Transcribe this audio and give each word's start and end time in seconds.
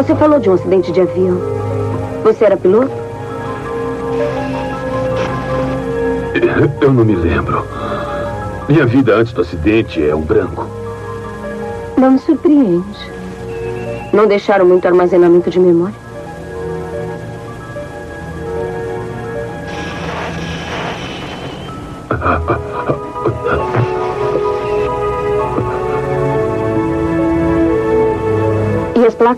Você 0.00 0.14
falou 0.14 0.40
de 0.40 0.48
um 0.48 0.54
acidente 0.54 0.90
de 0.92 1.02
avião. 1.02 1.38
Você 2.24 2.46
era 2.46 2.56
piloto? 2.56 2.90
Eu 6.80 6.90
não 6.90 7.04
me 7.04 7.14
lembro. 7.14 7.66
Minha 8.66 8.86
vida 8.86 9.14
antes 9.14 9.34
do 9.34 9.42
acidente 9.42 10.02
é 10.02 10.14
um 10.14 10.22
branco. 10.22 10.66
Não 11.98 12.12
me 12.12 12.18
surpreende. 12.18 13.12
Não 14.10 14.26
deixaram 14.26 14.64
muito 14.64 14.88
armazenamento 14.88 15.50
de 15.50 15.60
memória? 15.60 15.99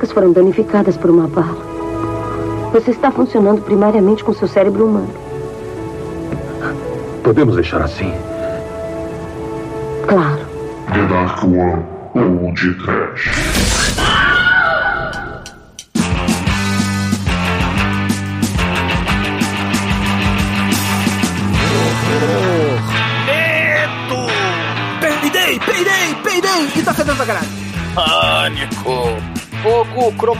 Placas 0.02 0.12
foram 0.12 0.32
danificadas 0.32 0.96
por 0.96 1.10
uma 1.10 1.28
bala. 1.28 1.56
Você 2.72 2.90
está 2.90 3.10
funcionando 3.10 3.62
primariamente 3.62 4.24
com 4.24 4.32
seu 4.32 4.48
cérebro 4.48 4.86
humano. 4.86 5.10
Podemos 7.22 7.54
deixar 7.54 7.82
assim? 7.82 8.12
Claro. 10.06 10.40
The 10.92 11.06
Dark 11.06 11.44
One 11.44 11.84
ou 12.14 12.52
de 12.52 12.74
Trash. 12.74 13.41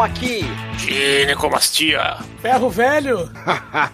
Key. 0.09 0.45
Ginecomastia! 0.79 2.19
Ferro 2.41 2.69
velho. 2.69 3.31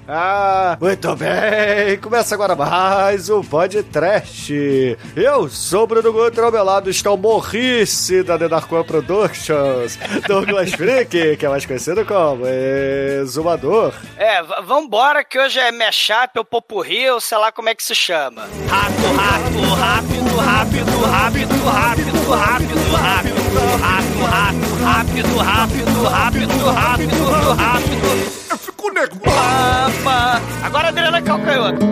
Muito 0.81 1.15
bem, 1.17 1.99
começa 2.01 2.35
agora 2.35 2.57
mais 2.57 3.29
um 3.29 3.43
podcast. 3.43 4.97
Eu 5.15 5.51
sou 5.51 5.83
o 5.83 5.87
Bruno 5.87 6.11
Guter, 6.11 6.45
ao 6.45 6.51
meu 6.51 6.65
lado 6.65 6.89
está 6.89 7.11
o 7.11 7.17
Morrice 7.19 8.23
da 8.23 8.39
The 8.39 8.49
Dark 8.49 8.73
One 8.73 8.85
Productions, 8.85 9.99
Douglas 10.27 10.73
Freak, 10.73 11.37
que 11.37 11.45
é 11.45 11.49
mais 11.49 11.67
conhecido 11.67 12.07
como 12.07 12.47
Exumador. 12.47 13.93
É, 14.17 14.43
vambora 14.63 15.23
que 15.23 15.39
hoje 15.39 15.59
é 15.61 15.71
mashup, 15.71 16.39
ou 16.39 16.45
popurri, 16.45 17.11
ou 17.11 17.21
sei 17.21 17.37
lá 17.37 17.53
como 17.53 17.69
é 17.69 17.75
que 17.75 17.83
se 17.85 17.95
chama. 17.95 18.49
Rato, 18.69 19.77
rato, 19.83 20.18
rápido, 20.39 21.01
rápido, 21.01 21.65
rápido, 21.65 22.31
rápido, 22.31 22.93
rápido, 22.93 22.93
rápido, 22.93 23.43
rato, 23.81 24.19
rato, 24.25 24.85
rápido, 24.85 25.37
rápido, 25.39 26.03
rápido, 26.05 26.71
rápido, 26.71 27.15
rápido. 27.55 28.09
Eu 28.51 28.59
fico 28.59 28.91
nego. 28.93 29.17
Papa. 29.21 30.41
Agora 30.63 30.89
Adriana 30.89 31.21
Calcanhoto. 31.23 31.85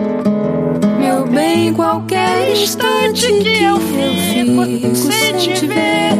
Meu 0.99 1.25
bem, 1.27 1.73
qualquer 1.73 2.51
instante 2.51 3.27
que 3.27 3.63
eu 3.63 3.77
fico 3.79 4.95
sem 4.95 5.37
te 5.37 5.67
ver 5.67 6.11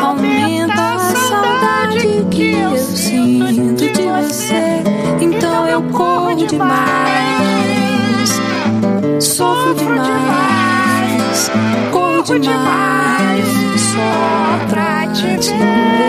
Aumenta 0.00 0.94
a 0.94 0.98
saudade 0.98 2.26
que 2.30 2.52
eu 2.52 2.76
sinto 2.76 3.74
de 3.74 4.02
você 4.02 4.82
Então 5.20 5.66
eu 5.66 5.82
corro 5.84 6.34
demais 6.34 6.66
Sofro 9.18 9.74
demais 9.74 10.55
Corro 11.92 12.38
demais 12.38 13.46
Só 13.76 14.66
pra 14.68 15.06
te 15.08 15.22
ver 15.22 16.06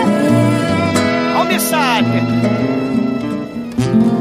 Almissade. 1.36 2.22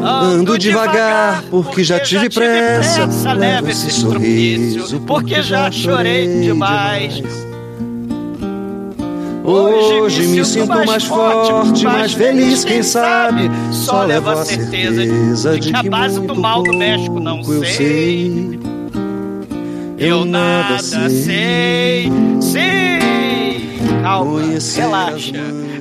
Ando 0.03 0.58
devagar, 0.58 1.44
porque 1.50 1.83
já 1.83 2.00
tive 2.00 2.30
pressa. 2.30 3.33
Leva 3.33 3.69
esse 3.69 3.91
sorriso, 3.91 5.01
porque 5.01 5.41
já 5.41 5.69
chorei 5.69 6.41
demais. 6.41 7.22
Hoje 9.44 10.28
me 10.28 10.45
sinto 10.45 10.85
mais 10.85 11.03
forte, 11.06 11.84
mais 11.85 12.13
feliz, 12.13 12.63
quem 12.63 12.84
sabe. 12.84 13.50
Só 13.72 14.03
levo 14.03 14.29
a 14.29 14.45
certeza 14.45 15.57
de 15.57 15.72
que 15.72 15.75
a 15.75 15.84
base 15.84 16.19
do 16.19 16.35
mal 16.35 16.63
do 16.63 16.74
México 16.74 17.19
não 17.19 17.44
sei. 17.44 18.59
Sei. 19.97 20.09
Eu 20.09 20.25
nada 20.25 20.80
sei. 20.80 22.09
Sim! 22.41 24.02
Calma, 24.02 24.41
relaxa. 24.75 25.34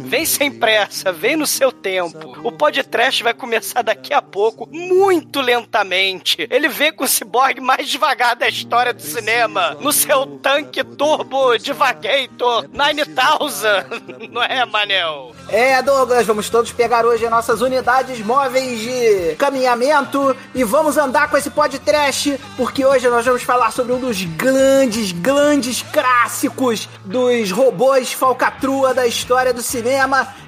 Vem 0.06 0.25
sem 0.25 0.53
pressa, 0.53 1.11
vem 1.11 1.34
no 1.34 1.49
seu 1.49 1.72
tempo. 1.72 2.39
O 2.44 2.53
podcast 2.53 3.25
vai 3.25 3.34
começar 3.34 3.83
daqui 3.83 4.15
a 4.15 4.22
pouco, 4.22 4.69
muito 4.71 5.41
lentamente. 5.41 6.47
Ele 6.49 6.69
vem 6.69 6.93
com 6.93 7.03
o 7.03 7.09
ciborgue 7.09 7.61
mais 7.61 7.89
devagar 7.89 8.37
da 8.37 8.49
história 8.49 8.94
do 8.94 9.03
cinema. 9.03 9.77
No 9.81 9.93
seu 9.93 10.25
tanque 10.39 10.84
turbo 10.84 11.59
Divagator 11.59 12.67
9000. 12.72 14.31
Não 14.31 14.44
é, 14.44 14.65
Manel? 14.65 15.34
É, 15.49 15.83
Douglas, 15.83 16.25
vamos 16.25 16.49
todos 16.49 16.71
pegar 16.71 17.05
hoje 17.05 17.28
nossas 17.28 17.61
unidades 17.61 18.21
móveis 18.21 18.78
de 18.78 19.34
caminhamento 19.34 20.37
e 20.55 20.62
vamos 20.62 20.97
andar 20.97 21.28
com 21.28 21.37
esse 21.37 21.50
podcast, 21.50 22.38
porque 22.56 22.84
hoje 22.84 23.09
nós 23.09 23.27
vamos 23.27 23.43
falar 23.43 23.73
sobre 23.73 23.93
um 23.93 23.99
dos 23.99 24.23
grandes, 24.23 25.11
grandes 25.11 25.83
clássicos 25.83 26.88
dos 27.05 27.50
robôs 27.50 28.12
falcatrua 28.12 28.94
da 28.94 29.05
história 29.05 29.53
do 29.53 29.62
cinema, 29.62 29.95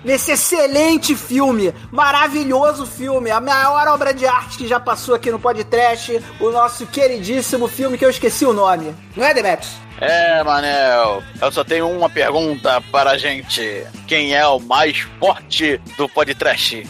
nesse 0.04 0.32
excelente 0.32 1.14
filme, 1.16 1.74
maravilhoso 1.90 2.86
filme, 2.86 3.30
a 3.30 3.40
maior 3.40 3.88
obra 3.88 4.12
de 4.12 4.26
arte 4.26 4.58
que 4.58 4.66
já 4.66 4.78
passou 4.80 5.14
aqui 5.14 5.30
no 5.30 5.38
podcast, 5.38 6.22
o 6.40 6.50
nosso 6.50 6.86
queridíssimo 6.86 7.68
filme 7.68 7.96
que 7.96 8.04
eu 8.04 8.10
esqueci 8.10 8.44
o 8.44 8.52
nome. 8.52 8.94
Não 9.16 9.24
é, 9.24 9.32
Demetrius? 9.32 9.87
É, 10.00 10.42
Manel, 10.44 11.22
eu 11.40 11.52
só 11.52 11.64
tenho 11.64 11.90
uma 11.90 12.08
pergunta 12.08 12.80
para 12.92 13.10
a 13.10 13.18
gente. 13.18 13.84
Quem 14.06 14.34
é 14.34 14.46
o 14.46 14.60
mais 14.60 15.00
forte 15.18 15.80
do 15.96 16.08
podcast? 16.08 16.86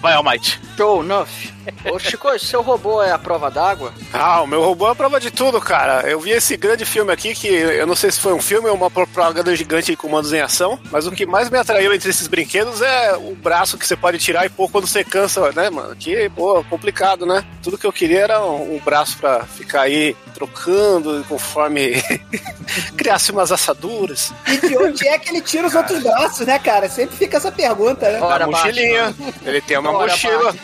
Vai, 0.00 0.14
Almighty. 0.14 0.58
Show, 0.76 1.02
Nuff. 1.02 1.52
Ô, 1.90 1.98
Chico, 1.98 2.36
seu 2.38 2.62
robô 2.62 3.02
é 3.02 3.12
a 3.12 3.18
prova 3.18 3.50
d'água? 3.50 3.92
Ah, 4.12 4.42
o 4.42 4.46
meu 4.46 4.62
robô 4.62 4.88
é 4.88 4.92
a 4.92 4.94
prova 4.94 5.20
de 5.20 5.30
tudo, 5.30 5.60
cara. 5.60 6.08
Eu 6.08 6.18
vi 6.18 6.30
esse 6.30 6.56
grande 6.56 6.84
filme 6.84 7.12
aqui, 7.12 7.34
que 7.34 7.46
eu 7.46 7.86
não 7.86 7.94
sei 7.94 8.10
se 8.10 8.18
foi 8.18 8.32
um 8.32 8.40
filme 8.40 8.68
ou 8.68 8.74
uma 8.74 8.90
propaganda 8.90 9.54
gigante 9.54 9.92
de 9.92 9.96
comandos 9.96 10.32
em 10.32 10.40
ação, 10.40 10.78
mas 10.90 11.06
o 11.06 11.12
que 11.12 11.26
mais 11.26 11.50
me 11.50 11.58
atraiu 11.58 11.94
entre 11.94 12.10
esses 12.10 12.26
brinquedos 12.26 12.82
é 12.82 13.14
o 13.16 13.34
braço 13.36 13.78
que 13.78 13.86
você 13.86 13.94
pode 13.94 14.18
tirar 14.18 14.44
e 14.46 14.48
pôr 14.48 14.70
quando 14.70 14.86
você 14.86 15.04
cansa, 15.04 15.52
né, 15.52 15.70
mano? 15.70 15.94
Que, 15.94 16.28
pô, 16.30 16.64
complicado, 16.64 17.26
né? 17.26 17.44
Tudo 17.62 17.78
que 17.78 17.86
eu 17.86 17.92
queria 17.92 18.20
era 18.22 18.44
um, 18.44 18.76
um 18.76 18.80
braço 18.80 19.18
pra 19.18 19.44
ficar 19.44 19.82
aí 19.82 20.16
trocando 20.34 21.24
conforme 21.28 22.02
criasse 22.96 23.30
umas 23.32 23.52
assaduras. 23.52 24.32
E 24.46 24.68
de 24.68 24.76
onde 24.76 25.06
é 25.08 25.18
que 25.18 25.30
ele 25.30 25.40
tira 25.40 25.66
os 25.66 25.74
outros 25.74 26.02
braços, 26.02 26.46
né, 26.46 26.58
cara? 26.58 26.88
Sempre 26.88 27.16
fica 27.16 27.36
essa 27.36 27.52
pergunta, 27.52 28.10
né? 28.10 28.20
Ora, 28.20 28.44
a 28.44 28.46
mochilinha. 28.46 29.14
Ele 29.44 29.60
tem 29.60 29.78
uma 29.78 29.90
Ora, 29.92 30.10
mochila. 30.10 30.54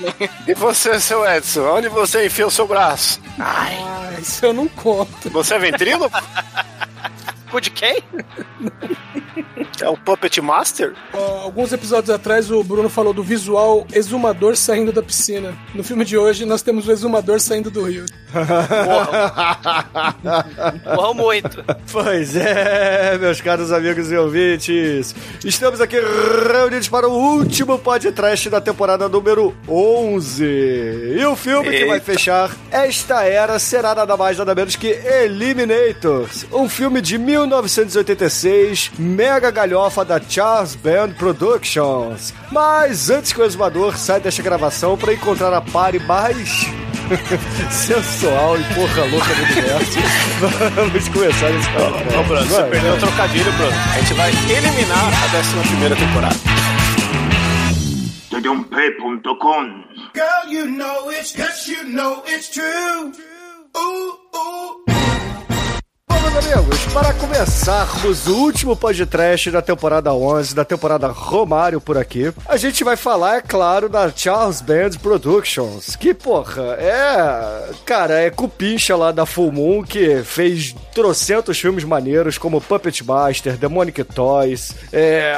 E 0.47 0.55
você, 0.55 0.99
seu 1.01 1.27
Edson, 1.27 1.69
onde 1.69 1.89
você 1.89 2.27
enfia 2.27 2.47
o 2.47 2.51
seu 2.51 2.67
braço? 2.67 3.21
Ah, 3.39 3.69
isso 4.19 4.45
eu 4.45 4.53
não 4.53 4.69
conto. 4.69 5.31
Você 5.31 5.55
é 5.55 5.59
ventrilo? 5.59 6.11
Cu 7.51 7.61
de 7.61 7.71
quem? 7.71 8.03
É 9.81 9.89
o 9.89 9.97
Puppet 9.97 10.41
Master? 10.41 10.93
Ó, 11.13 11.43
alguns 11.43 11.73
episódios 11.73 12.11
atrás 12.11 12.51
o 12.51 12.63
Bruno 12.65 12.89
falou 12.89 13.13
do 13.15 13.23
visual 13.23 13.87
exumador 13.93 14.57
saindo 14.57 14.93
da 14.93 15.03
piscina. 15.03 15.57
No 15.75 15.83
filme 15.85 16.05
de 16.05 16.17
hoje 16.19 16.45
nós 16.45 16.63
temos 16.63 16.87
o 16.89 16.93
exumador 16.93 17.41
saindo 17.41 17.71
do 17.71 17.85
rio. 17.85 18.05
Morreu 20.97 21.15
muito. 21.15 21.65
Pois 21.91 22.37
é, 22.37 23.17
meus 23.19 23.41
caros 23.41 23.73
amigos 23.73 24.11
e 24.13 24.17
ouvintes. 24.17 25.15
Estamos 25.45 25.81
aqui 25.81 25.97
reunidos 25.99 26.89
para 26.89 27.09
o 27.09 27.13
último 27.13 27.79
podcast 27.79 28.51
da 28.51 28.61
temporada 28.61 29.09
número 29.09 29.55
11. 29.69 30.45
E 31.19 31.25
o 31.25 31.37
filme 31.37 31.71
que 31.71 31.85
vai 31.87 31.97
Eita. 31.99 32.05
fechar 32.13 32.51
esta 32.71 33.25
era 33.25 33.59
será 33.59 33.95
nada 33.95 34.17
mais 34.17 34.39
nada 34.39 34.55
menos 34.55 34.77
que 34.77 34.89
Eliminators, 34.89 36.47
um 36.53 36.69
filme 36.69 37.01
de 37.01 37.17
1986, 37.47 38.91
mega 38.99 39.51
galhofa 39.51 40.05
da 40.05 40.21
Charles 40.21 40.75
Band 40.75 41.11
Productions. 41.11 42.35
Mas 42.51 43.11
antes 43.11 43.33
que 43.33 43.41
o 43.41 43.45
exumador 43.45 43.97
saia 43.97 44.19
desta 44.21 44.43
gravação 44.43 44.97
para 44.99 45.13
encontrar 45.13 45.53
a 45.55 45.61
pare 45.61 45.99
mais 46.01 46.67
sensual 47.71 48.59
e 48.59 48.65
porra 48.75 49.05
louca 49.05 49.35
do 49.35 49.43
universo, 49.45 49.99
vamos 50.75 51.09
começar 51.09 51.51
esse 51.51 51.69
podcast. 51.71 52.17
Ô, 52.19 52.23
Bruno, 52.25 52.47
você 52.47 52.61
Vai, 52.61 52.71
perdeu 52.71 52.91
vai. 52.91 52.99
o 52.99 53.01
trocadilho, 53.07 53.53
Bruno. 53.53 53.73
A 53.95 54.01
gente 54.01 54.15
vai 54.15 54.31
eliminar 54.31 55.13
a 55.13 55.39
11 55.39 55.69
primeira 55.69 55.97
temporada. 55.97 56.37
Todumpe.com 58.31 59.85
Girl, 60.15 60.53
you 60.53 60.67
know 60.67 61.11
it's, 61.11 61.35
yes, 61.37 61.67
you 61.69 61.85
know 61.85 62.23
it's 62.27 62.51
true. 62.51 63.13
Ooh, 63.77 64.19
ooh. 64.37 64.85
Vamos 66.21 66.47
amigos, 66.47 66.87
para 66.93 67.13
começarmos 67.15 68.27
o 68.27 68.35
último 68.35 68.75
podcast 68.75 69.51
da 69.53 69.63
temporada 69.63 70.13
11, 70.13 70.53
da 70.53 70.65
temporada 70.65 71.07
Romário 71.07 71.81
por 71.81 71.97
aqui, 71.97 72.33
a 72.47 72.57
gente 72.57 72.83
vai 72.83 72.97
falar, 72.97 73.37
é 73.37 73.41
claro, 73.41 73.89
da 73.89 74.11
Charles 74.11 74.61
Band 74.61 74.91
Productions, 75.01 75.95
que, 75.95 76.13
porra, 76.13 76.77
é... 76.81 77.71
Cara, 77.85 78.21
é 78.21 78.31
cupincha 78.31 78.97
lá 78.97 79.13
da 79.13 79.25
Full 79.25 79.53
Moon, 79.53 79.85
que 79.85 80.23
fez 80.25 80.75
trocentos 80.93 81.59
filmes 81.61 81.85
maneiros, 81.85 82.37
como 82.37 82.61
Puppet 82.61 83.05
Master, 83.05 83.57
Demonic 83.57 84.03
Toys, 84.03 84.75
é, 84.93 85.35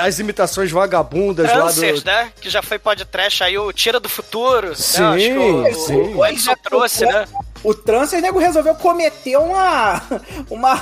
as 0.00 0.18
imitações 0.18 0.70
vagabundas 0.70 1.52
lá 1.52 1.66
Answers, 1.66 2.02
do... 2.02 2.06
né? 2.06 2.32
Que 2.40 2.48
já 2.48 2.62
foi 2.62 2.78
podcast 2.78 3.44
aí, 3.44 3.58
o 3.58 3.70
Tira 3.70 4.00
do 4.00 4.08
Futuro. 4.08 4.74
Sim, 4.74 5.02
né? 5.02 5.08
Acho 5.08 5.26
que 5.26 5.38
o, 5.38 5.74
sim. 5.74 5.94
o, 5.94 6.16
o 6.18 6.26
Edson 6.26 6.54
trouxe, 6.62 7.04
né? 7.04 7.26
O 7.66 7.74
Transfer 7.74 8.20
nego 8.22 8.38
resolveu 8.38 8.74
cometer 8.76 9.36
uma, 9.38 10.00
uma, 10.48 10.80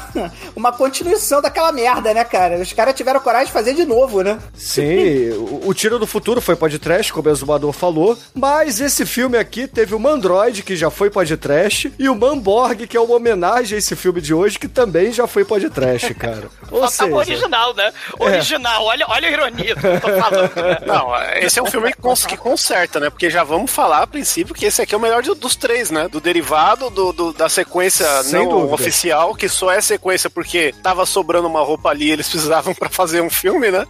uma 0.54 0.72
continuação 0.72 1.40
daquela 1.40 1.72
merda, 1.72 2.12
né, 2.12 2.24
cara? 2.24 2.56
Os 2.60 2.72
caras 2.72 2.94
tiveram 2.94 3.20
coragem 3.20 3.46
de 3.46 3.52
fazer 3.52 3.74
de 3.74 3.84
novo, 3.84 4.22
né? 4.22 4.38
Sim, 4.54 5.30
o, 5.30 5.68
o 5.68 5.74
Tiro 5.74 5.98
do 5.98 6.06
Futuro 6.06 6.40
foi 6.40 6.56
podcast, 6.56 7.12
como 7.12 7.28
o 7.28 7.32
Exumador 7.32 7.72
falou, 7.72 8.18
mas 8.34 8.80
esse 8.80 9.06
filme 9.06 9.38
aqui 9.38 9.66
teve 9.66 9.94
o 9.94 9.98
Mandroid, 9.98 10.62
que 10.62 10.76
já 10.76 10.90
foi 10.90 11.08
podcast, 11.10 11.92
e 11.98 12.08
o 12.08 12.14
Manborg, 12.14 12.86
que 12.86 12.96
é 12.96 13.00
uma 13.00 13.14
homenagem 13.14 13.76
a 13.76 13.78
esse 13.78 13.96
filme 13.96 14.20
de 14.20 14.34
hoje, 14.34 14.58
que 14.58 14.68
também 14.68 15.12
já 15.12 15.26
foi 15.26 15.44
podcast, 15.44 16.12
cara. 16.14 16.48
Ou 16.70 16.80
Faltava 16.80 17.14
o 17.16 17.24
seja, 17.24 17.32
original, 17.38 17.74
né? 17.74 17.92
Original, 18.18 18.84
olha, 18.84 19.06
olha 19.08 19.28
a 19.28 19.30
ironia 19.30 19.74
do 19.74 19.80
que 19.80 19.86
eu 19.86 20.00
tô 20.00 20.08
falando, 20.20 20.54
né? 20.56 20.78
Não, 20.86 21.10
esse 21.40 21.58
é 21.58 21.62
um 21.62 21.66
filme 21.66 21.92
que, 21.92 21.98
cons- 21.98 22.26
que 22.26 22.36
conserta, 22.36 23.00
né? 23.00 23.08
Porque 23.10 23.30
já 23.30 23.42
vamos 23.44 23.70
falar 23.70 24.02
a 24.02 24.06
princípio 24.06 24.54
que 24.54 24.66
esse 24.66 24.82
aqui 24.82 24.94
é 24.94 24.98
o 24.98 25.00
melhor 25.00 25.22
dos 25.22 25.56
três, 25.56 25.90
né? 25.90 26.08
Do 26.08 26.20
derivado, 26.20 26.73
do, 26.76 27.12
do- 27.12 27.32
da 27.32 27.48
sequência 27.48 28.06
Sem 28.22 28.40
não 28.44 28.48
dúvida. 28.48 28.74
oficial, 28.74 29.34
que 29.34 29.48
só 29.48 29.70
é 29.70 29.80
sequência 29.80 30.28
porque 30.30 30.74
tava 30.82 31.04
sobrando 31.06 31.48
uma 31.48 31.60
roupa 31.62 31.90
ali 31.90 32.06
e 32.06 32.10
eles 32.12 32.28
precisavam 32.28 32.74
pra 32.76 32.88
fazer 32.88 33.20
um 33.20 33.30
filme, 33.30 33.70
né? 33.70 33.86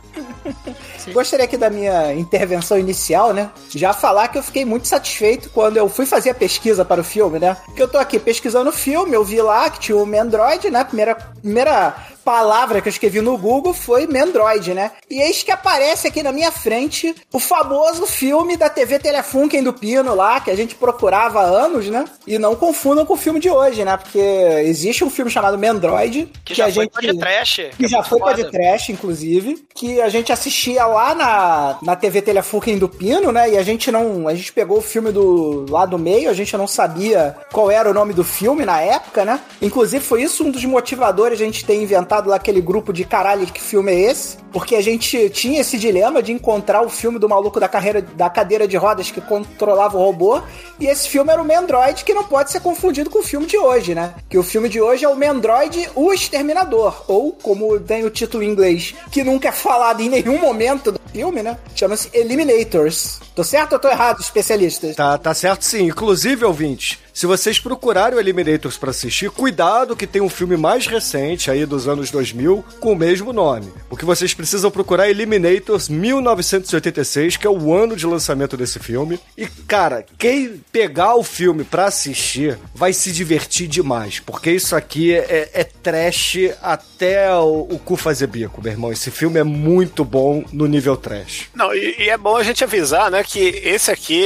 Gostaria 1.12 1.44
aqui 1.44 1.56
da 1.56 1.68
minha 1.70 2.14
intervenção 2.14 2.78
inicial, 2.78 3.32
né? 3.32 3.50
Já 3.70 3.92
falar 3.92 4.28
que 4.28 4.38
eu 4.38 4.42
fiquei 4.42 4.64
muito 4.64 4.88
satisfeito 4.88 5.50
quando 5.50 5.76
eu 5.76 5.88
fui 5.88 6.06
fazer 6.06 6.30
a 6.30 6.34
pesquisa 6.34 6.84
para 6.84 7.00
o 7.00 7.04
filme, 7.04 7.38
né? 7.38 7.56
Porque 7.66 7.82
eu 7.82 7.88
tô 7.88 7.98
aqui 7.98 8.18
pesquisando 8.18 8.70
o 8.70 8.72
filme, 8.72 9.14
eu 9.14 9.24
vi 9.24 9.40
lá 9.42 9.68
que 9.68 9.80
tinha 9.80 9.96
o 9.96 10.06
Mandroid, 10.06 10.70
né? 10.70 10.82
Primeira, 10.84 11.14
primeira 11.14 11.94
palavra 12.24 12.80
que 12.80 12.88
eu 12.88 12.90
escrevi 12.92 13.20
no 13.20 13.36
Google 13.36 13.74
foi 13.74 14.06
Mandroid, 14.06 14.72
né? 14.74 14.92
E 15.10 15.20
eis 15.20 15.42
que 15.42 15.50
aparece 15.52 16.08
aqui 16.08 16.22
na 16.22 16.32
minha 16.32 16.50
frente 16.50 17.14
o 17.32 17.38
famoso 17.38 18.06
filme 18.06 18.56
da 18.56 18.68
TV 18.70 18.98
Telefunken 18.98 19.62
do 19.62 19.72
Pino 19.72 20.14
lá, 20.14 20.40
que 20.40 20.50
a 20.50 20.56
gente 20.56 20.74
procurava 20.74 21.40
há 21.40 21.44
anos, 21.44 21.86
né? 21.88 22.04
E 22.26 22.38
não 22.38 22.54
confundam 22.56 23.04
com 23.04 23.14
o 23.14 23.18
filme 23.18 23.38
de 23.40 23.50
hoje, 23.50 23.84
né? 23.84 23.96
Porque 23.96 24.18
existe 24.18 25.04
um 25.04 25.10
filme 25.10 25.30
chamado 25.30 25.58
Mandroid, 25.58 26.28
Que 26.44 26.54
já 26.54 26.66
a 26.66 26.72
foi 26.72 26.84
gente 26.84 26.92
podcast. 26.92 27.70
que 27.76 27.86
já 27.88 27.98
é 27.98 28.02
foi 28.02 28.18
foda. 28.18 28.32
podcast, 28.34 28.92
inclusive, 28.92 29.64
que 29.74 30.00
a 30.00 30.08
gente 30.08 30.32
assistia 30.32 30.86
lá 30.86 31.14
na, 31.14 31.78
na 31.82 31.96
TV 31.96 32.22
Telefunken 32.22 32.78
do 32.78 32.88
Pino, 32.88 33.30
né? 33.32 33.50
E 33.50 33.58
a 33.58 33.62
gente 33.62 33.90
não. 33.92 34.26
A 34.28 34.34
gente 34.34 34.52
pegou 34.52 34.78
o 34.78 34.82
filme 34.82 35.12
do 35.12 35.66
lá 35.68 35.84
do 35.84 35.98
meio, 35.98 36.30
a 36.30 36.34
gente 36.34 36.56
não 36.56 36.66
sabia 36.66 37.36
qual 37.52 37.70
era 37.70 37.90
o 37.90 37.94
nome 37.94 38.12
do 38.14 38.24
filme 38.24 38.64
na 38.64 38.80
época, 38.80 39.24
né? 39.24 39.40
Inclusive, 39.60 40.02
foi 40.04 40.22
isso 40.22 40.44
um 40.44 40.50
dos 40.50 40.64
motivadores 40.64 41.40
a 41.40 41.44
gente 41.44 41.64
ter 41.64 41.74
inventado 41.74 42.13
lá 42.22 42.36
aquele 42.36 42.60
grupo 42.60 42.92
de 42.92 43.04
caralho, 43.04 43.46
que 43.46 43.60
filme 43.60 43.92
é 43.92 44.10
esse? 44.10 44.36
Porque 44.52 44.76
a 44.76 44.80
gente 44.80 45.28
tinha 45.30 45.60
esse 45.60 45.78
dilema 45.78 46.22
de 46.22 46.32
encontrar 46.32 46.82
o 46.82 46.88
filme 46.88 47.18
do 47.18 47.28
maluco 47.28 47.58
da 47.58 47.68
carreira 47.68 48.00
da 48.02 48.30
cadeira 48.30 48.68
de 48.68 48.76
rodas 48.76 49.10
que 49.10 49.20
controlava 49.20 49.96
o 49.96 50.00
robô. 50.00 50.40
E 50.78 50.86
esse 50.86 51.08
filme 51.08 51.32
era 51.32 51.40
o 51.40 51.44
Mandroid, 51.44 52.04
que 52.04 52.14
não 52.14 52.24
pode 52.24 52.50
ser 52.50 52.60
confundido 52.60 53.10
com 53.10 53.20
o 53.20 53.22
filme 53.22 53.46
de 53.46 53.56
hoje, 53.56 53.94
né? 53.94 54.14
Que 54.28 54.38
o 54.38 54.42
filme 54.42 54.68
de 54.68 54.80
hoje 54.80 55.04
é 55.04 55.08
o 55.08 55.16
Mandroid, 55.16 55.88
o 55.94 56.12
Exterminador. 56.12 57.04
Ou, 57.06 57.32
como 57.32 57.78
tem 57.80 58.04
o 58.04 58.10
título 58.10 58.42
em 58.42 58.48
inglês, 58.48 58.94
que 59.10 59.22
nunca 59.22 59.48
é 59.48 59.52
falado 59.52 60.00
em 60.00 60.08
nenhum 60.08 60.38
momento 60.38 60.92
do 60.92 61.00
filme, 61.12 61.42
né? 61.42 61.56
Chama-se 61.74 62.10
Eliminators. 62.12 63.20
Tô 63.34 63.44
certo 63.44 63.74
ou 63.74 63.78
tô 63.78 63.88
errado, 63.88 64.20
especialistas? 64.20 64.96
Tá, 64.96 65.16
tá 65.18 65.32
certo 65.34 65.64
sim. 65.64 65.86
Inclusive, 65.86 66.44
ouvintes, 66.44 66.98
se 67.12 67.26
vocês 67.26 67.60
procurarem 67.60 68.16
o 68.16 68.20
Eliminators 68.20 68.76
pra 68.76 68.90
assistir, 68.90 69.30
cuidado 69.30 69.96
que 69.96 70.06
tem 70.06 70.20
um 70.20 70.28
filme 70.28 70.56
mais 70.56 70.86
recente 70.88 71.48
aí 71.50 71.64
dos 71.64 71.86
anos 71.86 72.10
2000 72.10 72.64
com 72.80 72.92
o 72.92 72.96
mesmo 72.96 73.32
nome. 73.32 73.72
O 73.88 73.96
que 73.96 74.04
vocês 74.04 74.34
precisam 74.34 74.70
procurar 74.70 75.06
é 75.06 75.10
Eliminators 75.10 75.88
1986, 75.88 77.36
que 77.36 77.46
é 77.46 77.50
o 77.50 77.72
ano 77.72 77.96
de 77.96 78.04
lançamento 78.06 78.56
desse 78.56 78.80
filme. 78.80 79.20
E, 79.38 79.46
cara, 79.46 80.04
quem 80.18 80.60
pegar 80.74 81.14
o 81.14 81.22
filme 81.22 81.62
pra 81.62 81.84
assistir 81.84 82.58
vai 82.74 82.92
se 82.92 83.12
divertir 83.12 83.68
demais, 83.68 84.18
porque 84.18 84.50
isso 84.50 84.74
aqui 84.74 85.14
é, 85.14 85.48
é 85.54 85.62
trash 85.62 86.50
até 86.60 87.32
o, 87.32 87.68
o 87.70 87.78
cu 87.78 87.94
fazer 87.94 88.26
bico, 88.26 88.60
meu 88.60 88.72
irmão. 88.72 88.90
Esse 88.90 89.08
filme 89.08 89.38
é 89.38 89.44
muito 89.44 90.04
bom 90.04 90.42
no 90.52 90.66
nível 90.66 90.96
trash. 90.96 91.48
Não, 91.54 91.72
e, 91.72 91.94
e 92.00 92.10
é 92.10 92.18
bom 92.18 92.36
a 92.36 92.42
gente 92.42 92.64
avisar, 92.64 93.08
né, 93.08 93.22
que 93.22 93.38
esse 93.38 93.88
aqui 93.88 94.24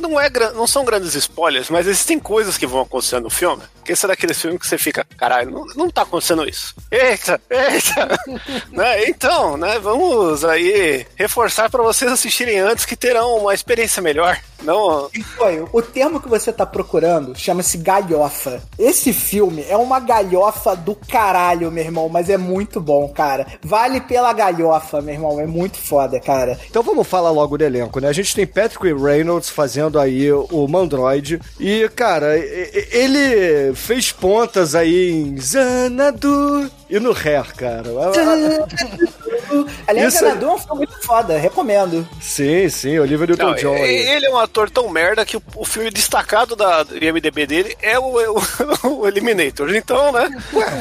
não, 0.00 0.20
é, 0.20 0.28
não 0.52 0.66
são 0.66 0.84
grandes 0.84 1.14
spoilers, 1.14 1.70
mas 1.70 1.86
existem 1.86 2.18
coisas 2.18 2.58
que 2.58 2.66
vão 2.66 2.80
acontecer 2.80 3.20
no 3.20 3.30
filme. 3.30 3.62
Que 3.84 3.92
esse 3.92 4.04
é 4.04 4.08
daqueles 4.08 4.40
filmes 4.40 4.60
que 4.60 4.66
você 4.66 4.78
fica, 4.78 5.06
caralho, 5.16 5.50
não, 5.50 5.66
não 5.74 5.90
tá 5.90 6.02
acontecendo 6.02 6.48
isso. 6.48 6.74
Eita, 6.90 7.40
eita! 7.50 8.18
né? 8.70 9.08
Então, 9.08 9.56
né, 9.56 9.78
vamos 9.78 10.44
aí 10.44 11.06
reforçar 11.16 11.70
pra 11.70 11.82
vocês 11.82 12.10
assistirem 12.10 12.58
antes 12.58 12.84
que 12.84 12.96
terão 12.96 13.36
uma 13.38 13.54
experiência 13.54 14.02
melhor. 14.02 14.38
Não, 14.62 15.10
Foi, 15.36 15.64
o 15.72 15.82
termo 15.82 16.20
que 16.20 16.28
você 16.28 16.52
tá 16.52 16.64
procurando 16.64 17.36
chama-se 17.36 17.78
galhofa. 17.78 18.62
Esse 18.78 19.12
filme 19.12 19.64
é 19.68 19.76
uma 19.76 19.98
galhofa 19.98 20.76
do 20.76 20.94
caralho, 20.94 21.70
meu 21.70 21.84
irmão, 21.84 22.08
mas 22.08 22.30
é 22.30 22.36
muito 22.36 22.80
bom, 22.80 23.08
cara. 23.08 23.46
Vale 23.62 24.00
pela 24.00 24.32
galhofa, 24.32 25.00
meu 25.00 25.14
irmão, 25.14 25.40
é 25.40 25.46
muito 25.46 25.78
foda, 25.78 26.20
cara. 26.20 26.58
Então 26.70 26.82
vamos 26.82 27.06
falar 27.06 27.30
logo 27.30 27.58
do 27.58 27.64
elenco, 27.64 28.00
né? 28.00 28.08
A 28.08 28.12
gente 28.12 28.34
tem 28.34 28.46
Patrick 28.46 28.92
Reynolds 28.92 29.50
fazendo 29.50 29.98
aí 29.98 30.30
o 30.32 30.68
Mandroid. 30.68 31.40
E, 31.58 31.88
cara, 31.96 32.38
ele 32.38 33.71
fez 33.74 34.12
pontas 34.12 34.74
aí 34.74 35.10
em 35.10 35.40
Xanadu 35.40 36.70
e 36.88 37.00
no 37.00 37.12
Hair, 37.12 37.54
cara. 37.54 37.90
Aliás, 39.86 40.14
Isso- 40.14 40.24
Xanadu 40.24 40.46
é 40.46 40.52
um 40.54 40.58
filme 40.58 40.76
muito 40.86 41.02
foda, 41.06 41.38
recomendo. 41.38 42.06
Sim, 42.20 42.68
sim, 42.68 42.98
Olivia 42.98 43.26
não, 43.26 43.36
Newton-John. 43.36 43.74
ele 43.76 44.26
é 44.26 44.30
um 44.30 44.38
ator 44.38 44.70
tão 44.70 44.88
merda 44.88 45.24
que 45.24 45.36
o, 45.36 45.42
o 45.56 45.64
filme 45.64 45.90
destacado 45.90 46.54
da 46.56 46.84
IMDB 47.00 47.46
dele 47.46 47.76
é 47.82 47.98
o, 47.98 48.20
é 48.20 48.28
o, 48.30 48.40
o 49.02 49.06
Eliminator. 49.08 49.74
Então, 49.74 50.12
né? 50.12 50.28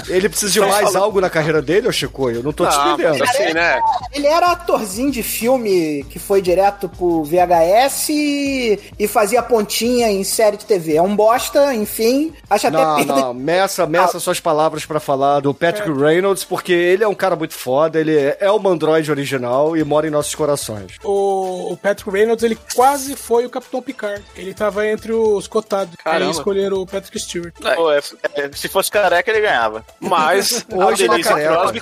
Ele 0.07 0.29
precisa 0.29 0.51
de 0.51 0.59
Só 0.59 0.67
mais 0.67 0.85
falando. 0.87 1.03
algo 1.03 1.21
na 1.21 1.29
carreira 1.29 1.61
dele, 1.61 1.87
ô 1.87 1.91
Chico? 1.91 2.29
Eu 2.29 2.43
não 2.43 2.51
tô 2.53 2.65
te 2.67 2.75
Não, 2.75 2.93
entendendo. 2.93 3.23
assim, 3.23 3.53
né? 3.53 3.79
Ele 4.13 4.27
era 4.27 4.51
atorzinho 4.51 5.11
de 5.11 5.23
filme 5.23 6.03
que 6.09 6.19
foi 6.19 6.41
direto 6.41 6.89
pro 6.89 7.23
VHS 7.23 8.09
e, 8.09 8.79
e 8.99 9.07
fazia 9.07 9.41
pontinha 9.41 10.09
em 10.09 10.23
série 10.23 10.57
de 10.57 10.65
TV. 10.65 10.95
É 10.95 11.01
um 11.01 11.15
bosta, 11.15 11.73
enfim. 11.73 12.33
Acho 12.49 12.67
até 12.67 12.77
Não, 12.77 12.95
perda 12.97 13.15
não, 13.15 13.33
meça, 13.33 13.85
meça 13.85 14.19
suas 14.19 14.39
palavras 14.39 14.85
pra 14.85 14.99
falar 14.99 15.39
do 15.39 15.53
Patrick 15.53 15.89
Reynolds, 15.91 16.43
porque 16.43 16.71
ele 16.73 17.03
é 17.03 17.07
um 17.07 17.15
cara 17.15 17.35
muito 17.35 17.53
foda, 17.53 17.99
ele 17.99 18.15
é 18.15 18.50
o 18.51 18.59
Mandroid 18.59 19.09
original 19.11 19.75
e 19.77 19.83
mora 19.83 20.07
em 20.07 20.09
nossos 20.11 20.35
corações. 20.35 20.93
O, 21.03 21.73
o 21.73 21.77
Patrick 21.77 22.09
Reynolds, 22.09 22.43
ele 22.43 22.57
quase 22.75 23.15
foi 23.15 23.45
o 23.45 23.49
Capitão 23.49 23.81
Picard. 23.81 24.23
Ele 24.35 24.53
tava 24.53 24.87
entre 24.87 25.11
os 25.13 25.47
cotados. 25.47 25.95
Caramba. 26.03 26.25
Aí 26.25 26.31
escolheram 26.31 26.77
o 26.77 26.85
Patrick 26.85 27.19
Stewart. 27.19 27.53
Pô, 27.75 27.91
é- 27.91 27.99
é- 28.35 28.51
se 28.53 28.67
fosse 28.67 28.89
careca, 28.91 29.29
ele 29.31 29.41
ganhava. 29.41 29.85
Mas 29.99 30.65
Hoje 30.71 31.03
a 31.03 31.05
ele 31.05 31.21
é 31.21 31.23
Denise 31.23 31.29
careca. 31.29 31.55
Crosby, 31.57 31.81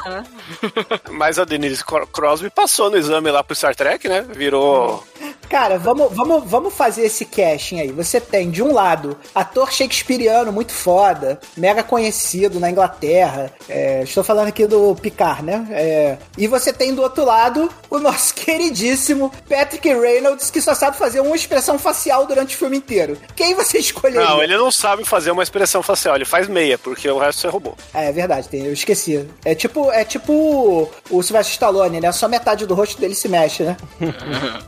mas 1.12 1.40
a 1.40 1.46
Denise 1.46 1.84
Cro- 1.84 2.08
Crosby 2.08 2.50
passou 2.50 2.90
no 2.90 2.98
exame 2.98 3.30
lá 3.32 3.44
pro 3.44 3.56
Star 3.56 3.76
Trek, 3.76 4.08
né? 4.08 4.26
Virou 4.30 5.04
Cara, 5.50 5.80
vamos, 5.80 6.14
vamos, 6.16 6.44
vamos 6.46 6.74
fazer 6.74 7.04
esse 7.06 7.26
casting 7.26 7.80
aí. 7.80 7.92
Você 7.92 8.22
tem, 8.22 8.52
de 8.52 8.62
um 8.62 8.72
lado, 8.72 9.18
ator 9.34 9.72
shakespeariano 9.72 10.52
muito 10.52 10.72
foda, 10.72 11.40
mega 11.58 11.82
conhecido 11.82 12.60
na 12.60 12.70
Inglaterra. 12.70 13.52
É, 13.68 14.04
estou 14.04 14.24
falando 14.24 14.48
aqui 14.50 14.68
do 14.68 14.96
Picard, 14.96 15.42
né? 15.44 15.68
É, 15.72 16.18
e 16.38 16.46
você 16.48 16.59
tem 16.74 16.94
do 16.94 17.02
outro 17.02 17.24
lado 17.26 17.70
o 17.90 17.98
nosso 18.00 18.34
queridíssimo 18.36 19.32
Patrick 19.48 19.88
Reynolds, 19.94 20.50
que 20.52 20.62
só 20.62 20.74
sabe 20.76 20.98
fazer 20.98 21.20
uma 21.22 21.36
expressão 21.36 21.80
facial 21.80 22.26
durante 22.26 22.56
o 22.56 22.58
filme 22.60 22.78
inteiro. 22.78 23.18
Quem 23.36 23.54
você 23.56 23.78
escolheria? 23.80 24.28
Não, 24.28 24.44
ele 24.44 24.58
não 24.58 24.72
sabe 24.72 25.04
fazer 25.06 25.32
uma 25.32 25.44
expressão 25.44 25.82
facial, 25.82 26.16
ele 26.16 26.26
faz 26.26 26.48
meia, 26.48 26.78
porque 26.78 27.10
o 27.10 27.18
resto 27.18 27.48
é 27.48 27.50
robô. 27.50 27.74
É, 27.94 28.08
é 28.10 28.12
verdade, 28.12 28.48
tem, 28.50 28.66
eu 28.66 28.74
esqueci. 28.74 29.26
É 29.46 29.56
tipo, 29.56 29.92
é 29.92 30.04
tipo 30.04 30.90
o, 31.10 31.24
Sylvester 31.24 31.54
Stallone, 31.54 32.00
né? 32.02 32.12
Só 32.12 32.28
metade 32.28 32.66
do 32.66 32.74
rosto 32.74 33.00
dele 33.00 33.16
se 33.16 33.28
mexe, 33.28 33.64
né? 33.64 33.78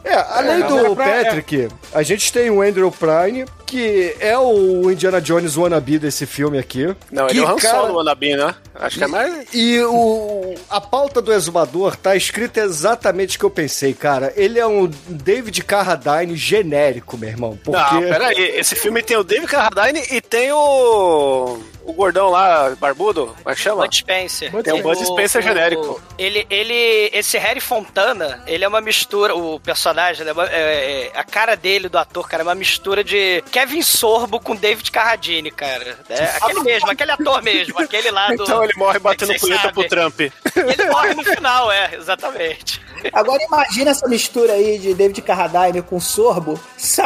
É, 0.04 0.14
além 0.16 0.62
do 0.68 0.78
era 0.80 0.96
pra- 0.96 1.24
Patrick, 1.24 1.68
a 1.94 2.04
gente 2.04 2.32
tem 2.34 2.50
o 2.50 2.62
Andrew 2.62 2.92
Prine, 2.92 3.46
que 3.66 4.16
é 4.20 4.38
o 4.38 4.90
Indiana 4.92 5.22
Jones 5.22 5.56
wannabe 5.56 5.98
desse 6.00 6.26
filme 6.26 6.58
aqui. 6.58 6.94
Não, 7.12 7.28
que 7.28 7.34
ele 7.34 7.40
é 7.42 7.44
o 7.44 7.48
Han 7.50 7.56
cara- 7.56 7.80
Solo, 7.82 7.98
Wannabe, 7.98 8.36
né? 8.36 8.54
Acho 8.76 8.98
que 8.98 9.04
é 9.04 9.08
mais... 9.08 9.48
E 9.54 9.80
o, 9.84 10.56
a 10.70 10.82
pauta 10.82 11.22
do 11.22 11.32
exumador 11.32 11.81
tá 11.90 12.16
escrita 12.16 12.60
exatamente 12.62 13.36
o 13.38 13.40
que 13.40 13.46
eu 13.46 13.50
pensei, 13.50 13.94
cara. 13.94 14.34
Ele 14.36 14.60
é 14.60 14.68
um 14.68 14.88
David 15.08 15.64
Carradine 15.64 16.36
genérico, 16.36 17.18
meu 17.18 17.30
irmão. 17.30 17.58
Porque... 17.64 17.96
Não, 17.96 18.02
peraí, 18.02 18.36
esse 18.58 18.76
filme 18.76 19.02
tem 19.02 19.18
o 19.18 19.24
David 19.24 19.48
Carradine 19.48 20.04
e 20.12 20.22
tem 20.22 20.52
o... 20.52 21.60
o 21.84 21.94
gordão 21.94 22.30
lá, 22.30 22.70
barbudo, 22.80 23.36
como 23.38 23.50
é 23.50 23.56
que 23.56 23.62
chama? 23.62 23.84
Bud 23.84 23.96
Spencer. 23.96 24.52
Tem 24.64 24.74
um 24.74 24.82
Bud 24.82 25.02
O- 25.02 25.06
Spencer 25.06 25.42
o- 25.42 25.44
genérico. 25.44 26.02
Ele, 26.18 26.46
ele, 26.50 27.10
esse 27.14 27.38
Harry 27.38 27.60
Fontana, 27.60 28.44
ele 28.46 28.64
é 28.64 28.68
uma 28.68 28.82
mistura, 28.82 29.36
o 29.36 29.60
personagem, 29.60 30.26
né, 30.26 30.32
é- 30.52 31.08
é- 31.08 31.12
a 31.16 31.24
cara 31.24 31.56
dele, 31.56 31.90
do 31.90 31.98
ator, 31.98 32.28
cara, 32.30 32.44
é 32.44 32.46
uma 32.46 32.56
mistura 32.56 33.04
de 33.04 33.44
Kevin 33.52 33.82
Sorbo 33.82 34.40
com 34.40 34.56
David 34.56 34.92
Carradine, 34.92 35.50
cara. 35.50 35.98
É, 36.10 36.24
aquele 36.42 36.60
mesmo, 36.62 36.92
aquele 36.92 37.12
ator 37.12 37.42
mesmo, 37.42 37.80
aquele 37.80 38.12
lá 38.12 38.28
do... 38.30 38.44
Então 38.44 38.64
ele 38.64 38.74
morre 38.76 39.00
batendo 39.00 39.34
punheta 39.40 39.72
pro 39.72 39.88
Trump. 39.88 40.20
Ele 40.22 40.86
morre 40.92 41.14
no 41.16 41.24
final, 41.24 41.71
é, 41.72 41.96
exatamente. 41.96 42.82
Agora 43.14 43.42
imagina 43.44 43.92
essa 43.92 44.08
mistura 44.08 44.54
aí 44.54 44.78
de 44.78 44.94
David 44.94 45.22
Carradine 45.22 45.82
com 45.82 46.00
Sorbo 46.00 46.60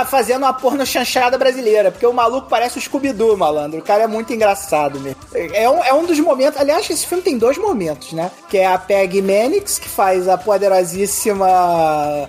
fazendo 0.08 0.44
uma 0.44 0.54
porno 0.54 0.86
chanchada 0.86 1.38
brasileira, 1.38 1.92
porque 1.92 2.06
o 2.06 2.14
maluco 2.14 2.50
parece 2.50 2.78
o 2.78 2.82
Scooby-Doo, 2.82 3.38
malandro. 3.38 3.80
O 3.80 3.84
cara 3.84 4.04
é 4.04 4.08
muito 4.08 4.34
engraçado 4.34 5.00
mesmo. 5.00 5.22
É 5.34 5.70
um, 5.70 5.84
é 5.84 5.94
um 5.94 6.06
dos 6.06 6.20
momentos... 6.20 6.60
Aliás, 6.60 6.90
esse 6.90 7.06
filme 7.06 7.24
tem 7.24 7.38
dois 7.38 7.58
momentos, 7.58 8.12
né? 8.12 8.30
Que 8.50 8.58
é 8.58 8.68
a 8.68 8.78
Peggy 8.78 9.22
Mannix, 9.22 9.80
que 9.80 9.88
faz 9.88 10.28
a 10.28 10.38
poderosíssima 10.38 11.48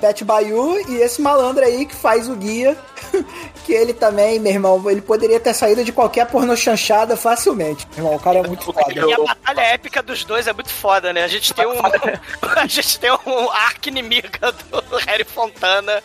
Pet 0.00 0.24
Bayu, 0.24 0.78
e 0.88 0.96
esse 0.96 1.20
malandro 1.20 1.64
aí 1.64 1.86
que 1.86 1.94
faz 1.94 2.28
o 2.28 2.36
guia, 2.36 2.76
que 3.64 3.72
ele 3.72 3.92
também, 3.92 4.38
meu 4.38 4.52
irmão, 4.52 4.90
ele 4.90 5.00
poderia 5.00 5.40
ter 5.40 5.54
saído 5.54 5.84
de 5.84 5.92
qualquer 5.92 6.26
porno 6.26 6.56
chanchada 6.56 7.16
facilmente. 7.16 7.86
Meu 7.96 8.04
irmão, 8.04 8.14
o 8.14 8.20
cara 8.20 8.38
é 8.38 8.42
muito 8.42 8.64
foda. 8.64 8.92
E 8.92 9.12
a 9.12 9.18
batalha 9.18 9.60
épica 9.60 10.02
dos 10.02 10.24
dois 10.24 10.46
é 10.46 10.52
muito 10.52 10.70
foda, 10.70 11.12
né? 11.12 11.24
A 11.24 11.28
gente 11.28 11.52
tem 11.52 11.66
um. 11.66 11.74
a 12.56 12.66
gente 12.66 12.98
tem 12.98 13.10
um 13.10 13.50
arco 13.50 13.88
inimiga 13.88 14.52
do 14.52 14.96
Harry 15.06 15.24
Fontana. 15.24 16.02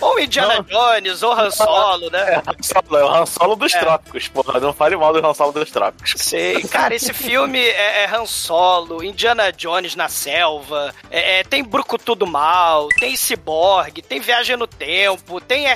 Ou 0.00 0.18
Indiana 0.18 0.62
Jones, 0.62 1.22
ou 1.22 1.32
Han 1.32 1.50
Solo, 1.50 2.10
né? 2.10 2.42
Han 2.46 2.62
Solo, 2.62 2.98
é 2.98 3.04
o 3.04 3.08
Han 3.08 3.26
Solo 3.26 3.56
dos 3.56 3.74
É. 3.74 3.78
trópicos, 3.80 4.28
porra. 4.28 4.60
Não 4.60 4.72
fale 4.72 4.96
mal 4.96 5.12
do 5.12 5.26
Han 5.26 5.34
Solo 5.34 5.52
dos 5.52 5.70
trópicos. 5.70 6.14
Sei. 6.16 6.62
Cara, 6.64 6.94
esse 6.94 7.12
filme 7.12 7.58
é, 7.58 8.04
é 8.04 8.14
Han 8.14 8.26
Solo, 8.26 9.02
Indiana 9.02 9.52
Jones 9.52 9.94
na 9.94 10.08
selva, 10.08 10.94
é, 11.10 11.40
é, 11.40 11.44
tem 11.44 11.64
Brucutu 11.64 12.14
do 12.14 12.26
Mal, 12.26 12.88
tem 12.98 13.16
Cyborg, 13.16 14.02
tem 14.02 14.20
Viagem 14.20 14.56
no 14.56 14.66
Tempo, 14.66 15.40
tem 15.40 15.68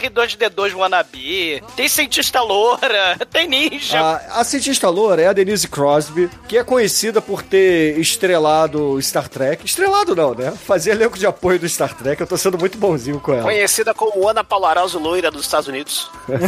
R2D2 0.50 0.74
Wannabe, 0.76 1.62
tem 1.76 1.88
Cientista 1.88 2.40
Loura, 2.40 3.16
tem 3.30 3.48
Ninja. 3.48 4.00
A, 4.00 4.40
a 4.40 4.44
cientista 4.44 4.88
loura 4.88 5.22
é 5.22 5.26
a 5.26 5.32
Denise 5.32 5.68
Crosby, 5.68 6.30
que 6.48 6.56
é 6.58 6.64
conhecida 6.64 7.20
por 7.20 7.42
ter 7.42 7.98
estrelado 7.98 9.00
Star 9.02 9.28
Trek. 9.28 9.64
Estrelado 9.64 10.14
não, 10.14 10.34
né? 10.34 10.52
Fazia 10.52 10.92
elenco 10.92 11.18
de 11.18 11.26
apoio 11.26 11.58
do 11.58 11.68
Star 11.68 11.94
Trek. 11.94 12.20
Eu 12.20 12.26
tô 12.26 12.36
sendo 12.36 12.58
muito 12.58 12.78
bonzinho 12.78 13.20
com 13.20 13.32
ela. 13.32 13.42
Conhecida 13.42 13.92
como 13.94 14.28
Ana 14.28 14.42
Paularoso 14.44 14.98
Loira 14.98 15.30
dos 15.30 15.42
Estados 15.42 15.68
Unidos. 15.68 16.10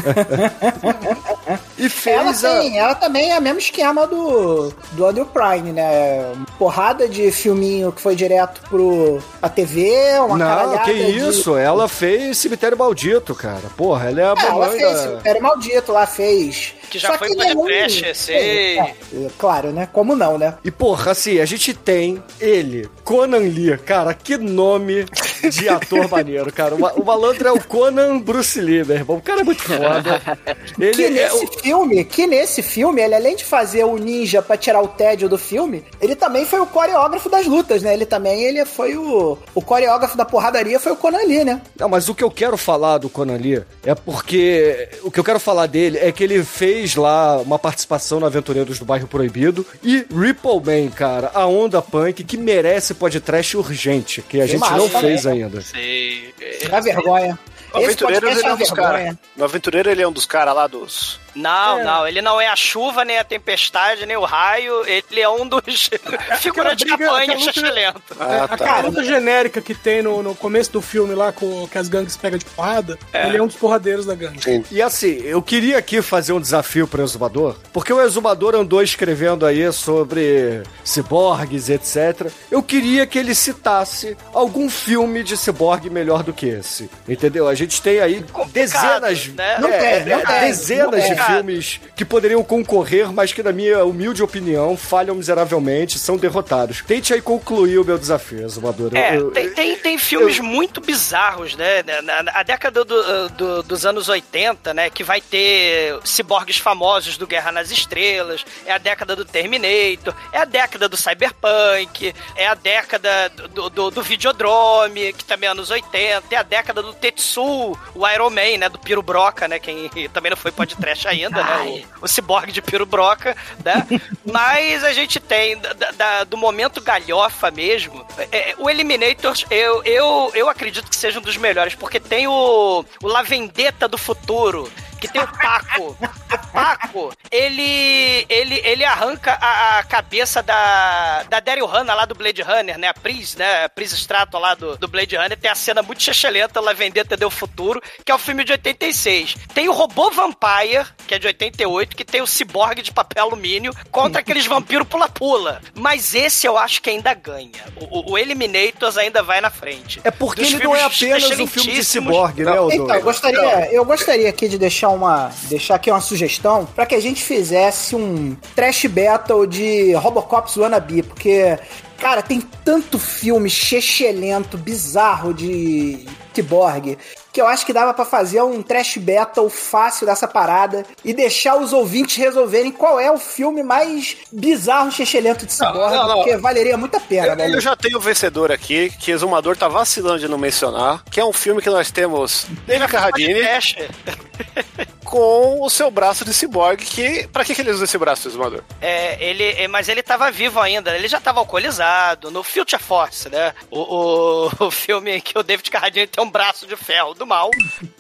E 1.79 1.83
Ela 1.85 1.91
fez 1.91 2.45
a... 2.45 2.59
tem, 2.59 2.79
ela 2.79 2.95
também 2.95 3.31
é 3.33 3.39
o 3.39 3.43
mesmo 3.43 3.59
esquema 3.59 4.07
do, 4.07 4.73
do 4.93 5.07
Andrew 5.07 5.27
Prime, 5.27 5.73
né? 5.73 6.33
Porrada 6.59 7.07
de 7.09 7.31
filminho 7.31 7.93
que 7.93 8.01
foi 8.01 8.17
direto 8.17 8.61
pro 8.69 9.23
a 9.43 9.49
TV, 9.49 9.91
uma 10.21 10.39
Não, 10.39 10.79
que 10.85 10.93
de- 10.95 11.19
isso. 11.19 11.57
Ela 11.57 11.87
fez 11.89 12.39
Cemitério 12.39 12.77
Maldito, 12.79 13.35
cara. 13.35 13.63
Porra, 13.87 14.11
ela 14.11 14.21
é 14.21 14.25
a 14.25 14.35
É, 14.37 14.47
ela 14.49 14.69
fez, 14.71 15.25
era 15.25 15.41
maldito, 15.41 15.93
lá 15.93 16.07
fez. 16.09 16.75
Que 16.91 16.99
já 16.99 17.09
Só 17.13 17.19
foi 17.19 17.29
que 17.29 17.37
pra 17.37 17.45
nenhum- 17.47 17.65
trash, 17.67 18.03
sei. 18.15 18.37
É, 18.37 18.79
é, 18.81 18.95
claro, 19.39 19.73
né? 19.73 19.89
Como 19.93 20.15
não, 20.15 20.39
né? 20.39 20.55
E 20.65 20.71
porra, 20.71 21.13
assim, 21.13 21.41
a 21.41 21.45
gente 21.45 21.75
tem 21.75 22.23
ele, 22.41 22.89
Conan 23.05 23.39
Lee. 23.39 23.77
Cara, 23.79 24.15
que 24.15 24.37
nome 24.37 25.05
de 25.51 25.69
ator 25.69 26.09
maneiro, 26.11 26.53
cara. 26.53 26.75
O, 26.75 27.01
o 27.01 27.05
malandro 27.05 27.49
é 27.49 27.53
o 27.53 27.61
Conan 27.63 28.19
Bruce 28.19 28.61
Lee, 28.61 28.85
meu 28.85 28.97
irmão. 28.97 29.17
O 29.17 29.23
cara 29.23 29.41
é 29.41 29.45
muito 29.45 29.63
foda. 29.63 30.39
Ele 30.79 30.93
que 30.95 31.05
é 31.05 31.11
nesse 31.11 31.45
o... 31.45 31.49
filme, 31.61 32.05
que 32.05 32.27
nesse 32.27 32.63
filme, 32.63 33.01
ele 33.03 33.15
além 33.15 33.35
de 33.37 33.45
fazer 33.45 33.85
o 33.85 33.97
ninja 33.97 34.43
pra 34.43 34.57
tirar 34.57 34.81
o 34.83 34.89
tédio 34.89 35.29
do 35.29 35.39
filme, 35.39 35.85
ele 36.01 36.15
também 36.15 36.45
foi 36.45 36.61
o 36.61 36.67
coreógrafo 36.67 37.29
das 37.29 37.47
lutas, 37.47 37.83
né? 37.83 37.93
Ele 37.95 38.05
também 38.07 38.43
ele 38.45 38.65
foi 38.65 38.97
o, 38.97 39.39
o 39.55 39.63
coreógrafo 39.63 40.17
da 40.17 40.25
porradaria, 40.25 40.79
foi 40.79 40.93
o 40.93 40.97
Conan 40.97 41.23
Lee, 41.27 41.45
né? 41.45 41.61
Não, 41.79 41.89
mas 41.89 42.09
o 42.09 42.15
que 42.15 42.23
eu 42.25 42.31
quero 42.31 42.57
falar 42.57 42.99
do 42.99 43.09
Conan 43.09 43.37
Lee 43.37 43.63
é 43.85 43.95
porque 43.95 44.89
o 45.03 45.11
que 45.11 45.19
eu 45.21 45.25
quero 45.25 45.41
falar 45.41 45.67
dele 45.67 45.99
é 45.99 46.11
que 46.13 46.23
ele 46.25 46.43
fez 46.45 46.76
lá 46.95 47.39
uma 47.39 47.59
participação 47.59 48.21
no 48.21 48.27
Aventureiros 48.27 48.79
do 48.79 48.85
Bairro 48.85 49.07
Proibido 49.09 49.65
e 49.83 50.07
Ripple 50.11 50.61
Man, 50.65 50.91
cara, 50.91 51.31
a 51.35 51.47
onda 51.47 51.81
punk 51.81 52.23
que 52.25 52.37
merece 52.37 52.95
podcast 52.95 53.57
urgente, 53.57 54.23
que 54.23 54.41
a 54.41 54.45
Que 54.45 54.53
gente 54.53 54.61
massa 54.61 54.77
não 54.77 54.89
também. 54.89 55.11
fez 55.11 55.27
ainda. 55.27 55.61
Sei. 55.63 56.35
Dá 56.71 56.81
vergonha. 56.81 57.39
O 57.73 57.79
Esse 57.79 57.87
Aventureiro 58.05 58.29
ele 58.29 58.41
é 58.43 58.49
é 58.49 58.53
um 58.55 58.57
dos 58.57 58.71
caras. 58.71 58.93
vergonha. 58.97 59.19
No 59.37 59.45
Aventureiro 59.45 59.91
ele 59.91 60.03
é 60.03 60.09
um 60.09 60.13
dos 60.13 60.27
caras 60.27 60.55
lá 60.55 60.67
dos. 60.67 61.19
Não, 61.37 61.85
não, 61.85 62.09
ele 62.09 62.21
não 62.23 62.41
é 62.41 62.49
a 62.49 62.57
chuva, 62.57 63.05
nem 63.05 63.19
a 63.19 63.25
tempestade, 63.25 64.07
nem 64.07 64.17
o 64.17 64.25
raio, 64.25 64.85
ele 64.87 65.21
é 65.21 65.29
um 65.29 65.47
dos 65.47 65.91
figurantes 66.41 66.85
de 66.85 66.91
luta- 66.93 67.39
xixelento. 67.39 68.03
Ah, 68.19 68.79
A 68.79 68.81
luta 68.81 69.05
genérica 69.05 69.61
que 69.61 69.75
tem 69.75 70.03
no, 70.03 70.23
no 70.23 70.35
começo 70.35 70.73
do 70.73 70.81
filme 70.81 71.15
lá, 71.15 71.33
com, 71.33 71.69
que 71.69 71.79
as 71.79 71.89
gangues 71.89 72.17
pegam 72.17 72.39
de 72.39 72.45
porrada, 72.45 72.99
ele 73.13 73.37
é 73.37 73.43
um 73.43 73.47
dos 73.47 73.57
porradeiros 73.57 74.07
da 74.07 74.15
gangue. 74.15 74.65
E 74.71 74.81
assim, 74.83 75.21
eu 75.25 75.43
queria 75.43 75.79
aqui 75.79 76.01
fazer 76.03 76.33
um 76.33 76.41
desafio 76.41 76.87
pro 76.89 77.03
Exumador, 77.03 77.57
porque 77.73 77.93
o 77.93 78.01
Exumador 78.01 78.55
andou 78.55 78.83
escrevendo 78.83 79.45
aí 79.45 79.71
sobre 79.73 80.63
ciborgues, 80.85 81.69
etc. 81.69 82.31
Eu 82.51 82.63
queria 82.63 83.07
que 83.07 83.19
ele 83.19 83.35
citasse 83.35 84.17
algum 84.33 84.69
filme 84.71 85.23
de 85.23 85.37
ciborgue 85.37 85.91
melhor 85.91 86.23
do 86.23 86.33
que 86.33 86.47
esse. 86.47 86.89
Entendeu? 87.09 87.47
A 87.49 87.55
gente 87.55 87.81
tem 87.83 88.01
aí 88.01 88.25
dezenas, 88.53 89.27
né? 89.29 89.59
Não 89.61 89.69
é, 89.69 89.79
tem, 90.01 90.07
não 90.13 90.21
é, 90.21 90.25
tem, 90.25 90.41
dezenas 90.41 90.91
não 90.91 90.99
de 91.01 91.15
tem. 91.15 91.26
Filmes 91.27 91.81
que 91.95 92.05
poderiam 92.05 92.43
concorrer, 92.43 93.13
mas 93.13 93.33
que, 93.33 93.43
na 93.43 93.53
minha 93.53 93.85
humilde 93.85 94.23
opinião, 94.23 94.77
falham 94.77 95.15
miseravelmente, 95.15 95.99
são 95.99 96.17
derrotados. 96.17 96.83
Tente 96.87 97.13
aí 97.15 97.21
concluir 97.21 97.79
o 97.79 97.85
meu 97.85 97.99
desafio, 97.99 98.45
Exumador. 98.45 98.91
Eu- 98.93 98.99
É, 98.99 99.17
eu- 99.17 99.31
tem, 99.31 99.51
tem, 99.51 99.77
tem 99.77 99.99
filmes 99.99 100.39
muito 100.41 100.81
bizarros, 100.81 101.55
né? 101.57 101.83
Na, 102.03 102.23
na- 102.23 102.33
a 102.33 102.43
década 102.43 102.85
do- 102.85 103.29
do- 103.31 103.63
dos 103.63 103.85
anos 103.87 104.09
80, 104.09 104.73
né? 104.75 104.91
Que 104.91 105.03
vai 105.05 105.21
ter 105.21 105.99
ciborgues 106.05 106.59
famosos 106.59 107.17
do 107.17 107.27
Guerra 107.27 107.53
nas 107.53 107.71
Estrelas, 107.71 108.45
é 108.65 108.73
a 108.73 108.79
década 108.79 109.15
do 109.17 109.25
Terminator, 109.25 110.15
é 110.33 110.39
a 110.39 110.45
década 110.45 110.89
do 110.89 110.97
Cyberpunk, 110.97 112.15
é 112.37 112.47
a 112.47 112.55
década 112.55 113.29
do, 113.53 113.69
do, 113.71 113.91
do 113.91 114.03
Videodrome, 114.03 115.13
que 115.13 115.25
também 115.25 115.49
é 115.49 115.53
anos 115.53 115.71
80, 115.71 116.25
é 116.35 116.37
a 116.37 116.43
década 116.43 116.83
do 116.83 116.93
Tetsu, 116.93 117.77
o 117.95 118.09
Iron 118.15 118.31
Man, 118.31 118.59
né? 118.59 118.69
Do 118.69 118.79
Piro 118.79 119.03
Broca, 119.03 119.47
né? 119.49 119.59
Quem 119.59 119.89
também 120.13 120.31
não 120.31 120.37
foi 120.37 120.53
podcast 120.53 121.07
ainda, 121.25 121.43
né? 121.43 121.85
O, 122.01 122.05
o 122.05 122.09
ciborgue 122.09 122.53
de 122.53 122.61
Piro 122.63 122.87
Broca, 122.87 123.37
né? 123.65 123.87
Mas 124.25 124.85
a 124.85 124.93
gente 124.93 125.19
tem, 125.21 125.59
da- 125.59 125.73
da- 125.93 126.25
do 126.25 126.37
momento 126.37 126.81
galhofa 126.81 127.51
mesmo, 127.51 128.07
é, 128.31 128.51
é, 128.51 128.55
o 128.59 128.69
Eliminator, 128.69 129.35
eu, 129.51 129.83
eu, 129.85 130.31
eu 130.35 130.49
acredito 130.49 130.89
que 130.89 130.97
seja 130.97 131.19
um 131.19 131.23
dos 131.23 131.37
melhores, 131.37 131.75
porque 131.75 131.99
tem 132.01 132.27
o, 132.27 132.85
o 133.03 133.07
La 133.07 133.23
Vendetta 133.23 133.89
do 133.89 133.99
futuro, 133.99 134.71
que 135.01 135.09
tem 135.09 135.21
o 135.23 135.29
Paco. 135.29 135.97
O 136.01 136.53
Paco, 136.53 137.13
ele, 137.31 138.27
ele, 138.29 138.61
ele 138.65 138.85
arranca 138.85 139.33
a, 139.41 139.79
a 139.79 139.85
cabeça 139.85 140.43
da, 140.43 141.23
da 141.25 141.41
Daryl 141.41 141.67
Hannah 141.67 141.95
lá 141.95 142.05
do 142.05 142.15
Blade 142.15 142.43
Runner, 142.43 142.79
né? 142.79 142.89
A 142.89 142.95
Pris, 142.95 143.35
né? 143.37 143.65
A 143.65 143.69
Pris 143.69 143.93
Strato 143.93 144.39
lá 144.39 144.55
do, 144.55 144.77
do 144.77 144.89
Blade 144.89 145.17
Runner. 145.17 145.37
Tem 145.39 145.51
a 145.51 145.55
cena 145.55 145.83
muito 145.83 146.03
chechelenta, 146.03 146.61
La 146.61 146.73
Vendetta 146.73 147.17
do 147.17 147.31
Futuro, 147.31 147.81
que 148.05 148.11
é 148.11 148.15
o 148.15 148.19
filme 148.19 148.45
de 148.45 148.53
86. 148.53 149.37
Tem 149.55 149.69
o 149.69 149.73
Robô 149.73 150.11
Vampire, 150.11 150.87
que 151.07 151.15
é 151.15 151.19
de 151.19 151.27
88, 151.27 151.97
que 151.97 152.05
tem 152.05 152.23
o 152.23 152.27
ciborgue 152.27 152.83
de 152.83 152.93
papel 152.93 153.25
alumínio 153.25 153.73
contra 153.91 154.21
aqueles 154.21 154.47
vampiros 154.47 154.87
pula-pula. 154.89 155.61
Mas 155.75 156.15
esse 156.15 156.47
eu 156.47 156.57
acho 156.57 156.81
que 156.83 156.91
ainda 156.91 157.13
ganha. 157.15 157.51
O, 157.81 157.99
o- 158.01 158.13
o 158.13 158.19
Eliminators 158.19 158.97
ainda 158.97 159.23
vai 159.23 159.41
na 159.41 159.51
frente. 159.51 160.01
É 160.05 160.11
porque 160.11 160.43
Dos 160.43 160.53
ele 160.55 160.65
não 160.65 160.75
é 160.77 160.83
apenas 160.83 161.25
um 161.39 161.47
filme 161.47 161.73
de 161.73 161.85
ciborgue, 161.85 162.45
né, 162.45 162.59
Odô? 162.61 162.73
Então, 162.73 162.95
eu 162.97 163.03
gostaria, 163.03 163.73
eu 163.73 163.85
gostaria 163.85 164.29
aqui 164.29 164.49
de 164.49 164.59
deixar 164.59 164.86
uma, 164.89 165.31
deixar 165.49 165.77
aqui 165.77 165.91
uma 165.91 166.01
sugestão 166.01 166.67
pra 166.67 166.87
que 166.87 166.95
a 166.95 167.01
gente 167.01 167.23
fizesse 167.23 167.95
um 167.95 168.37
trash 168.55 168.87
battle 168.87 169.47
de 169.47 169.93
Robocops 169.95 170.57
Wannabe, 170.57 171.03
porque 171.03 171.59
cara, 171.99 172.23
tem 172.23 172.41
tanto 172.65 172.99
filme 172.99 173.49
chechelento, 173.49 174.57
bizarro 174.59 175.33
de 175.33 176.07
cyborg, 176.35 176.99
que 177.37 177.41
eu 177.43 177.47
acho 177.47 177.67
que 177.67 177.73
dava 177.75 177.93
pra 177.93 178.07
fazer 178.07 178.41
um 178.41 178.63
trash 178.63 178.97
battle 178.97 179.51
fácil 179.51 180.07
dessa 180.07 180.27
parada 180.27 180.87
e 181.05 181.13
deixar 181.13 181.57
os 181.61 181.71
ouvintes 181.71 182.17
resolverem 182.17 182.73
qual 182.73 182.99
é 182.99 183.13
o 183.13 183.19
filme 183.19 183.63
mais 183.63 184.17
bizarro 184.33 184.91
chechelento 184.91 185.45
de 185.45 185.53
não, 185.61 185.75
não. 186.09 186.15
porque 186.15 186.39
valeria 186.39 186.79
muito 186.79 186.97
a 186.97 187.01
pena, 187.01 187.27
Eu, 187.27 187.37
velho. 187.37 187.55
eu 187.57 187.61
já 187.61 187.77
tenho 187.77 187.99
o 187.99 188.01
vencedor 188.01 188.51
aqui, 188.51 188.89
que 188.89 189.11
Exumador 189.11 189.55
tá 189.55 189.69
vacilando 189.69 190.19
de 190.19 190.29
não 190.29 190.39
mencionar, 190.39 191.05
que 191.11 191.21
é 191.21 191.25
um 191.27 191.33
filme 191.33 191.61
que 191.61 191.69
nós 191.69 191.91
temos 191.91 192.47
David 192.67 192.89
Carradine. 192.91 193.41
com 195.07 195.63
o 195.63 195.71
seu 195.71 195.91
braço 195.91 196.25
de 196.25 196.35
ciborgue, 196.35 196.85
que... 196.85 197.29
Pra 197.29 197.45
que, 197.45 197.55
que 197.55 197.61
ele 197.61 197.71
usa 197.71 197.85
esse 197.85 197.97
braço, 197.97 198.29
exumador? 198.29 198.63
É, 198.81 199.17
ele, 199.25 199.45
é, 199.45 199.69
mas 199.69 199.89
ele 199.89 200.03
tava 200.03 200.31
vivo 200.31 200.61
ainda, 200.61 200.95
ele 200.95 201.09
já 201.09 201.21
tava 201.21 201.41
alcoolizado, 201.41 202.31
no 202.31 202.43
Future 202.43 202.83
Force, 202.83 203.29
né? 203.29 203.55
O, 203.71 203.79
o, 203.79 204.51
o 204.67 204.71
filme 204.71 205.21
que 205.21 205.39
o 205.39 205.43
David 205.43 205.71
Carradine 205.71 206.07
tem 206.07 206.23
um 206.23 206.31
braço 206.31 206.67
de 206.67 206.77
ferro 206.77 207.15
do 207.15 207.27
mal, 207.27 207.51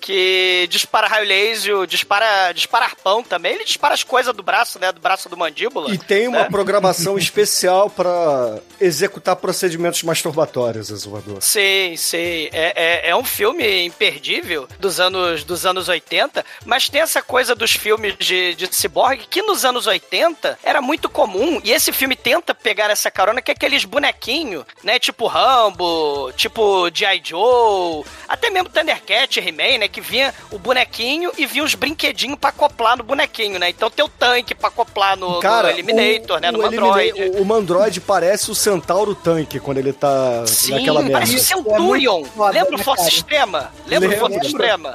que 0.00 0.66
dispara 0.70 1.06
raio 1.06 1.26
laser, 1.26 1.86
dispara, 1.86 2.52
dispara 2.52 2.86
arpão 2.86 3.22
também, 3.22 3.54
ele 3.54 3.64
dispara 3.64 3.94
as 3.94 4.02
coisas 4.02 4.34
do 4.34 4.42
braço, 4.42 4.78
né? 4.78 4.92
Do 4.92 5.00
braço 5.00 5.28
do 5.28 5.36
mandíbula. 5.36 5.92
E 5.94 5.98
tem 5.98 6.28
uma 6.28 6.40
né? 6.40 6.48
programação 6.50 7.16
especial 7.18 7.88
pra 7.88 8.58
executar 8.80 9.36
procedimentos 9.36 10.02
masturbatórios, 10.02 10.90
Exumador. 10.90 11.38
Sim, 11.40 11.96
sim. 11.96 12.48
É, 12.52 12.72
é, 12.76 13.10
é 13.10 13.16
um 13.16 13.24
filme 13.24 13.84
imperdível 13.84 14.68
dos 14.78 15.00
anos, 15.00 15.44
dos 15.44 15.64
anos 15.64 15.88
80, 15.88 16.44
mas 16.64 16.88
tem 16.88 16.95
essa 16.98 17.22
coisa 17.22 17.54
dos 17.54 17.72
filmes 17.72 18.14
de, 18.18 18.54
de 18.54 18.74
ciborgue 18.74 19.26
que 19.28 19.42
nos 19.42 19.64
anos 19.64 19.86
80 19.86 20.58
era 20.62 20.80
muito 20.80 21.08
comum, 21.08 21.60
e 21.64 21.72
esse 21.72 21.92
filme 21.92 22.16
tenta 22.16 22.54
pegar 22.54 22.90
essa 22.90 23.10
carona, 23.10 23.40
que 23.42 23.50
é 23.50 23.54
aqueles 23.54 23.84
bonequinhos, 23.84 24.64
né? 24.82 24.98
Tipo 24.98 25.26
Rambo, 25.26 26.32
tipo 26.36 26.88
G.I. 26.92 27.22
Joe, 27.24 28.04
até 28.28 28.50
mesmo 28.50 28.68
Thundercat, 28.68 29.38
He-Man, 29.40 29.78
né? 29.78 29.88
Que 29.88 30.00
vinha 30.00 30.34
o 30.50 30.58
bonequinho 30.58 31.30
e 31.36 31.46
vinha 31.46 31.64
os 31.64 31.74
brinquedinhos 31.74 32.38
pra 32.38 32.50
acoplar 32.50 32.96
no 32.96 33.04
bonequinho, 33.04 33.58
né? 33.58 33.68
Então 33.70 33.90
tem 33.90 34.04
o 34.04 34.08
tanque 34.08 34.54
pra 34.54 34.68
acoplar 34.68 35.16
no, 35.16 35.40
Cara, 35.40 35.68
no 35.68 35.78
Eliminator, 35.78 36.36
o, 36.38 36.40
né? 36.40 36.50
No 36.50 36.58
o 36.58 36.62
Mandroid. 36.62 37.22
O, 37.22 37.42
o 37.42 37.44
Mandroid 37.44 38.00
parece 38.00 38.50
o 38.50 38.54
Centauro 38.54 39.14
Tanque 39.14 39.60
quando 39.60 39.78
ele 39.78 39.92
tá 39.92 40.46
Sim, 40.46 40.72
naquela 40.74 41.00
merda. 41.00 41.12
parece 41.18 41.36
o 41.36 41.40
Centurion. 41.40 42.24
foda, 42.24 42.52
Lembra 42.52 42.74
o 42.74 42.78
né, 42.78 42.84
Força 42.84 43.04
cara? 43.04 43.14
Extrema? 43.14 43.72
Lembra 43.86 44.08
o. 44.08 44.18
Força 44.18 44.38
Extrema? 44.38 44.94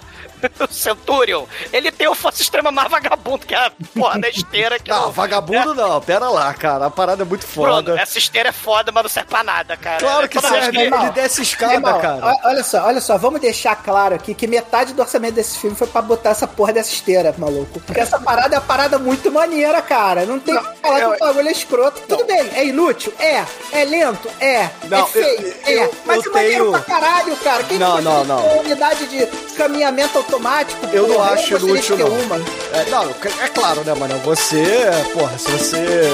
o 0.60 0.74
Centurion. 0.74 1.46
Ele 1.72 1.92
tem 1.92 2.08
o 2.08 2.16
Força 2.16 2.42
Extrema 2.42 2.72
mais 2.72 2.90
vagabundo, 2.90 3.46
que 3.46 3.54
é 3.54 3.58
a 3.68 3.72
porra 3.98 4.20
da 4.20 4.30
esteira. 4.30 4.80
Que 4.80 4.90
Não, 4.90 5.04
não- 5.04 5.12
vagabundo 5.12 5.74
não, 5.76 6.02
pera 6.02 6.30
lá, 6.30 6.54
cara. 6.54 6.86
A 6.88 6.90
parada 6.90 7.24
é 7.24 7.26
muito 7.26 7.46
foda. 7.46 7.82
Bruno, 7.82 8.00
essa 8.00 8.18
esteira 8.18 8.50
é 8.50 8.52
foda, 8.52 8.92
mas 8.92 9.04
não 9.04 9.10
serve 9.10 9.30
pra 9.30 9.44
nada, 9.44 9.78
cara. 9.78 10.00
Claro 10.00 10.28
que 10.30 10.40
serve, 10.40 10.72
que- 10.72 10.78
ele 10.80 11.10
desce 11.12 11.42
escada, 11.42 11.74
Irmão, 11.74 12.00
cara. 12.00 12.36
Olha 12.44 12.64
só, 12.64 12.86
olha 12.86 13.02
só, 13.02 13.18
vamos 13.18 13.42
deixar 13.42 13.76
claro 13.76 14.16
aqui 14.16 14.34
que 14.34 14.48
metade 14.48 14.94
do 14.94 15.02
orçamento 15.02 15.34
desse 15.36 15.58
filme 15.58 15.76
foi 15.76 15.88
pra 15.88 16.02
botar 16.02 16.32
essa 16.32 16.48
porra 16.48 16.74
dessa 16.74 16.92
esteira, 16.92 17.34
maluco. 17.38 17.80
Porque 17.82 18.00
essa 18.00 18.20
parada 18.20 18.56
é 18.56 18.60
uma 18.60 18.66
parada 18.66 18.98
muito 19.00 19.32
maneira, 19.32 19.82
cara. 19.82 20.26
Não 20.26 20.40
tem 20.40 20.58
que 20.58 20.64
falar 20.82 21.00
que 21.00 21.06
o 21.06 21.20
bagulho 21.20 21.48
é 21.48 21.52
escroto. 21.52 22.02
Tudo 22.08 22.26
bem, 22.26 22.50
é 22.56 22.66
inútil? 22.66 23.14
É. 23.20 23.46
É 23.72 23.86
lento? 23.86 24.30
É. 24.40 24.70
Não, 24.90 25.00
é 25.00 25.06
feio? 25.08 25.26
eu- 25.42 25.54
é. 25.66 25.86
eu- 25.86 25.96
Mas 26.06 26.26
eu 26.26 26.32
é 26.32 26.36
maneiro 26.36 26.64
tenho- 26.72 26.72
pra 26.72 26.82
caralho, 26.82 27.36
cara. 27.38 27.64
Quem 27.64 27.78
Não, 27.78 27.98
que 27.98 28.02
não, 28.04 28.24
não. 28.26 28.60
unidade 28.60 29.06
de 29.08 29.26
caminhamento 29.56 30.18
automático? 30.32 30.86
Eu 30.88 31.08
não 31.08 31.22
acho 31.22 31.58
inútil, 31.58 31.98
não. 31.98 32.08
uma. 32.08 32.38
É, 32.74 32.90
não, 32.90 33.10
é 33.10 33.48
claro, 33.50 33.84
né, 33.84 33.94
mano? 33.94 34.18
Você, 34.20 34.66
porra, 35.14 35.38
se 35.38 35.52
você. 35.52 36.10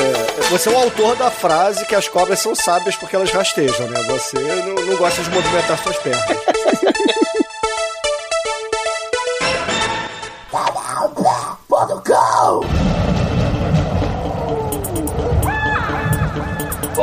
Você 0.50 0.70
é 0.70 0.72
o 0.72 0.78
autor 0.78 1.16
da 1.16 1.30
frase 1.30 1.86
que 1.86 1.96
as 1.96 2.08
cobras 2.08 2.40
são 2.40 2.56
sábias 2.56 2.96
porque 2.96 3.16
elas 3.16 3.32
rastejam, 3.32 3.88
né? 3.88 4.02
Você 4.04 4.38
não, 4.38 4.86
não 4.86 4.98
gosta 4.98 5.22
de 5.22 5.30
movimentar 5.30 5.82
suas 5.84 5.98
pernas. 5.98 6.38
O 11.90 12.02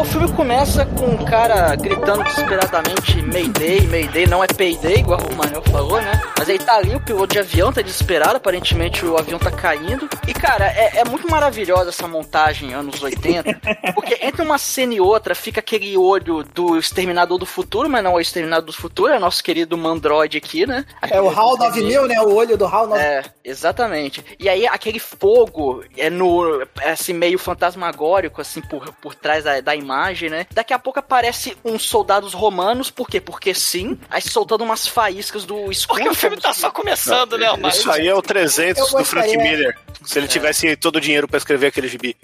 filme 0.03 0.33
começa 0.33 0.85
com 0.87 1.05
um 1.05 1.25
cara 1.25 1.77
gritando 1.77 2.25
desesperadamente 2.25 3.23
Mayday, 3.23 3.87
Mayday, 3.87 4.27
não 4.27 4.43
é 4.43 4.47
Payday, 4.47 5.01
igual 5.01 5.21
o 5.21 5.37
Manel 5.37 5.63
falou, 5.63 6.01
né? 6.01 6.21
Mas 6.37 6.49
aí 6.49 6.59
tá 6.59 6.77
ali 6.77 6.97
o 6.97 7.01
piloto 7.01 7.35
de 7.35 7.39
avião, 7.39 7.73
tá 7.73 7.81
desesperado, 7.83 8.37
aparentemente 8.37 9.05
o 9.05 9.17
avião 9.17 9.39
tá 9.39 9.51
caindo. 9.51 10.09
E 10.27 10.35
cara, 10.35 10.67
é, 10.67 10.99
é 10.99 11.05
muito 11.05 11.31
maravilhosa 11.31 11.91
essa 11.91 12.09
montagem 12.09 12.75
anos 12.75 13.01
80, 13.01 13.61
porque 13.95 14.19
entre 14.21 14.43
uma 14.43 14.59
cena 14.59 14.95
e 14.95 15.01
outra 15.01 15.35
fica 15.35 15.61
aquele 15.61 15.97
olho 15.97 16.43
do 16.43 16.77
Exterminador 16.77 17.39
do 17.39 17.47
Futuro, 17.47 17.89
mas 17.89 18.03
não 18.03 18.13
é 18.13 18.15
o 18.15 18.21
Exterminador 18.21 18.67
do 18.67 18.73
Futuro, 18.73 19.13
é 19.13 19.17
o 19.17 19.21
nosso 19.21 19.45
querido 19.45 19.79
Mandroid 19.79 20.37
aqui, 20.37 20.67
né? 20.67 20.85
É 21.03 21.21
o 21.21 21.29
HAL 21.29 21.57
9000, 21.57 22.09
né? 22.09 22.21
O 22.21 22.35
olho 22.35 22.57
do 22.57 22.67
HAL 22.67 22.89
9000. 22.89 23.07
É, 23.07 23.23
exatamente. 23.45 24.25
E 24.41 24.49
aí 24.49 24.67
aquele 24.67 24.99
fogo 24.99 25.85
é 25.97 26.11
no 26.11 26.63
é 26.81 26.91
assim 26.91 27.13
meio 27.13 27.39
fantasmagórico 27.39 28.41
assim 28.41 28.61
por, 28.61 28.93
por 28.95 29.15
trás 29.15 29.45
da, 29.45 29.61
da 29.61 29.75
imagem, 29.75 29.84
né? 30.29 30.47
Daqui 30.53 30.73
a 30.73 30.79
pouco 30.79 30.99
aparece 30.99 31.57
uns 31.65 31.85
soldados 31.85 32.33
romanos, 32.33 32.91
por 32.91 33.09
quê? 33.09 33.21
Porque 33.21 33.55
sim, 33.55 33.99
aí 34.11 34.23
soltando 34.23 34.65
umas 34.65 34.87
faíscas 34.87 35.45
do 35.45 35.71
escudo. 35.71 35.99
Porque 35.99 36.09
o 36.09 36.15
filme 36.15 36.37
tá 36.37 36.53
só 36.53 36.71
começando, 36.71 37.39
né, 37.39 37.55
mas 37.61 37.77
Isso 37.77 37.91
aí 37.91 38.09
é 38.09 38.15
o 38.15 38.23
300 38.23 38.93
Eu 38.93 38.99
do 38.99 39.05
Frank 39.05 39.37
Miller. 39.37 39.79
Se 40.05 40.19
ele 40.19 40.29
tivesse 40.29 40.77
todo 40.77 40.97
o 40.97 41.01
dinheiro 41.01 41.27
pra 41.27 41.39
escrever 41.39 41.69
aquele 41.69 41.89
gibi. 41.89 42.17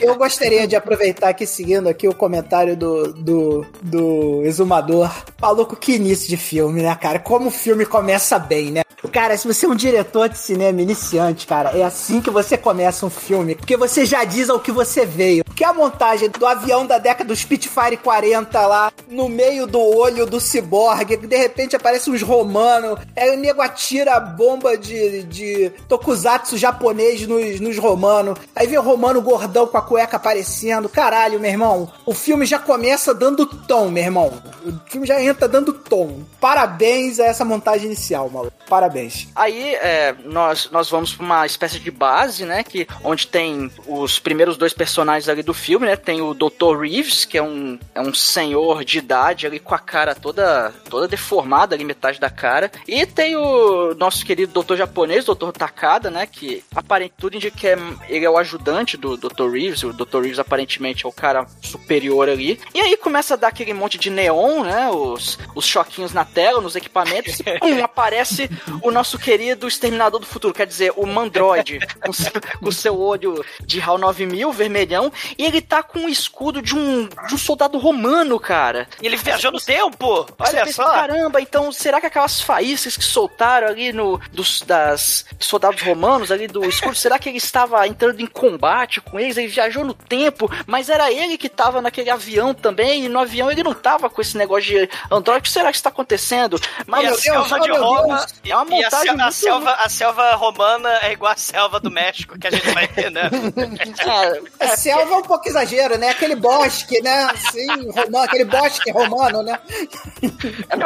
Eu 0.00 0.16
gostaria 0.16 0.66
de 0.66 0.76
aproveitar 0.76 1.28
aqui, 1.28 1.46
seguindo 1.46 1.88
aqui 1.88 2.08
o 2.08 2.14
comentário 2.14 2.76
do, 2.76 3.12
do, 3.12 3.66
do 3.82 4.42
Exumador. 4.44 5.10
Maluco, 5.40 5.76
que 5.76 5.92
início 5.92 6.28
de 6.28 6.36
filme, 6.36 6.82
né, 6.82 6.94
cara? 6.94 7.18
Como 7.18 7.48
o 7.48 7.50
filme 7.50 7.84
começa 7.84 8.38
bem, 8.38 8.70
né? 8.70 8.82
Cara, 9.12 9.36
se 9.36 9.46
você 9.46 9.66
é 9.66 9.68
um 9.68 9.76
diretor 9.76 10.28
de 10.28 10.38
cinema 10.38 10.80
iniciante, 10.80 11.46
cara, 11.46 11.70
é 11.76 11.82
assim 11.82 12.20
que 12.20 12.30
você 12.30 12.56
começa 12.56 13.04
um 13.04 13.10
filme. 13.10 13.54
Porque 13.54 13.76
você 13.76 14.04
já 14.04 14.24
diz 14.24 14.48
ao 14.48 14.58
que 14.58 14.72
você 14.72 15.04
veio. 15.04 15.44
Que 15.44 15.62
a 15.62 15.72
montagem 15.72 16.28
do 16.30 16.46
avião 16.46 16.86
da 16.86 16.98
década 16.98 17.28
do 17.28 17.36
Spitfire 17.36 17.96
40 17.96 18.66
lá, 18.66 18.92
no 19.08 19.28
meio 19.28 19.66
do 19.66 19.80
olho 19.80 20.26
do 20.26 20.40
ciborgue, 20.40 21.16
que 21.16 21.26
de 21.26 21.36
repente 21.36 21.76
aparece 21.76 22.10
uns 22.10 22.22
romanos, 22.22 22.98
aí 23.16 23.30
o 23.30 23.38
nego 23.38 23.62
atira 23.62 24.14
a 24.14 24.20
bomba 24.20 24.76
de, 24.76 25.22
de 25.24 25.70
tokusatsu 25.88 26.56
japonês 26.56 27.23
nos, 27.26 27.60
nos 27.60 27.78
romanos, 27.78 28.38
aí 28.54 28.66
vem 28.66 28.78
o 28.78 28.82
romano 28.82 29.20
gordão 29.20 29.66
com 29.66 29.78
a 29.78 29.82
cueca 29.82 30.16
aparecendo. 30.16 30.88
Caralho, 30.88 31.40
meu 31.40 31.50
irmão, 31.50 31.90
o 32.06 32.14
filme 32.14 32.46
já 32.46 32.58
começa 32.58 33.14
dando 33.14 33.46
tom, 33.46 33.88
meu 33.88 34.02
irmão. 34.02 34.32
O 34.64 34.90
filme 34.90 35.06
já 35.06 35.22
entra 35.22 35.48
dando 35.48 35.72
tom. 35.72 36.22
Parabéns 36.40 37.20
a 37.20 37.24
essa 37.26 37.44
montagem 37.44 37.86
inicial, 37.86 38.30
maluco. 38.30 38.54
Parabéns. 38.68 39.28
Aí 39.34 39.74
é, 39.74 40.14
nós, 40.24 40.70
nós 40.70 40.88
vamos 40.90 41.12
pra 41.12 41.24
uma 41.24 41.46
espécie 41.46 41.78
de 41.78 41.90
base, 41.90 42.44
né? 42.44 42.64
Que, 42.64 42.86
onde 43.02 43.26
tem 43.26 43.70
os 43.86 44.18
primeiros 44.18 44.56
dois 44.56 44.72
personagens 44.72 45.28
ali 45.28 45.42
do 45.42 45.52
filme, 45.52 45.86
né? 45.86 45.96
Tem 45.96 46.22
o 46.22 46.34
Dr. 46.34 46.78
Reeves, 46.80 47.24
que 47.24 47.36
é 47.36 47.42
um, 47.42 47.78
é 47.94 48.00
um 48.00 48.14
senhor 48.14 48.84
de 48.84 48.98
idade 48.98 49.46
ali 49.46 49.58
com 49.58 49.74
a 49.74 49.78
cara 49.78 50.14
toda, 50.14 50.72
toda 50.88 51.06
deformada 51.06 51.74
ali, 51.74 51.84
metade 51.84 52.18
da 52.18 52.30
cara. 52.30 52.70
E 52.88 53.04
tem 53.06 53.36
o 53.36 53.94
nosso 53.94 54.24
querido 54.24 54.52
doutor 54.52 54.76
japonês, 54.76 55.24
Dr. 55.24 55.50
Takada, 55.52 56.10
né? 56.10 56.26
Que 56.26 56.64
aparentemente 56.74 57.13
tudo 57.16 57.36
indica 57.36 57.56
que 57.56 57.66
é, 57.66 57.76
ele 58.08 58.24
é 58.24 58.30
o 58.30 58.36
ajudante 58.36 58.96
do 58.96 59.16
Dr. 59.16 59.50
Reeves. 59.50 59.82
O 59.82 59.92
Dr. 59.92 60.20
Reeves 60.20 60.38
aparentemente 60.38 61.06
é 61.06 61.08
o 61.08 61.12
cara 61.12 61.46
superior 61.62 62.28
ali. 62.28 62.60
E 62.74 62.80
aí 62.80 62.96
começa 62.96 63.34
a 63.34 63.36
dar 63.36 63.48
aquele 63.48 63.72
monte 63.72 63.98
de 63.98 64.10
neon, 64.10 64.64
né? 64.64 64.88
Os, 64.90 65.38
os 65.54 65.64
choquinhos 65.64 66.12
na 66.12 66.24
tela, 66.24 66.60
nos 66.60 66.76
equipamentos. 66.76 67.42
E 67.54 67.58
pum, 67.58 67.84
aparece 67.84 68.50
o 68.82 68.90
nosso 68.90 69.18
querido 69.18 69.68
Exterminador 69.68 70.18
do 70.18 70.26
Futuro, 70.26 70.52
quer 70.52 70.66
dizer, 70.66 70.92
o 70.96 71.06
Mandroid, 71.06 71.78
com 72.04 72.12
seu, 72.12 72.32
com 72.60 72.70
seu 72.72 72.98
olho 72.98 73.44
de 73.64 73.80
HAL 73.80 73.96
9000, 73.96 74.52
vermelhão, 74.52 75.12
e 75.38 75.44
ele 75.44 75.60
tá 75.60 75.82
com 75.82 76.00
o 76.00 76.08
escudo 76.08 76.60
de 76.60 76.74
um, 76.74 77.08
de 77.28 77.34
um 77.34 77.38
soldado 77.38 77.78
romano, 77.78 78.38
cara. 78.40 78.88
E 79.00 79.06
ele 79.06 79.16
viajou 79.16 79.52
no 79.52 79.60
tempo. 79.60 80.26
Olha 80.38 80.64
pensa, 80.64 80.72
só. 80.72 80.90
Caramba, 80.90 81.40
então 81.40 81.70
será 81.70 82.00
que 82.00 82.06
aquelas 82.06 82.40
faíscas 82.40 82.96
que 82.96 83.04
soltaram 83.04 83.68
ali 83.68 83.92
no 83.92 84.20
dos 84.32 84.62
das 84.62 85.24
soldados 85.38 85.80
romanos 85.82 86.30
ali 86.30 86.46
do 86.46 86.64
escudo, 86.64 86.94
será 87.04 87.18
que 87.18 87.28
ele 87.28 87.36
estava 87.36 87.86
entrando 87.86 88.18
em 88.20 88.26
combate 88.26 88.98
com 88.98 89.20
eles? 89.20 89.36
Ele 89.36 89.48
viajou 89.48 89.84
no 89.84 89.92
tempo, 89.92 90.50
mas 90.66 90.88
era 90.88 91.12
ele 91.12 91.36
que 91.36 91.48
estava 91.48 91.82
naquele 91.82 92.08
avião 92.08 92.54
também, 92.54 93.04
e 93.04 93.08
no 93.10 93.18
avião 93.18 93.50
ele 93.50 93.62
não 93.62 93.72
estava 93.72 94.08
com 94.08 94.22
esse 94.22 94.38
negócio 94.38 94.70
de 94.70 94.88
Android. 95.10 95.40
O 95.40 95.42
que 95.42 95.50
será 95.50 95.70
que 95.70 95.76
está 95.76 95.90
acontecendo? 95.90 96.58
Mas 96.86 97.02
E 97.02 97.06
a 97.06 97.10
Deus, 97.10 97.20
selva 97.20 97.56
oh, 97.56 97.62
de 97.62 97.70
Roma. 97.72 98.16
Deus. 98.16 98.26
é 98.46 98.56
uma 98.56 98.64
E 98.64 98.72
a, 98.72 98.82
montagem 98.84 99.10
a 99.10 99.16
muito- 99.16 99.32
selva, 99.34 99.72
a 99.72 99.88
selva 99.90 100.30
romana 100.36 100.88
é 101.02 101.12
igual 101.12 101.32
a 101.32 101.36
selva 101.36 101.78
do 101.78 101.90
México, 101.90 102.38
que 102.38 102.46
a 102.46 102.50
gente 102.50 102.70
vai 102.70 102.86
ver, 102.86 103.10
né? 103.10 103.28
é, 104.58 104.64
A 104.64 104.76
selva 104.76 105.14
é 105.14 105.16
um 105.18 105.22
pouco 105.22 105.46
exagero, 105.46 105.98
né? 105.98 106.08
Aquele 106.08 106.36
bosque, 106.36 107.02
né? 107.02 107.28
Assim, 107.34 107.66
romano, 107.90 108.18
aquele 108.20 108.46
bosque 108.46 108.90
romano, 108.90 109.42
né? 109.42 109.58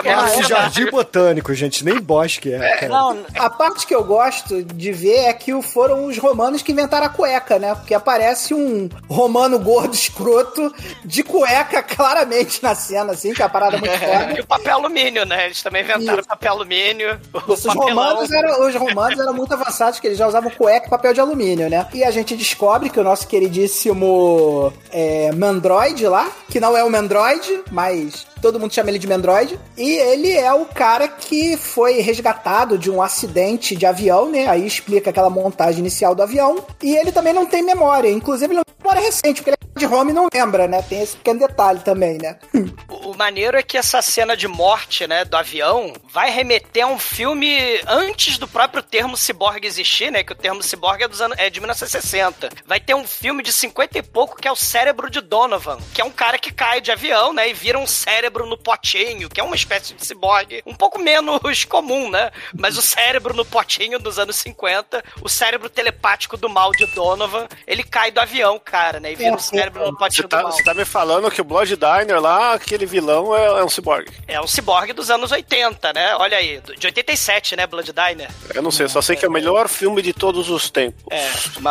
Parece 0.02 0.42
jardim 0.48 0.86
botânico, 0.90 1.54
gente, 1.54 1.84
nem 1.84 2.00
bosque 2.00 2.52
é. 2.52 2.58
cara. 2.58 2.88
não, 2.88 3.24
A 3.38 3.48
parte 3.48 3.86
que 3.86 3.94
eu 3.94 4.02
gosto 4.02 4.64
de 4.64 4.92
ver 4.92 5.26
é 5.26 5.32
que 5.32 5.52
foram 5.62 6.07
os 6.08 6.18
romanos 6.18 6.62
que 6.62 6.72
inventaram 6.72 7.06
a 7.06 7.08
cueca, 7.08 7.58
né? 7.58 7.74
Porque 7.74 7.94
aparece 7.94 8.54
um 8.54 8.88
romano 9.08 9.58
gordo 9.58 9.94
escroto 9.94 10.72
de 11.04 11.22
cueca 11.22 11.82
claramente 11.82 12.62
na 12.62 12.74
cena, 12.74 13.12
assim, 13.12 13.32
que 13.32 13.42
é 13.42 13.44
uma 13.44 13.50
parada 13.50 13.78
muito 13.78 13.88
E 13.98 13.98
foda. 13.98 14.42
o 14.42 14.46
papel 14.46 14.74
alumínio, 14.76 15.24
né? 15.26 15.46
Eles 15.46 15.62
também 15.62 15.82
inventaram 15.82 16.18
Isso. 16.18 16.28
papel 16.28 16.52
alumínio. 16.52 17.20
Os 17.46 17.64
romanos, 17.64 18.30
eram, 18.30 18.66
os 18.66 18.74
romanos 18.74 19.18
eram 19.18 19.34
muito 19.34 19.52
avançados, 19.52 20.00
que 20.00 20.06
eles 20.06 20.18
já 20.18 20.26
usavam 20.26 20.50
cueca 20.50 20.86
e 20.86 20.90
papel 20.90 21.12
de 21.12 21.20
alumínio, 21.20 21.68
né? 21.68 21.86
E 21.92 22.04
a 22.04 22.10
gente 22.10 22.36
descobre 22.36 22.90
que 22.90 22.98
o 23.00 23.04
nosso 23.04 23.26
queridíssimo 23.26 24.72
é, 24.90 25.30
Mandroid 25.32 26.06
lá, 26.06 26.30
que 26.48 26.60
não 26.60 26.76
é 26.76 26.82
o 26.82 26.90
Mandroid, 26.90 27.62
mas 27.70 28.26
todo 28.40 28.58
mundo 28.58 28.74
chama 28.74 28.90
ele 28.90 28.98
de 28.98 29.06
Mendroid. 29.06 29.58
E 29.76 29.96
ele 29.96 30.32
é 30.32 30.52
o 30.52 30.66
cara 30.66 31.08
que 31.08 31.56
foi 31.56 32.00
resgatado 32.00 32.78
de 32.78 32.90
um 32.90 33.02
acidente 33.02 33.76
de 33.76 33.86
avião, 33.86 34.30
né? 34.30 34.48
Aí 34.48 34.66
explica 34.66 35.10
aquela 35.10 35.30
montagem 35.30 35.80
inicial 35.80 36.14
do 36.14 36.22
avião. 36.22 36.64
E 36.82 36.96
ele 36.96 37.12
também 37.12 37.32
não 37.32 37.46
tem 37.46 37.62
memória, 37.62 38.10
inclusive 38.10 38.52
ele 38.52 38.58
não 38.58 38.64
tem 38.64 38.74
memória 38.78 39.02
recente, 39.02 39.42
porque 39.42 39.50
ele 39.50 39.56
é 39.56 39.78
de 39.78 39.86
home 39.86 40.10
e 40.10 40.14
não 40.14 40.28
lembra, 40.32 40.66
né? 40.66 40.82
Tem 40.82 41.00
esse 41.00 41.16
pequeno 41.16 41.40
detalhe 41.40 41.80
também, 41.80 42.18
né? 42.18 42.38
O 43.08 43.14
maneiro 43.16 43.56
é 43.56 43.62
que 43.62 43.78
essa 43.78 44.02
cena 44.02 44.36
de 44.36 44.46
morte, 44.46 45.06
né, 45.06 45.24
do 45.24 45.34
avião, 45.34 45.94
vai 46.12 46.30
remeter 46.30 46.84
a 46.84 46.88
um 46.88 46.98
filme 46.98 47.80
antes 47.86 48.36
do 48.36 48.46
próprio 48.46 48.82
termo 48.82 49.16
ciborgue 49.16 49.66
existir, 49.66 50.12
né? 50.12 50.22
Que 50.22 50.32
o 50.32 50.36
termo 50.36 50.62
ciborgue 50.62 51.04
é, 51.04 51.08
dos 51.08 51.22
anos, 51.22 51.38
é 51.38 51.48
de 51.48 51.58
1960. 51.58 52.50
Vai 52.66 52.78
ter 52.78 52.94
um 52.94 53.06
filme 53.06 53.42
de 53.42 53.50
50 53.50 53.98
e 53.98 54.02
pouco 54.02 54.36
que 54.36 54.46
é 54.46 54.52
o 54.52 54.56
Cérebro 54.56 55.08
de 55.08 55.22
Donovan, 55.22 55.78
que 55.94 56.02
é 56.02 56.04
um 56.04 56.10
cara 56.10 56.38
que 56.38 56.52
cai 56.52 56.82
de 56.82 56.92
avião, 56.92 57.32
né? 57.32 57.48
E 57.48 57.54
vira 57.54 57.78
um 57.78 57.86
cérebro 57.86 58.27
no 58.46 58.56
potinho, 58.56 59.28
que 59.28 59.40
é 59.40 59.44
uma 59.44 59.56
espécie 59.56 59.94
de 59.94 60.04
ciborgue 60.04 60.62
um 60.66 60.74
pouco 60.74 60.98
menos 60.98 61.64
comum, 61.64 62.10
né? 62.10 62.30
Mas 62.56 62.76
o 62.76 62.82
cérebro 62.82 63.34
no 63.34 63.44
potinho 63.44 63.98
dos 63.98 64.18
anos 64.18 64.36
50, 64.36 65.02
o 65.22 65.28
cérebro 65.28 65.68
telepático 65.68 66.36
do 66.36 66.48
mal 66.48 66.72
de 66.72 66.86
Donovan, 66.86 67.46
ele 67.66 67.82
cai 67.82 68.10
do 68.10 68.20
avião, 68.20 68.58
cara, 68.58 69.00
né? 69.00 69.12
E 69.12 69.16
vira 69.16 69.34
um 69.34 69.38
cérebro 69.38 69.80
no 69.86 69.92
Você 69.92 69.98
potinho 69.98 70.28
tá, 70.28 70.36
do 70.38 70.42
mal. 70.44 70.52
você 70.52 70.62
tá 70.62 70.74
me 70.74 70.84
falando 70.84 71.30
que 71.30 71.40
o 71.40 71.44
Blood 71.44 71.76
Diner 71.76 72.20
lá, 72.20 72.54
aquele 72.54 72.86
vilão 72.86 73.34
é, 73.36 73.46
é 73.46 73.64
um 73.64 73.68
ciborgue. 73.68 74.10
É 74.26 74.40
um 74.40 74.46
ciborgue 74.46 74.92
dos 74.92 75.10
anos 75.10 75.32
80, 75.32 75.92
né? 75.92 76.14
Olha 76.16 76.36
aí, 76.38 76.60
de 76.78 76.86
87, 76.86 77.56
né, 77.56 77.66
Blood 77.66 77.92
Diner? 77.92 78.30
Eu 78.54 78.62
não 78.62 78.70
sei, 78.70 78.88
só 78.88 79.00
sei 79.02 79.16
que 79.16 79.24
é 79.24 79.28
o 79.28 79.32
melhor 79.32 79.68
filme 79.68 80.02
de 80.02 80.12
todos 80.12 80.50
os 80.50 80.70
tempos. 80.70 81.02
É, 81.10 81.30
o, 81.60 81.68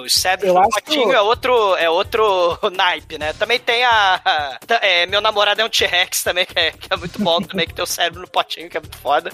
o, 0.00 0.02
o 0.04 0.10
cérebro 0.10 0.58
acho 0.58 0.68
potinho 0.70 1.08
que- 1.08 1.14
é 1.14 1.20
outro, 1.20 1.76
é 1.76 1.90
outro 1.90 2.58
naipe, 2.72 3.18
né? 3.18 3.32
Também 3.34 3.58
tem 3.58 3.84
a... 3.84 4.20
a- 4.24 4.58
é, 4.82 5.06
meu 5.06 5.20
namorado 5.20 5.59
é 5.60 5.64
um 5.64 5.68
T-Rex 5.68 6.22
também, 6.22 6.46
que 6.46 6.58
é, 6.58 6.70
que 6.72 6.92
é 6.92 6.96
muito 6.96 7.20
bom 7.22 7.40
também, 7.40 7.66
que 7.66 7.74
tem 7.74 7.82
o 7.82 7.86
cérebro 7.86 8.20
no 8.22 8.28
potinho, 8.28 8.68
que 8.68 8.76
é 8.76 8.80
muito 8.80 8.96
foda. 8.98 9.30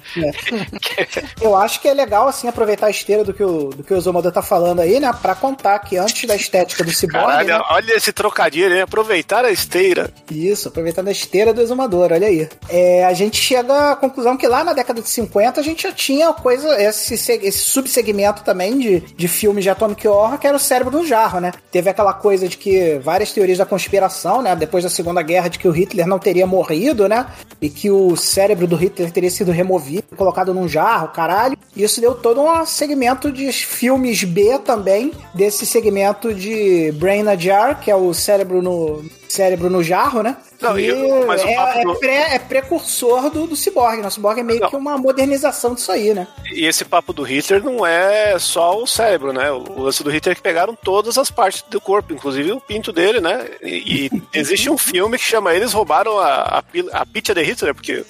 Eu 1.40 1.54
acho 1.56 1.80
que 1.80 1.88
é 1.88 1.94
legal, 1.94 2.28
assim, 2.28 2.48
aproveitar 2.48 2.86
a 2.86 2.90
esteira 2.90 3.24
do 3.24 3.32
que 3.32 3.42
o, 3.42 3.70
do 3.70 3.82
que 3.82 3.92
o 3.94 4.00
Zomador 4.00 4.32
tá 4.32 4.42
falando 4.42 4.80
aí, 4.80 4.98
né? 5.00 5.10
Pra 5.20 5.34
contar 5.34 5.78
que 5.80 5.96
antes 5.96 6.24
da 6.26 6.34
estética 6.36 6.84
do 6.84 6.90
Cyborg, 6.92 7.24
Caralho, 7.26 7.48
né? 7.48 7.60
olha 7.70 7.92
esse 7.94 8.12
trocadilho, 8.12 8.74
hein? 8.74 8.82
Aproveitar 8.82 9.44
a 9.44 9.50
esteira. 9.50 10.10
Isso, 10.30 10.68
aproveitando 10.68 11.08
a 11.08 11.12
esteira 11.12 11.52
do 11.52 11.60
exumador, 11.60 12.12
olha 12.12 12.26
aí. 12.26 12.48
É, 12.68 13.04
a 13.04 13.12
gente 13.12 13.36
chega 13.40 13.92
à 13.92 13.96
conclusão 13.96 14.36
que 14.36 14.46
lá 14.46 14.64
na 14.64 14.72
década 14.72 15.00
de 15.00 15.08
50 15.08 15.60
a 15.60 15.64
gente 15.64 15.82
já 15.82 15.92
tinha 15.92 16.32
coisa, 16.32 16.80
esse, 16.82 17.16
se- 17.16 17.40
esse 17.42 17.58
subsegmento 17.58 18.42
também 18.42 18.78
de, 18.78 19.00
de 19.00 19.28
filmes 19.28 19.64
de 19.64 19.70
Atomic 19.70 20.06
Horror, 20.06 20.38
que 20.38 20.46
era 20.46 20.56
o 20.56 20.60
cérebro 20.60 20.96
no 20.98 21.06
jarro, 21.06 21.40
né? 21.40 21.52
Teve 21.70 21.90
aquela 21.90 22.12
coisa 22.12 22.48
de 22.48 22.56
que 22.56 22.98
várias 23.02 23.32
teorias 23.32 23.58
da 23.58 23.66
conspiração, 23.66 24.42
né? 24.42 24.54
Depois 24.56 24.84
da 24.84 24.90
Segunda 24.90 25.22
Guerra, 25.22 25.48
de 25.48 25.58
que 25.58 25.68
o 25.68 25.70
Hitler 25.72 26.06
não 26.06 26.15
teria 26.18 26.46
morrido, 26.46 27.08
né? 27.08 27.26
E 27.60 27.68
que 27.68 27.90
o 27.90 28.16
cérebro 28.16 28.66
do 28.66 28.76
Hitler 28.76 29.10
teria 29.10 29.30
sido 29.30 29.52
removido, 29.52 30.04
colocado 30.16 30.54
num 30.54 30.68
jarro, 30.68 31.08
caralho. 31.08 31.56
Isso 31.76 32.00
deu 32.00 32.14
todo 32.14 32.40
um 32.40 32.66
segmento 32.66 33.30
de 33.30 33.52
filmes 33.52 34.24
B 34.24 34.58
também, 34.58 35.12
desse 35.34 35.66
segmento 35.66 36.34
de 36.34 36.92
Brain 36.92 37.26
a 37.28 37.36
Jar, 37.36 37.80
que 37.80 37.90
é 37.90 37.96
o 37.96 38.12
cérebro 38.14 38.62
no 38.62 39.04
cérebro 39.36 39.68
no 39.70 39.82
jarro, 39.82 40.22
né? 40.22 40.36
Não, 40.60 40.78
e- 40.78 40.90
mas 41.26 41.42
o 41.44 41.46
é, 41.46 41.52
é 41.82 41.94
pré- 41.98 42.34
é 42.34 42.38
precursor 42.38 43.30
do, 43.30 43.46
do 43.46 43.54
Cyborg, 43.56 44.00
né? 44.00 44.08
O 44.08 44.10
Cyborg 44.10 44.40
é 44.40 44.42
meio 44.42 44.60
Não. 44.60 44.70
que 44.70 44.76
uma 44.76 44.96
modernização 44.96 45.74
disso 45.74 45.92
aí, 45.92 46.14
né? 46.14 46.26
E 46.50 46.64
esse 46.66 46.84
papo 46.84 47.12
do 47.12 47.22
Hitler 47.22 47.62
não 47.62 47.84
é 47.86 48.38
só 48.38 48.82
o 48.82 48.86
cérebro, 48.86 49.32
né? 49.32 49.50
O 49.52 49.82
lance 49.82 50.02
do 50.02 50.10
Hitler 50.10 50.32
é 50.32 50.34
que 50.36 50.42
pegaram 50.42 50.74
todas 50.74 51.18
as 51.18 51.30
partes 51.30 51.62
do 51.68 51.80
corpo, 51.80 52.12
inclusive 52.14 52.52
o 52.52 52.60
pinto 52.60 52.92
dele, 52.92 53.20
né? 53.20 53.46
E, 53.62 54.06
e 54.06 54.22
existe 54.38 54.70
um 54.70 54.78
filme 54.78 55.18
que 55.18 55.24
chama 55.24 55.54
Eles 55.54 55.72
Roubaram 55.72 56.18
a, 56.18 56.58
a, 56.58 56.64
a 56.92 57.06
Pizza 57.06 57.34
de 57.34 57.42
Hitler, 57.42 57.74
porque, 57.74 58.04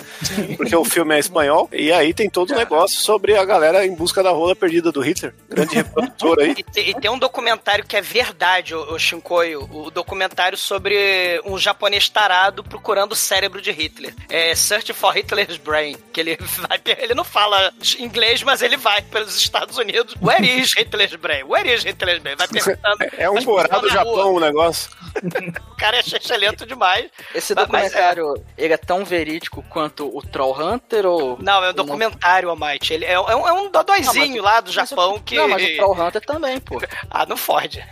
porque 0.56 0.76
o 0.76 0.84
filme 0.84 1.14
é 1.16 1.18
espanhol, 1.18 1.68
e 1.72 1.90
aí 1.92 2.14
tem 2.14 2.30
todo 2.30 2.52
o 2.52 2.56
negócio 2.56 3.00
sobre 3.00 3.36
a 3.36 3.44
galera 3.44 3.84
em 3.84 3.94
busca 3.94 4.22
da 4.22 4.30
rola 4.30 4.54
perdida 4.54 4.92
do 4.92 5.00
Hitler. 5.00 5.34
Grande 5.48 5.74
reprodutor 5.76 6.38
aí. 6.40 6.54
E, 6.76 6.90
e 6.90 6.94
tem 6.94 7.10
um 7.10 7.18
documentário 7.18 7.84
que 7.84 7.96
é 7.96 8.00
verdade, 8.02 8.74
o, 8.74 8.94
o 8.94 8.98
Shinkoio, 8.98 9.68
o 9.72 9.90
documentário 9.90 10.56
sobre 10.56 10.96
um 11.44 11.58
japonês 11.58 12.08
tarado 12.08 12.62
procurando 12.64 13.12
o 13.12 13.16
cérebro 13.16 13.60
de 13.60 13.70
Hitler. 13.70 14.14
É 14.28 14.54
Search 14.54 14.92
for 14.92 15.16
Hitler's 15.16 15.56
Brain, 15.56 15.96
que 16.12 16.20
ele 16.20 16.38
vai, 16.40 16.80
ele 16.98 17.14
não 17.14 17.24
fala 17.24 17.72
inglês, 17.98 18.42
mas 18.42 18.62
ele 18.62 18.76
vai 18.76 19.02
pelos 19.02 19.36
Estados 19.36 19.76
Unidos. 19.78 20.14
Where 20.20 20.44
is 20.46 20.72
Hitler's 20.74 21.14
Brain? 21.16 21.44
Where 21.44 21.72
is 21.72 21.84
Hitler's 21.84 22.20
Brain? 22.20 22.36
Vai 22.36 22.48
perguntando. 22.48 23.04
É 23.16 23.30
um 23.30 23.38
as 23.38 23.44
borá 23.44 23.68
pessoas 23.68 23.82
do. 23.82 23.88
Japão 23.88 24.34
o 24.34 24.40
negócio. 24.40 24.90
O 25.76 25.76
cara 25.76 25.98
é 25.98 26.00
excelente 26.00 26.64
demais. 26.64 27.10
Esse 27.34 27.54
documentário, 27.54 28.42
ele 28.56 28.72
é 28.72 28.78
tão 28.78 29.04
verídico 29.04 29.62
quanto 29.68 30.08
o 30.16 30.22
Troll 30.22 30.58
Hunter 30.58 31.04
ou... 31.04 31.38
Não, 31.40 31.62
é 31.62 31.70
um 31.70 31.74
documentário, 31.74 32.48
Almighty. 32.48 32.94
Ele 32.94 33.04
é, 33.04 33.12
é 33.12 33.18
um, 33.18 33.46
é 33.46 33.52
um 33.52 33.70
dodóizinho 33.70 34.42
lá 34.42 34.60
do 34.60 34.72
Japão 34.72 35.20
que. 35.20 35.36
Não, 35.36 35.48
mas 35.48 35.62
o 35.62 35.76
Troll 35.76 36.00
Hunter 36.00 36.24
também, 36.24 36.58
pô. 36.60 36.80
Ah, 37.10 37.24
não 37.26 37.36
fode. 37.36 37.84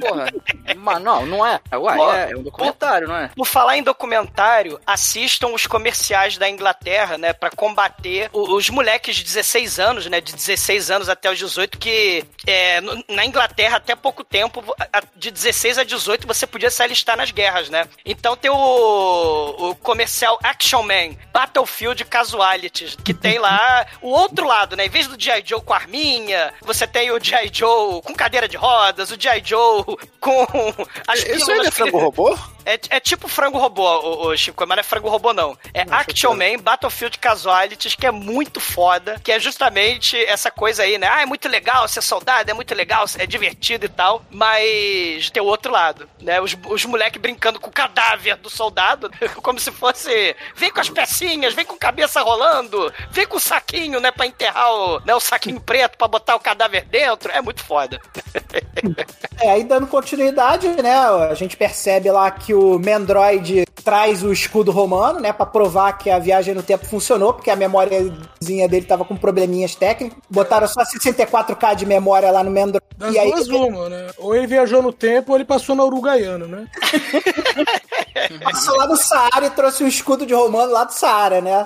Porra, 0.00 0.26
mas 0.76 1.00
não, 1.02 1.24
não 1.26 1.46
é. 1.46 1.60
Ué, 1.72 1.96
Pô, 1.96 2.12
é, 2.12 2.32
é 2.32 2.36
um 2.36 2.42
documentário, 2.42 3.08
não 3.08 3.16
é? 3.16 3.28
Por 3.34 3.46
falar 3.46 3.76
em 3.76 3.82
documentário, 3.82 4.80
assistam 4.86 5.48
os 5.48 5.66
comerciais 5.66 6.36
da 6.38 6.48
Inglaterra, 6.48 7.16
né, 7.18 7.32
Pra 7.32 7.50
combater 7.50 8.28
o- 8.32 8.54
os 8.56 8.68
moleques 8.70 9.16
de 9.16 9.24
16 9.24 9.78
anos, 9.78 10.06
né, 10.06 10.20
de 10.20 10.32
16 10.34 10.90
anos 10.90 11.08
até 11.08 11.30
os 11.30 11.38
18, 11.38 11.78
que 11.78 12.24
é, 12.46 12.80
na 13.08 13.24
Inglaterra 13.24 13.76
até 13.78 13.94
pouco 13.96 14.22
tempo, 14.24 14.62
de 15.16 15.30
16 15.30 15.78
a 15.78 15.84
18 15.84 16.26
você 16.26 16.46
podia 16.46 16.70
se 16.70 16.82
alistar 16.82 17.16
nas 17.16 17.30
guerras, 17.30 17.68
né? 17.70 17.86
Então 18.04 18.36
tem 18.36 18.50
o, 18.50 18.56
o 19.70 19.74
comercial 19.76 20.38
Action 20.42 20.82
Man, 20.82 21.14
Battlefield 21.32 22.04
Casualties, 22.04 22.96
que 23.04 23.14
tem 23.14 23.38
lá 23.38 23.86
o 24.00 24.08
outro 24.10 24.46
lado, 24.46 24.76
né? 24.76 24.86
Em 24.86 24.90
vez 24.90 25.06
do 25.06 25.20
G.I. 25.20 25.42
Joe 25.44 25.60
com 25.62 25.72
arminha, 25.72 26.52
você 26.62 26.86
tem 26.86 27.10
o 27.10 27.22
G.I. 27.22 27.50
Joe 27.52 28.02
com 28.02 28.14
cadeira 28.14 28.48
de 28.48 28.56
rodas, 28.56 29.10
o 29.10 29.20
G.I. 29.20 29.42
Joe 29.44 29.53
com 30.20 30.46
as 31.06 31.20
Isso 31.24 31.50
é 31.50 31.70
frango 31.70 31.98
robô? 31.98 32.36
É, 32.64 32.78
é 32.90 33.00
tipo 33.00 33.28
frango 33.28 33.58
robô, 33.58 33.82
o, 33.82 34.28
o 34.28 34.36
Chico, 34.36 34.64
mas 34.66 34.76
não 34.76 34.80
é 34.80 34.82
frango 34.82 35.08
robô, 35.08 35.32
não. 35.32 35.56
É 35.72 35.82
Action 35.90 36.34
Man 36.34 36.58
Battlefield 36.60 37.18
Casualties, 37.18 37.94
que 37.94 38.06
é 38.06 38.10
muito 38.10 38.60
foda, 38.60 39.20
que 39.22 39.32
é 39.32 39.38
justamente 39.38 40.16
essa 40.24 40.50
coisa 40.50 40.82
aí, 40.82 40.98
né? 40.98 41.08
Ah, 41.10 41.22
é 41.22 41.26
muito 41.26 41.48
legal 41.48 41.86
ser 41.88 42.02
soldado, 42.02 42.50
é 42.50 42.54
muito 42.54 42.74
legal, 42.74 43.04
é 43.18 43.26
divertido 43.26 43.86
e 43.86 43.88
tal, 43.88 44.24
mas 44.30 45.30
tem 45.30 45.42
o 45.42 45.46
outro 45.46 45.72
lado, 45.72 46.08
né? 46.20 46.40
Os, 46.40 46.56
os 46.68 46.84
moleques 46.84 47.20
brincando 47.20 47.60
com 47.60 47.68
o 47.68 47.72
cadáver 47.72 48.36
do 48.36 48.50
soldado, 48.50 49.10
como 49.42 49.58
se 49.58 49.70
fosse. 49.70 50.36
Vem 50.56 50.70
com 50.70 50.80
as 50.80 50.90
pecinhas, 50.90 51.54
vem 51.54 51.64
com 51.64 51.76
cabeça 51.76 52.22
rolando, 52.22 52.92
vem 53.10 53.26
com 53.26 53.36
o 53.36 53.40
saquinho, 53.40 54.00
né, 54.00 54.10
pra 54.10 54.26
enterrar 54.26 54.72
o, 54.72 55.00
né, 55.00 55.14
o 55.14 55.20
saquinho 55.20 55.60
preto 55.60 55.98
pra 55.98 56.08
botar 56.08 56.36
o 56.36 56.40
cadáver 56.40 56.84
dentro. 56.86 57.30
É 57.30 57.40
muito 57.40 57.62
foda. 57.62 58.00
É, 59.40 59.50
aí 59.50 59.64
dando 59.64 59.86
continuidade, 59.86 60.68
né? 60.80 60.94
A 60.96 61.34
gente 61.34 61.56
percebe 61.56 62.10
lá 62.10 62.30
que 62.30 62.53
o 62.54 62.78
Mendroid 62.78 63.64
traz 63.84 64.22
o 64.22 64.32
escudo 64.32 64.70
romano, 64.72 65.20
né? 65.20 65.32
Pra 65.32 65.44
provar 65.44 65.92
que 65.98 66.10
a 66.10 66.18
viagem 66.18 66.54
no 66.54 66.62
tempo 66.62 66.86
funcionou, 66.86 67.34
porque 67.34 67.50
a 67.50 67.56
memóriazinha 67.56 68.68
dele 68.68 68.86
tava 68.86 69.04
com 69.04 69.16
probleminhas 69.16 69.74
técnicos. 69.74 70.18
Botaram 70.30 70.66
só 70.66 70.82
64k 70.82 71.74
de 71.74 71.84
memória 71.86 72.30
lá 72.30 72.42
no 72.42 72.50
Mendroid. 72.50 72.84
Das 72.96 73.12
e 73.12 73.18
aí, 73.18 73.30
duas, 73.30 73.48
uma, 73.48 73.88
né? 73.88 74.06
Ou 74.18 74.34
ele 74.34 74.46
viajou 74.46 74.80
no 74.80 74.92
tempo 74.92 75.32
ou 75.32 75.36
ele 75.36 75.44
passou 75.44 75.74
na 75.74 75.84
Uruguaiana, 75.84 76.46
né? 76.46 76.66
passou 78.42 78.76
lá 78.76 78.86
do 78.86 78.96
Saara 78.96 79.46
e 79.46 79.50
trouxe 79.50 79.82
um 79.84 79.88
escudo 79.88 80.24
de 80.24 80.32
romano 80.34 80.72
lá 80.72 80.84
do 80.84 80.92
Saara, 80.92 81.40
né? 81.40 81.64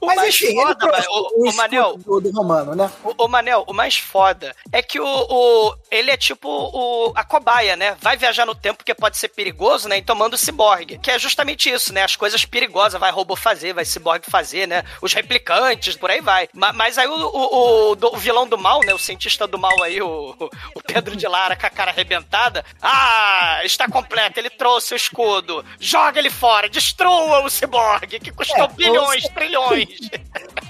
O 0.00 0.06
Mas 0.06 0.16
mais 0.16 0.28
enfim, 0.34 0.46
ele 0.46 0.62
foda, 0.62 0.86
mas, 0.86 1.06
o, 1.06 1.10
o 1.46 1.50
o 1.50 1.54
Manel, 1.56 1.96
escudo 1.98 2.30
do 2.30 2.36
romano, 2.36 2.74
né? 2.74 2.90
O, 3.04 3.24
o 3.24 3.28
Manel, 3.28 3.64
o 3.66 3.72
mais 3.74 3.96
foda 3.98 4.54
é 4.70 4.80
que 4.82 5.00
o, 5.00 5.04
o- 5.06 5.74
ele 5.90 6.10
é 6.10 6.16
tipo 6.16 6.48
o, 6.48 7.12
a 7.14 7.24
cobaia, 7.24 7.76
né? 7.76 7.96
Vai 8.00 8.16
viajar 8.16 8.46
no 8.46 8.54
tempo 8.54 8.78
porque 8.78 8.94
pode 8.94 9.16
ser 9.18 9.28
perigoso, 9.34 9.88
né? 9.88 9.96
Então 9.98 10.14
manda 10.14 10.34
o 10.36 10.38
ciborgue. 10.38 10.98
Que 10.98 11.10
é 11.10 11.18
justamente 11.18 11.70
isso, 11.70 11.92
né? 11.92 12.02
As 12.04 12.16
coisas 12.16 12.44
perigosas 12.44 13.00
vai 13.00 13.10
robô 13.10 13.34
fazer, 13.36 13.72
vai 13.72 13.84
ciborgue 13.84 14.30
fazer, 14.30 14.66
né? 14.68 14.84
Os 15.00 15.12
replicantes, 15.12 15.96
por 15.96 16.10
aí 16.10 16.20
vai. 16.20 16.48
Ma- 16.54 16.72
Mas, 16.72 16.98
aí 16.98 17.06
o, 17.06 17.14
o- 17.14 17.92
o 17.92 18.12
o 18.12 18.16
vilão 18.16 18.46
do 18.46 18.58
mal, 18.58 18.80
né? 18.80 18.92
O 18.94 18.98
cientista 18.98 19.46
do 19.46 19.58
mal 19.58 19.82
aí, 19.82 20.00
o, 20.02 20.34
o 20.74 20.82
Pedro 20.82 21.16
de 21.16 21.26
Lara 21.26 21.56
com 21.56 21.66
a 21.66 21.70
cara 21.70 21.90
arrebentada. 21.90 22.64
Ah, 22.80 23.60
está 23.64 23.86
completo, 23.88 24.38
ele 24.38 24.50
trouxe 24.50 24.92
o 24.94 24.96
escudo. 24.96 25.64
Joga 25.80 26.18
ele 26.18 26.30
fora, 26.30 26.68
destrua 26.68 27.40
o 27.40 27.48
ciborgue, 27.50 28.18
que 28.20 28.30
custou 28.32 28.64
É, 28.64 28.68
bilhões, 28.68 29.24
trilhões. 29.28 29.88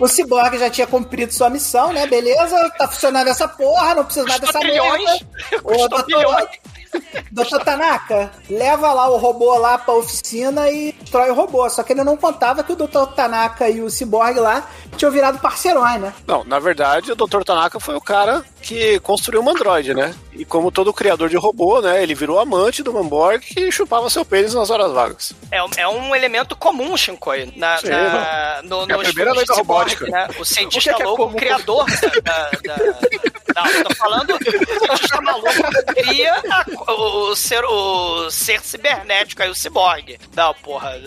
O 0.00 0.08
Cyborg 0.08 0.58
já 0.58 0.68
tinha 0.70 0.86
cumprido 0.86 1.32
sua 1.32 1.48
missão, 1.50 1.92
né? 1.92 2.06
Beleza, 2.06 2.70
tá 2.76 2.88
funcionando 2.88 3.28
essa 3.28 3.46
porra, 3.46 3.94
não 3.94 4.04
precisa 4.04 4.26
mais 4.26 4.40
Custou 4.40 4.60
dessa 4.60 4.66
trilhões. 4.74 5.04
merda. 5.04 5.26
Ô, 5.62 5.72
Custou 5.88 6.06
bilhões. 6.06 6.48
Doutor 7.30 7.64
Tanaka, 7.64 8.30
leva 8.50 8.92
lá 8.92 9.08
o 9.08 9.16
robô 9.16 9.56
lá 9.56 9.78
pra 9.78 9.94
oficina 9.94 10.70
e 10.70 10.92
destrói 10.92 11.30
o 11.30 11.34
robô. 11.34 11.68
Só 11.70 11.82
que 11.82 11.92
ele 11.92 12.04
não 12.04 12.16
contava 12.16 12.62
que 12.62 12.72
o 12.72 12.76
Doutor 12.76 13.06
Tanaka 13.08 13.68
e 13.68 13.80
o 13.80 13.90
Cyborg 13.90 14.38
lá 14.38 14.68
tinham 14.96 15.10
virado 15.10 15.38
parceirões, 15.38 16.00
né? 16.00 16.12
Não, 16.26 16.44
na 16.44 16.58
verdade, 16.58 17.12
o 17.12 17.16
Dr. 17.16 17.42
Tanaka 17.42 17.80
foi 17.80 17.94
o 17.94 18.00
cara 18.00 18.44
que 18.60 19.00
construiu 19.00 19.40
o 19.40 19.44
Mandroid, 19.44 19.94
né? 19.94 20.14
E 20.34 20.44
como 20.46 20.72
todo 20.72 20.92
criador 20.94 21.28
de 21.28 21.36
robô, 21.36 21.80
né? 21.82 22.02
Ele 22.02 22.14
virou 22.14 22.38
amante 22.40 22.82
do 22.82 22.92
Manborg 22.92 23.44
e 23.56 23.70
chupava 23.70 24.08
seu 24.08 24.24
pênis 24.24 24.54
nas 24.54 24.70
horas 24.70 24.90
vagas. 24.90 25.32
É, 25.50 25.62
um- 25.62 25.68
é 25.76 25.86
um 25.88 26.14
elemento 26.16 26.56
comum, 26.56 26.96
Shinkoi. 26.96 27.52
Na, 27.54 27.76
Sim, 27.78 27.90
na, 27.90 28.60
no, 28.64 28.80
É 28.80 28.94
a 28.94 28.96
nos 28.96 29.06
primeira 29.08 29.32
lei 29.34 29.44
da 29.44 29.54
robótica. 29.54 30.06
Né? 30.06 30.26
O 30.30 30.30
O 30.30 30.34
que 30.36 30.44
cientista 30.46 30.90
é 30.90 30.94
que 30.94 31.02
é 31.02 31.04
louco, 31.04 31.24
comum? 31.24 31.34
o 31.34 31.38
criador 31.38 31.84
da, 32.24 32.50
da, 32.64 32.74
da- 32.76 33.00
Não, 33.54 33.66
eu 33.70 33.84
tô 33.84 33.94
falando, 33.94 34.30
o 34.34 34.38
cientista 34.86 35.20
maluco 35.20 35.52
cria 35.94 36.32
a- 36.50 36.64
o, 36.92 37.30
o 37.30 37.36
ser, 37.36 37.62
o 37.66 38.30
ser 38.30 38.62
cibernético, 38.62 39.42
aí 39.42 39.50
o 39.50 39.54
ciborgue. 39.54 40.18
Não, 40.34 40.54
porra. 40.54 40.92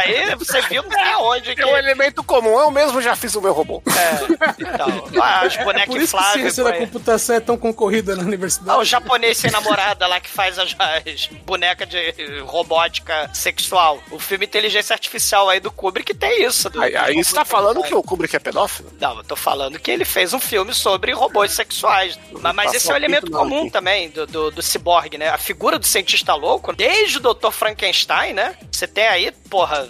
Aí 0.00 0.34
você 0.36 0.60
viu 0.62 0.82
não 0.84 0.90
sei 0.92 1.02
aonde 1.12 1.54
que... 1.54 1.62
É 1.62 1.66
um 1.66 1.76
elemento 1.76 2.22
comum, 2.22 2.58
eu 2.60 2.70
mesmo 2.70 3.00
já 3.02 3.16
fiz 3.16 3.34
o 3.34 3.40
meu 3.42 3.52
robô. 3.52 3.82
É, 3.88 4.62
então, 4.62 5.04
as 5.22 5.56
Por 5.56 5.64
bonecas 5.64 5.94
isso 5.96 6.16
que 6.16 6.22
a 6.22 6.32
ciência 6.32 6.62
por 6.64 6.72
da 6.72 6.78
computação 6.78 7.34
é 7.36 7.40
tão 7.40 7.56
concorrida 7.56 8.14
na 8.20 8.26
Ah, 8.26 8.28
universidade. 8.28 8.78
o 8.78 8.84
japonês 8.84 9.38
sem 9.38 9.50
namorada 9.50 10.06
lá 10.06 10.20
que 10.20 10.28
faz 10.30 10.58
as, 10.58 10.74
as 10.78 11.26
bonecas 11.44 11.88
de 11.88 12.40
robótica 12.46 13.30
sexual. 13.32 14.00
O 14.10 14.18
filme 14.18 14.44
Inteligência 14.46 14.94
Artificial 14.94 15.48
aí 15.48 15.60
do 15.60 15.70
Kubrick 15.70 16.12
tem 16.14 16.44
isso. 16.44 16.68
Do, 16.70 16.80
Aí, 16.82 16.96
aí 16.96 17.14
você 17.24 17.34
tá 17.34 17.44
falando 17.44 17.82
que 17.82 17.94
o 17.94 18.02
Kubrick 18.02 18.34
é 18.36 18.38
pedófilo? 18.38 18.90
Não, 19.00 19.16
eu 19.18 19.24
tô 19.24 19.36
falando 19.36 19.78
que 19.78 19.90
ele 19.90 20.04
fez 20.04 20.32
um 20.32 20.40
filme 20.40 20.72
sobre 20.74 21.12
robôs 21.12 21.52
sexuais. 21.52 22.18
Mas, 22.40 22.54
mas 22.54 22.74
esse 22.74 22.90
é 22.90 22.92
um 22.94 22.96
elemento 22.96 23.30
comum 23.30 23.68
também 23.68 24.10
do, 24.10 24.26
do, 24.26 24.50
do 24.50 24.62
ciborgue, 24.62 25.18
né? 25.18 25.28
A 25.28 25.38
figura 25.38 25.78
do 25.78 25.86
cientista 25.86 26.34
louco, 26.34 26.72
desde 26.74 27.18
o 27.18 27.20
Dr. 27.34 27.50
Frankenstein, 27.50 28.32
né? 28.32 28.56
Você 28.70 28.86
tem 28.86 29.06
aí, 29.06 29.30
porra, 29.48 29.88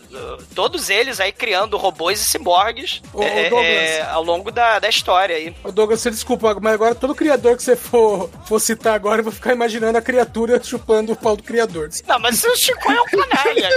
todos 0.54 0.90
eles 0.90 1.20
aí 1.20 1.32
criando 1.32 1.76
robôs 1.76 2.20
e 2.20 2.24
ciborgues 2.24 3.00
Ô, 3.12 3.20
ô, 3.20 3.22
é, 3.22 3.48
Douglas. 3.48 3.66
é, 3.66 4.02
ao 4.02 4.22
longo 4.22 4.50
da, 4.50 4.78
da 4.78 4.88
história 4.88 5.36
aí. 5.36 5.54
Ô, 5.62 5.70
Douglas, 5.70 6.00
você 6.00 6.10
desculpa, 6.10 6.56
mas 6.60 6.74
agora 6.74 6.94
todo 6.94 7.14
criador 7.14 7.56
que 7.56 7.62
você 7.62 7.76
for, 7.76 8.19
for 8.46 8.60
citar 8.60 8.94
agora, 8.94 9.20
eu 9.20 9.24
vou 9.24 9.32
ficar 9.32 9.52
imaginando 9.52 9.96
a 9.98 10.02
criatura 10.02 10.62
chupando 10.62 11.12
o 11.12 11.16
pau 11.16 11.36
do 11.36 11.42
criador. 11.42 11.88
Não, 12.06 12.18
mas 12.18 12.42
o 12.44 12.56
Chico 12.56 12.90
é 12.90 13.00
um 13.00 13.04
canalha. 13.06 13.70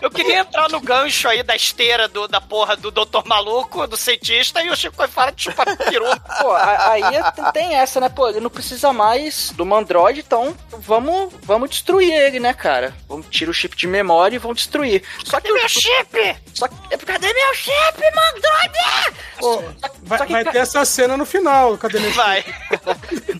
Eu 0.00 0.10
queria 0.10 0.40
entrar 0.40 0.68
no 0.68 0.80
gancho 0.80 1.28
aí 1.28 1.42
da 1.42 1.54
esteira 1.56 2.08
do, 2.08 2.26
da 2.28 2.40
porra 2.40 2.76
do 2.76 2.90
doutor 2.90 3.24
maluco, 3.26 3.86
do 3.86 3.96
cientista, 3.96 4.62
e 4.62 4.70
o 4.70 4.76
Chico 4.76 5.06
fala 5.08 5.30
de 5.32 5.42
chupar 5.44 5.76
peru. 5.76 6.04
Pô, 6.40 6.52
aí 6.54 7.02
é- 7.02 7.52
tem- 7.52 7.74
essa, 7.74 8.00
né? 8.00 8.08
Pô, 8.08 8.28
ele 8.28 8.40
não 8.40 8.50
precisa 8.50 8.92
mais 8.92 9.50
do 9.50 9.64
Mandroid, 9.64 10.20
então 10.20 10.54
vamos, 10.78 11.32
vamos 11.42 11.70
destruir 11.70 12.12
ele, 12.12 12.40
né, 12.40 12.52
cara? 12.52 12.94
Vamos 13.08 13.26
tirar 13.30 13.50
o 13.50 13.54
chip 13.54 13.76
de 13.76 13.86
memória 13.86 14.36
e 14.36 14.38
vamos 14.38 14.58
destruir. 14.58 15.02
Só 15.24 15.40
que 15.40 15.50
Meu 15.52 15.68
chip! 15.68 16.36
Só 16.54 16.66
que, 16.68 16.98
cadê 17.06 17.32
meu 17.32 17.54
chip, 17.54 18.00
Mandroid? 18.14 19.20
Pô, 19.38 19.62
vai, 20.02 20.18
só 20.18 20.26
que, 20.26 20.32
vai 20.32 20.44
ter 20.44 20.58
essa 20.58 20.84
cena 20.84 21.16
no 21.16 21.24
final, 21.24 21.78
cadê 21.78 21.98
meu 22.00 22.10
Vai. 22.12 22.44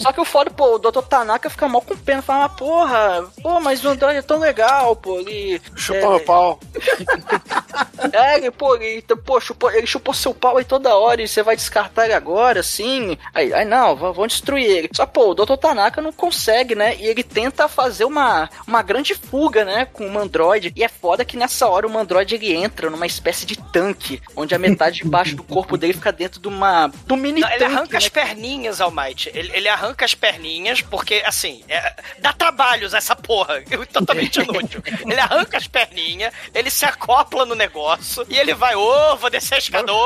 Só 0.00 0.12
que 0.12 0.20
o 0.20 0.24
foda, 0.24 0.50
pô, 0.50 0.76
o 0.76 0.78
Dr. 0.78 1.02
Tanaka 1.02 1.50
fica 1.50 1.68
mal 1.68 1.82
com 1.82 1.96
pena, 1.96 2.22
fala, 2.22 2.48
mas 2.48 2.56
porra, 2.56 3.30
pô, 3.42 3.60
mas 3.60 3.84
o 3.84 3.88
Android 3.88 4.18
é 4.18 4.22
tão 4.22 4.38
legal, 4.38 4.96
pô, 4.96 5.20
ele... 5.20 5.60
Chupa 5.76 5.98
é, 5.98 6.08
meu 6.08 6.20
pau. 6.20 6.58
É, 8.12 8.36
ele, 8.36 8.50
pô, 8.50 8.76
ele, 8.76 9.02
pô, 9.02 9.40
chupou, 9.40 9.70
ele 9.70 9.86
chupou 9.86 10.14
seu 10.14 10.32
pau 10.32 10.56
aí 10.56 10.64
toda 10.64 10.96
hora 10.96 11.22
e 11.22 11.28
você 11.28 11.42
vai 11.42 11.54
descartar 11.54 12.04
ele 12.04 12.14
agora, 12.14 12.60
assim. 12.60 13.16
Aí, 13.34 13.52
aí 13.52 13.64
não, 13.64 13.94
vão 13.94 14.26
destruir 14.26 14.64
ele. 14.64 14.90
Só, 14.94 15.04
pô, 15.04 15.30
o 15.30 15.34
Dr. 15.34 15.56
Tanaka 15.56 16.00
não 16.00 16.12
consegue, 16.12 16.74
né? 16.74 16.96
E 16.96 17.06
ele 17.06 17.22
tenta 17.22 17.68
fazer 17.68 18.04
uma, 18.04 18.48
uma 18.66 18.82
grande 18.82 19.14
fuga, 19.14 19.64
né? 19.64 19.84
Com 19.84 20.06
o 20.06 20.10
Mandroid. 20.10 20.72
E 20.74 20.82
é 20.82 20.88
foda 20.88 21.24
que 21.24 21.36
nessa 21.36 21.68
hora 21.68 21.86
o 21.86 21.90
Mandroid 21.90 22.34
ele 22.34 22.54
entra 22.54 22.88
numa 22.88 23.06
espécie 23.06 23.44
de 23.44 23.56
tanque, 23.56 24.22
onde 24.34 24.54
a 24.54 24.58
metade 24.58 25.02
de 25.02 25.04
baixo 25.04 25.36
do 25.36 25.42
corpo 25.42 25.76
dele 25.76 25.92
fica 25.92 26.12
dentro 26.12 26.40
de 26.40 26.48
uma. 26.48 26.90
um 27.10 27.16
mini 27.16 27.40
Não, 27.40 27.50
ele 27.50 27.64
arranca 27.64 27.92
né? 27.92 27.98
as 27.98 28.08
perninhas, 28.08 28.80
Almighty. 28.80 29.30
Ele, 29.34 29.50
ele 29.54 29.68
arranca 29.68 29.89
as 30.04 30.14
perninhas, 30.14 30.80
porque, 30.82 31.22
assim, 31.26 31.62
é- 31.68 31.94
dá 32.18 32.32
trabalhos 32.32 32.94
essa 32.94 33.14
porra. 33.16 33.62
Totalmente 33.92 34.40
inútil. 34.42 34.82
Ele 35.06 35.18
arranca 35.20 35.56
as 35.56 35.66
perninhas, 35.66 36.32
ele 36.54 36.70
se 36.70 36.84
acopla 36.84 37.44
no 37.44 37.54
negócio 37.54 38.24
e 38.28 38.38
ele 38.38 38.54
vai, 38.54 38.74
ô, 38.76 39.16
vou 39.16 39.30
descer 39.30 39.56
a 39.56 39.58
escada, 39.58 39.92
ô, 39.92 39.96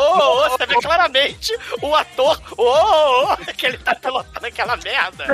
ô, 0.45 0.49
você 0.51 0.67
vê 0.67 0.75
claramente 0.81 1.57
o 1.83 1.95
ator, 1.95 2.41
ô, 2.57 2.65
ô, 3.33 3.37
que 3.57 3.67
ele 3.67 3.79
tá 3.79 3.95
pilotando 3.95 4.47
aquela 4.47 4.77
merda. 4.77 5.25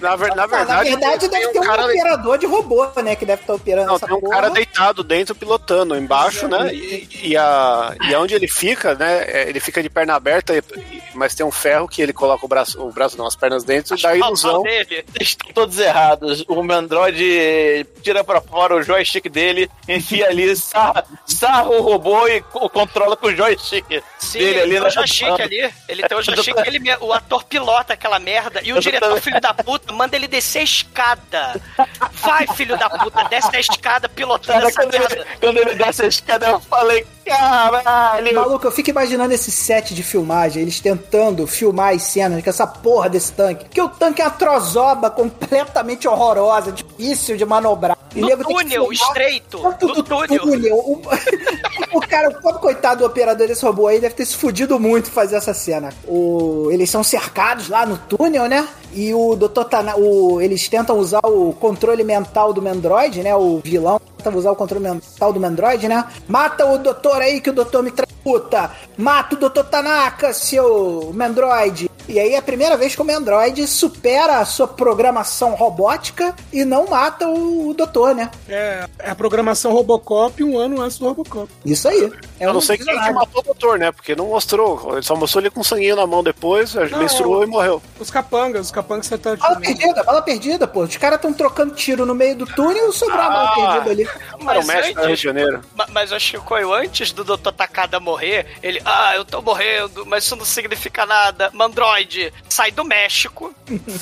Na, 0.00 0.16
ver- 0.16 0.34
na 0.34 0.46
verdade, 0.46 0.90
na 0.90 0.96
verdade, 0.98 1.28
deve 1.28 1.46
um 1.48 1.52
ter 1.52 1.60
um 1.60 1.62
cara 1.64 1.84
operador 1.86 2.38
de 2.38 2.46
robô, 2.46 2.86
né? 3.02 3.16
Que 3.16 3.24
deve 3.26 3.42
estar 3.42 3.54
operando 3.54 3.86
Não, 3.88 3.96
essa 3.96 4.06
tem 4.06 4.16
um 4.16 4.20
porra. 4.20 4.34
cara 4.34 4.50
deitado 4.50 5.02
dentro 5.04 5.34
pilotando 5.34 5.96
embaixo, 5.96 6.48
né? 6.48 6.72
E, 6.74 7.08
e, 7.30 7.36
a, 7.36 7.94
e 8.08 8.14
aonde 8.14 8.34
ele 8.34 8.48
fica, 8.48 8.94
né? 8.94 9.24
é, 9.26 9.48
Ele 9.48 9.60
fica 9.60 9.82
de 9.82 9.88
perna 9.90 10.14
aberta, 10.14 10.54
e- 10.54 10.58
e- 10.92 11.02
mas 11.14 11.34
tem 11.34 11.44
um 11.44 11.50
ferro 11.50 11.88
que 11.88 12.02
ele 12.02 12.12
coloca 12.12 12.44
o 12.44 12.48
braço, 12.48 12.80
o 12.80 12.92
braço 12.92 13.16
não, 13.16 13.26
as 13.34 13.36
pernas 13.36 13.64
dentro 13.64 13.96
e 13.98 14.00
dá 14.02 14.10
a 14.10 14.16
ilusão. 14.16 14.62
dele. 14.62 15.04
Estão 15.20 15.52
todos 15.52 15.78
errados. 15.78 16.44
O 16.48 16.62
Mandroid 16.62 17.86
tira 18.02 18.22
pra 18.24 18.40
fora 18.40 18.76
o 18.76 18.82
joystick 18.82 19.28
dele, 19.28 19.70
enfia 19.88 20.28
ali, 20.28 20.54
sarra, 20.56 21.04
sarra 21.26 21.68
o 21.70 21.82
robô 21.82 22.26
e 22.28 22.40
co- 22.42 22.68
controla 22.70 23.16
com 23.16 23.26
o 23.26 23.36
joystick 23.36 24.02
Sim, 24.18 24.38
dele 24.38 24.50
ele 24.50 24.60
ali. 24.60 24.70
tem 24.70 24.80
na- 24.80 24.86
o 24.86 24.90
joystick 24.90 25.40
ali. 25.40 25.74
Ele 25.88 26.02
tem 26.08 26.18
o 26.18 26.22
joystick, 26.22 26.56
ele, 26.66 26.96
o 27.00 27.12
ator 27.12 27.44
pilota 27.44 27.92
aquela 27.94 28.18
merda 28.18 28.60
e 28.62 28.72
o 28.72 28.80
diretor, 28.80 29.20
filho 29.20 29.40
da 29.40 29.52
puta, 29.52 29.92
manda 29.92 30.16
ele 30.16 30.28
descer 30.28 30.60
a 30.60 30.62
escada. 30.64 31.60
Vai, 32.12 32.46
filho 32.48 32.76
da 32.78 32.88
puta, 32.88 33.24
desce 33.24 33.54
a 33.56 33.60
escada 33.60 34.08
pilotando 34.08 34.58
Cara, 34.58 34.68
essa 34.68 34.80
quando, 34.82 34.94
ele, 34.94 35.08
merda. 35.08 35.26
quando 35.40 35.56
ele 35.58 35.74
desce 35.74 36.02
a 36.02 36.06
escada, 36.06 36.46
eu 36.48 36.60
falei, 36.60 37.06
caralho! 37.24 38.34
Maluco, 38.34 38.66
eu 38.66 38.72
fico 38.72 38.90
imaginando 38.90 39.32
esse 39.32 39.50
set 39.50 39.94
de 39.94 40.02
filmagem, 40.02 40.62
eles 40.62 40.80
tentando 40.80 41.46
filmar 41.46 41.94
as 41.94 42.02
cenas 42.02 42.42
com 42.42 42.50
essa 42.50 42.66
porra 42.66 43.08
desse 43.08 43.32
tanque. 43.32 43.64
Porque 43.64 43.80
o 43.80 43.88
tanque 43.88 44.22
é 44.22 44.24
uma 44.24 44.30
trozoba 44.30 45.10
completamente 45.10 46.06
horrorosa, 46.06 46.72
difícil 46.72 47.36
de 47.36 47.44
manobrar. 47.44 47.96
Túnel 48.14 48.92
estreito, 48.92 49.58
do 49.78 50.02
túnel. 50.02 50.76
O, 50.76 51.02
o 51.98 52.00
cara, 52.00 52.28
o 52.28 52.40
pobre 52.40 52.60
coitado 52.60 53.00
do 53.00 53.06
operador 53.06 53.48
desse 53.48 53.64
robô 53.64 53.88
aí 53.88 54.00
deve 54.00 54.14
ter 54.14 54.24
se 54.24 54.36
fudido 54.36 54.78
muito 54.78 55.10
fazer 55.10 55.36
essa 55.36 55.52
cena. 55.52 55.92
O, 56.06 56.68
eles 56.70 56.88
são 56.90 57.02
cercados 57.02 57.68
lá 57.68 57.84
no 57.84 57.98
túnel, 57.98 58.46
né? 58.46 58.66
E 58.92 59.12
o 59.12 59.34
Dr. 59.34 59.64
Tana, 59.64 59.96
o, 59.96 60.40
eles 60.40 60.68
tentam 60.68 60.96
usar 60.98 61.20
o 61.24 61.52
controle 61.54 62.04
mental 62.04 62.52
do 62.52 62.62
Mandroid, 62.62 63.22
né? 63.22 63.34
O 63.34 63.60
vilão 63.64 64.00
tenta 64.16 64.36
usar 64.36 64.52
o 64.52 64.56
controle 64.56 64.84
mental 64.84 65.32
do 65.32 65.40
Mandroid, 65.40 65.88
né? 65.88 66.04
Mata 66.28 66.64
o 66.66 66.78
doutor 66.78 67.20
aí 67.20 67.40
que 67.40 67.50
o 67.50 67.52
doutor 67.52 67.82
me 67.82 67.92
puta! 68.22 68.70
Mata 68.96 69.34
o 69.34 69.38
Dr. 69.38 69.64
Tanaka, 69.64 70.32
seu 70.32 71.12
Mandroid! 71.14 71.90
E 72.08 72.18
aí 72.20 72.34
é 72.34 72.38
a 72.38 72.42
primeira 72.42 72.76
vez 72.76 72.94
que 72.94 73.00
o 73.02 73.04
Mandroid 73.04 73.66
supera 73.66 74.38
a 74.38 74.44
sua 74.44 74.66
programação 74.68 75.54
robótica 75.54 76.34
e 76.52 76.64
não 76.64 76.86
mata 76.86 77.26
o, 77.28 77.68
o 77.70 77.74
doutor, 77.74 78.14
né? 78.14 78.30
É, 78.48 78.86
é 78.98 79.10
a 79.10 79.14
programação 79.14 79.72
Robocop 79.72 80.42
um 80.44 80.58
ano 80.58 80.80
antes 80.80 80.98
do 80.98 81.06
Robocop. 81.06 81.48
Isso 81.64 81.88
aí. 81.88 82.12
É 82.38 82.46
Eu 82.46 82.52
não 82.52 82.58
um 82.58 82.60
sei 82.60 82.76
quem 82.76 82.86
que 82.86 82.92
visionário. 82.92 83.14
matou 83.16 83.40
o 83.40 83.44
doutor, 83.44 83.78
né? 83.78 83.90
Porque 83.92 84.14
não 84.14 84.28
mostrou. 84.28 84.92
Ele 84.94 85.02
só 85.02 85.14
mostrou 85.16 85.42
ele 85.42 85.50
com 85.50 85.62
sanguinho 85.64 85.96
na 85.96 86.06
mão 86.06 86.22
depois, 86.22 86.74
Não, 86.74 86.98
menstruou 86.98 87.42
e 87.42 87.46
morreu. 87.46 87.82
Os 87.98 88.10
capangas, 88.10 88.66
os 88.66 88.72
capangas 88.72 89.06
acertaram 89.06 89.38
Bala 89.38 89.54
de 89.56 89.60
mim. 89.60 89.76
perdida, 89.76 90.02
bala 90.02 90.22
perdida, 90.22 90.66
pô. 90.66 90.80
Os 90.82 90.96
caras 90.96 91.16
estão 91.16 91.32
trocando 91.32 91.74
tiro 91.74 92.04
no 92.04 92.14
meio 92.14 92.36
do 92.36 92.46
túnel 92.46 92.90
e 92.90 92.92
sobrou 92.92 93.20
a 93.20 93.28
bala 93.28 93.50
Ah. 93.50 93.54
perdida 93.82 93.90
ali. 93.90 94.08
Mas 94.42 94.66
mestre 94.66 94.92
do 94.94 95.00
Rio 95.00 95.06
antes, 95.08 95.18
de 95.18 95.24
Janeiro. 95.24 95.60
ma- 95.74 95.86
mas 95.90 96.10
eu 96.10 96.16
acho 96.16 96.38
que 96.40 96.48
foi 96.48 96.62
antes 96.64 97.12
do 97.12 97.24
Dr. 97.24 97.50
Takada 97.52 97.98
morrer, 98.00 98.46
ele, 98.62 98.80
ah, 98.84 99.12
eu 99.16 99.24
tô 99.24 99.40
morrendo, 99.40 100.04
mas 100.06 100.24
isso 100.24 100.36
não 100.36 100.44
significa 100.44 101.06
nada. 101.06 101.50
Mandroid, 101.54 101.93
sai 102.48 102.70
do 102.70 102.84
México, 102.84 103.54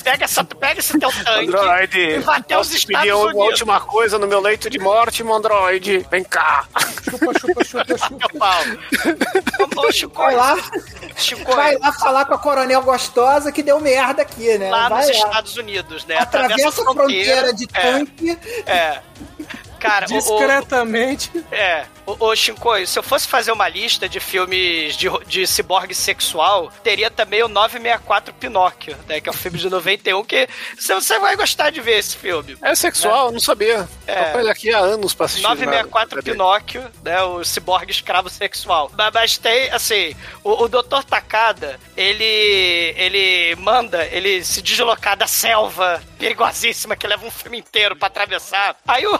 pega, 0.03 0.25
essa, 0.25 0.43
pega 0.43 0.79
esse 0.79 0.97
teu 0.99 1.09
tanque 1.11 1.47
Android, 1.47 1.97
e 1.99 2.19
vai 2.19 2.39
até 2.39 2.57
os 2.57 2.73
Estados 2.73 3.01
pedir 3.01 3.13
uma 3.13 3.25
Unidos. 3.25 3.45
última 3.47 3.79
coisa 3.81 4.17
no 4.19 4.27
meu 4.27 4.39
leito 4.39 4.69
de 4.69 4.79
morte, 4.79 5.23
Mandroid. 5.23 6.05
Vem 6.09 6.23
cá. 6.23 6.65
Chupa, 7.09 7.39
chupa, 7.39 7.63
chupa, 7.63 7.97
chupa. 7.97 8.17
Meu 8.17 8.39
pau. 8.39 8.63
Ô, 9.77 9.91
Chico, 9.91 10.15
Vai 10.15 10.35
lá, 10.35 10.57
Chico, 11.17 11.55
vai 11.55 11.77
lá 11.77 11.91
falar 11.93 12.25
com 12.25 12.33
a 12.33 12.37
coronel 12.37 12.81
gostosa 12.81 13.51
que 13.51 13.61
deu 13.63 13.79
merda 13.79 14.21
aqui, 14.21 14.57
né? 14.57 14.69
lá 14.69 14.89
vai 14.89 15.07
nos 15.07 15.19
lá. 15.19 15.27
Estados 15.27 15.57
Unidos, 15.57 16.05
né? 16.05 16.17
Atravessa 16.17 16.69
a 16.69 16.71
fronteira 16.71 17.53
de 17.53 17.67
é, 17.73 17.81
tanque. 17.81 18.37
É. 18.65 19.01
Cara, 19.83 20.05
o- 20.09 20.13
o- 20.15 20.19
Discretamente. 20.19 21.31
É, 21.51 21.85
ô, 22.05 22.35
Shinkoi, 22.35 22.85
se 22.87 22.97
eu 22.97 23.03
fosse 23.03 23.27
fazer 23.27 23.51
uma 23.51 23.67
lista 23.67 24.07
de 24.07 24.19
filmes 24.19 24.95
de, 24.95 25.07
de 25.27 25.45
ciborgue 25.45 25.93
sexual, 25.93 26.71
teria 26.83 27.11
também 27.11 27.43
o 27.43 27.47
964 27.47 28.33
Pinóquio, 28.33 28.97
né? 29.07 29.19
Que 29.19 29.29
é 29.29 29.31
um 29.31 29.35
filme 29.35 29.57
de 29.57 29.69
91 29.69 30.23
que 30.23 30.47
você, 30.77 30.95
você 30.95 31.19
vai 31.19 31.35
gostar 31.35 31.69
de 31.69 31.81
ver 31.81 31.99
esse 31.99 32.15
filme. 32.15 32.57
É 32.61 32.73
sexual, 32.75 33.31
não 33.31 33.39
sabia. 33.39 33.87
É. 34.07 34.37
Ele 34.39 34.49
aqui 34.49 34.73
há 34.73 34.79
anos 34.79 35.13
pra 35.13 35.25
assistir. 35.25 35.43
964 35.43 36.15
nada. 36.17 36.31
Pinóquio, 36.31 36.91
né? 37.03 37.21
O 37.23 37.43
ciborgue 37.43 37.91
escravo 37.91 38.29
sexual. 38.29 38.91
Mas, 38.97 39.11
mas 39.13 39.37
tem, 39.37 39.69
assim, 39.71 40.15
o, 40.43 40.63
o 40.63 40.67
Dr. 40.69 41.03
Takada, 41.07 41.79
ele. 41.95 42.93
ele 42.97 43.55
manda 43.57 44.03
ele 44.05 44.43
se 44.43 44.61
deslocar 44.61 45.17
da 45.17 45.27
selva 45.27 46.01
perigosíssima 46.17 46.95
que 46.95 47.05
leva 47.07 47.25
um 47.25 47.31
filme 47.31 47.57
inteiro 47.59 47.95
pra 47.95 48.07
atravessar. 48.07 48.75
Aí 48.87 49.05
o. 49.05 49.19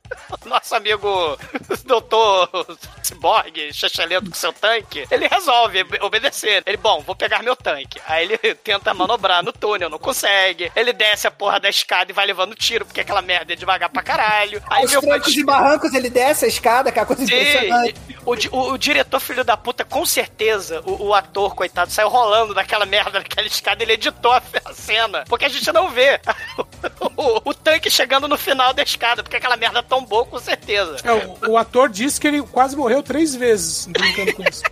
Nosso 0.45 0.75
amigo 0.75 1.37
doutor 1.85 2.49
Cyborg, 3.03 3.73
chachalento 3.73 4.29
com 4.29 4.35
seu 4.35 4.51
tanque, 4.53 5.05
ele 5.11 5.27
resolve 5.27 5.85
obedecer. 6.01 6.63
Ele, 6.65 6.77
bom, 6.77 7.01
vou 7.01 7.15
pegar 7.15 7.43
meu 7.43 7.55
tanque. 7.55 7.99
Aí 8.07 8.25
ele 8.25 8.37
tenta 8.55 8.93
manobrar 8.93 9.43
no 9.43 9.51
túnel, 9.53 9.89
não 9.89 9.99
consegue. 9.99 10.71
Ele 10.75 10.93
desce 10.93 11.27
a 11.27 11.31
porra 11.31 11.59
da 11.59 11.69
escada 11.69 12.11
e 12.11 12.13
vai 12.13 12.25
levando 12.25 12.55
tiro, 12.55 12.85
porque 12.85 13.01
aquela 13.01 13.21
merda 13.21 13.53
é 13.53 13.55
devagar 13.55 13.89
pra 13.89 14.01
caralho. 14.03 14.61
Aí 14.69 14.85
meu 14.87 15.01
trancos 15.01 15.35
e 15.35 15.43
barrancos 15.43 15.93
ele 15.93 16.09
desce 16.09 16.45
a 16.45 16.47
escada, 16.47 16.91
que 16.91 16.99
é 16.99 17.01
uma 17.01 17.05
coisa 17.07 17.23
impressionante. 17.23 17.95
O, 18.25 18.33
o- 18.57 18.71
o 18.73 18.77
diretor 18.77 19.19
filho 19.19 19.43
da 19.43 19.57
puta, 19.57 19.83
com 19.83 20.05
certeza, 20.05 20.81
o, 20.85 21.07
o 21.07 21.13
ator, 21.13 21.55
coitado, 21.55 21.91
saiu 21.91 22.09
rolando 22.09 22.53
daquela 22.53 22.85
merda, 22.85 23.19
daquela 23.19 23.47
escada, 23.47 23.83
ele 23.83 23.93
editou 23.93 24.31
a, 24.31 24.41
a 24.65 24.73
cena, 24.73 25.23
porque 25.27 25.45
a 25.45 25.49
gente 25.49 25.71
não 25.71 25.89
vê 25.89 26.19
o, 27.17 27.49
o 27.49 27.53
tanque 27.53 27.89
chegando 27.89 28.27
no 28.27 28.37
final 28.37 28.73
da 28.73 28.83
escada, 28.83 29.23
porque 29.23 29.35
aquela 29.35 29.57
merda 29.57 29.81
tombou, 30.01 30.25
com 30.25 30.39
certeza. 30.39 30.97
É, 31.03 31.13
o, 31.47 31.51
o 31.51 31.57
ator 31.57 31.89
disse 31.89 32.19
que 32.19 32.27
ele 32.27 32.41
quase 32.41 32.75
morreu 32.75 33.01
três 33.03 33.35
vezes 33.35 33.87
brincando 33.87 34.33
com 34.33 34.43
isso. 34.43 34.63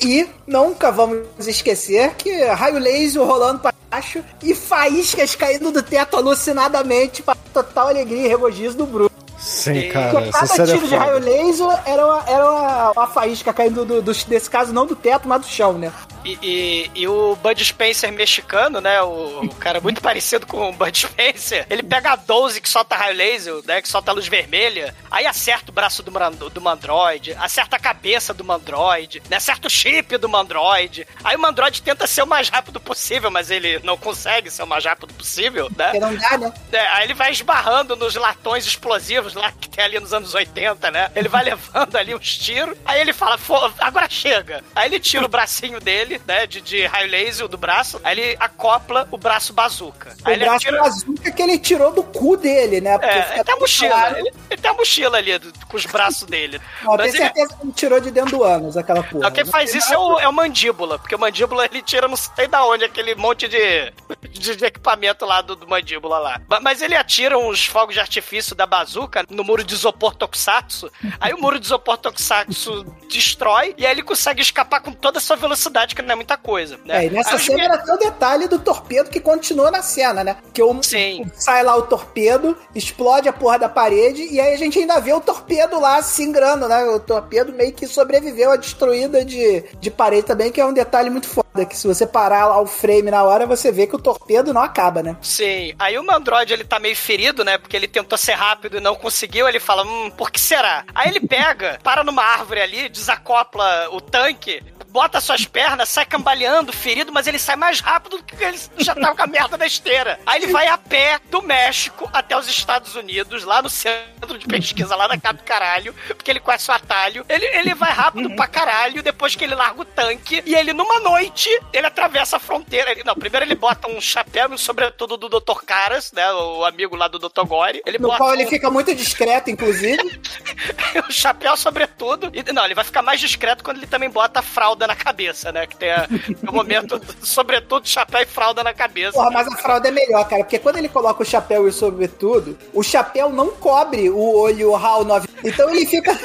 E 0.00 0.28
nunca 0.46 0.90
vamos 0.90 1.46
esquecer 1.46 2.14
que 2.14 2.44
raio 2.46 2.78
laser 2.78 3.22
rolando 3.22 3.60
pra 3.60 3.72
baixo 3.90 4.24
e 4.42 4.54
faíscas 4.54 5.34
caindo 5.34 5.70
do 5.70 5.82
teto 5.82 6.16
alucinadamente 6.16 7.22
para 7.22 7.36
total 7.52 7.88
alegria 7.88 8.26
e 8.26 8.28
regozijo 8.28 8.76
do 8.76 8.86
Bruno. 8.86 9.10
Sim, 9.38 9.88
cara, 9.90 10.30
cada 10.32 10.62
é 10.62 10.66
tiro 10.66 10.88
de 10.88 10.96
raio 10.96 11.18
laser 11.18 11.68
era 11.84 12.06
uma, 12.06 12.24
era 12.26 12.50
uma, 12.50 12.90
uma 12.92 13.06
faísca 13.06 13.52
caindo, 13.52 13.84
do, 13.84 14.02
do, 14.02 14.12
desse 14.12 14.50
caso, 14.50 14.72
não 14.72 14.86
do 14.86 14.96
teto, 14.96 15.28
mas 15.28 15.40
do 15.42 15.46
chão, 15.46 15.74
né? 15.74 15.92
E, 16.24 16.38
e- 16.42 16.90
e 16.94 17.08
o 17.08 17.36
Bud 17.36 17.62
Spencer 17.64 18.10
mexicano, 18.12 18.80
né? 18.80 19.00
O, 19.02 19.44
o 19.44 19.54
cara 19.56 19.80
muito 19.80 20.00
parecido 20.02 20.46
com 20.46 20.70
o 20.70 20.72
Bud 20.72 20.96
Spencer. 20.98 21.66
Ele 21.68 21.82
pega 21.82 22.12
a 22.12 22.16
12 22.16 22.60
que 22.60 22.68
solta 22.68 22.96
raio 22.96 23.16
laser, 23.16 23.54
né? 23.64 23.82
Que 23.82 23.88
solta 23.88 24.12
luz 24.12 24.26
vermelha. 24.26 24.94
Aí 25.10 25.26
acerta 25.26 25.70
o 25.70 25.74
braço 25.74 26.02
do, 26.02 26.50
do 26.50 26.60
Mandroid, 26.60 27.34
acerta 27.38 27.76
a 27.76 27.78
cabeça 27.78 28.32
do 28.32 28.44
Mandroid, 28.44 29.22
né? 29.28 29.36
Acerta 29.36 29.66
o 29.66 29.70
chip 29.70 30.16
do 30.16 30.28
Mandroid. 30.28 31.06
Aí 31.22 31.36
o 31.36 31.38
Mandroid 31.40 31.82
tenta 31.82 32.06
ser 32.06 32.22
o 32.22 32.26
mais 32.26 32.48
rápido 32.48 32.80
possível, 32.80 33.30
mas 33.30 33.50
ele 33.50 33.78
não 33.84 33.96
consegue 33.96 34.50
ser 34.50 34.62
o 34.62 34.66
mais 34.66 34.84
rápido 34.84 35.12
possível, 35.14 35.70
né? 35.76 35.86
Porque 35.90 36.00
não 36.00 36.14
dá, 36.16 36.38
né? 36.38 36.52
É, 36.72 36.86
aí 36.88 37.04
ele 37.04 37.14
vai 37.14 37.30
esbarrando 37.30 37.96
nos 37.96 38.14
latões 38.14 38.66
explosivos 38.66 39.34
lá 39.34 39.52
que 39.52 39.68
tem 39.68 39.84
ali 39.84 40.00
nos 40.00 40.12
anos 40.14 40.34
80, 40.34 40.90
né? 40.90 41.10
Ele 41.14 41.28
vai 41.28 41.44
levando 41.44 41.96
ali 41.96 42.14
uns 42.14 42.36
tiros. 42.38 42.76
Aí 42.84 43.00
ele 43.00 43.12
fala, 43.12 43.36
"Fô, 43.38 43.70
agora 43.78 44.08
chega. 44.08 44.64
Aí 44.74 44.88
ele 44.88 44.98
tira 45.00 45.24
o 45.24 45.28
bracinho 45.28 45.80
dele, 45.80 46.13
né? 46.26 46.46
De, 46.46 46.60
de 46.60 46.84
raio 46.86 47.10
laser 47.10 47.48
do 47.48 47.56
braço. 47.58 48.00
Aí 48.04 48.18
ele 48.18 48.36
acopla 48.40 49.06
o 49.10 49.18
braço 49.18 49.52
bazuca. 49.52 50.14
Aí 50.24 50.32
o 50.32 50.36
ele 50.36 50.44
braço 50.44 50.56
atira. 50.68 50.78
bazuca 50.82 51.30
que 51.32 51.42
ele 51.42 51.58
tirou 51.58 51.92
do 51.92 52.02
cu 52.02 52.36
dele, 52.36 52.80
né? 52.80 52.98
Porque 52.98 53.14
É, 53.14 53.34
ele 53.34 53.44
tem 53.44 53.54
a 53.54 53.58
mochila. 53.58 53.90
claro. 53.94 54.16
Ele, 54.18 54.32
ele 54.50 54.60
tem 54.62 54.70
a 54.70 54.74
mochila 54.74 55.18
ali 55.18 55.38
do- 55.38 55.52
com 55.66 55.76
os 55.76 55.86
braços 55.86 56.24
dele. 56.28 56.60
Não, 56.82 56.92
Mas 56.96 57.12
tenho 57.12 57.16
ele- 57.16 57.18
certeza 57.24 57.56
que 57.56 57.62
ele 57.64 57.72
tirou 57.72 58.00
de 58.00 58.10
dentro 58.10 58.38
do 58.38 58.44
ânus, 58.44 58.76
aquela 58.76 59.02
porra. 59.02 59.24
não, 59.24 59.30
quem 59.30 59.44
faz 59.44 59.74
isso 59.74 59.92
é 59.92 59.98
o, 59.98 60.18
é 60.20 60.28
o 60.28 60.32
mandíbula, 60.32 60.98
porque 60.98 61.14
o 61.14 61.18
mandíbula 61.18 61.64
ele 61.66 61.82
tira 61.82 62.06
não 62.08 62.16
sei 62.16 62.46
da 62.46 62.64
onde 62.64 62.84
aquele 62.84 63.14
monte 63.14 63.48
de, 63.48 63.92
de, 64.30 64.56
de 64.56 64.64
equipamento 64.64 65.24
lá 65.24 65.40
do, 65.42 65.54
do 65.56 65.66
mandíbula 65.68 66.18
lá. 66.18 66.40
Ma- 66.48 66.60
Mas 66.60 66.82
ele 66.82 66.94
atira 66.96 67.38
uns 67.38 67.66
fogos 67.66 67.94
de 67.94 68.00
artifício 68.00 68.54
da 68.54 68.66
bazuca 68.66 69.24
no 69.30 69.44
muro 69.44 69.62
de 69.64 69.74
isopor 69.74 70.14
Tokusatsu. 70.14 70.90
Aí 71.20 71.32
o 71.32 71.38
muro 71.40 71.58
de 71.58 71.66
isopor 71.66 71.96
Tokusatsu 71.98 72.84
destrói 73.10 73.74
e 73.78 73.86
aí 73.86 73.92
ele 73.92 74.02
consegue 74.02 74.42
escapar 74.42 74.80
com 74.80 74.92
toda 74.92 75.18
a 75.18 75.20
sua 75.20 75.36
velocidade, 75.36 75.94
que 75.94 76.02
não 76.04 76.12
é 76.12 76.16
muita 76.16 76.36
coisa. 76.36 76.78
Né? 76.84 77.04
É, 77.04 77.06
e 77.06 77.10
nessa 77.10 77.36
os 77.36 77.42
cena 77.44 77.58
me- 77.58 77.64
era 77.64 77.74
até 77.74 77.92
o 77.92 77.96
detalhe 77.96 78.48
do 78.48 78.58
torpedo 78.58 79.10
que 79.10 79.20
continua 79.20 79.70
na 79.70 79.82
cena, 79.82 80.22
né? 80.24 80.36
Que 80.52 80.62
o, 80.62 80.82
Sim. 80.82 81.24
sai 81.34 81.62
lá 81.62 81.76
o 81.76 81.82
torpedo, 81.82 82.56
explode 82.74 83.28
a 83.28 83.32
porra 83.32 83.58
da 83.58 83.68
parede, 83.68 84.22
e 84.30 84.40
aí 84.40 84.54
a 84.54 84.58
gente 84.58 84.78
ainda 84.78 85.00
vê 85.00 85.12
o 85.12 85.20
torpedo 85.20 85.80
lá 85.80 86.02
se 86.02 86.22
ingrando, 86.22 86.68
né? 86.68 86.84
O 86.84 87.00
torpedo 87.00 87.52
meio 87.52 87.72
que 87.72 87.86
sobreviveu 87.86 88.50
à 88.52 88.56
destruída 88.56 89.24
de, 89.24 89.64
de 89.80 89.90
parede 89.90 90.26
também, 90.26 90.50
que 90.52 90.60
é 90.60 90.64
um 90.64 90.72
detalhe 90.72 91.10
muito 91.10 91.28
foda. 91.28 91.44
Que 91.68 91.76
se 91.76 91.86
você 91.86 92.04
parar 92.04 92.46
lá 92.48 92.60
o 92.60 92.66
frame 92.66 93.10
na 93.12 93.22
hora, 93.22 93.46
você 93.46 93.70
vê 93.70 93.86
que 93.86 93.94
o 93.94 93.98
torpedo 93.98 94.52
não 94.52 94.60
acaba, 94.60 95.02
né? 95.04 95.16
Sim, 95.22 95.72
aí 95.78 95.96
o 95.96 96.02
Mandroid 96.04 96.52
ele 96.52 96.64
tá 96.64 96.80
meio 96.80 96.96
ferido, 96.96 97.44
né? 97.44 97.58
Porque 97.58 97.76
ele 97.76 97.86
tentou 97.86 98.18
ser 98.18 98.32
rápido 98.32 98.76
e 98.78 98.80
não 98.80 98.96
conseguiu. 98.96 99.48
Ele 99.48 99.60
fala, 99.60 99.84
hum, 99.84 100.10
por 100.10 100.32
que 100.32 100.40
será? 100.40 100.84
Aí 100.92 101.08
ele 101.08 101.20
pega, 101.20 101.78
para 101.84 102.02
numa 102.02 102.24
árvore 102.24 102.60
ali, 102.60 102.88
desacopla 102.88 103.88
o 103.92 104.00
tanque, 104.00 104.60
bota 104.94 105.20
suas 105.20 105.44
pernas, 105.44 105.88
sai 105.88 106.06
cambaleando, 106.06 106.72
ferido, 106.72 107.10
mas 107.12 107.26
ele 107.26 107.36
sai 107.36 107.56
mais 107.56 107.80
rápido 107.80 108.18
do 108.18 108.22
que 108.22 108.42
ele 108.44 108.56
já 108.78 108.94
tava 108.94 109.16
com 109.16 109.22
a 109.24 109.26
merda 109.26 109.56
na 109.58 109.66
esteira. 109.66 110.20
Aí 110.24 110.40
ele 110.40 110.52
vai 110.52 110.68
a 110.68 110.78
pé 110.78 111.18
do 111.28 111.42
México 111.42 112.08
até 112.12 112.38
os 112.38 112.46
Estados 112.46 112.94
Unidos, 112.94 113.42
lá 113.42 113.60
no 113.60 113.68
centro 113.68 114.38
de 114.38 114.46
pesquisa, 114.46 114.94
lá 114.94 115.08
na 115.08 115.18
casa 115.18 115.34
do 115.38 115.42
caralho, 115.42 115.92
porque 116.06 116.30
ele 116.30 116.38
conhece 116.38 116.70
o 116.70 116.74
atalho. 116.74 117.26
Ele, 117.28 117.44
ele 117.44 117.74
vai 117.74 117.90
rápido 117.90 118.30
pra 118.36 118.46
caralho 118.46 119.02
depois 119.02 119.34
que 119.34 119.42
ele 119.42 119.56
larga 119.56 119.80
o 119.80 119.84
tanque 119.84 120.40
e 120.46 120.54
ele, 120.54 120.72
numa 120.72 121.00
noite, 121.00 121.48
ele 121.72 121.88
atravessa 121.88 122.36
a 122.36 122.38
fronteira. 122.40 122.92
Ele- 122.92 123.02
não, 123.02 123.16
primeiro 123.16 123.44
ele 123.44 123.56
bota 123.56 123.90
um 123.90 124.00
chapéu 124.00 124.48
e 124.50 124.54
um 124.54 124.58
sobretudo 124.58 125.16
do 125.16 125.28
Dr. 125.28 125.58
Caras, 125.66 126.12
né? 126.12 126.32
O 126.34 126.64
amigo 126.64 126.94
lá 126.94 127.08
do 127.08 127.18
Dr. 127.18 127.42
Gore. 127.46 127.82
Ele 127.84 127.98
No 127.98 128.14
qual 128.16 128.30
um- 128.30 128.34
ele 128.34 128.46
fica 128.46 128.70
muito 128.70 128.94
discreto, 128.94 129.50
inclusive. 129.50 130.20
o 131.08 131.12
chapéu 131.12 131.56
sobretudo. 131.56 132.30
E, 132.32 132.52
não, 132.52 132.64
ele 132.64 132.74
vai 132.76 132.84
ficar 132.84 133.02
mais 133.02 133.18
discreto 133.18 133.64
quando 133.64 133.78
ele 133.78 133.88
também 133.88 134.08
bota 134.08 134.38
a 134.38 134.42
fralda 134.42 134.83
na 134.86 134.94
cabeça, 134.96 135.50
né? 135.52 135.66
Que 135.66 135.76
tem 135.76 135.90
a- 135.90 136.06
o 136.48 136.52
momento, 136.52 137.00
sobretudo, 137.22 137.88
chapéu 137.88 138.22
e 138.22 138.26
fralda 138.26 138.62
na 138.64 138.72
cabeça. 138.74 139.12
Porra, 139.12 139.30
mas 139.30 139.46
a 139.48 139.56
fralda 139.56 139.88
é 139.88 139.90
melhor, 139.90 140.26
cara, 140.28 140.44
porque 140.44 140.58
quando 140.58 140.76
ele 140.78 140.88
coloca 140.88 141.22
o 141.22 141.26
chapéu 141.26 141.66
e 141.66 141.70
o 141.70 141.72
sobretudo, 141.72 142.58
o 142.72 142.82
chapéu 142.82 143.28
não 143.30 143.48
cobre 143.48 144.08
o 144.10 144.36
olho 144.36 144.74
HAL 144.74 145.04
9. 145.04 145.28
Então 145.44 145.70
ele 145.70 145.86
fica. 145.86 146.18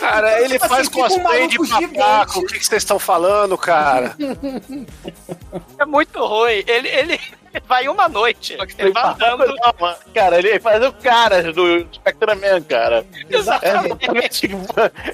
Cara, 0.00 0.40
ele 0.40 0.54
Tipo 0.54 0.68
faz 0.68 0.80
assim, 0.80 0.90
fica 0.90 0.98
um 0.98 1.08
cosplay 1.08 1.46
de 1.46 1.58
papaco. 1.58 2.40
O 2.40 2.46
que 2.46 2.58
que 2.58 2.66
vocês 2.66 2.82
estão 2.82 2.98
falando, 2.98 3.56
cara? 3.56 4.16
É 5.78 5.84
muito 5.84 6.18
ruim. 6.24 6.64
Ele, 6.66 6.88
ele 6.88 7.20
vai 7.66 7.88
uma 7.88 8.08
noite. 8.08 8.56
Ele 8.78 8.90
vai 8.92 9.04
andando. 9.04 9.46
Não. 9.46 9.96
Cara, 10.14 10.38
ele 10.38 10.58
faz 10.60 10.84
o 10.84 10.92
cara 10.92 11.52
do 11.52 11.86
Spectreman, 11.92 12.62
cara. 12.62 13.04
É 13.30 13.36
Exatamente. 13.36 14.50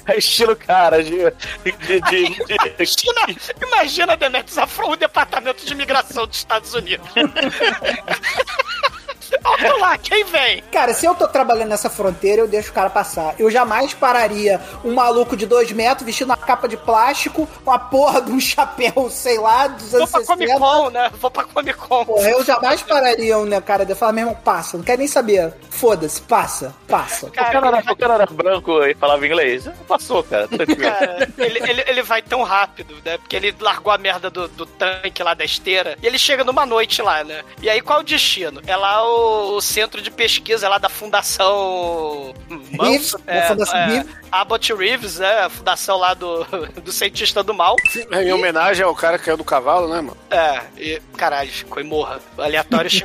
É 0.07 0.17
estilo 0.17 0.55
cara 0.55 1.03
de. 1.03 1.11
de, 1.63 1.71
de, 1.71 2.01
de- 2.01 2.29
de- 2.37 2.69
Imagina, 2.79 3.35
imagina 3.61 4.17
Demetrius 4.17 4.57
Afro, 4.57 4.89
o 4.91 4.95
departamento 4.95 5.65
de 5.65 5.73
imigração 5.73 6.25
dos 6.27 6.37
Estados 6.37 6.73
Unidos. 6.73 7.07
Olha 9.43 9.77
lá, 9.77 9.97
quem 9.97 10.23
vem? 10.25 10.63
Cara, 10.71 10.93
se 10.93 11.05
eu 11.05 11.15
tô 11.15 11.27
trabalhando 11.27 11.69
nessa 11.69 11.89
fronteira, 11.89 12.41
eu 12.41 12.47
deixo 12.47 12.71
o 12.71 12.73
cara 12.73 12.89
passar. 12.89 13.35
Eu 13.37 13.49
jamais 13.49 13.93
pararia 13.93 14.59
um 14.83 14.93
maluco 14.93 15.35
de 15.35 15.45
dois 15.45 15.71
metros 15.71 16.05
vestindo 16.05 16.29
uma 16.29 16.37
capa 16.37 16.67
de 16.67 16.77
plástico, 16.77 17.47
uma 17.65 17.77
porra 17.77 18.21
de 18.21 18.31
um 18.31 18.39
chapéu, 18.39 19.09
sei 19.09 19.37
lá, 19.39 19.67
dos 19.67 19.91
Vou 19.91 19.99
anos 20.01 20.11
pra 20.11 20.21
60. 20.21 20.33
Comic 20.33 20.59
Con, 20.59 20.89
né? 20.89 21.11
Vou 21.19 21.31
pra 21.31 21.43
Comic 21.43 21.77
Con. 21.77 22.05
Porra, 22.05 22.29
eu 22.29 22.43
jamais 22.43 22.81
pararia 22.81 23.37
um 23.37 23.45
né, 23.45 23.59
cara 23.61 23.85
de 23.85 23.95
falar, 23.95 24.13
meu 24.13 24.27
irmão, 24.27 24.35
passa, 24.35 24.77
não 24.77 24.83
quero 24.83 24.99
nem 24.99 25.07
saber. 25.07 25.53
Foda-se, 25.69 26.21
passa, 26.21 26.75
passa. 26.87 27.27
O 27.27 27.31
cara, 27.31 27.57
era, 27.57 27.93
o 27.93 27.95
cara 27.95 28.13
era 28.15 28.25
branco 28.25 28.83
e 28.83 28.93
falava 28.95 29.25
inglês. 29.25 29.69
Passou, 29.87 30.23
cara. 30.23 30.47
Cara, 30.47 31.27
ele, 31.37 31.59
ele, 31.59 31.83
ele 31.87 32.03
vai 32.03 32.21
tão 32.21 32.43
rápido, 32.43 32.95
né? 33.03 33.17
Porque 33.17 33.35
ele 33.35 33.55
largou 33.59 33.91
a 33.91 33.97
merda 33.97 34.29
do, 34.29 34.47
do 34.47 34.65
tanque 34.65 35.23
lá 35.23 35.33
da 35.33 35.45
esteira. 35.45 35.97
E 36.01 36.07
ele 36.07 36.17
chega 36.17 36.43
numa 36.43 36.65
noite 36.65 37.01
lá, 37.01 37.23
né? 37.23 37.43
E 37.61 37.69
aí 37.69 37.81
qual 37.81 37.99
é 37.99 38.01
o 38.01 38.05
destino? 38.05 38.61
É 38.67 38.75
lá 38.75 39.03
o, 39.03 39.18
o 39.19 39.61
centro 39.61 40.01
de 40.01 40.09
pesquisa 40.11 40.67
lá 40.69 40.77
da 40.77 40.89
Fundação. 40.89 42.33
Reeves, 42.79 43.15
da 43.25 43.41
Fundação 43.47 43.85
Reeves. 43.87 44.19
Abbott 44.31 44.73
Reeves, 44.73 45.19
né? 45.19 45.39
A 45.45 45.49
fundação 45.49 45.97
lá 45.97 46.13
do, 46.13 46.45
do 46.83 46.91
cientista 46.91 47.41
do 47.41 47.53
mal. 47.53 47.75
É 48.11 48.23
em 48.23 48.31
homenagem 48.31 48.83
ao 48.85 48.93
cara 48.95 49.17
que 49.17 49.25
caiu 49.25 49.37
do 49.37 49.43
cavalo, 49.43 49.87
né, 49.87 50.01
mano? 50.01 50.17
É, 50.29 50.61
e, 50.77 51.01
caralho, 51.17 51.49
Shinkoi 51.49 51.83
morra. 51.83 52.19
Aleatório. 52.37 52.89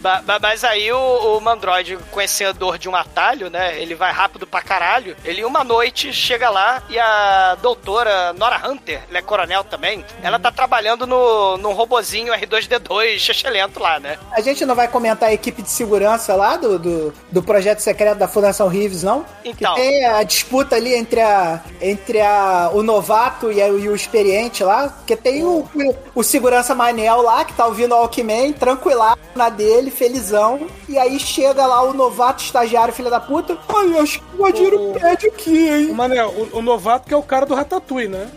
Ba- 0.00 0.22
ba- 0.24 0.38
mas 0.40 0.64
aí 0.64 0.90
o, 0.90 1.36
o 1.36 1.40
Mandroid, 1.40 1.98
conhecedor 2.10 2.78
de 2.78 2.88
um 2.88 2.96
atalho, 2.96 3.50
né? 3.50 3.78
Ele 3.80 3.94
vai 3.94 4.10
rápido 4.12 4.46
pra 4.46 4.62
caralho. 4.62 5.16
Ele 5.24 5.44
uma 5.44 5.62
noite 5.62 6.12
chega 6.12 6.48
lá 6.48 6.82
e 6.88 6.98
a 6.98 7.56
doutora 7.60 8.32
Nora 8.32 8.60
Hunter, 8.68 9.02
ela 9.08 9.18
é 9.18 9.22
coronel 9.22 9.64
também, 9.64 10.04
ela 10.22 10.38
tá 10.38 10.50
trabalhando 10.50 11.06
no, 11.06 11.56
num 11.58 11.72
robozinho 11.72 12.32
R2D2 12.32 13.30
excelente 13.30 13.78
lá, 13.78 13.98
né? 14.00 14.18
A 14.32 14.40
gente 14.40 14.64
não 14.64 14.74
vai 14.74 14.88
comentar 14.88 15.28
a 15.28 15.32
equipe 15.44 15.62
de 15.62 15.70
segurança 15.70 16.34
lá 16.34 16.56
do, 16.56 16.78
do, 16.78 17.14
do 17.30 17.42
projeto 17.42 17.80
secreto 17.80 18.18
da 18.18 18.26
Fundação 18.28 18.68
Rives, 18.68 19.02
não? 19.02 19.24
Então. 19.44 19.74
Que 19.74 19.80
tem 19.80 20.04
a 20.06 20.22
disputa 20.22 20.76
ali 20.76 20.94
entre, 20.94 21.20
a, 21.20 21.60
entre 21.80 22.20
a, 22.20 22.70
o 22.72 22.82
novato 22.82 23.52
e, 23.52 23.60
a- 23.60 23.68
e 23.68 23.88
o 23.88 23.94
experiente 23.94 24.64
lá. 24.64 24.88
Porque 24.88 25.16
tem 25.16 25.44
o, 25.44 25.68
o, 25.74 25.94
o 26.14 26.22
segurança 26.22 26.74
Manel 26.74 27.20
lá, 27.22 27.44
que 27.44 27.52
tá 27.52 27.66
ouvindo 27.66 27.92
o 27.92 27.94
Alckmin, 27.98 28.52
tranquilado 28.52 29.20
na 29.34 29.48
dele, 29.48 29.90
felizão. 29.90 30.66
E 30.88 30.96
aí 30.98 31.18
chega 31.20 31.66
lá 31.66 31.82
o 31.82 31.92
novato 31.92 32.42
estagiário, 32.42 32.94
filho 32.94 33.10
da 33.10 33.20
puta. 33.20 33.58
Ai, 33.68 33.98
acho 33.98 34.20
que 34.20 34.36
invadiram 34.36 34.90
o 34.90 34.92
prédio 34.94 35.28
aqui, 35.30 35.68
hein? 35.68 35.90
O 35.90 35.94
Manel, 35.94 36.28
o, 36.52 36.58
o 36.58 36.62
novato 36.62 37.06
que 37.08 37.14
é 37.14 37.16
o 37.16 37.22
cara 37.22 37.44
do 37.44 37.54
Ratatouille, 37.54 38.08
né? 38.08 38.28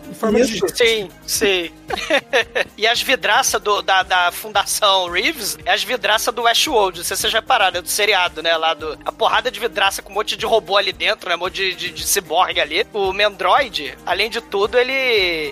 Sim, 0.76 1.10
sim. 1.26 1.70
e 2.78 2.86
as 2.88 3.02
vidraças 3.02 3.62
do- 3.62 3.82
da, 3.82 4.04
da 4.04 4.32
Fundação 4.32 5.10
Reeves 5.10 5.58
é 5.66 5.72
as 5.74 5.84
vidraças 5.84 6.34
do 6.34 6.44
Westworld. 6.44 7.00
Não 7.00 7.06
sei 7.06 7.16
se 7.16 7.22
vocês 7.22 7.34
já 7.34 7.40
repararam, 7.40 7.80
é 7.80 7.82
do 7.82 7.88
seriado, 7.90 8.42
né? 8.44 8.56
Lá 8.58 8.74
do. 8.74 8.98
A 9.06 9.12
porrada 9.12 9.50
de 9.52 9.60
vidraça 9.60 10.02
com 10.02 10.12
um 10.12 10.16
monte 10.16 10.36
de 10.36 10.46
robô 10.46 10.78
ali 10.78 10.92
dentro, 10.92 11.30
né? 11.30 11.36
Um 11.36 11.40
monte 11.40 11.56
de, 11.56 11.76
de, 11.76 11.92
de 11.92 12.08
ciborgue 12.08 12.60
ali. 12.60 12.86
O 12.94 13.12
Mendroid, 13.14 13.98
além 14.06 14.30
de 14.30 14.42
tudo, 14.42 14.78
ele, 14.78 14.94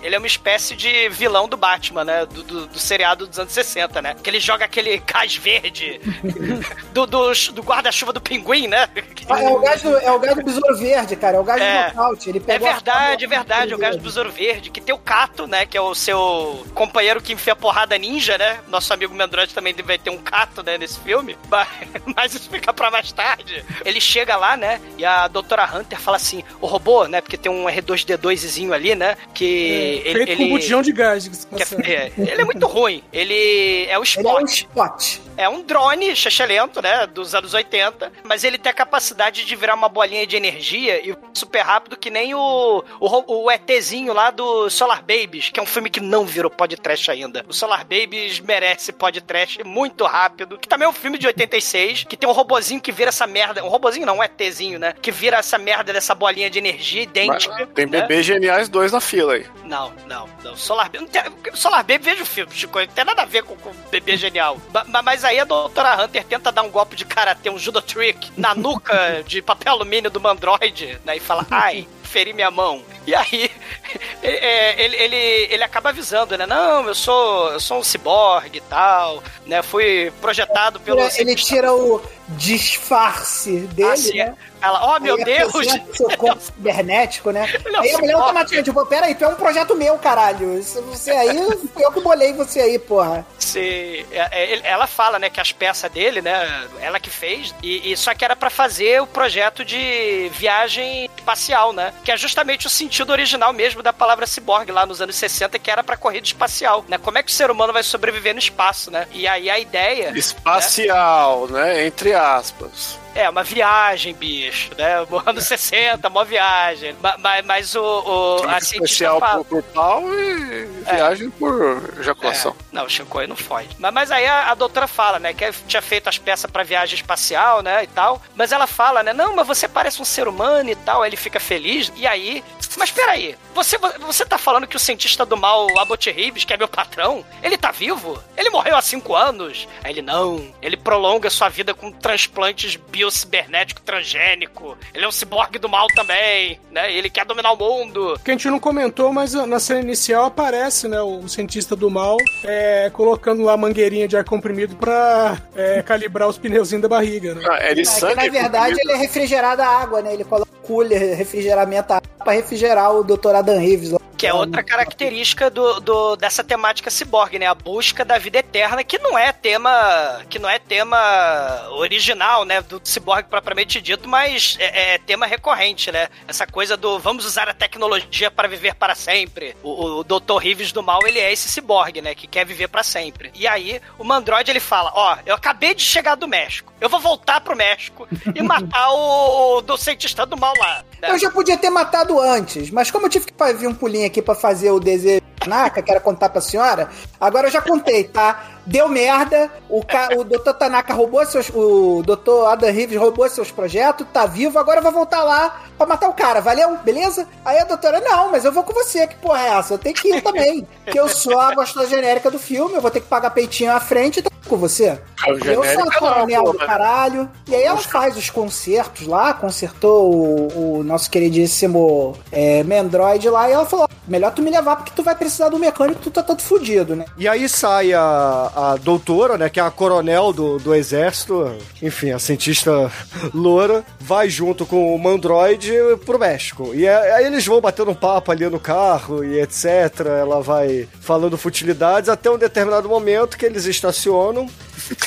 ele 0.03 0.15
é 0.15 0.17
uma 0.17 0.27
espécie 0.27 0.75
de 0.75 1.09
vilão 1.09 1.47
do 1.47 1.57
Batman, 1.57 2.03
né? 2.03 2.25
Do, 2.25 2.43
do, 2.43 2.67
do 2.67 2.79
seriado 2.79 3.27
dos 3.27 3.39
anos 3.39 3.53
60, 3.53 4.01
né? 4.01 4.15
Que 4.21 4.29
ele 4.29 4.39
joga 4.39 4.65
aquele 4.65 4.97
gás 4.97 5.35
verde 5.35 5.99
do, 6.93 7.05
do, 7.05 7.31
do 7.53 7.61
guarda-chuva 7.61 8.11
do 8.13 8.21
pinguim, 8.21 8.67
né? 8.67 8.87
Ah, 9.29 9.41
É 9.41 9.49
o 9.49 9.59
gás 9.59 9.81
do, 9.81 9.97
é 9.97 10.11
o 10.11 10.19
gás 10.19 10.35
do 10.35 10.43
besouro 10.43 10.77
verde, 10.77 11.15
cara. 11.15 11.37
É 11.37 11.39
o 11.39 11.43
gás 11.43 11.61
É. 11.61 11.89
do 11.89 11.95
nocaute. 11.95 12.29
Ele 12.29 12.43
É 12.47 12.59
verdade, 12.59 13.25
é 13.25 13.27
verdade. 13.27 13.73
O 13.73 13.77
gás 13.77 13.95
do 13.95 14.01
Besouro 14.01 14.31
Verde, 14.31 14.69
que 14.69 14.81
tem 14.81 14.93
o 14.93 14.97
Cato, 14.97 15.47
né? 15.47 15.65
Que 15.65 15.77
é 15.77 15.81
o 15.81 15.93
seu 15.95 16.24
companheiro 16.73 17.21
que 17.21 17.33
enfia 17.33 17.55
porrada 17.55 17.97
ninja, 17.97 18.37
né? 18.37 18.59
Nosso 18.67 18.93
amigo 18.93 19.13
Mendroid 19.13 19.53
também 19.53 19.73
vai 19.83 19.97
ter 19.97 20.09
um 20.09 20.17
Cato, 20.17 20.63
né? 20.63 20.77
Nesse 20.77 20.99
filme. 20.99 21.37
Mas, 22.15 22.33
isso 22.35 22.49
fica 22.49 22.73
pra 22.73 22.89
mais 22.91 23.11
tarde. 23.11 23.63
Ele 23.83 23.99
chega 24.01 24.35
lá, 24.35 24.55
né? 24.57 24.79
E 24.97 25.05
a 25.05 25.27
doutora 25.27 25.65
Hunter 25.73 25.99
fala 25.99 26.17
assim: 26.17 26.43
o 26.61 26.65
robô, 26.67 27.05
né? 27.07 27.21
Porque 27.21 27.37
tem 27.37 27.51
um 27.51 27.65
R2D2zinho 27.65 28.71
ali, 28.73 28.95
né? 28.95 29.17
Que 29.33 30.01
É, 30.05 30.09
ele. 30.09 30.25
feito 30.25 30.37
com 30.37 30.43
ele... 30.43 30.51
botijão 30.51 30.81
de 30.81 30.91
gás. 30.91 31.25
é- 31.27 31.91
é, 31.91 32.11
ele 32.17 32.41
é 32.41 32.45
muito 32.45 32.65
ruim. 32.67 33.03
Ele 33.11 33.85
é 33.89 33.97
o 33.99 34.03
Ele 34.03 34.27
é 34.27 34.31
um 34.31 34.45
Spot. 34.45 34.49
spot. 34.51 35.17
É 35.37 35.49
um 35.49 35.61
drone 35.63 36.15
chechelento, 36.15 36.81
né? 36.81 37.05
Dos 37.07 37.35
anos 37.35 37.53
80. 37.53 38.11
Mas 38.23 38.43
ele 38.45 38.57
tem 38.57 38.69
a 38.69 38.73
capacidade 38.73 39.43
de 39.45 39.55
virar 39.55 39.75
uma 39.75 39.89
bolinha 39.89 40.25
de 40.25 40.35
energia 40.37 41.05
e 41.05 41.13
super 41.33 41.61
rápido, 41.61 41.97
que 41.97 42.09
nem 42.09 42.33
o, 42.33 42.83
o, 42.99 43.43
o 43.43 43.51
ETzinho 43.51 44.13
lá 44.13 44.31
do 44.31 44.69
Solar 44.69 45.01
Babies, 45.01 45.49
que 45.49 45.59
é 45.59 45.63
um 45.63 45.65
filme 45.65 45.89
que 45.89 45.99
não 45.99 46.14
virou 46.23 46.51
podcast 46.51 47.09
ainda. 47.09 47.43
O 47.47 47.53
Solar 47.53 47.79
Babies 47.79 48.39
merece 48.39 48.93
podcast 48.93 49.63
muito 49.63 50.05
rápido. 50.05 50.57
Que 50.57 50.67
também 50.67 50.85
é 50.85 50.89
um 50.89 50.93
filme 50.93 51.17
de 51.17 51.25
86, 51.25 52.03
que 52.03 52.15
tem 52.15 52.29
um 52.29 52.31
robozinho 52.31 52.79
que 52.79 52.91
vira 52.91 53.09
essa 53.09 53.25
merda. 53.25 53.63
Um 53.65 53.69
robozinho 53.69 54.05
não, 54.05 54.17
um 54.19 54.23
ETzinho, 54.23 54.77
né? 54.77 54.93
Que 55.01 55.11
vira 55.11 55.37
essa 55.37 55.57
merda 55.57 55.91
dessa 55.91 56.13
bolinha 56.13 56.49
de 56.49 56.59
energia 56.59 57.01
idêntica. 57.01 57.65
Tem 57.67 57.85
né? 57.85 58.01
bebês 58.01 58.25
geniais 58.25 58.69
dois 58.69 58.91
na 58.91 59.01
fila 59.01 59.33
aí. 59.33 59.45
Não, 59.63 59.91
não, 60.07 60.29
não. 60.43 60.55
Solar 60.55 60.89
Baby. 60.89 60.99
Não 60.99 61.07
tem, 61.07 61.23
Solar 61.55 61.83
Baby, 61.83 62.03
veja 62.05 62.23
o 62.23 62.25
filme, 62.25 62.53
Chico. 62.53 62.79
Não 62.79 62.87
tem 62.87 63.05
nada 63.05 63.23
a 63.23 63.25
ver 63.25 63.43
com, 63.43 63.55
com 63.55 63.71
bebê 63.89 64.15
genial. 64.15 64.57
Ma- 64.71 65.01
mas 65.01 65.25
aí 65.25 65.39
a 65.39 65.43
doutora 65.43 66.03
Hunter 66.03 66.23
tenta 66.23 66.51
dar 66.51 66.61
um 66.61 66.69
golpe 66.69 66.95
de 66.95 67.05
karatê, 67.05 67.49
um 67.49 67.57
judo 67.57 67.81
trick, 67.81 68.31
na 68.37 68.53
nuca 68.53 69.23
de 69.25 69.41
papel 69.41 69.73
alumínio 69.73 70.11
do 70.11 70.21
Mandroid, 70.21 70.99
né? 71.03 71.17
E 71.17 71.19
fala, 71.19 71.45
ai, 71.51 71.87
feri 72.03 72.33
minha 72.33 72.51
mão. 72.51 72.83
E 73.05 73.13
aí, 73.13 73.51
é, 74.23 74.83
ele, 74.83 74.95
ele, 74.95 75.15
ele 75.51 75.63
acaba 75.63 75.89
avisando, 75.89 76.37
né? 76.37 76.45
Não, 76.45 76.87
eu 76.87 76.95
sou, 76.95 77.51
eu 77.51 77.59
sou 77.59 77.79
um 77.79 77.83
ciborgue 77.83 78.57
e 78.57 78.61
tal, 78.61 79.21
né? 79.45 79.61
Fui 79.61 80.11
projetado 80.21 80.79
pelo. 80.79 81.01
Ele, 81.01 81.11
ele 81.17 81.35
tira 81.35 81.73
o 81.73 82.01
disfarce 82.29 83.59
dele, 83.67 83.89
Assim, 83.91 84.17
né? 84.17 84.35
Ela, 84.61 84.95
oh 84.95 84.99
meu 84.99 85.15
Aí 85.15 85.23
Deus! 85.23 85.53
o 85.53 85.63
seu 85.93 86.09
corpo 86.17 86.41
cibernético, 86.41 87.29
né? 87.29 87.47
Ele 87.63 87.75
é 87.75 87.79
aí 87.79 87.91
a 87.93 87.97
mulher 87.99 88.13
automaticamente, 88.15 88.69
tipo, 88.69 88.85
peraí, 88.87 89.13
tu 89.13 89.23
é 89.25 89.27
um 89.27 89.35
projeto 89.35 89.75
meu, 89.75 89.97
caralho. 89.99 90.57
Isso- 90.57 90.81
Você 90.83 91.11
aí, 91.11 91.37
eu 91.77 91.91
que 91.91 92.01
bolei 92.01 92.33
você 92.33 92.61
aí, 92.61 92.79
porra. 92.79 93.25
Se, 93.37 94.05
é, 94.11 94.29
é, 94.31 94.61
ela 94.63 94.87
fala, 94.87 95.19
né, 95.19 95.29
que 95.29 95.39
as 95.39 95.51
peças 95.51 95.91
dele, 95.91 96.19
né, 96.21 96.67
ela 96.81 96.99
que 96.99 97.11
fez, 97.11 97.53
e, 97.61 97.91
e 97.91 97.95
só 97.97 98.13
que 98.15 98.25
era 98.25 98.35
pra 98.35 98.49
fazer 98.49 99.01
o 99.01 99.07
projeto 99.07 99.63
de 99.63 100.29
viagem 100.33 101.07
espacial, 101.17 101.71
né, 101.73 101.93
que 102.03 102.11
é 102.11 102.17
justamente 102.17 102.65
o 102.65 102.69
sentido 102.69 102.94
original 103.03 103.53
mesmo 103.53 103.81
da 103.81 103.93
palavra 103.93 104.27
ciborgue 104.27 104.71
lá 104.71 104.85
nos 104.85 105.01
anos 105.01 105.15
60, 105.15 105.57
que 105.59 105.71
era 105.71 105.83
pra 105.83 105.97
corrida 105.97 106.25
espacial, 106.25 106.85
né, 106.87 106.97
como 106.97 107.17
é 107.17 107.23
que 107.23 107.31
o 107.31 107.33
ser 107.33 107.51
humano 107.51 107.73
vai 107.73 107.83
sobreviver 107.83 108.33
no 108.33 108.39
espaço, 108.39 108.91
né, 108.91 109.07
e 109.11 109.27
aí 109.27 109.49
a 109.49 109.59
ideia... 109.59 110.11
Espacial, 110.17 111.47
né? 111.47 111.85
Entre 111.85 112.13
aspas. 112.13 112.99
É, 113.15 113.29
uma 113.29 113.43
viagem, 113.43 114.13
bicho, 114.13 114.71
né? 114.77 114.95
Anos 115.25 115.45
60, 115.45 116.07
uma 116.09 116.25
viagem. 116.25 116.95
Ma- 117.01 117.17
ma- 117.17 117.41
Mas, 117.43 117.73
o, 117.75 117.81
o 117.81 118.47
a 118.49 118.57
Especial 118.57 119.19
fala... 119.19 119.43
por, 119.45 119.61
por 119.61 119.63
pau 119.71 120.03
e 120.13 120.65
viagem 120.83 121.29
por 121.31 121.93
ejaculação. 121.97 122.51
É, 122.59 122.75
não, 122.75 122.83
o 122.85 122.89
Shinkoi 122.89 123.25
não 123.25 123.35
foge. 123.37 123.69
Mas, 123.79 123.93
mas 123.93 124.11
aí 124.11 124.25
a, 124.27 124.51
a 124.51 124.53
doutora 124.53 124.85
fala, 124.87 125.17
né, 125.17 125.33
que 125.33 125.49
tinha 125.65 125.81
feito 125.81 126.09
as 126.09 126.17
peças 126.17 126.51
pra 126.51 126.63
viagem 126.63 126.95
espacial, 126.95 127.61
né, 127.61 127.83
e 127.83 127.87
tal. 127.87 128.21
Mas 128.35 128.51
ela 128.51 128.67
fala, 128.67 129.01
né, 129.01 129.13
não, 129.13 129.33
mas 129.33 129.47
você 129.47 129.67
parece 129.67 130.01
um 130.01 130.05
ser 130.05 130.27
humano 130.27 130.69
e 130.69 130.75
tal. 130.75 131.01
Aí 131.01 131.09
ele 131.09 131.15
fica 131.17 131.39
feliz. 131.39 131.91
E 131.95 132.05
aí, 132.05 132.43
mas 132.77 132.91
peraí, 132.91 133.37
você, 133.53 133.77
você 133.77 134.25
tá 134.25 134.37
falando 134.37 134.67
que 134.67 134.75
o 134.75 134.79
cientista 134.79 135.25
do 135.25 135.37
mal, 135.37 135.67
Abbott 135.79 136.11
Reeves, 136.11 136.43
que 136.43 136.53
é 136.53 136.57
meu 136.57 136.67
patrão, 136.67 137.25
ele 137.41 137.57
tá 137.57 137.71
vivo? 137.71 138.21
Ele 138.35 138.49
morreu 138.49 138.75
há 138.75 138.81
cinco 138.81 139.15
anos? 139.15 139.67
Aí 139.83 139.93
ele, 139.93 140.01
não, 140.01 140.53
ele 140.61 140.75
prolonga 140.75 141.29
sua 141.29 141.47
vida 141.47 141.73
com 141.73 141.89
transplantes 141.91 142.75
biocibernético 143.05 143.81
transgênico. 143.81 144.77
Ele 144.93 145.05
é 145.05 145.07
um 145.07 145.11
ciborgue 145.11 145.59
do 145.59 145.69
mal 145.69 145.87
também, 145.87 146.59
né, 146.71 146.91
e 146.91 146.97
ele 146.97 147.09
quer 147.09 147.25
dominar 147.25 147.51
o 147.51 147.57
mundo. 147.57 148.19
Que 148.23 148.31
a 148.31 148.33
gente 148.33 148.49
não 148.49 148.59
comentou, 148.59 149.13
mas 149.13 149.33
na 149.33 149.59
cena 149.59 149.81
inicial 149.81 150.25
aparece, 150.25 150.87
né, 150.87 150.99
o 151.01 151.27
cientista 151.27 151.75
do 151.75 151.89
mal 151.89 152.17
é, 152.43 152.89
colocando 152.91 153.43
lá 153.43 153.53
a 153.53 153.57
mangueirinha 153.57 154.07
de 154.07 154.17
ar 154.17 154.23
comprimido 154.23 154.75
pra 154.75 155.37
é, 155.55 155.81
calibrar 155.83 156.27
os 156.27 156.37
pneuzinhos 156.37 156.81
da 156.81 156.87
barriga, 156.87 157.35
né? 157.35 157.41
Ah, 157.49 157.57
é 157.59 157.73
de 157.73 157.81
É 157.81 157.83
que, 157.83 158.15
na 158.15 158.23
verdade, 158.27 158.49
comprimido? 158.49 158.79
ele 158.81 158.91
é 158.91 158.97
refrigerado 158.97 159.61
a 159.61 159.67
água, 159.67 160.01
né? 160.01 160.13
Ele 160.13 160.23
coloca 160.23 160.51
cooler, 160.63 161.15
refrigeramento 161.15 161.93
a 161.93 161.97
água 161.97 162.09
pra 162.23 162.33
refrigerar 162.33 162.91
o 162.93 163.03
Dr. 163.03 163.35
Adam 163.35 163.59
Reeves 163.59 163.91
lá. 163.91 163.99
Que 164.17 164.27
é 164.27 164.33
outra 164.33 164.63
característica 164.63 165.49
do, 165.49 165.79
do- 165.81 166.15
dessa 166.15 166.43
temática 166.43 166.89
ciborgue, 166.89 167.37
né? 167.37 167.45
A 167.47 167.53
busca 167.53 168.05
da 168.05 168.17
vida 168.17 168.39
eterna, 168.39 168.83
que 168.83 168.97
não 168.97 169.17
é 169.17 169.31
tema. 169.33 170.21
que 170.29 170.39
não 170.39 170.49
é 170.49 170.57
tema 170.57 171.67
original, 171.71 172.45
né? 172.45 172.61
Do 172.61 172.79
ciborgue 172.83 173.29
propriamente 173.29 173.81
dito, 173.81 174.07
mas 174.07 174.55
é, 174.59 174.93
é 174.95 174.97
tema 174.97 175.25
recorrente, 175.25 175.91
né? 175.91 176.07
Essa 176.27 176.47
coisa 176.47 176.77
do 176.77 176.99
vamos 176.99 177.25
usar 177.25 177.49
a 177.49 177.53
tecnologia 177.53 178.31
para 178.31 178.47
viver 178.47 178.75
para 178.75 178.95
sempre. 178.95 179.55
O, 179.63 179.99
o 179.99 180.03
Dr. 180.03 180.37
Rives 180.39 180.71
do 180.71 180.81
mal, 180.83 180.99
ele 181.05 181.19
é 181.19 181.31
esse 181.31 181.49
ciborgue, 181.49 182.01
né? 182.01 182.15
Que 182.15 182.27
quer 182.27 182.45
viver 182.45 182.67
para 182.67 182.83
sempre. 182.83 183.31
E 183.33 183.47
aí, 183.47 183.81
o 183.97 184.03
Mandroid 184.03 184.49
ele 184.49 184.59
fala: 184.59 184.91
Ó, 184.95 185.17
eu 185.25 185.35
acabei 185.35 185.73
de 185.73 185.81
chegar 185.83 186.15
do 186.15 186.27
México. 186.27 186.73
Eu 186.79 186.89
vou 186.89 186.99
voltar 186.99 187.41
pro 187.41 187.55
México 187.55 188.07
e 188.33 188.41
matar 188.43 188.91
o, 188.91 189.57
o 189.57 189.61
do 189.61 189.77
cientista 189.77 190.25
do 190.25 190.37
mal 190.37 190.53
lá. 190.57 190.83
né? 191.01 191.11
Eu 191.11 191.19
já 191.19 191.29
podia 191.29 191.57
ter 191.57 191.69
matado 191.69 192.19
antes, 192.19 192.69
mas 192.69 192.91
como 192.91 193.05
eu 193.05 193.09
tive 193.09 193.25
que 193.25 193.53
vir 193.53 193.67
um 193.67 193.73
pulinho 193.73 194.04
aqui 194.05 194.21
pra 194.21 194.35
fazer 194.35 194.71
o 194.71 194.79
desejo 194.79 195.21
Tanaka, 195.45 195.81
que 195.81 195.91
era 195.91 195.99
contar 195.99 196.29
pra 196.29 196.41
senhora, 196.41 196.89
agora 197.19 197.47
eu 197.47 197.51
já 197.51 197.61
contei, 197.61 198.03
tá? 198.03 198.43
Deu 198.65 198.89
merda, 198.89 199.51
o, 199.69 199.85
ca... 199.85 200.09
o 200.17 200.23
Dr. 200.23 200.53
Tanaka 200.53 200.93
roubou 200.93 201.23
seus. 201.25 201.49
O 201.53 202.01
Dr. 202.03 202.47
Adam 202.47 202.71
Reeves 202.71 202.99
roubou 202.99 203.29
seus 203.29 203.51
projetos, 203.51 204.07
tá 204.11 204.25
vivo, 204.25 204.57
agora 204.57 204.79
eu 204.79 204.83
vou 204.83 204.91
voltar 204.91 205.23
lá 205.23 205.61
pra 205.77 205.85
matar 205.85 206.09
o 206.09 206.13
cara, 206.13 206.41
valeu? 206.41 206.77
Beleza? 206.77 207.27
Aí 207.43 207.59
a 207.59 207.63
doutora, 207.63 208.01
não, 208.01 208.31
mas 208.31 208.43
eu 208.43 208.51
vou 208.51 208.63
com 208.63 208.73
você, 208.73 209.05
que 209.05 209.15
porra 209.15 209.41
é 209.41 209.49
essa? 209.59 209.75
Eu 209.75 209.77
tenho 209.77 209.95
que 209.95 210.07
ir 210.07 210.21
também. 210.21 210.67
Que 210.85 210.99
eu 210.99 211.07
sou 211.07 211.39
a 211.39 211.53
gostosa 211.53 211.87
genérica 211.87 212.31
do 212.31 212.39
filme, 212.39 212.75
eu 212.75 212.81
vou 212.81 212.89
ter 212.91 213.01
que 213.01 213.07
pagar 213.07 213.29
peitinho 213.29 213.71
à 213.71 213.79
frente 213.79 214.19
e 214.19 214.23
tá 214.23 214.31
com 214.47 214.57
você. 214.57 214.99
É 215.25 215.31
o 215.31 215.37
Eu 215.45 215.63
sou 215.63 215.83
a 215.83 215.99
coronel 215.99 216.43
do 216.43 216.57
caralho. 216.57 217.29
E 217.47 217.55
aí 217.55 217.63
ela 217.63 217.77
faz 217.77 218.17
os 218.17 218.29
concertos 218.29 219.07
lá, 219.07 219.33
consertou 219.33 220.13
o, 220.13 220.79
o 220.79 220.83
nosso 220.83 221.09
queridíssimo 221.09 222.17
é, 222.31 222.63
Mendroid 222.63 223.29
lá, 223.29 223.49
e 223.49 223.53
ela 223.53 223.65
falou: 223.65 223.87
melhor 224.07 224.31
tu 224.31 224.41
me 224.41 224.51
levar 224.51 224.75
porque 224.77 224.91
tu 224.95 225.03
vai 225.03 225.15
precisar 225.15 225.34
do 225.49 225.59
mecânico, 225.59 226.01
tu 226.01 226.09
tá 226.11 226.23
todo 226.23 226.41
fudido, 226.41 226.95
né? 226.95 227.05
E 227.17 227.27
aí 227.27 227.47
sai 227.47 227.93
a, 227.93 228.51
a 228.55 228.75
doutora, 228.77 229.37
né, 229.37 229.49
que 229.49 229.59
é 229.59 229.63
a 229.63 229.69
coronel 229.71 230.31
do, 230.33 230.57
do 230.57 230.73
exército, 230.73 231.55
enfim, 231.81 232.11
a 232.11 232.19
cientista 232.19 232.91
loura, 233.33 233.83
vai 233.99 234.29
junto 234.29 234.65
com 234.65 234.95
o 234.95 234.99
Mandroid 234.99 235.71
pro 236.05 236.17
México. 236.19 236.71
E 236.73 236.85
é- 236.85 237.15
aí 237.15 237.25
eles 237.25 237.45
vão 237.45 237.59
batendo 237.61 237.91
um 237.91 237.95
papo 237.95 238.31
ali 238.31 238.47
no 238.49 238.59
carro 238.59 239.23
e 239.23 239.39
etc. 239.39 240.05
Ela 240.19 240.41
vai 240.41 240.87
falando 241.01 241.37
futilidades 241.37 242.09
até 242.09 242.29
um 242.29 242.37
determinado 242.37 242.87
momento 242.89 243.37
que 243.37 243.45
eles 243.45 243.65
estacionam. 243.65 244.47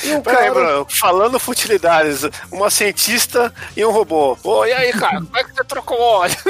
E 0.03 0.13
o 0.15 0.23
Peraí, 0.23 0.49
cara... 0.49 0.55
Bruno, 0.55 0.87
falando 0.91 1.39
futilidades, 1.39 2.23
uma 2.51 2.69
cientista 2.69 3.53
e 3.77 3.85
um 3.85 3.93
robô. 3.93 4.37
Pô, 4.43 4.65
e 4.67 4.73
aí, 4.73 4.93
cara, 4.93 5.21
como 5.21 5.39
é 5.39 5.45
que 5.45 5.55
você 5.55 5.65
trocou 5.65 6.01
óleo? 6.01 6.35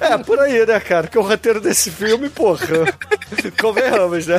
É, 0.00 0.18
por 0.18 0.38
aí, 0.40 0.66
né, 0.66 0.78
cara? 0.80 1.04
Porque 1.04 1.18
o 1.18 1.22
roteiro 1.22 1.60
desse 1.60 1.90
filme 1.90 2.28
porra. 2.28 2.66
Convenhamos, 3.60 4.26
né? 4.26 4.36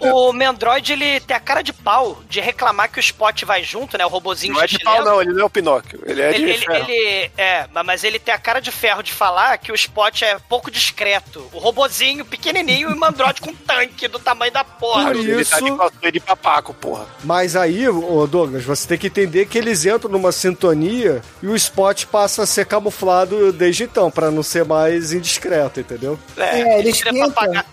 O, 0.00 0.28
o 0.28 0.32
Mendroid, 0.32 0.92
ele 0.92 1.20
tem 1.20 1.36
a 1.36 1.40
cara 1.40 1.62
de 1.62 1.72
pau 1.72 2.22
de 2.28 2.40
reclamar 2.40 2.90
que 2.90 2.98
o 2.98 3.00
Spot 3.00 3.42
vai 3.44 3.62
junto, 3.62 3.96
né? 3.98 4.04
O 4.04 4.08
robozinho 4.08 4.54
Não 4.54 4.62
é 4.62 4.66
de 4.66 4.78
pau, 4.78 5.04
não, 5.04 5.20
ele 5.20 5.32
não 5.32 5.42
é 5.42 5.44
o 5.44 5.50
Pinóquio. 5.50 6.00
Ele 6.06 6.20
é 6.20 6.32
de 6.32 6.42
Ele, 6.42 6.50
ele, 6.52 6.64
ferro. 6.64 6.90
ele- 6.90 7.30
é, 7.36 7.66
mas 7.84 8.04
ele 8.04 8.18
tem 8.18 8.32
a 8.34 8.38
cara 8.38 8.60
de 8.60 8.70
ferro 8.70 9.02
de 9.02 9.12
falar 9.12 9.56
que 9.58 9.70
o 9.72 9.74
Spot 9.74 10.22
é 10.22 10.38
pouco 10.48 10.70
discreto. 10.70 11.46
O 11.52 11.58
robozinho 11.58 12.24
pequenininho 12.24 12.90
e 12.90 12.92
o 12.92 12.96
Mandroid 12.96 13.40
com 13.40 13.52
tanque 13.54 14.08
do 14.08 14.18
tamanho 14.18 14.52
da 14.52 14.64
porra. 14.64 15.12
Por 15.12 15.16
Ele 15.16 15.44
tá 15.44 15.58
de, 15.58 15.64
isso- 15.66 15.76
cosplay 15.76 16.12
de 16.12 16.20
papaco, 16.20 16.74
porra. 16.74 17.06
Mas 17.24 17.56
aí, 17.56 17.88
ô 17.88 18.26
Douglas, 18.26 18.64
você 18.64 18.86
tem 18.88 18.98
que 18.98 19.06
entender 19.08 19.46
que 19.46 19.58
eles 19.58 19.84
entram 19.84 20.10
numa 20.10 20.32
sintonia 20.32 21.22
e 21.42 21.46
o 21.46 21.56
Spot 21.56 22.06
passa 22.06 22.42
a 22.42 22.46
ser 22.46 22.66
camuflado 22.66 23.52
desde 23.52 23.84
então, 23.84 24.10
pra 24.10 24.30
não 24.30 24.42
ser 24.42 24.64
mais 24.64 25.12
indiscreto, 25.12 25.80
entendeu? 25.80 26.18
É, 26.36 26.78
eles 26.78 26.96
tira 26.98 27.12
pintam. 27.28 27.34
papagaio. 27.34 27.64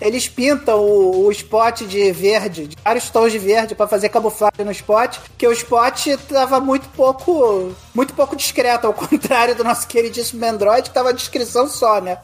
Eles 0.00 0.28
pintam 0.28 0.80
o, 0.80 1.26
o 1.26 1.32
spot 1.32 1.82
de 1.82 2.12
verde, 2.12 2.66
de 2.68 2.76
vários 2.82 3.08
tons 3.10 3.32
de 3.32 3.38
verde 3.38 3.74
pra 3.74 3.86
fazer 3.86 4.08
camuflagem 4.08 4.64
no 4.64 4.72
spot, 4.72 5.18
que 5.38 5.46
o 5.46 5.52
spot 5.52 6.06
tava 6.28 6.60
muito 6.60 6.88
pouco, 6.90 7.74
muito 7.94 8.12
pouco 8.14 8.36
discreto, 8.36 8.86
ao 8.86 8.92
contrário 8.94 9.54
do 9.54 9.64
nosso 9.64 9.86
queridíssimo 9.86 10.44
Android, 10.44 10.88
que 10.88 10.94
tava 10.94 11.10
a 11.10 11.12
descrição 11.12 11.68
só, 11.68 12.00
né? 12.00 12.18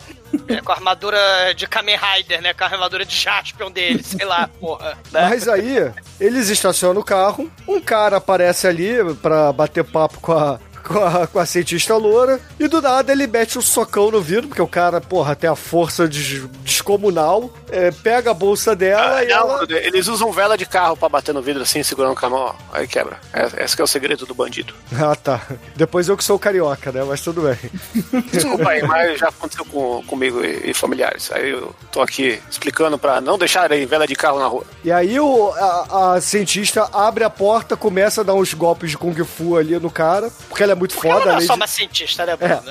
É, 0.48 0.60
com 0.60 0.70
a 0.70 0.74
armadura 0.76 1.18
de 1.56 1.66
Kamen 1.66 1.96
Rider, 1.96 2.40
né? 2.42 2.54
Com 2.54 2.64
a 2.64 2.66
armadura 2.68 3.04
de 3.04 3.16
Jaspion 3.16 3.70
dele, 3.70 4.02
sei 4.02 4.24
lá, 4.24 4.48
porra. 4.60 4.96
né? 5.10 5.28
Mas 5.28 5.48
aí, 5.48 5.92
eles 6.20 6.48
estacionam 6.48 7.00
o 7.00 7.04
carro, 7.04 7.50
um 7.66 7.80
cara 7.80 8.18
aparece 8.18 8.66
ali 8.66 8.92
pra 9.22 9.52
bater 9.52 9.84
papo 9.84 10.20
com 10.20 10.32
a. 10.32 10.58
Com 10.82 10.98
a, 10.98 11.26
com 11.26 11.38
a 11.38 11.46
cientista 11.46 11.94
loura, 11.96 12.40
e 12.58 12.66
do 12.66 12.80
nada 12.82 13.12
ele 13.12 13.26
mete 13.26 13.58
um 13.58 13.62
socão 13.62 14.10
no 14.10 14.20
vidro, 14.20 14.48
porque 14.48 14.62
o 14.62 14.66
cara, 14.66 15.00
porra, 15.00 15.36
tem 15.36 15.48
a 15.48 15.54
força 15.56 16.08
des- 16.08 16.42
descomunal, 16.64 17.52
é, 17.70 17.90
pega 17.90 18.30
a 18.30 18.34
bolsa 18.34 18.74
dela 18.74 19.16
Ah, 19.16 19.24
e 19.24 19.28
não, 19.28 19.36
ela. 19.36 19.66
Eles 19.70 20.08
usam 20.08 20.32
vela 20.32 20.56
de 20.56 20.66
carro 20.66 20.96
pra 20.96 21.08
bater 21.08 21.32
no 21.34 21.42
vidro 21.42 21.62
assim, 21.62 21.82
segurando 21.82 22.14
com 22.16 22.26
a 22.26 22.30
mão, 22.30 22.40
ó. 22.40 22.54
Aí 22.72 22.86
quebra. 22.88 23.18
É- 23.32 23.64
Esse 23.64 23.76
que 23.76 23.82
é 23.82 23.84
o 23.84 23.88
segredo 23.88 24.26
do 24.26 24.34
bandido. 24.34 24.74
Ah, 25.02 25.14
tá. 25.16 25.40
Depois 25.76 26.08
eu 26.08 26.16
que 26.16 26.22
sou 26.24 26.38
carioca, 26.38 26.92
né? 26.92 27.02
Mas 27.06 27.22
tudo 27.22 27.42
bem. 27.42 27.56
Desculpa 28.30 28.68
aí, 28.70 28.82
mas 28.82 29.18
já 29.18 29.28
aconteceu 29.28 29.64
com, 29.64 30.02
comigo 30.06 30.44
e, 30.44 30.70
e 30.70 30.74
familiares. 30.74 31.30
Aí 31.32 31.50
eu 31.50 31.74
tô 31.90 32.02
aqui 32.02 32.38
explicando 32.50 32.98
pra 32.98 33.20
não 33.20 33.38
deixarem 33.38 33.86
vela 33.86 34.06
de 34.06 34.14
carro 34.14 34.38
na 34.38 34.46
rua. 34.46 34.64
E 34.84 34.92
aí 34.92 35.18
o, 35.18 35.52
a, 35.54 36.14
a 36.16 36.20
cientista 36.20 36.88
abre 36.92 37.24
a 37.24 37.30
porta, 37.30 37.76
começa 37.76 38.20
a 38.20 38.24
dar 38.24 38.34
uns 38.34 38.52
golpes 38.52 38.90
de 38.90 38.98
Kung 38.98 39.14
Fu 39.24 39.56
ali 39.56 39.78
no 39.78 39.90
cara, 39.90 40.30
porque 40.48 40.62
ela 40.62 40.69
é 40.70 40.74
muito 40.74 40.94
Ela 41.06 41.14
foda. 41.18 41.32
não 41.32 41.38
é 41.38 41.40
só 41.42 41.52
de- 41.54 41.60
uma 41.60 41.66
cientista, 41.66 42.24
né, 42.26 42.36
Bruno? 42.36 42.62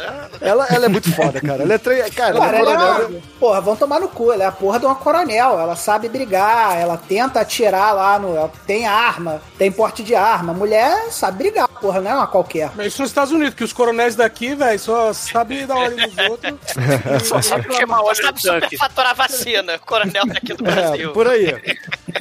ela, 0.42 0.66
ela 0.68 0.86
é 0.86 0.90
muito 0.90 1.12
foda, 1.14 1.40
cara. 1.40 1.64
Ela 1.64 1.74
é 1.74 1.78
tre... 1.78 2.10
Cara, 2.12 2.36
ela 2.36 2.46
Cara, 2.46 2.58
é 2.58 2.60
ela 2.62 2.72
é 2.72 2.76
coronel. 2.76 3.10
uma, 3.10 3.22
porra, 3.40 3.62
vão 3.62 3.76
tomar 3.76 4.00
no 4.00 4.08
cu, 4.08 4.32
ela 4.32 4.44
é 4.44 4.48
a 4.48 4.52
porra 4.52 4.80
de 4.80 4.86
uma 4.86 4.96
coronel, 4.96 5.60
ela 5.60 5.76
sabe 5.76 6.10
brigar, 6.10 6.78
ela 6.78 6.98
tenta 6.98 7.40
atirar 7.40 7.94
lá 7.94 8.18
no. 8.20 8.36
ela 8.36 8.52
tem 8.66 8.88
arma, 8.88 9.42
tem 9.58 9.72
porte 9.72 10.04
de 10.04 10.16
arma. 10.16 10.54
Mulher 10.54 11.12
sabe 11.12 11.38
brigar, 11.38 11.69
porra, 11.80 12.02
não 12.02 12.12
é 12.12 12.16
uma 12.16 12.28
qualquer. 12.28 12.72
Mas 12.76 12.88
isso 12.88 13.02
nos 13.02 13.12
Estados 13.12 13.32
Unidos, 13.34 13.54
que 13.54 13.64
os 13.64 13.74
coronéis 13.74 14.16
daqui, 14.16 14.56
velho, 14.56 14.80
só 14.80 15.14
sabem 15.14 15.66
dar 15.66 15.76
ordem 15.78 16.08
nos 16.08 16.18
outros. 16.30 16.54
Só 17.28 17.42
sabe 17.42 17.68
queimar 17.68 18.02
óleo 18.02 18.16
Sabe 18.22 18.42
superfaturar 18.42 19.16
vacina, 19.16 19.80
coronel 19.80 20.26
daqui 20.26 20.54
do 20.54 20.66
É, 20.68 20.72
Brasil. 20.72 21.12
por 21.12 21.28
aí. 21.28 21.56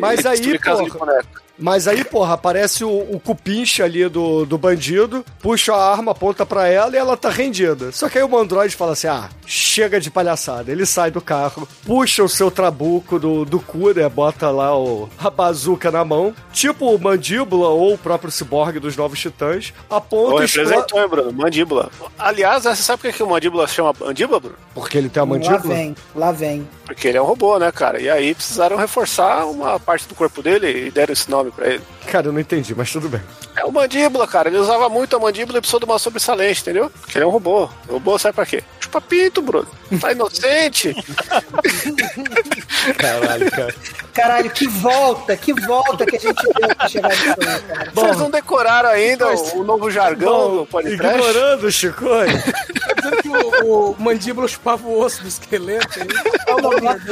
Mas 0.00 0.24
aí, 0.26 0.58
porra, 0.58 1.22
mas 1.58 1.88
aí, 1.88 2.04
porra, 2.04 2.34
aparece 2.34 2.84
o, 2.84 2.88
o 2.90 3.18
cupincha 3.18 3.82
ali 3.84 4.08
do, 4.08 4.46
do 4.46 4.56
bandido, 4.56 5.24
puxa 5.40 5.74
a 5.74 5.90
arma, 5.92 6.12
aponta 6.12 6.46
pra 6.46 6.68
ela 6.68 6.94
e 6.94 6.98
ela 6.98 7.16
tá 7.16 7.30
rendida. 7.30 7.90
Só 7.90 8.08
que 8.08 8.16
aí 8.16 8.22
o 8.22 8.28
Mandroid 8.28 8.76
fala 8.76 8.92
assim: 8.92 9.08
ah, 9.08 9.28
chega 9.44 10.00
de 10.00 10.08
palhaçada. 10.08 10.70
Ele 10.70 10.86
sai 10.86 11.10
do 11.10 11.20
carro, 11.20 11.66
puxa 11.84 12.22
o 12.22 12.28
seu 12.28 12.48
trabuco 12.48 13.18
do, 13.18 13.44
do 13.44 13.58
cu, 13.58 13.90
né? 13.92 14.08
Bota 14.08 14.50
lá 14.50 14.78
o, 14.78 15.08
a 15.18 15.28
bazuca 15.30 15.90
na 15.90 16.04
mão, 16.04 16.32
tipo 16.52 16.94
o 16.94 16.98
mandíbula 16.98 17.68
ou 17.70 17.94
o 17.94 17.98
próprio 17.98 18.30
ciborgue 18.30 18.78
dos 18.78 18.96
Novos 18.96 19.18
Titãs, 19.18 19.47
aponta 19.90 20.34
Ô, 20.36 20.42
e 20.42 20.44
explode. 20.44 20.68
representou, 20.68 21.00
hein, 21.02 21.08
Bruno? 21.08 21.32
Mandíbula. 21.32 21.90
Aliás, 22.18 22.64
você 22.64 22.82
sabe 22.82 23.02
por 23.02 23.10
que 23.10 23.16
que 23.16 23.22
o 23.22 23.28
mandíbula 23.28 23.66
chama 23.66 23.92
mandíbula, 24.00 24.40
Bruno? 24.40 24.56
Porque 24.74 24.98
ele 24.98 25.08
tem 25.08 25.20
a 25.20 25.24
Lá 25.24 25.30
mandíbula. 25.30 25.74
vem, 25.74 25.96
lá 26.14 26.32
vem. 26.32 26.68
Porque 26.84 27.08
ele 27.08 27.18
é 27.18 27.22
um 27.22 27.26
robô, 27.26 27.58
né, 27.58 27.70
cara? 27.72 28.00
E 28.00 28.08
aí 28.08 28.34
precisaram 28.34 28.76
reforçar 28.76 29.44
uma 29.46 29.78
parte 29.78 30.06
do 30.08 30.14
corpo 30.14 30.42
dele 30.42 30.86
e 30.86 30.90
deram 30.90 31.12
esse 31.12 31.30
nome 31.30 31.50
pra 31.50 31.66
ele. 31.68 31.82
Cara, 32.06 32.28
eu 32.28 32.32
não 32.32 32.40
entendi, 32.40 32.74
mas 32.74 32.90
tudo 32.90 33.08
bem. 33.08 33.20
É 33.56 33.64
o 33.64 33.72
mandíbula, 33.72 34.26
cara. 34.26 34.48
Ele 34.48 34.58
usava 34.58 34.88
muito 34.88 35.14
a 35.16 35.18
mandíbula 35.18 35.58
e 35.58 35.60
precisou 35.60 35.80
de 35.80 35.86
uma 35.86 35.98
sobressalente, 35.98 36.62
entendeu? 36.62 36.90
Porque 37.00 37.18
ele 37.18 37.24
é 37.24 37.28
um 37.28 37.30
robô. 37.30 37.64
O 37.88 37.92
robô 37.94 38.18
sai 38.18 38.32
pra 38.32 38.46
quê? 38.46 38.62
Chupa 38.80 39.00
pinto, 39.00 39.42
Bruno. 39.42 39.68
Tá 40.00 40.12
inocente. 40.12 40.94
Caralho, 42.96 43.50
cara. 43.50 43.74
Caralho, 44.20 44.50
que 44.50 44.66
volta, 44.66 45.36
que 45.36 45.52
volta 45.52 46.04
que 46.04 46.16
a 46.16 46.18
gente 46.18 46.42
deu 46.42 46.74
pra 46.76 46.88
chegar 46.88 47.08
nisso 47.10 47.34
aí, 47.40 47.60
cara. 47.62 47.90
Vocês 47.94 48.16
não 48.18 48.30
decoraram 48.30 48.88
ainda 48.90 49.26
Mas- 49.26 49.52
o, 49.52 49.58
o 49.60 49.64
novo 49.64 49.90
jargão 49.90 50.56
do 50.58 50.66
podcast? 50.66 51.06
Ignorando 51.16 51.66
o 51.66 51.70
Chicoi. 51.72 52.26
Tá 52.26 52.94
dizendo 52.96 53.22
que 53.22 53.28
o, 53.28 53.90
o 53.90 53.96
mandíbula 53.98 54.48
chupava 54.48 54.86
o 54.86 54.98
osso 55.00 55.22
do 55.22 55.28
esqueleto. 55.28 56.00
hein? 56.00 56.06
É 56.46 56.54
o 56.54 56.62
momento, 56.62 57.02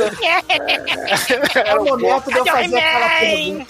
é 1.64 1.74
o 1.78 1.84
momento 1.84 2.30
de 2.32 2.38
eu 2.38 2.46
fazer 2.46 2.76
aquela 2.76 3.08
pergunta. 3.20 3.66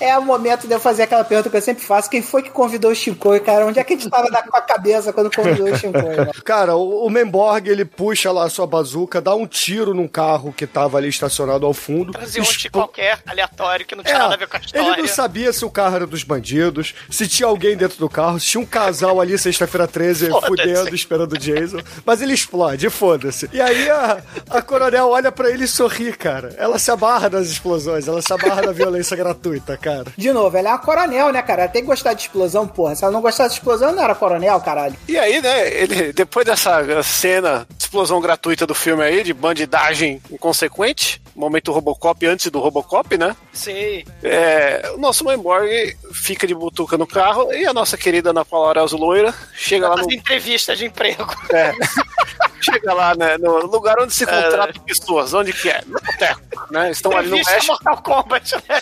É 0.00 0.16
o 0.18 0.22
momento 0.24 0.66
de 0.66 0.72
eu 0.74 0.80
fazer 0.80 1.04
aquela 1.04 1.24
pergunta 1.24 1.50
que 1.50 1.56
eu 1.56 1.62
sempre 1.62 1.82
faço. 1.84 2.10
Quem 2.10 2.22
foi 2.22 2.42
que 2.42 2.50
convidou 2.50 2.90
o 2.90 2.94
Shinkoi, 2.94 3.40
cara? 3.40 3.66
Onde 3.66 3.78
é 3.78 3.84
que 3.84 3.94
a 3.94 3.96
gente 3.96 4.08
tava 4.10 4.30
da- 4.30 4.42
com 4.42 4.56
a 4.56 4.60
cabeça 4.60 5.12
quando 5.12 5.30
convidou 5.34 5.68
o 5.70 5.76
Shinkoi? 5.76 6.02
né? 6.16 6.30
Cara, 6.44 6.76
o, 6.76 7.06
o 7.06 7.10
Memborg, 7.10 7.68
ele 7.68 7.84
puxa 7.84 8.30
lá 8.32 8.44
a 8.44 8.50
sua 8.50 8.66
bazuca, 8.66 9.20
dá 9.20 9.34
um 9.34 9.46
tiro 9.46 9.94
num 9.94 10.08
carro 10.08 10.52
que 10.52 10.66
tava 10.66 10.98
ali 10.98 11.08
estacionado 11.08 11.66
ao 11.66 11.74
fundo. 11.74 12.12
Transeunte 12.12 12.66
explo- 12.66 12.82
qualquer, 12.82 13.20
aleatório, 13.26 13.84
que 13.86 13.94
não 13.94 14.02
tinha 14.04 14.16
É, 14.16 14.18
nada 14.18 14.34
a 14.34 14.38
ver 14.38 14.48
com 14.48 14.56
a 14.56 14.60
história. 14.60 14.92
ele 14.92 15.02
não 15.02 15.08
sabia 15.08 15.52
se 15.52 15.64
o 15.64 15.70
carro 15.70 15.96
era 15.96 16.06
dos 16.06 16.22
bandidos, 16.22 16.94
se 17.10 17.26
tinha 17.28 17.46
alguém 17.48 17.76
dentro 17.76 17.98
do 17.98 18.08
carro, 18.08 18.38
se 18.40 18.46
tinha 18.46 18.60
um 18.60 18.66
casal 18.66 19.20
ali 19.20 19.38
sexta-feira 19.38 19.86
13 19.86 20.28
Foda-se. 20.28 20.46
fudendo, 20.46 20.94
esperando 20.94 21.32
o 21.32 21.38
Jason. 21.38 21.78
Mas 22.04 22.20
ele 22.22 22.34
explode, 22.34 22.88
foda-se. 22.90 23.48
E 23.52 23.60
aí 23.60 23.88
a, 23.90 24.22
a 24.50 24.62
coronel 24.62 25.08
olha 25.08 25.30
pra 25.32 25.50
ele 25.50 25.64
e 25.64 25.68
sorri, 25.68 26.12
cara. 26.12 26.54
Ela 26.58 26.78
se 26.78 26.90
abarra 26.90 27.28
das 27.30 27.48
explosões, 27.48 28.06
ela 28.08 28.20
se 28.22 28.32
abarra 28.32 28.62
da 28.62 28.72
violência 28.72 29.16
gratuita, 29.16 29.76
cara. 29.78 30.12
De 30.16 30.32
novo, 30.32 30.56
ela 30.56 30.70
é 30.70 30.72
uma 30.72 30.78
coronel, 30.78 31.32
né, 31.32 31.42
cara? 31.42 31.62
Ela 31.62 31.70
tem 31.70 31.82
que 31.82 31.88
gostar 31.88 32.12
de 32.12 32.22
explosão, 32.22 32.66
porra. 32.66 32.94
Se 32.94 33.04
ela 33.04 33.12
não 33.12 33.20
gostasse 33.20 33.50
de 33.50 33.60
explosão, 33.60 33.92
não 33.92 34.02
era 34.02 34.14
coronel, 34.14 34.60
caralho. 34.60 34.96
E 35.08 35.18
aí, 35.18 35.40
né, 35.40 35.72
ele, 35.72 36.12
depois 36.12 36.44
dessa 36.44 37.02
cena 37.02 37.66
de 37.76 37.84
explosão 37.84 38.20
gratuita 38.20 38.66
do 38.66 38.74
filme 38.74 39.02
aí, 39.02 39.22
de 39.22 39.32
bandidagem 39.32 40.20
inconsequente, 40.30 41.22
momento 41.34 41.72
Robocop 41.72 42.26
antes 42.26 42.50
do 42.50 42.58
Robocop, 42.58 43.16
né? 43.16 43.36
Sim. 43.58 44.04
É, 44.22 44.92
o 44.94 44.98
nosso 44.98 45.24
Manborg 45.24 45.96
fica 46.12 46.46
de 46.46 46.54
butuca 46.54 46.96
no 46.96 47.06
carro 47.06 47.52
e 47.52 47.66
a 47.66 47.72
nossa 47.72 47.98
querida 47.98 48.30
Ana 48.30 48.44
Paula 48.44 48.68
Aurelio 48.68 48.96
Loira 48.96 49.34
chega 49.52 49.88
lá 49.88 49.96
no. 49.96 50.02
As 50.02 50.08
entrevistas 50.08 50.78
de 50.78 50.86
emprego. 50.86 51.26
É, 51.52 51.72
chega 52.62 52.94
lá 52.94 53.14
né, 53.16 53.36
no 53.38 53.66
lugar 53.66 53.96
onde 54.00 54.14
se 54.14 54.24
contrata 54.24 54.78
pessoas, 54.80 55.34
onde 55.34 55.52
que 55.52 55.68
é? 55.68 55.80
No 55.86 56.00
boteco, 56.00 56.40
né? 56.70 56.90
Estão 56.90 57.16
ali 57.16 57.28
no 57.28 57.36
Entrevista 57.36 57.54
México. 57.54 57.72
Mortal 57.84 58.02
Kombat, 58.02 58.54
né? 58.68 58.80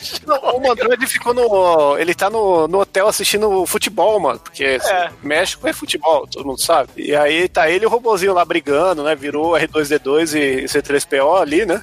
O 0.55 0.61
Mandroid 0.61 1.07
ficou 1.07 1.33
no. 1.33 1.97
Ele 1.99 2.15
tá 2.15 2.29
no, 2.29 2.69
no 2.69 2.81
hotel 2.81 3.09
assistindo 3.09 3.65
futebol, 3.65 4.21
mano. 4.21 4.39
Porque 4.39 4.79
É. 4.85 5.11
México 5.23 5.67
é 5.67 5.73
futebol, 5.73 6.27
todo 6.27 6.47
mundo 6.47 6.61
sabe. 6.61 6.91
E 6.97 7.17
aí 7.17 7.49
tá 7.49 7.71
ele 7.71 7.85
e 7.85 7.87
o 7.87 7.91
robozinho 7.91 8.35
lá 8.35 8.45
brigando, 8.45 9.03
né? 9.03 9.15
Virou 9.15 9.53
R2D2 9.53 10.35
e 10.35 10.65
C3PO 10.65 11.41
ali, 11.41 11.65
né? 11.65 11.83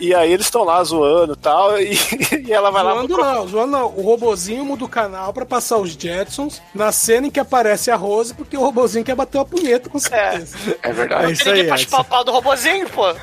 E 0.00 0.14
aí 0.14 0.32
eles 0.32 0.46
estão 0.46 0.64
lá 0.64 0.82
zoando 0.82 1.34
e 1.34 1.36
tal. 1.36 1.78
E, 1.80 1.98
e 2.46 2.52
ela 2.52 2.70
vai 2.70 2.82
lá. 2.82 2.94
Zoando 2.94 3.16
não, 3.16 3.48
zoando 3.48 3.72
não. 3.72 3.86
O 3.96 4.02
robozinho 4.02 4.64
muda 4.64 4.84
o 4.84 4.88
canal 4.88 5.32
pra 5.32 5.44
passar 5.44 5.78
os 5.78 5.92
Jetsons 5.92 6.62
na 6.74 6.92
cena 6.92 7.26
em 7.26 7.30
que 7.30 7.40
aparece 7.40 7.90
a 7.90 7.96
Rose, 7.96 8.34
porque 8.34 8.56
o 8.56 8.60
robozinho 8.60 9.04
quer 9.04 9.14
bater 9.14 9.38
uma 9.38 9.44
punheta, 9.44 9.88
com 9.88 9.98
certeza. 9.98 10.56
É 10.82 10.92
verdade. 10.92 11.26
É 11.26 11.30
isso 11.32 11.44
Ninguém 11.48 11.70
aí, 11.70 11.86
pau 11.86 12.04
pau 12.04 12.24
do 12.24 12.32
robozinho, 12.32 12.88
pô. 12.90 13.14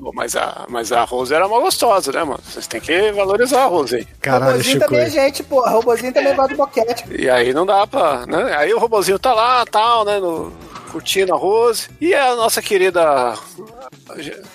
Pô, 0.00 0.12
mas, 0.14 0.36
a, 0.36 0.66
mas 0.68 0.92
a 0.92 1.04
Rose 1.04 1.34
era 1.34 1.46
uma 1.46 1.60
gostosa, 1.60 2.12
né, 2.12 2.24
mano? 2.24 2.40
Vocês 2.42 2.66
têm 2.66 2.80
que 2.80 3.12
valorizar 3.12 3.64
a 3.64 3.66
Rose 3.66 3.96
aí. 3.96 4.04
Caralho, 4.20 4.52
robozinho 4.52 4.78
também 4.80 5.00
é 5.00 5.10
gente, 5.10 5.42
porra. 5.42 5.70
Robozinho 5.70 6.12
também 6.12 6.34
vai 6.34 6.48
do 6.48 6.56
boquete. 6.56 7.04
E 7.10 7.28
aí 7.28 7.52
não 7.52 7.66
dá 7.66 7.86
pra. 7.86 8.26
Né? 8.26 8.54
Aí 8.56 8.72
o 8.72 8.78
robozinho 8.78 9.18
tá 9.18 9.32
lá, 9.32 9.64
tal, 9.66 10.04
né? 10.04 10.18
No, 10.18 10.52
curtindo 10.94 11.34
a 11.34 11.36
Rose. 11.36 11.88
E 12.00 12.14
a 12.14 12.36
nossa 12.36 12.62
querida 12.62 13.34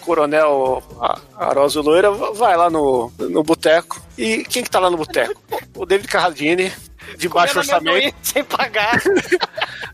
Coronel 0.01 0.83
A- 0.99 1.19
Arósio 1.37 1.81
Loira 1.81 2.11
vai 2.11 2.55
lá 2.55 2.69
no, 2.69 3.11
no 3.17 3.43
boteco. 3.43 4.01
E 4.17 4.43
quem 4.45 4.63
que 4.63 4.69
tá 4.69 4.79
lá 4.79 4.89
no 4.89 4.97
boteco? 4.97 5.41
O 5.75 5.85
David 5.85 6.07
Carradine, 6.07 6.71
de 7.17 7.27
baixo 7.29 7.55
comendo 7.55 7.71
orçamento. 7.73 8.15
Sem 8.21 8.43
pagar. 8.43 9.01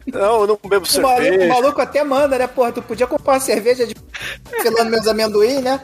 Não, 0.06 0.42
eu 0.42 0.48
não 0.48 0.60
bebo 0.70 0.86
O 0.88 1.02
maluco, 1.02 1.20
o 1.20 1.24
cerveja. 1.24 1.48
maluco 1.54 1.82
até 1.82 2.04
manda, 2.04 2.38
né, 2.38 2.46
porra? 2.46 2.72
Tu 2.72 2.80
podia 2.84 3.08
comprar 3.08 3.34
uma 3.34 3.40
cerveja 3.40 3.88
de 3.88 3.96
filando 4.62 4.92
meus 4.92 5.08
amendoim, 5.08 5.62
né? 5.62 5.82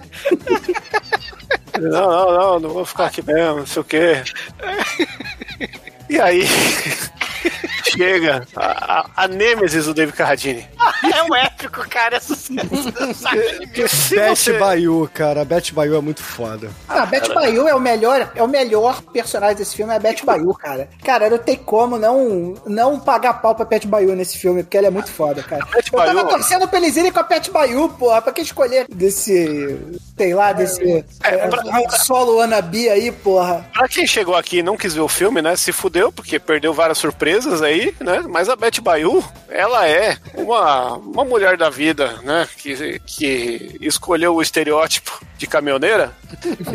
Não, 1.80 1.90
não, 2.12 2.32
não, 2.32 2.60
não 2.60 2.70
vou 2.70 2.86
ficar 2.86 3.08
aqui 3.08 3.24
mesmo, 3.26 3.58
não 3.62 3.66
sei 3.66 3.82
o 3.82 3.84
quê. 3.86 4.22
E 6.08 6.22
aí. 6.22 6.44
Chega. 7.92 8.48
A, 8.56 9.00
a, 9.00 9.06
a 9.24 9.28
Nêmesis 9.28 9.86
do 9.86 9.94
David 9.94 10.16
Carradine. 10.16 10.68
é 11.14 11.24
um 11.24 11.36
épico, 11.36 11.88
cara. 11.90 12.20
Beth 13.76 14.36
você- 14.36 14.54
Bayu, 14.58 15.10
cara. 15.14 15.42
A 15.42 15.46
Beth 15.46 15.72
Bayu 15.74 15.96
é 15.96 16.02
muito 16.02 16.22
foda. 16.24 16.70
Ah, 16.88 17.04
a 17.04 17.06
Beth 17.06 17.34
Bayu 17.34 17.68
é 17.68 17.76
o 17.76 17.80
melhor, 17.80 18.32
é 18.36 18.44
o 18.44 18.48
melhor 18.48 19.02
personagem 19.02 19.58
desse 19.58 19.76
filme, 19.76 19.94
é 19.94 19.96
a 19.96 20.00
Beth 20.00 20.24
Bayu, 20.24 20.54
cara. 20.54 20.90
Cara, 21.04 21.30
não 21.30 21.38
tem 21.38 21.56
como 21.56 21.98
não, 21.98 22.56
não 22.66 23.00
pagar 23.00 23.34
pau 23.42 23.56
pra 23.56 23.66
Beth 23.66 23.86
Bayu 23.86 24.16
nesse 24.16 24.38
filme, 24.38 24.64
porque 24.64 24.78
ela 24.78 24.88
é 24.88 24.92
muito 24.92 25.12
foda, 25.12 25.42
cara. 25.44 25.66
Eu 25.76 25.84
tava 25.84 26.14
Bayu- 26.14 26.28
torcendo 26.28 26.68
pra 26.68 26.80
eles 26.80 26.96
irem 26.96 27.12
com 27.12 27.20
a 27.20 27.24
Beth 27.24 27.50
Bayu, 27.52 27.90
porra, 27.90 28.22
pra 28.22 28.34
que 28.34 28.42
escolher 28.42 28.86
desse, 28.90 29.78
sei 30.18 30.34
lá, 30.34 30.54
desse 30.54 31.06
é, 31.24 31.46
Han 31.46 31.90
solo 31.90 32.38
wannabe 32.38 32.90
aí, 32.90 33.12
porra. 33.12 33.66
Pra 33.74 33.88
quem 33.88 34.06
chegou 34.06 34.36
aqui 34.36 34.58
e 34.60 34.64
não 34.64 34.78
quis 34.78 34.94
ver 34.94 35.02
o 35.02 35.08
filme, 35.08 35.42
né, 35.42 35.56
se 35.56 35.72
fudeu, 35.72 36.12
porque 36.12 36.40
perdeu 36.40 36.74
várias 36.74 36.98
surpresas 36.98 37.31
aí, 37.62 37.94
né? 38.00 38.24
Mas 38.28 38.50
a 38.50 38.56
Beth 38.56 38.82
Bayu, 38.82 39.24
ela 39.50 39.88
é 39.88 40.18
uma, 40.34 40.96
uma 40.98 41.26
mulher 41.26 41.58
da 41.58 41.70
vida, 41.70 42.20
né? 42.24 42.48
Que, 42.58 43.00
que 43.06 43.78
escolheu 43.82 44.36
o 44.36 44.42
estereótipo 44.42 45.24
de 45.38 45.48
caminhoneira. 45.48 46.16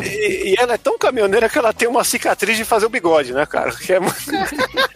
E, 0.03 0.51
e 0.51 0.55
ela 0.59 0.73
é 0.73 0.77
tão 0.77 0.97
caminhoneira 0.97 1.49
que 1.49 1.57
ela 1.57 1.73
tem 1.73 1.87
uma 1.87 2.03
cicatriz 2.03 2.57
de 2.57 2.65
fazer 2.65 2.85
o 2.85 2.89
bigode, 2.89 3.33
né, 3.33 3.45
cara? 3.45 3.71
É 3.71 3.97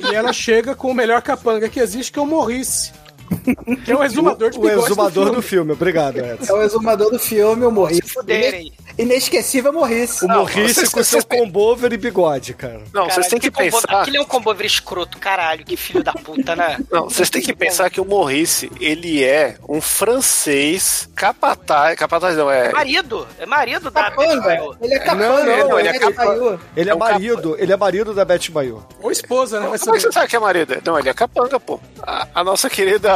E 0.11 0.15
ela 0.15 0.33
chega 0.33 0.75
com 0.75 0.89
o 0.89 0.93
melhor 0.93 1.21
capanga 1.21 1.69
que 1.69 1.79
existe, 1.79 2.11
que 2.11 2.19
é 2.19 2.21
o 2.21 2.25
Morrice. 2.25 2.91
Que 3.85 3.91
é 3.91 3.95
o 3.95 4.03
exumador 4.03 4.49
de 4.49 4.59
O 4.59 4.69
exumador 4.69 5.25
do 5.25 5.35
do 5.35 5.41
filme. 5.41 5.43
filme. 5.43 5.71
Obrigado, 5.73 6.17
Edson. 6.17 6.53
É 6.53 6.59
o 6.59 6.61
exumador 6.63 7.11
do 7.11 7.19
filme, 7.19 7.65
o 7.65 7.71
Morrice. 7.71 8.01
fuderem. 8.09 8.71
Inesquecível 8.97 9.71
Morrice. 9.71 10.25
O 10.25 10.27
Morrice 10.27 10.73
vocês- 10.75 10.89
com 10.89 11.03
seu 11.03 11.25
combover 11.25 11.91
e 11.93 11.97
bigode, 11.97 12.53
cara. 12.53 12.81
Não, 12.93 13.09
vocês 13.09 13.27
têm 13.27 13.39
que 13.39 13.49
combo... 13.49 13.71
pensar. 13.71 14.01
Aquele 14.01 14.17
é 14.17 14.21
um 14.21 14.25
combover 14.25 14.65
escroto, 14.65 15.17
caralho. 15.17 15.63
Que 15.65 15.77
filho 15.77 16.03
da 16.03 16.11
puta, 16.13 16.55
né? 16.55 16.77
Não, 16.91 17.05
vocês 17.05 17.29
têm 17.29 17.41
que 17.41 17.53
pensar 17.53 17.89
que 17.89 18.01
o 18.01 18.05
Morrice, 18.05 18.69
ele 18.79 19.23
é 19.23 19.55
um 19.67 19.79
francês 19.81 21.09
capataz. 21.15 21.95
Capataz 21.97 22.35
não, 22.35 22.49
é. 22.51 22.71
Marido. 22.71 23.27
É 23.39 23.45
marido 23.45 23.89
da 23.89 24.09
Beth 24.09 24.15
Capanga. 24.15 24.41
Bayu. 24.41 24.75
Ele 24.81 24.93
é 24.93 24.97
Não, 24.99 25.05
capanga, 25.05 25.27
não, 25.45 25.69
não, 25.69 25.79
ele 25.79 25.87
é 25.87 25.93
Beth. 25.93 26.59
Ele 26.75 26.89
é 26.89 26.91
É 26.91 26.95
um 26.95 26.97
marido, 26.99 27.55
ele 27.57 27.71
é 27.73 27.77
marido 27.77 28.13
da 28.13 28.25
Beth 28.25 28.49
Bayu. 28.51 28.85
Ou 29.01 29.11
esposa, 29.11 29.59
né? 29.59 29.65
Como 29.79 29.95
é 29.95 29.97
que 29.97 30.03
você 30.03 30.11
sabe 30.11 30.27
que 30.27 30.35
é 30.35 30.39
marido? 30.39 30.77
Não, 30.85 30.99
ele 30.99 31.09
é 31.09 31.13
capanga, 31.13 31.59
pô. 31.59 31.79
A, 32.03 32.27
a 32.35 32.43
nossa 32.43 32.69
querida 32.69 33.11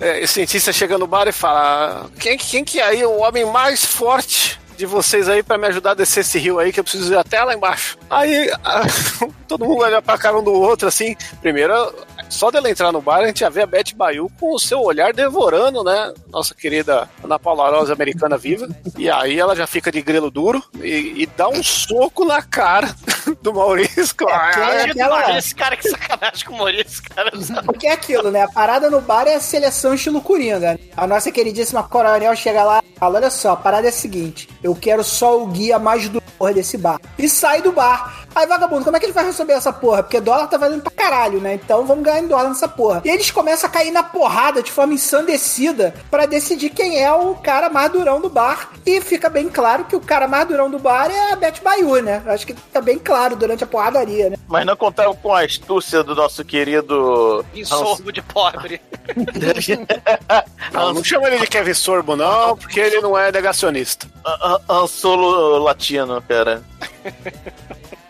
é, 0.00 0.26
cientista 0.26 0.72
chega 0.72 0.98
no 0.98 1.06
bar 1.06 1.26
e 1.28 1.32
fala: 1.32 2.06
quem, 2.18 2.36
quem 2.36 2.64
que 2.64 2.80
é 2.80 2.84
aí 2.84 3.04
o 3.04 3.18
homem 3.20 3.44
mais 3.46 3.84
forte 3.84 4.58
de 4.76 4.86
vocês 4.86 5.28
aí 5.28 5.40
pra 5.42 5.56
me 5.56 5.68
ajudar 5.68 5.92
a 5.92 5.94
descer 5.94 6.20
esse 6.20 6.36
rio 6.38 6.58
aí 6.58 6.72
que 6.72 6.80
eu 6.80 6.84
preciso 6.84 7.12
ir 7.12 7.16
até 7.16 7.42
lá 7.44 7.54
embaixo? 7.54 7.96
Aí 8.10 8.50
a- 8.64 8.82
todo 9.46 9.64
mundo 9.64 9.82
olha 9.82 10.02
pra 10.02 10.18
cara 10.18 10.38
um 10.38 10.42
do 10.42 10.52
outro 10.52 10.88
assim. 10.88 11.14
Primeiro, 11.40 11.72
só 12.28 12.50
dela 12.50 12.68
entrar 12.68 12.90
no 12.90 13.00
bar, 13.00 13.20
a 13.20 13.26
gente 13.28 13.40
já 13.40 13.48
vê 13.48 13.62
a 13.62 13.66
Beth 13.66 13.94
Bayu 13.94 14.28
com 14.40 14.52
o 14.54 14.58
seu 14.58 14.80
olhar 14.80 15.12
devorando, 15.12 15.84
né? 15.84 16.12
Nossa 16.28 16.54
querida 16.54 17.08
Ana 17.22 17.38
Paula 17.38 17.70
Rosa 17.70 17.92
americana 17.92 18.36
viva. 18.36 18.66
E 18.98 19.08
aí 19.08 19.38
ela 19.38 19.54
já 19.54 19.66
fica 19.66 19.92
de 19.92 20.02
grelo 20.02 20.30
duro 20.30 20.60
e, 20.82 21.22
e 21.22 21.26
dá 21.36 21.48
um 21.48 21.62
soco 21.62 22.24
na 22.24 22.42
cara 22.42 22.92
do 23.42 23.52
Maurício. 23.54 24.14
que 24.16 24.24
é 24.24 24.26
Tadinho 24.28 24.84
do 24.86 24.90
aquela- 25.02 25.20
Maurício, 25.20 25.56
cara, 25.56 25.76
que 25.76 25.88
sacanagem 25.88 26.44
com 26.46 26.54
o 26.54 26.58
Maurício, 26.58 27.02
cara. 27.14 27.30
Porque 27.64 27.86
é 27.86 27.92
aquilo, 27.92 28.30
né? 28.30 28.42
A 28.42 28.48
parada 28.48 28.90
no 28.90 29.00
bar 29.00 29.26
é 29.26 29.34
a 29.34 29.40
seleção 29.40 29.94
estilo 29.94 30.20
Coringa. 30.20 30.78
A 30.96 31.06
nossa 31.06 31.30
queridíssima 31.30 31.82
Coronel 31.82 32.34
chega 32.36 32.64
lá 32.64 32.82
e 32.84 32.98
fala: 32.98 33.18
Olha 33.18 33.30
só, 33.30 33.52
a 33.52 33.56
parada 33.56 33.86
é 33.86 33.90
a 33.90 33.92
seguinte: 33.92 34.48
eu 34.62 34.74
quero 34.74 35.02
só 35.04 35.40
o 35.42 35.46
guia 35.46 35.78
mais 35.78 36.08
do 36.08 36.20
porra 36.38 36.52
desse 36.54 36.76
bar. 36.76 37.00
E 37.18 37.28
sai 37.28 37.62
do 37.62 37.72
bar. 37.72 38.24
Aí, 38.34 38.48
vagabundo, 38.48 38.82
como 38.84 38.96
é 38.96 39.00
que 39.00 39.06
gente 39.06 39.14
vai 39.14 39.24
receber 39.26 39.52
essa 39.52 39.72
porra? 39.72 40.02
Porque 40.02 40.18
dólar 40.20 40.48
tá 40.48 40.56
valendo 40.56 40.82
pra 40.82 40.90
caralho, 40.90 41.40
né? 41.40 41.54
Então 41.54 41.86
vamos 41.86 42.02
ganhar 42.02 42.18
em 42.18 42.26
dólar 42.26 42.48
nessa 42.48 42.66
porra. 42.66 43.00
E 43.04 43.08
eles 43.08 43.30
começam 43.30 43.70
a 43.70 43.72
cair 43.72 43.92
na 43.92 44.02
porrada 44.02 44.60
de 44.60 44.72
forma 44.72 44.92
ensandecida 44.92 45.94
pra 46.10 46.26
decidir 46.26 46.70
quem 46.70 47.00
é 47.00 47.12
o 47.12 47.36
cara 47.36 47.68
mais 47.70 47.92
durão 47.92 48.20
do 48.20 48.28
bar. 48.28 48.70
E 48.84 49.00
fica 49.00 49.28
bem 49.28 49.48
claro 49.48 49.84
que 49.84 49.94
o 49.94 50.00
cara 50.00 50.26
mais 50.26 50.48
durão 50.48 50.68
do 50.68 50.80
bar 50.80 51.08
é 51.12 51.32
a 51.32 51.36
Beth 51.36 51.60
Bayu, 51.62 52.02
né? 52.02 52.22
Acho 52.26 52.44
que 52.46 52.54
fica 52.54 52.80
bem 52.80 52.98
claro 52.98 53.13
durante 53.36 53.64
a 53.64 53.66
porradaria, 53.66 54.30
né? 54.30 54.36
Mas 54.48 54.64
não 54.66 54.76
contava 54.76 55.14
com 55.14 55.32
a 55.32 55.44
astúcia 55.44 56.02
do 56.02 56.14
nosso 56.14 56.44
querido. 56.44 57.44
Em 57.54 57.64
sorbo 57.64 58.12
de 58.12 58.20
pobre. 58.22 58.80
Não, 60.72 60.92
não 60.94 61.04
chama 61.04 61.28
ele 61.28 61.38
de 61.38 61.46
Kevin 61.46 61.74
Sorbo, 61.74 62.16
não, 62.16 62.56
porque 62.56 62.80
ele 62.80 63.00
não 63.00 63.16
é 63.18 63.30
negacionista. 63.30 64.06
Han- 64.26 64.60
Han 64.68 64.86
Solo 64.86 65.58
latino, 65.58 66.22
cara. 66.22 66.62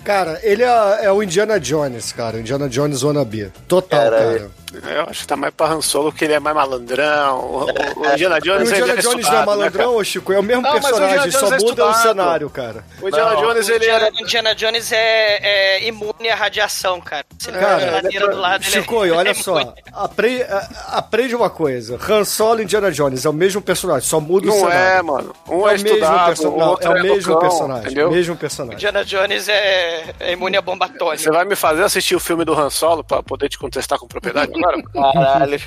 Cara, 0.05 0.39
ele 0.43 0.63
é, 0.63 0.99
é 1.07 1.13
o 1.13 1.23
Indiana 1.23 1.59
Jones, 1.59 2.13
cara. 2.13 2.39
Indiana 2.39 2.69
Jones 2.69 3.03
wannabe. 3.03 3.51
Total, 3.67 4.11
Caralho. 4.11 4.39
cara. 4.39 4.51
Eu 4.83 5.03
acho 5.09 5.21
que 5.21 5.27
tá 5.27 5.37
mais 5.37 5.53
pra 5.55 5.67
Han 5.67 5.81
Solo, 5.81 6.11
porque 6.11 6.25
ele 6.25 6.35
é 6.35 6.41
mais 6.41 6.55
malandrão. 6.57 7.39
O, 7.41 7.65
o- 7.65 8.01
o 8.03 8.13
Indiana 8.13 8.39
E 8.39 8.41
Jones, 8.41 8.69
o 8.71 8.75
ele 8.75 8.81
Indiana 8.83 8.99
é 9.01 9.03
Jones 9.03 9.27
não 9.27 9.33
é 9.35 9.41
né, 9.41 9.47
malandrão, 9.47 9.97
ô 9.97 10.05
Chico? 10.05 10.33
É 10.33 10.39
o 10.39 10.43
mesmo 10.43 10.63
Não, 10.63 10.71
o 10.71 10.73
personagem, 10.75 11.17
Indiana 11.27 11.31
só 11.49 11.55
é 11.55 11.59
muda 11.59 11.87
o 11.87 11.95
cenário, 11.95 12.51
cara. 12.51 12.73
cara? 12.75 12.85
O 13.03 13.09
Indiana 13.09 13.31
Não, 13.35 13.41
Jones, 13.43 13.69
O 13.69 13.71
ele 13.73 13.77
Indiana, 13.85 14.07
era... 14.07 14.23
Indiana 14.23 14.55
Jones 14.55 14.93
é, 14.93 15.77
é 15.79 15.87
imune 15.89 16.29
à 16.31 16.35
radiação, 16.35 17.01
cara. 17.01 17.25
Se 17.39 17.51
ele 17.51 17.59
Cara, 17.59 17.77
tem 17.77 17.85
a 17.89 17.89
geladeira 17.89 18.29
do 18.29 18.37
lado, 18.39 18.65
ele 18.65 18.77
é- 18.77 18.81
Chico, 18.81 18.97
olha 18.97 19.21
ele 19.21 19.29
é 19.31 19.35
só. 19.35 19.61
imune. 19.61 19.75
Apre- 19.93 20.43
a- 20.43 20.69
aprende 20.99 21.35
uma 21.37 21.51
coisa. 21.51 21.99
Han 22.09 22.25
Solo 22.25 22.61
e 22.61 22.65
Indiana 22.65 22.91
Jones 22.91 23.25
é 23.25 23.29
o 23.29 23.33
mesmo 23.33 23.61
personagem, 23.61 24.09
só 24.09 24.19
muda 24.21 24.47
o 24.47 24.51
Não 24.51 24.61
cenário. 24.61 24.99
é, 24.99 25.03
mano. 25.03 25.35
Um 25.49 25.53
É 25.69 25.73
é, 25.75 25.77
o 25.77 25.83
mesmo 25.83 25.89
estudado, 25.89 26.27
perso- 26.27 26.49
o 26.49 26.59
não, 26.59 26.69
outro 26.71 26.87
é 26.87 26.91
o 26.91 27.03
mesmo 27.03 27.33
loucão, 27.33 27.49
personagem. 27.49 27.85
entendeu? 27.85 28.11
Mesmo 28.11 28.37
personagem. 28.37 28.75
Indiana 28.77 29.05
Jones 29.05 29.49
é, 29.49 30.15
é 30.21 30.33
imune 30.33 30.57
a 30.57 30.63
bomba 30.63 30.87
Você 30.87 30.95
atômica. 30.95 31.33
vai 31.33 31.45
me 31.45 31.57
fazer 31.57 31.83
assistir 31.85 32.15
o 32.15 32.21
filme 32.21 32.45
do 32.45 32.53
Han 32.59 32.71
Solo 32.71 33.05
pra 33.05 33.23
poder 33.23 33.49
te 33.49 33.59
contestar 33.59 33.99
com 33.99 34.07
propriedade 34.07 34.53
agora? 34.65 34.83
Caralho. 35.13 35.59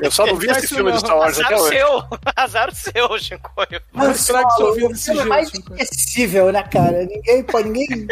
Eu 0.00 0.10
só 0.10 0.26
não 0.26 0.36
vi 0.36 0.48
esse 0.50 0.68
filme 0.68 0.92
do 0.92 0.98
Star 0.98 1.16
Wars 1.16 1.38
Azar 1.38 1.46
até 1.46 1.56
hoje. 1.60 1.76
seu. 1.76 2.04
Azar 2.36 2.68
o 2.68 2.74
seu, 2.74 3.18
Chicoio. 3.18 3.80
Não 3.92 4.10
estrague 4.10 4.50
sua 4.52 4.74
vida 4.74 4.86
o 4.86 4.88
desse 4.90 5.04
filme 5.04 5.18
jeito. 5.20 5.28
mais 5.28 5.52
esquecível, 5.52 6.52
né, 6.52 6.62
cara? 6.64 7.04
Ninguém 7.04 7.42
pode, 7.42 7.68
ninguém. 7.68 8.06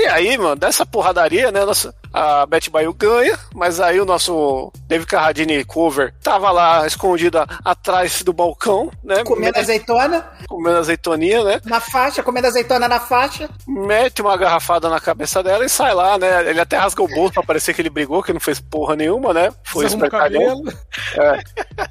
E 0.00 0.06
aí, 0.06 0.38
mano, 0.38 0.56
dessa 0.56 0.86
porradaria, 0.86 1.50
né? 1.52 1.64
Nossa, 1.64 1.94
a 2.12 2.46
Beth 2.46 2.70
Bayu 2.70 2.92
ganha, 2.94 3.38
mas 3.54 3.80
aí 3.80 4.00
o 4.00 4.04
nosso 4.06 4.72
David 4.86 5.06
Carradine 5.06 5.64
cover 5.64 6.14
tava 6.22 6.50
lá 6.50 6.86
escondido 6.86 7.38
a- 7.38 7.46
atrás 7.64 8.22
do 8.22 8.32
balcão, 8.32 8.90
né? 9.04 9.22
Comendo 9.24 9.58
azeitona 9.58 10.26
comendo 10.48 10.78
azeitoninha, 10.78 11.44
né? 11.44 11.60
na 11.64 11.80
faixa, 11.80 12.22
comendo 12.22 12.46
azeitona 12.48 12.88
na 12.88 12.98
faixa. 12.98 13.48
Mete 13.66 14.20
uma 14.22 14.36
garrafada 14.36 14.88
na 14.88 14.98
cabeça 15.00 15.42
dela 15.42 15.64
e 15.64 15.68
sai 15.68 15.94
lá, 15.94 16.18
né? 16.18 16.48
Ele 16.50 16.60
até 16.60 16.76
rasga 16.76 17.02
o 17.02 17.08
bolso 17.08 17.34
pra 17.34 17.42
parecer 17.42 17.74
que 17.74 17.82
ele 17.82 17.90
brigou, 17.90 18.22
que 18.22 18.32
não 18.32 18.40
fez 18.40 18.58
porra 18.60 18.96
nenhuma, 18.96 19.32
né? 19.32 19.50
Foi 19.64 19.84
espertalhão. 19.86 20.64
cabelo. 20.64 20.78
É. 21.16 21.40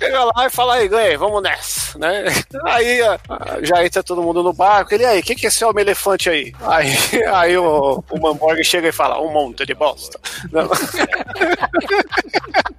Chega 0.03 0.23
lá 0.25 0.45
e 0.45 0.49
fala 0.49 0.75
aí, 0.75 0.87
ganhei, 0.87 1.15
vamos 1.17 1.41
nessa, 1.41 1.97
né? 1.97 2.25
Aí 2.65 2.99
já 3.63 3.85
entra 3.85 4.03
todo 4.03 4.21
mundo 4.21 4.43
no 4.43 4.51
barco. 4.53 4.93
Ele 4.93 5.05
aí, 5.05 5.19
o 5.19 5.23
que, 5.23 5.35
que 5.35 5.45
é 5.45 5.49
esse 5.49 5.63
homem 5.63 5.81
elefante 5.83 6.29
aí? 6.29 6.53
Aí, 6.61 6.91
aí 7.33 7.57
o, 7.57 7.98
o 8.09 8.19
Mamborg 8.19 8.63
chega 8.63 8.87
e 8.87 8.91
fala, 8.91 9.21
um 9.21 9.31
monte 9.31 9.65
de 9.65 9.73
bosta. 9.73 10.19
Não. 10.51 10.69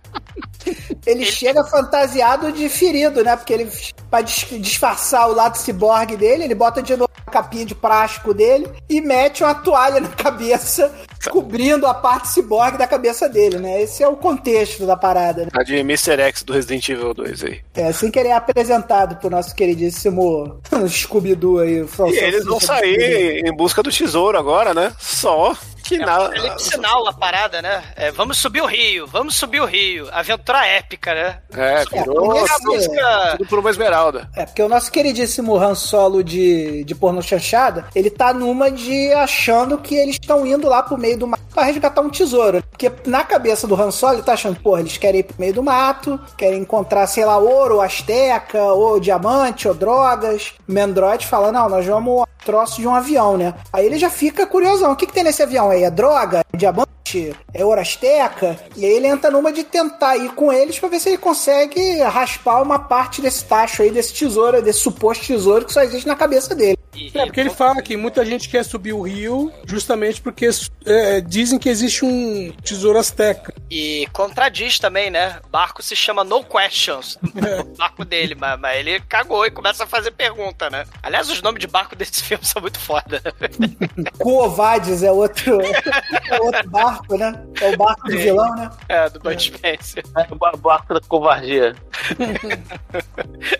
Ele 1.06 1.24
chega 1.24 1.64
fantasiado 1.64 2.52
de 2.52 2.68
ferido, 2.68 3.24
né? 3.24 3.34
Porque 3.36 3.52
ele, 3.52 3.70
pra 4.10 4.20
dis- 4.20 4.46
disfarçar 4.60 5.28
o 5.28 5.34
lado 5.34 5.56
ciborgue 5.56 6.16
dele, 6.16 6.44
ele 6.44 6.54
bota 6.54 6.82
de 6.82 6.94
novo 6.96 7.10
a 7.26 7.30
capinha 7.30 7.64
de 7.64 7.74
plástico 7.74 8.34
dele 8.34 8.68
e 8.88 9.00
mete 9.00 9.42
uma 9.42 9.54
toalha 9.54 10.00
na 10.00 10.08
cabeça, 10.08 10.92
cobrindo 11.30 11.86
a 11.86 11.94
parte 11.94 12.28
ciborgue 12.28 12.76
da 12.76 12.86
cabeça 12.86 13.28
dele, 13.28 13.58
né? 13.58 13.80
Esse 13.82 14.02
é 14.02 14.08
o 14.08 14.16
contexto 14.16 14.84
da 14.86 14.96
parada, 14.96 15.44
né? 15.44 15.48
A 15.54 15.62
de 15.62 15.76
Mr. 15.76 16.20
X 16.20 16.42
do 16.42 16.52
Resident 16.52 16.88
Evil 16.88 17.14
2 17.14 17.44
aí. 17.44 17.60
É 17.74 17.86
assim 17.86 18.10
que 18.10 18.18
ele 18.18 18.28
é 18.28 18.34
apresentado 18.34 19.16
pro 19.16 19.30
nosso 19.30 19.54
queridíssimo 19.54 20.60
Scooby-Doo 20.88 21.58
aí. 21.60 21.82
o 21.82 21.88
E 22.08 22.18
eles 22.18 22.44
vão 22.44 22.60
sair 22.60 23.42
em 23.46 23.52
busca 23.56 23.82
do 23.82 23.90
tesouro 23.90 24.38
agora, 24.38 24.74
né? 24.74 24.92
Só 24.98 25.56
nada. 25.98 26.36
É 26.36 26.58
sinal 26.58 27.06
a 27.08 27.12
parada, 27.12 27.60
né? 27.62 27.82
É, 27.96 28.10
vamos 28.10 28.38
subir 28.38 28.60
o 28.62 28.66
rio, 28.66 29.06
vamos 29.06 29.34
subir 29.34 29.60
o 29.60 29.64
rio. 29.66 30.08
Aventura 30.12 30.66
épica, 30.66 31.14
né? 31.14 31.38
É, 31.52 31.84
virou 31.84 32.36
É, 32.36 32.44
tudo, 32.46 32.72
música- 32.72 33.34
tudo 33.36 33.48
por 33.48 33.58
uma 33.58 33.70
esmeralda. 33.70 34.28
É, 34.36 34.44
porque 34.46 34.62
o 34.62 34.68
nosso 34.68 34.90
queridíssimo 34.90 35.56
Han 35.56 35.74
Solo 35.74 36.22
de, 36.22 36.84
de 36.84 36.94
porno 36.94 37.22
chanchada, 37.22 37.86
ele 37.94 38.10
tá 38.10 38.32
numa 38.32 38.70
de 38.70 39.12
achando 39.12 39.78
que 39.78 39.94
eles 39.94 40.16
estão 40.20 40.46
indo 40.46 40.68
lá 40.68 40.82
pro 40.82 40.98
meio 40.98 41.16
do 41.18 41.26
mato 41.26 41.42
pra 41.52 41.64
resgatar 41.64 42.00
um 42.00 42.10
tesouro. 42.10 42.62
Porque 42.70 42.90
na 43.06 43.24
cabeça 43.24 43.66
do 43.66 43.80
Han 43.80 43.90
Solo, 43.90 44.14
ele 44.14 44.22
tá 44.22 44.32
achando, 44.34 44.60
porra, 44.60 44.80
eles 44.80 44.96
querem 44.96 45.20
ir 45.20 45.24
pro 45.24 45.36
meio 45.38 45.52
do 45.54 45.62
mato, 45.62 46.18
querem 46.36 46.60
encontrar, 46.60 47.06
sei 47.06 47.24
lá, 47.24 47.36
ouro, 47.38 47.76
ou 47.76 47.80
asteca, 47.80 48.62
ou 48.62 48.98
diamante, 49.00 49.66
ou 49.68 49.74
drogas. 49.74 50.52
O 50.68 50.72
Mendroid 50.72 51.26
fala, 51.26 51.50
não, 51.52 51.68
nós 51.68 51.84
vamos 51.86 52.24
troço 52.44 52.80
de 52.80 52.88
um 52.88 52.94
avião, 52.94 53.36
né? 53.36 53.52
Aí 53.70 53.84
ele 53.84 53.98
já 53.98 54.08
fica 54.08 54.46
curiosão, 54.46 54.92
o 54.92 54.96
que 54.96 55.06
que 55.06 55.12
tem 55.12 55.22
nesse 55.22 55.42
avião 55.42 55.68
aí? 55.70 55.79
É 55.82 55.90
droga? 55.90 56.40
É 56.52 56.56
diamante? 56.56 57.34
É 57.52 57.64
ouro 57.64 57.80
asteca? 57.80 58.58
E 58.76 58.84
aí 58.84 58.92
ele 58.92 59.06
entra 59.06 59.30
numa 59.30 59.52
de 59.52 59.64
tentar 59.64 60.16
ir 60.16 60.32
com 60.34 60.52
eles 60.52 60.78
pra 60.78 60.88
ver 60.88 61.00
se 61.00 61.08
ele 61.08 61.18
consegue 61.18 62.00
raspar 62.02 62.62
uma 62.62 62.78
parte 62.78 63.20
desse 63.20 63.44
tacho 63.44 63.82
aí, 63.82 63.90
desse 63.90 64.12
tesouro, 64.12 64.62
desse 64.62 64.80
suposto 64.80 65.26
tesouro 65.26 65.64
que 65.64 65.72
só 65.72 65.82
existe 65.82 66.06
na 66.06 66.16
cabeça 66.16 66.54
dele. 66.54 66.79
E, 66.94 67.10
É, 67.16 67.24
porque 67.24 67.40
ele 67.40 67.50
fala 67.50 67.80
que 67.80 67.96
muita 67.96 68.24
gente 68.24 68.48
quer 68.48 68.64
subir 68.64 68.92
o 68.92 69.02
rio 69.02 69.52
justamente 69.64 70.20
porque 70.20 70.48
é, 70.84 71.20
dizem 71.20 71.58
que 71.58 71.68
existe 71.68 72.04
um 72.04 72.52
tesouro 72.64 72.98
azteca. 72.98 73.54
E 73.70 74.08
contradiz 74.12 74.78
também, 74.78 75.08
né? 75.10 75.38
O 75.44 75.48
barco 75.48 75.82
se 75.82 75.94
chama 75.94 76.24
No 76.24 76.42
Questions. 76.44 77.16
o 77.22 77.76
barco 77.76 78.04
dele, 78.04 78.34
mas, 78.34 78.58
mas 78.58 78.76
ele 78.78 79.00
cagou 79.00 79.46
e 79.46 79.50
começa 79.50 79.84
a 79.84 79.86
fazer 79.86 80.10
pergunta, 80.10 80.68
né? 80.68 80.84
Aliás, 81.02 81.30
os 81.30 81.40
nomes 81.40 81.60
de 81.60 81.66
barco 81.68 81.94
desse 81.94 82.22
filme 82.24 82.44
são 82.44 82.60
muito 82.60 82.78
foda. 82.80 83.22
Coovades 84.18 85.02
é 85.02 85.12
outro, 85.12 85.60
é 85.62 86.40
outro 86.40 86.68
barco, 86.70 87.16
né? 87.16 87.32
É 87.60 87.68
o 87.68 87.76
barco 87.76 88.08
do 88.08 88.18
vilão, 88.18 88.54
né? 88.56 88.70
É, 88.88 89.08
do 89.08 89.20
Bud 89.20 89.40
Spencer. 89.42 90.04
É 90.16 90.26
o 90.32 90.36
ba- 90.36 90.52
barco 90.58 90.94
da 90.94 91.00
covardia. 91.00 91.74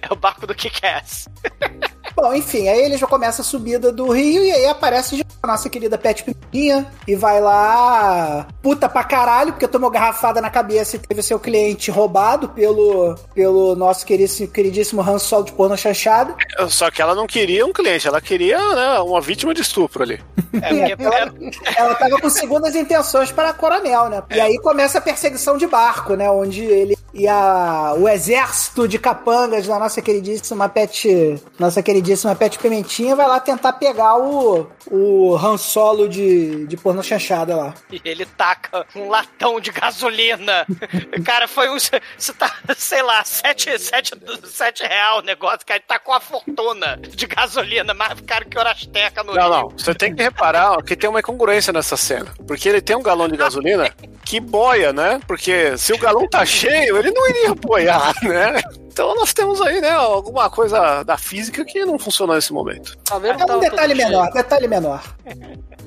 É 0.03 0.12
o 0.12 0.16
barco 0.16 0.47
do 0.47 0.55
Kick-Ass. 0.55 1.28
Bom, 2.20 2.34
enfim, 2.34 2.68
aí 2.68 2.82
eles 2.82 3.00
já 3.00 3.06
começam 3.06 3.42
a 3.42 3.46
subida 3.46 3.90
do 3.90 4.10
rio 4.10 4.44
e 4.44 4.52
aí 4.52 4.66
aparece 4.66 5.16
já 5.16 5.24
a 5.42 5.46
nossa 5.46 5.70
querida 5.70 5.96
Pet 5.96 6.22
Pimpinha 6.22 6.86
e 7.08 7.16
vai 7.16 7.40
lá 7.40 8.46
puta 8.62 8.90
pra 8.90 9.02
caralho, 9.02 9.52
porque 9.52 9.66
tomou 9.66 9.88
garrafada 9.88 10.38
na 10.38 10.50
cabeça 10.50 10.96
e 10.96 10.98
teve 10.98 11.22
seu 11.22 11.40
cliente 11.40 11.90
roubado 11.90 12.50
pelo, 12.50 13.14
pelo 13.34 13.74
nosso 13.74 14.04
queridíssimo, 14.04 14.48
queridíssimo 14.48 15.00
Han 15.00 15.18
Solo 15.18 15.44
de 15.44 15.52
porno 15.52 15.78
chanchada. 15.78 16.36
Só 16.68 16.90
que 16.90 17.00
ela 17.00 17.14
não 17.14 17.26
queria 17.26 17.64
um 17.64 17.72
cliente, 17.72 18.06
ela 18.06 18.20
queria 18.20 18.58
né, 18.74 18.98
uma 18.98 19.22
vítima 19.22 19.54
de 19.54 19.62
estupro 19.62 20.02
ali. 20.02 20.20
É, 20.60 20.94
porque 20.94 21.16
ela, 21.16 21.32
ela 21.74 21.94
tava 21.94 22.20
com 22.20 22.28
segundas 22.28 22.74
intenções 22.74 23.32
para 23.32 23.54
coronel, 23.54 24.10
né? 24.10 24.22
E 24.30 24.38
aí 24.38 24.58
começa 24.58 24.98
a 24.98 25.00
perseguição 25.00 25.56
de 25.56 25.66
barco, 25.66 26.14
né? 26.14 26.30
Onde 26.30 26.64
ele 26.64 26.98
e 27.12 27.26
a, 27.26 27.94
o 27.96 28.08
exército 28.08 28.86
de 28.86 28.98
capangas 28.98 29.66
da 29.66 29.78
nossa 29.78 30.00
queridíssima 30.00 30.68
Pet, 30.68 31.40
nossa 31.58 31.82
queridíssima 31.82 32.34
Pet 32.34 32.58
Pimentinha 32.58 33.16
vai 33.16 33.26
lá 33.26 33.40
tentar 33.40 33.72
pegar 33.74 34.16
o, 34.16 34.66
o 34.90 35.36
Han 35.36 35.56
Solo 35.56 36.08
de, 36.08 36.66
de 36.66 36.76
porno 36.76 37.02
chanchada 37.02 37.56
lá. 37.56 37.74
E 37.90 38.00
ele 38.04 38.24
taca 38.24 38.86
um 38.94 39.08
latão 39.08 39.61
de 39.61 39.70
gasolina. 39.70 40.66
Cara, 41.24 41.48
foi 41.48 41.68
um. 41.68 41.78
Você 41.78 42.32
tá, 42.38 42.52
sei 42.76 43.02
lá, 43.02 43.22
7, 43.24 43.78
sete, 43.78 44.12
sete 44.44 44.82
real 44.84 45.18
o 45.18 45.22
negócio, 45.22 45.61
cara. 45.66 45.78
Ele 45.78 45.84
tá 45.86 45.98
com 45.98 46.12
a 46.12 46.20
fortuna 46.20 46.96
de 46.96 47.26
gasolina, 47.26 47.92
mais 47.94 48.20
caro 48.20 48.46
que 48.48 48.58
Orasteca 48.58 49.22
no 49.22 49.34
Não, 49.34 49.42
Rio. 49.42 49.50
não. 49.50 49.68
Você 49.70 49.94
tem 49.94 50.14
que 50.14 50.22
reparar 50.22 50.72
ó, 50.72 50.82
que 50.82 50.96
tem 50.96 51.08
uma 51.11 51.20
incongruência 51.20 51.72
nessa 51.72 51.96
cena. 51.96 52.26
Porque 52.46 52.68
ele 52.68 52.80
tem 52.80 52.96
um 52.96 53.02
galão 53.02 53.28
de 53.28 53.36
gasolina 53.36 53.90
que 54.24 54.38
boia, 54.40 54.92
né? 54.92 55.20
Porque 55.26 55.76
se 55.76 55.92
o 55.92 55.98
galão 55.98 56.28
tá 56.28 56.44
cheio, 56.44 56.96
ele 57.01 57.11
não 57.11 57.28
iria 57.28 57.55
boiar, 57.55 58.14
né? 58.22 58.61
Então 58.93 59.14
nós 59.14 59.32
temos 59.32 59.61
aí, 59.61 59.80
né, 59.80 59.91
alguma 59.93 60.51
coisa 60.51 61.03
da 61.05 61.16
física 61.16 61.64
que 61.64 61.84
não 61.84 61.99
funcionou 61.99 62.34
nesse 62.34 62.53
momento. 62.53 62.97
Talvez 63.05 63.38
É 63.41 63.45
um 63.55 63.59
detalhe 63.61 63.95
menor, 63.95 64.30
detalhe 64.32 64.66
menor. 64.68 65.03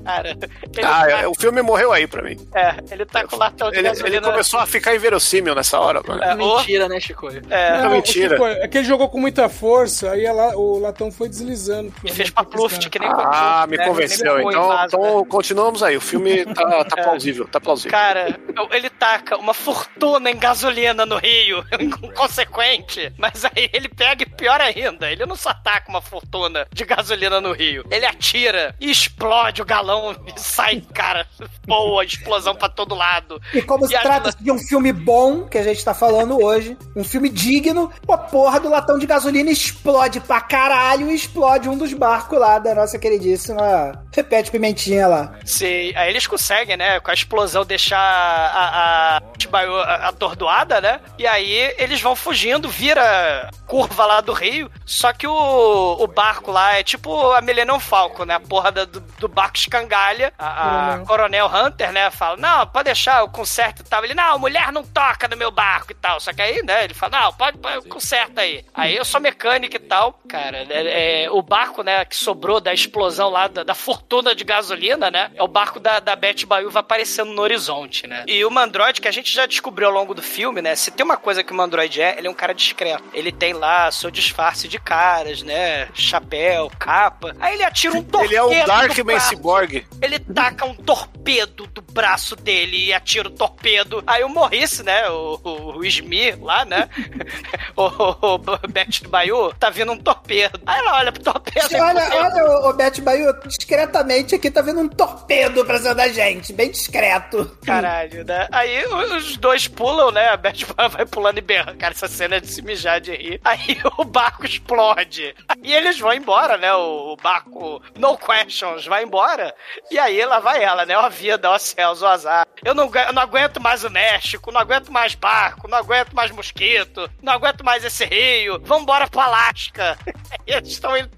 Cara, 0.05 0.35
Ah, 0.83 1.05
tá, 1.05 1.11
é, 1.21 1.27
o 1.27 1.33
filme 1.33 1.61
morreu 1.61 1.91
aí 1.93 2.05
pra 2.07 2.21
mim. 2.21 2.37
é, 2.53 2.75
ele 2.91 3.05
tá 3.05 3.25
com 3.25 3.35
o 3.35 3.39
latão 3.39 3.71
de 3.71 3.77
Ele, 3.77 3.87
gasolina. 3.89 4.17
ele 4.17 4.25
começou 4.25 4.59
a 4.59 4.65
ficar 4.65 4.93
inverossímil 4.95 5.55
nessa 5.55 5.79
hora, 5.79 6.01
mano. 6.05 6.21
É, 6.23 6.35
cheio. 6.35 6.55
Mentira, 6.57 6.89
né, 6.89 6.99
Chico? 6.99 7.27
É, 7.49 7.81
Não, 7.81 7.89
mentira. 7.91 8.35
Chico, 8.35 8.45
é 8.45 8.67
que 8.67 8.77
ele 8.79 8.87
jogou 8.87 9.09
com 9.09 9.19
muita 9.19 9.47
força, 9.47 10.11
aí 10.11 10.25
ela- 10.25 10.55
o 10.57 10.77
latão 10.79 11.11
foi 11.11 11.29
deslizando. 11.29 11.93
e 12.03 12.11
fez 12.11 12.29
pra 12.29 12.43
Pluft, 12.43 12.89
que 12.89 12.99
nem 12.99 13.09
Ah, 13.09 13.65
me 13.69 13.77
né, 13.77 13.85
convenceu. 13.87 14.37
nem 14.37 14.47
Então, 14.49 14.67
vaso, 14.67 14.95
então 14.97 15.19
né? 15.19 15.25
continuamos 15.29 15.83
aí. 15.83 15.95
O 15.97 16.01
filme 16.01 16.45
tá, 16.53 16.83
tá 16.85 16.95
plausível, 17.03 17.47
tá 17.47 17.59
plausível. 17.61 17.91
Cara, 17.91 18.37
ele 18.71 18.89
taca 18.89 19.37
uma 19.37 19.53
fortuna 19.53 20.29
em 20.29 20.37
gasolina 20.37 21.05
no 21.05 21.17
Rio, 21.17 21.63
inconsequente. 21.79 23.02
Mas 23.17 23.43
aí 23.45 23.69
ele 23.73 23.89
pega 23.89 24.23
e 24.23 24.25
pior 24.25 24.59
ainda, 24.61 25.11
ele 25.11 25.25
não 25.25 25.35
só 25.35 25.53
taca 25.53 25.89
uma 25.89 26.01
fortuna 26.01 26.67
de 26.73 26.85
gasolina 26.85 27.39
no 27.41 27.51
Rio, 27.53 27.83
ele 27.91 28.05
atira 28.05 28.75
e 28.79 28.89
explode 28.91 29.61
o 29.61 29.65
galão 29.65 30.15
e 30.27 30.39
sai, 30.39 30.81
cara, 30.93 31.27
boa, 31.65 32.03
explosão 32.03 32.55
pra 32.55 32.69
todo 32.69 32.95
lado. 32.95 33.41
E 33.53 33.61
como 33.61 33.85
se 33.87 33.93
E 33.93 33.95
a- 33.95 34.01
trata 34.01 34.31
de 34.39 34.51
um 34.51 34.57
filme 34.57 34.91
bom, 34.91 35.45
que 35.47 35.57
a 35.57 35.63
gente 35.63 35.83
tá 35.83 35.93
falando 35.93 36.41
hoje, 36.43 36.77
um 36.95 37.03
filme 37.03 37.29
digno, 37.29 37.91
a 38.07 38.17
porra 38.17 38.59
do 38.59 38.69
latão 38.69 38.97
de 38.99 39.05
gasolina 39.05 39.49
explode 39.51 40.19
pra 40.19 40.41
caralho 40.41 41.09
e 41.11 41.15
explode 41.15 41.69
um 41.69 41.77
dos 41.77 41.93
barcos 41.93 42.39
lá 42.39 42.59
da 42.59 42.73
nossa 42.75 42.97
queridíssima 42.99 44.03
Repete 44.13 44.51
Pimentinha 44.51 45.07
lá. 45.07 45.33
Sim, 45.45 45.91
aí 45.95 46.09
eles 46.09 46.27
conseguem, 46.27 46.77
né, 46.77 46.99
com 46.99 47.09
a 47.09 47.13
explosão 47.13 47.65
deixar 47.65 47.97
a, 47.99 49.17
a 49.17 49.21
Chibayo 49.39 49.73
atordoada, 49.79 50.79
né? 50.81 50.99
E 51.17 51.25
aí 51.25 51.73
eles 51.77 52.01
vão 52.01 52.15
fugindo, 52.15 52.69
vira 52.83 53.49
curva 53.65 54.05
lá 54.05 54.19
do 54.19 54.33
rio, 54.33 54.69
só 54.85 55.13
que 55.13 55.25
o, 55.25 55.97
o 55.99 56.05
barco 56.05 56.51
lá 56.51 56.73
é 56.77 56.83
tipo 56.83 57.31
a 57.31 57.39
Millennium 57.39 57.79
Falcon, 57.79 58.25
né? 58.25 58.35
A 58.35 58.39
porra 58.41 58.71
da- 58.73 58.83
do, 58.83 58.99
do 58.99 59.27
barco 59.29 59.55
escangalha. 59.57 60.33
A, 60.37 60.95
a 60.95 60.99
Coronel 60.99 61.47
Hunter, 61.47 61.91
né, 61.93 62.11
fala, 62.11 62.35
não, 62.37 62.67
pode 62.67 62.85
deixar, 62.85 63.21
eu 63.21 63.29
conserto 63.29 63.79
e 63.79 63.83
tal. 63.85 64.03
Ele, 64.03 64.13
não, 64.13 64.37
mulher 64.37 64.69
não 64.71 64.83
toca 64.83 65.27
no 65.29 65.37
meu 65.37 65.49
barco 65.49 65.91
e 65.91 65.95
tal. 65.95 66.19
Só 66.19 66.33
que 66.33 66.41
aí, 66.41 66.61
né, 66.61 66.83
ele 66.83 66.93
fala, 66.93 67.21
não, 67.21 67.33
pode, 67.33 67.57
pode 67.57 67.87
conserta 67.87 68.41
aí. 68.41 68.65
Aí 68.73 68.95
eu 68.95 69.05
sou 69.05 69.21
mecânico 69.21 69.75
e 69.77 69.79
tal. 69.79 70.19
Cara, 70.27 70.57
é, 70.69 71.23
é, 71.23 71.31
o 71.31 71.41
barco, 71.41 71.83
né, 71.83 72.03
que 72.03 72.15
sobrou 72.17 72.59
da 72.59 72.73
explosão 72.73 73.29
lá, 73.29 73.47
da, 73.47 73.63
da 73.63 73.73
fortuna 73.73 74.35
de 74.35 74.43
gasolina, 74.43 75.09
né, 75.09 75.31
é 75.35 75.41
o 75.41 75.47
barco 75.47 75.79
da, 75.79 75.99
da 76.01 76.15
Beth 76.17 76.45
Baiuva 76.45 76.81
aparecendo 76.81 77.31
no 77.31 77.41
horizonte, 77.41 78.05
né. 78.07 78.25
E 78.27 78.43
o 78.43 78.51
Mandroid, 78.51 78.99
que 78.99 79.07
a 79.07 79.11
gente 79.11 79.33
já 79.33 79.45
descobriu 79.45 79.87
ao 79.87 79.93
longo 79.93 80.13
do 80.13 80.21
filme, 80.21 80.61
né, 80.61 80.75
se 80.75 80.91
tem 80.91 81.05
uma 81.05 81.17
coisa 81.17 81.43
que 81.43 81.51
o 81.53 81.55
Mandroid 81.55 82.01
é, 82.01 82.15
ele 82.17 82.27
é 82.27 82.29
um 82.29 82.33
cara 82.33 82.53
discreto. 82.73 83.03
Ele 83.13 83.31
tem 83.31 83.53
lá 83.53 83.91
seu 83.91 84.09
disfarce 84.09 84.67
de 84.67 84.79
caras, 84.79 85.43
né, 85.43 85.87
chapéu, 85.93 86.69
capa. 86.77 87.35
Aí 87.39 87.53
ele 87.53 87.63
atira 87.63 87.97
um 87.97 88.03
torpedo 88.03 88.23
Ele 88.33 88.35
é 88.35 88.63
o 88.63 88.67
Darkman. 88.67 89.19
Cyborg. 89.19 89.85
Ele 90.01 90.19
taca 90.19 90.65
um 90.65 90.73
torpedo 90.73 91.67
do 91.67 91.81
braço 91.81 92.35
dele 92.35 92.87
e 92.87 92.93
atira 92.93 93.27
o 93.27 93.31
torpedo. 93.31 94.03
Aí 94.07 94.23
o 94.23 94.29
Morrice, 94.29 94.83
né? 94.83 95.09
O, 95.09 95.39
o, 95.43 95.77
o 95.77 95.85
Smir 95.85 96.43
lá, 96.43 96.65
né? 96.65 96.89
o, 97.77 97.83
o, 97.83 98.35
o 98.35 98.67
Beth 98.67 99.07
Baiu 99.07 99.53
tá 99.53 99.69
vindo 99.69 99.91
um 99.91 99.97
torpedo. 99.97 100.59
Aí 100.65 100.79
ela 100.79 100.97
olha 100.97 101.11
pro 101.11 101.23
torpedo. 101.23 101.67
Olha, 101.73 102.01
fala, 102.01 102.25
olha, 102.25 102.45
o, 102.45 102.69
o 102.69 102.73
Beth 102.73 103.01
Baio, 103.01 103.33
discretamente 103.45 104.35
aqui 104.35 104.49
tá 104.49 104.61
vendo 104.61 104.81
um 104.81 104.89
torpedo 104.89 105.63
pra 105.65 105.77
cima 105.77 105.95
da 105.95 106.07
gente, 106.07 106.51
bem 106.51 106.71
discreto. 106.71 107.57
Caralho, 107.65 108.25
né? 108.25 108.47
Aí 108.51 108.85
os 108.85 109.37
dois 109.37 109.67
pulam, 109.67 110.11
né? 110.11 110.29
A 110.29 110.37
Beth 110.37 110.65
Baiu 110.75 110.89
vai 110.89 111.05
pulando 111.05 111.37
e 111.37 111.41
berra. 111.41 111.75
Cara, 111.75 111.93
essa 111.93 112.07
cena 112.07 112.37
é 112.37 112.39
de 112.39 112.47
se 112.47 112.62
mijar 112.63 112.99
de 112.99 113.15
rir. 113.15 113.41
Aí 113.45 113.77
o 113.97 114.03
barco 114.03 114.45
explode. 114.45 115.35
Aí 115.47 115.73
eles 115.73 115.99
vão 115.99 116.13
embora, 116.13 116.57
né? 116.57 116.73
O, 116.73 117.15
barco 117.21 117.81
No 117.97 118.17
Questions 118.17 118.85
vai 118.85 119.03
embora. 119.03 119.53
E 119.91 119.99
aí 119.99 120.23
lá 120.25 120.39
vai 120.39 120.63
ela, 120.63 120.85
né? 120.85 120.97
Ó 120.97 121.09
vida, 121.09 121.49
ó 121.49 121.57
céus, 121.57 122.01
ó 122.01 122.07
azar. 122.07 122.47
Eu 122.63 122.73
não, 122.73 122.91
eu 122.93 123.13
não 123.13 123.21
aguento 123.21 123.61
mais 123.61 123.83
o 123.83 123.89
México, 123.89 124.51
não 124.51 124.59
aguento 124.59 124.91
mais 124.91 125.15
barco, 125.15 125.67
não 125.67 125.77
aguento 125.77 126.13
mais 126.13 126.31
mosquito, 126.31 127.09
não 127.21 127.33
aguento 127.33 127.63
mais 127.63 127.83
esse 127.83 128.05
rio. 128.05 128.59
Vambora 128.63 129.07
pro 129.07 129.19
Alasca. 129.19 129.97
E 130.45 130.51
eles 130.53 130.69
estão 130.69 130.95
indo 130.97 131.09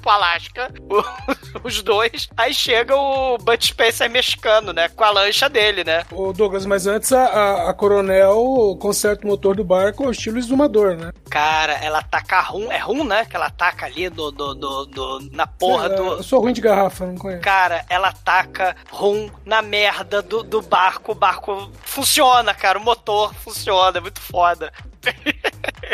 pro 0.00 0.10
Alasca, 0.10 0.72
os 1.62 1.82
dois. 1.82 2.28
Aí 2.36 2.54
chega 2.54 2.94
o 2.94 3.38
Bud 3.38 3.64
Spencer 3.64 4.10
mexicano, 4.10 4.72
né? 4.72 4.88
Com 4.88 5.04
a 5.04 5.10
lancha 5.10 5.48
dele, 5.48 5.84
né? 5.84 6.04
Ô 6.12 6.32
Douglas, 6.32 6.66
mas 6.66 6.86
antes 6.86 7.12
a, 7.12 7.24
a, 7.24 7.70
a 7.70 7.74
coronel 7.74 8.76
conserta 8.80 9.24
o 9.24 9.30
motor 9.30 9.56
do 9.56 9.64
barco 9.64 10.04
ao 10.04 10.10
estilo 10.10 10.38
exumador, 10.38 10.75
né? 10.96 11.12
Cara, 11.30 11.72
ela 11.74 12.02
taca 12.02 12.40
rum, 12.40 12.70
é 12.70 12.78
rum, 12.78 13.04
né? 13.04 13.24
Que 13.24 13.36
ela 13.36 13.50
taca 13.50 13.86
ali 13.86 14.08
do, 14.08 14.30
do, 14.30 14.54
do, 14.54 14.86
do- 14.86 15.28
na 15.32 15.46
porra 15.46 15.88
Sei 15.88 15.98
lá, 15.98 16.02
do. 16.02 16.12
Eu 16.18 16.22
sou 16.22 16.40
ruim 16.40 16.52
de 16.52 16.60
garrafa, 16.60 17.06
não 17.06 17.16
conheço. 17.16 17.42
Cara, 17.42 17.84
ela 17.88 18.12
taca 18.12 18.76
rum 18.90 19.30
na 19.44 19.62
merda 19.62 20.20
do, 20.22 20.42
do 20.42 20.62
barco. 20.62 21.12
O 21.12 21.14
barco 21.14 21.70
funciona, 21.82 22.52
cara. 22.54 22.78
O 22.78 22.82
motor 22.82 23.34
funciona, 23.34 23.98
é 23.98 24.00
muito 24.00 24.20
foda. 24.20 24.72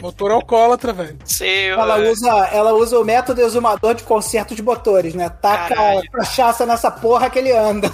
Motor 0.00 0.32
alcoólatra, 0.32 0.92
velho. 0.92 1.18
Sim, 1.24 1.66
Ela 1.68 1.96
usa, 1.98 2.28
ela 2.52 2.72
usa 2.72 2.98
o 2.98 3.04
método 3.04 3.40
exumador 3.40 3.94
de 3.94 4.02
conserto 4.02 4.54
de 4.54 4.62
motores, 4.62 5.14
né? 5.14 5.28
Taca 5.28 5.74
Caralho. 5.74 6.10
cachaça 6.10 6.66
nessa 6.66 6.90
porra 6.90 7.30
que 7.30 7.38
ele 7.38 7.52
anda. 7.52 7.90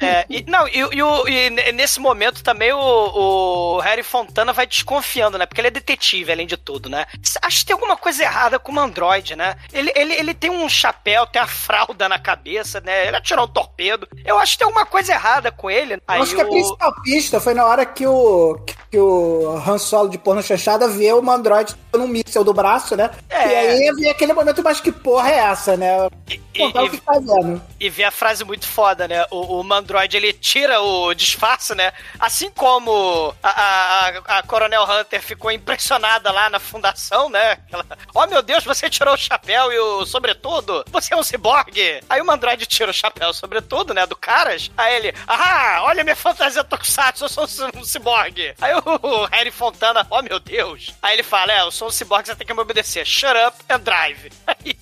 É, 0.00 0.24
e, 0.30 0.44
não, 0.48 0.66
e, 0.68 0.78
e 0.78 1.02
o- 1.02 1.28
e 1.28 1.50
ne- 1.50 1.72
nesse 1.72 2.00
momento 2.00 2.42
também 2.42 2.72
o, 2.72 2.78
o 2.78 3.78
Harry 3.80 4.02
Fontana 4.02 4.52
vai 4.52 4.66
desconfiando, 4.66 5.36
né? 5.36 5.44
Porque 5.44 5.60
ele 5.60 5.68
é 5.68 5.72
detetive, 5.72 6.32
além 6.32 6.46
de 6.46 6.56
tudo, 6.56 6.88
né? 6.88 7.04
Acho 7.42 7.58
que 7.60 7.66
tem 7.66 7.74
alguma 7.74 7.96
coisa 7.96 8.22
errada 8.22 8.58
com 8.58 8.72
o 8.72 8.80
Android, 8.80 9.36
né? 9.36 9.56
Ele, 9.72 9.92
ele, 9.94 10.14
ele 10.14 10.34
tem 10.34 10.50
um 10.50 10.68
chapéu, 10.68 11.26
tem 11.26 11.42
a 11.42 11.46
fralda 11.46 12.08
na 12.08 12.18
cabeça, 12.18 12.80
né? 12.80 13.06
Ele 13.08 13.16
atirou 13.16 13.44
um 13.44 13.48
torpedo. 13.48 14.08
Eu 14.24 14.38
acho 14.38 14.52
que 14.52 14.58
tem 14.58 14.66
alguma 14.66 14.86
coisa 14.86 15.12
errada 15.12 15.50
com 15.50 15.70
ele. 15.70 15.98
Aí 16.08 16.18
Eu 16.18 16.22
acho 16.22 16.34
que 16.34 16.40
a 16.40 16.46
o- 16.46 16.50
principal 16.50 16.94
pista 17.02 17.40
foi 17.40 17.54
na 17.54 17.66
hora 17.66 17.84
que 17.84 18.06
o, 18.06 18.58
que 18.90 18.98
o 18.98 19.60
Han 19.66 19.78
Solo 19.78 20.08
de 20.08 20.16
porno 20.18 20.42
chanchada 20.44 20.86
vê 20.88 21.12
o 21.12 21.22
Mandroid 21.22 21.74
um 21.94 22.06
míssel 22.08 22.42
do 22.44 22.52
braço, 22.52 22.96
né? 22.96 23.10
É. 23.28 23.48
E 23.48 23.56
aí 23.56 23.92
vem 23.94 24.10
aquele 24.10 24.32
momento, 24.32 24.62
mas 24.62 24.80
que 24.80 24.90
porra 24.92 25.30
é 25.30 25.38
essa, 25.38 25.76
né? 25.76 26.08
Contar 26.56 26.84
o 26.84 26.90
que 26.90 26.98
tá. 26.98 27.12
E 27.80 27.88
vê 27.88 28.04
a 28.04 28.10
frase 28.10 28.44
muito 28.44 28.66
foda, 28.66 29.06
né? 29.08 29.24
O, 29.30 29.60
o 29.60 29.64
Mandroid, 29.64 30.16
ele 30.16 30.32
tira 30.32 30.80
o 30.80 31.14
disfarce, 31.14 31.74
né? 31.74 31.92
Assim 32.18 32.50
como 32.50 33.34
a, 33.42 33.48
a, 33.48 34.38
a- 34.38 34.42
Coronel 34.42 34.84
Hunter 34.84 35.20
ficou 35.22 35.50
impressionada 35.50 36.30
lá 36.32 36.48
na 36.50 36.58
fundação, 36.58 37.28
né? 37.28 37.58
Ela, 37.70 37.84
oh 38.14 38.26
meu 38.26 38.42
Deus, 38.42 38.64
você 38.64 38.88
tirou 38.90 39.14
o 39.14 39.18
chapéu 39.18 39.72
e 39.72 39.78
o 39.78 40.04
sobretudo? 40.06 40.84
Você 40.90 41.14
é 41.14 41.16
um 41.16 41.22
ciborgue? 41.22 42.00
Aí 42.08 42.20
o 42.20 42.26
Mandroid 42.26 42.66
tira 42.66 42.90
o 42.90 42.94
chapéu 42.94 43.30
e 43.30 43.34
sobretudo, 43.34 43.94
né? 43.94 44.06
Do 44.06 44.16
caras. 44.16 44.70
Aí 44.76 44.94
ele, 44.96 45.14
ah, 45.26 45.80
olha 45.84 46.02
minha 46.04 46.16
fantasia 46.16 46.64
Tokusatsu, 46.64 47.24
eu 47.24 47.28
sou 47.28 47.44
um, 47.76 47.84
ciborgue. 47.84 48.54
Aí 48.60 48.72
o 48.74 49.24
Harry 49.30 49.50
Fontana, 49.50 50.06
oh 50.10 50.22
meu 50.22 50.33
Deus. 50.40 50.94
Aí 51.02 51.14
ele 51.14 51.22
fala, 51.22 51.52
é, 51.52 51.60
eu 51.62 51.70
sou 51.70 51.88
um 51.88 51.90
ciborgue, 51.90 52.28
você 52.28 52.34
tem 52.36 52.46
que 52.46 52.54
me 52.54 52.60
obedecer. 52.60 53.04
Shut 53.06 53.34
up 53.46 53.56
and 53.68 53.80
drive. 53.80 54.30
Aí 54.46 54.76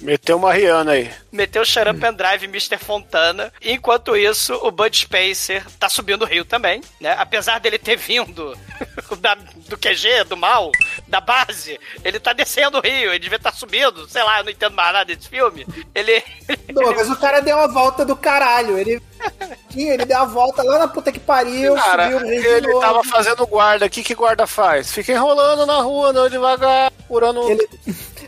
Meteu 0.00 0.36
uma 0.36 0.52
Rihanna 0.52 0.92
aí. 0.92 1.10
meteu 1.32 1.62
o 1.62 1.64
Shut 1.64 1.88
Up 1.88 2.04
and 2.04 2.12
Drive 2.12 2.42
Mr. 2.44 2.76
Fontana. 2.76 3.50
Enquanto 3.62 4.14
isso, 4.14 4.52
o 4.62 4.70
Bud 4.70 4.94
Spencer 4.94 5.64
tá 5.78 5.88
subindo 5.88 6.22
o 6.22 6.26
rio 6.26 6.44
também, 6.44 6.82
né? 7.00 7.14
Apesar 7.18 7.58
dele 7.58 7.78
ter 7.78 7.96
vindo 7.96 8.54
da- 9.18 9.34
do 9.36 9.78
QG, 9.78 10.24
do 10.28 10.36
mal, 10.36 10.70
da 11.08 11.22
base, 11.22 11.80
ele 12.04 12.20
tá 12.20 12.34
descendo 12.34 12.76
o 12.78 12.80
rio, 12.82 13.12
ele 13.12 13.18
devia 13.20 13.36
estar 13.36 13.52
subindo, 13.52 14.06
sei 14.06 14.22
lá, 14.24 14.38
eu 14.40 14.44
não 14.44 14.50
entendo 14.50 14.74
mais 14.74 14.92
nada 14.92 15.04
desse 15.14 15.28
filme. 15.28 15.64
Ele. 15.94 16.22
Douglas, 16.70 17.08
o 17.08 17.16
cara 17.16 17.40
deu 17.40 17.56
uma 17.56 17.68
volta 17.68 18.04
do 18.04 18.14
caralho. 18.16 18.76
Ele, 18.76 19.00
ele 19.76 20.04
deu 20.04 20.16
uma 20.18 20.26
volta 20.26 20.62
lá 20.62 20.78
na 20.78 20.88
puta 20.88 21.10
que 21.12 21.18
pariu, 21.20 21.74
Cara, 21.74 22.04
subiu 22.04 22.18
o 22.18 22.30
rio 22.30 22.40
de 22.40 22.46
ele 22.46 22.66
novo. 22.68 22.80
tava 22.80 23.04
fazendo 23.04 23.46
guarda. 23.46 23.86
O 23.86 23.90
que 23.90 24.02
que 24.02 24.14
guarda 24.14 24.46
faz? 24.46 24.92
Fica 24.92 25.12
enrolando 25.12 25.66
na 25.66 25.80
rua, 25.80 26.08
andando 26.10 26.30
devagar, 26.30 26.92
curando... 27.08 27.48
Ele, 27.50 27.68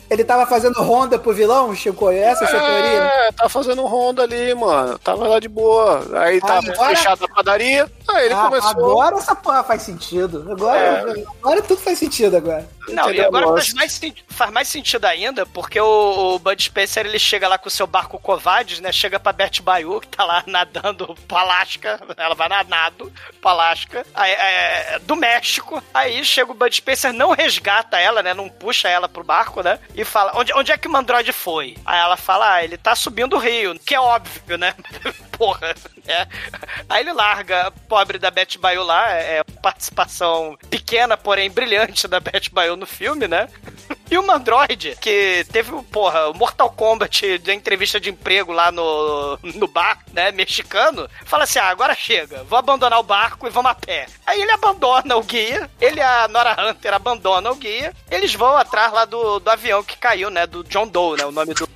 ele 0.08 0.24
tava 0.24 0.46
fazendo 0.46 0.80
ronda 0.82 1.18
pro 1.18 1.32
vilão, 1.32 1.74
Chico? 1.74 2.10
Essa 2.10 2.44
é 2.44 2.46
a 2.46 2.50
sua 2.50 2.60
teoria? 2.60 3.02
É, 3.02 3.32
tá 3.32 3.48
fazendo 3.48 3.84
ronda 3.86 4.22
ali, 4.22 4.54
mano. 4.54 4.96
Tava 5.00 5.26
lá 5.26 5.40
de 5.40 5.48
boa. 5.48 6.04
Aí 6.20 6.40
tava 6.40 6.70
agora- 6.70 6.96
fechada 6.96 7.24
a 7.24 7.28
padaria. 7.28 7.90
Aí 8.08 8.26
ele 8.26 8.34
Ah, 8.34 8.42
começou. 8.44 8.70
Agora 9.00 9.16
essa 9.16 9.34
porra 9.34 9.64
faz 9.64 9.82
sentido. 9.82 10.46
Agora, 10.50 11.12
agora 11.42 11.60
tudo 11.62 11.80
faz 11.80 11.98
sentido 11.98 12.36
agora. 12.36 12.68
Não, 12.88 13.08
e 13.10 13.14
Entendeu? 13.14 13.26
agora 13.26 13.48
faz 13.48 13.74
mais, 13.74 14.00
faz 14.28 14.52
mais 14.52 14.68
sentido 14.68 15.04
ainda, 15.06 15.44
porque 15.44 15.80
o, 15.80 16.36
o 16.36 16.38
Bud 16.38 16.62
Spencer 16.62 17.04
ele 17.04 17.18
chega 17.18 17.48
lá 17.48 17.58
com 17.58 17.66
o 17.66 17.70
seu 17.70 17.84
barco 17.84 18.16
Covades, 18.20 18.78
né? 18.78 18.92
Chega 18.92 19.18
pra 19.18 19.32
Beth 19.32 19.60
Bayu, 19.60 20.00
que 20.00 20.06
tá 20.06 20.24
lá 20.24 20.44
nadando 20.46 20.85
pro 20.94 21.36
Alasca. 21.36 22.00
Ela 22.16 22.34
vai 22.34 22.48
nadando 22.48 23.12
pro 23.40 23.50
Alasca. 23.50 24.06
Aí, 24.14 24.32
é, 24.32 24.98
do 25.00 25.16
México. 25.16 25.82
Aí 25.92 26.24
chega 26.24 26.50
o 26.50 26.54
Bud 26.54 26.74
Spencer, 26.74 27.12
não 27.12 27.32
resgata 27.32 27.98
ela, 27.98 28.22
né? 28.22 28.34
Não 28.34 28.48
puxa 28.48 28.88
ela 28.88 29.08
pro 29.08 29.24
barco, 29.24 29.62
né? 29.62 29.78
E 29.94 30.04
fala: 30.04 30.32
onde, 30.36 30.52
onde 30.54 30.72
é 30.72 30.78
que 30.78 30.88
o 30.88 30.90
Mandroid 30.90 31.32
foi? 31.32 31.76
Aí 31.84 31.98
ela 31.98 32.16
fala: 32.16 32.54
ah, 32.54 32.64
ele 32.64 32.76
tá 32.76 32.94
subindo 32.94 33.36
o 33.36 33.38
rio, 33.38 33.78
que 33.78 33.94
é 33.94 34.00
óbvio, 34.00 34.58
né? 34.58 34.74
Porra, 35.36 35.74
né? 36.04 36.26
Aí 36.88 37.02
ele 37.02 37.12
larga 37.12 37.66
a 37.66 37.70
pobre 37.70 38.18
da 38.18 38.30
Beth 38.30 38.58
Bayu 38.58 38.82
lá, 38.82 39.10
é 39.12 39.44
participação 39.62 40.56
pequena, 40.70 41.16
porém 41.16 41.50
brilhante 41.50 42.08
da 42.08 42.20
Beth 42.20 42.48
Bayu 42.50 42.76
no 42.76 42.86
filme, 42.86 43.28
né? 43.28 43.48
E 44.10 44.16
o 44.16 44.26
Mandroid, 44.26 44.96
que 45.00 45.44
teve, 45.50 45.72
porra, 45.90 46.28
o 46.28 46.34
Mortal 46.34 46.70
Kombat 46.70 47.38
da 47.38 47.52
entrevista 47.52 47.98
de 47.98 48.10
emprego 48.10 48.52
lá 48.52 48.70
no, 48.70 49.38
no 49.42 49.66
bar, 49.66 49.98
né, 50.12 50.30
mexicano, 50.30 51.08
fala 51.24 51.44
assim, 51.44 51.58
ah, 51.58 51.68
agora 51.68 51.94
chega, 51.94 52.44
vou 52.44 52.58
abandonar 52.58 53.00
o 53.00 53.02
barco 53.02 53.46
e 53.46 53.50
vamos 53.50 53.72
a 53.72 53.74
pé. 53.74 54.06
Aí 54.24 54.40
ele 54.40 54.52
abandona 54.52 55.16
o 55.16 55.22
guia, 55.22 55.68
ele 55.80 56.00
a 56.00 56.28
Nora 56.28 56.56
Hunter 56.58 56.94
abandonam 56.94 57.52
o 57.52 57.56
guia, 57.56 57.92
eles 58.10 58.34
vão 58.34 58.56
atrás 58.56 58.92
lá 58.92 59.04
do, 59.04 59.40
do 59.40 59.50
avião 59.50 59.82
que 59.82 59.96
caiu, 59.96 60.30
né, 60.30 60.46
do 60.46 60.62
John 60.64 60.86
Doe, 60.86 61.18
né, 61.18 61.26
o 61.26 61.32
nome 61.32 61.52
do, 61.52 61.68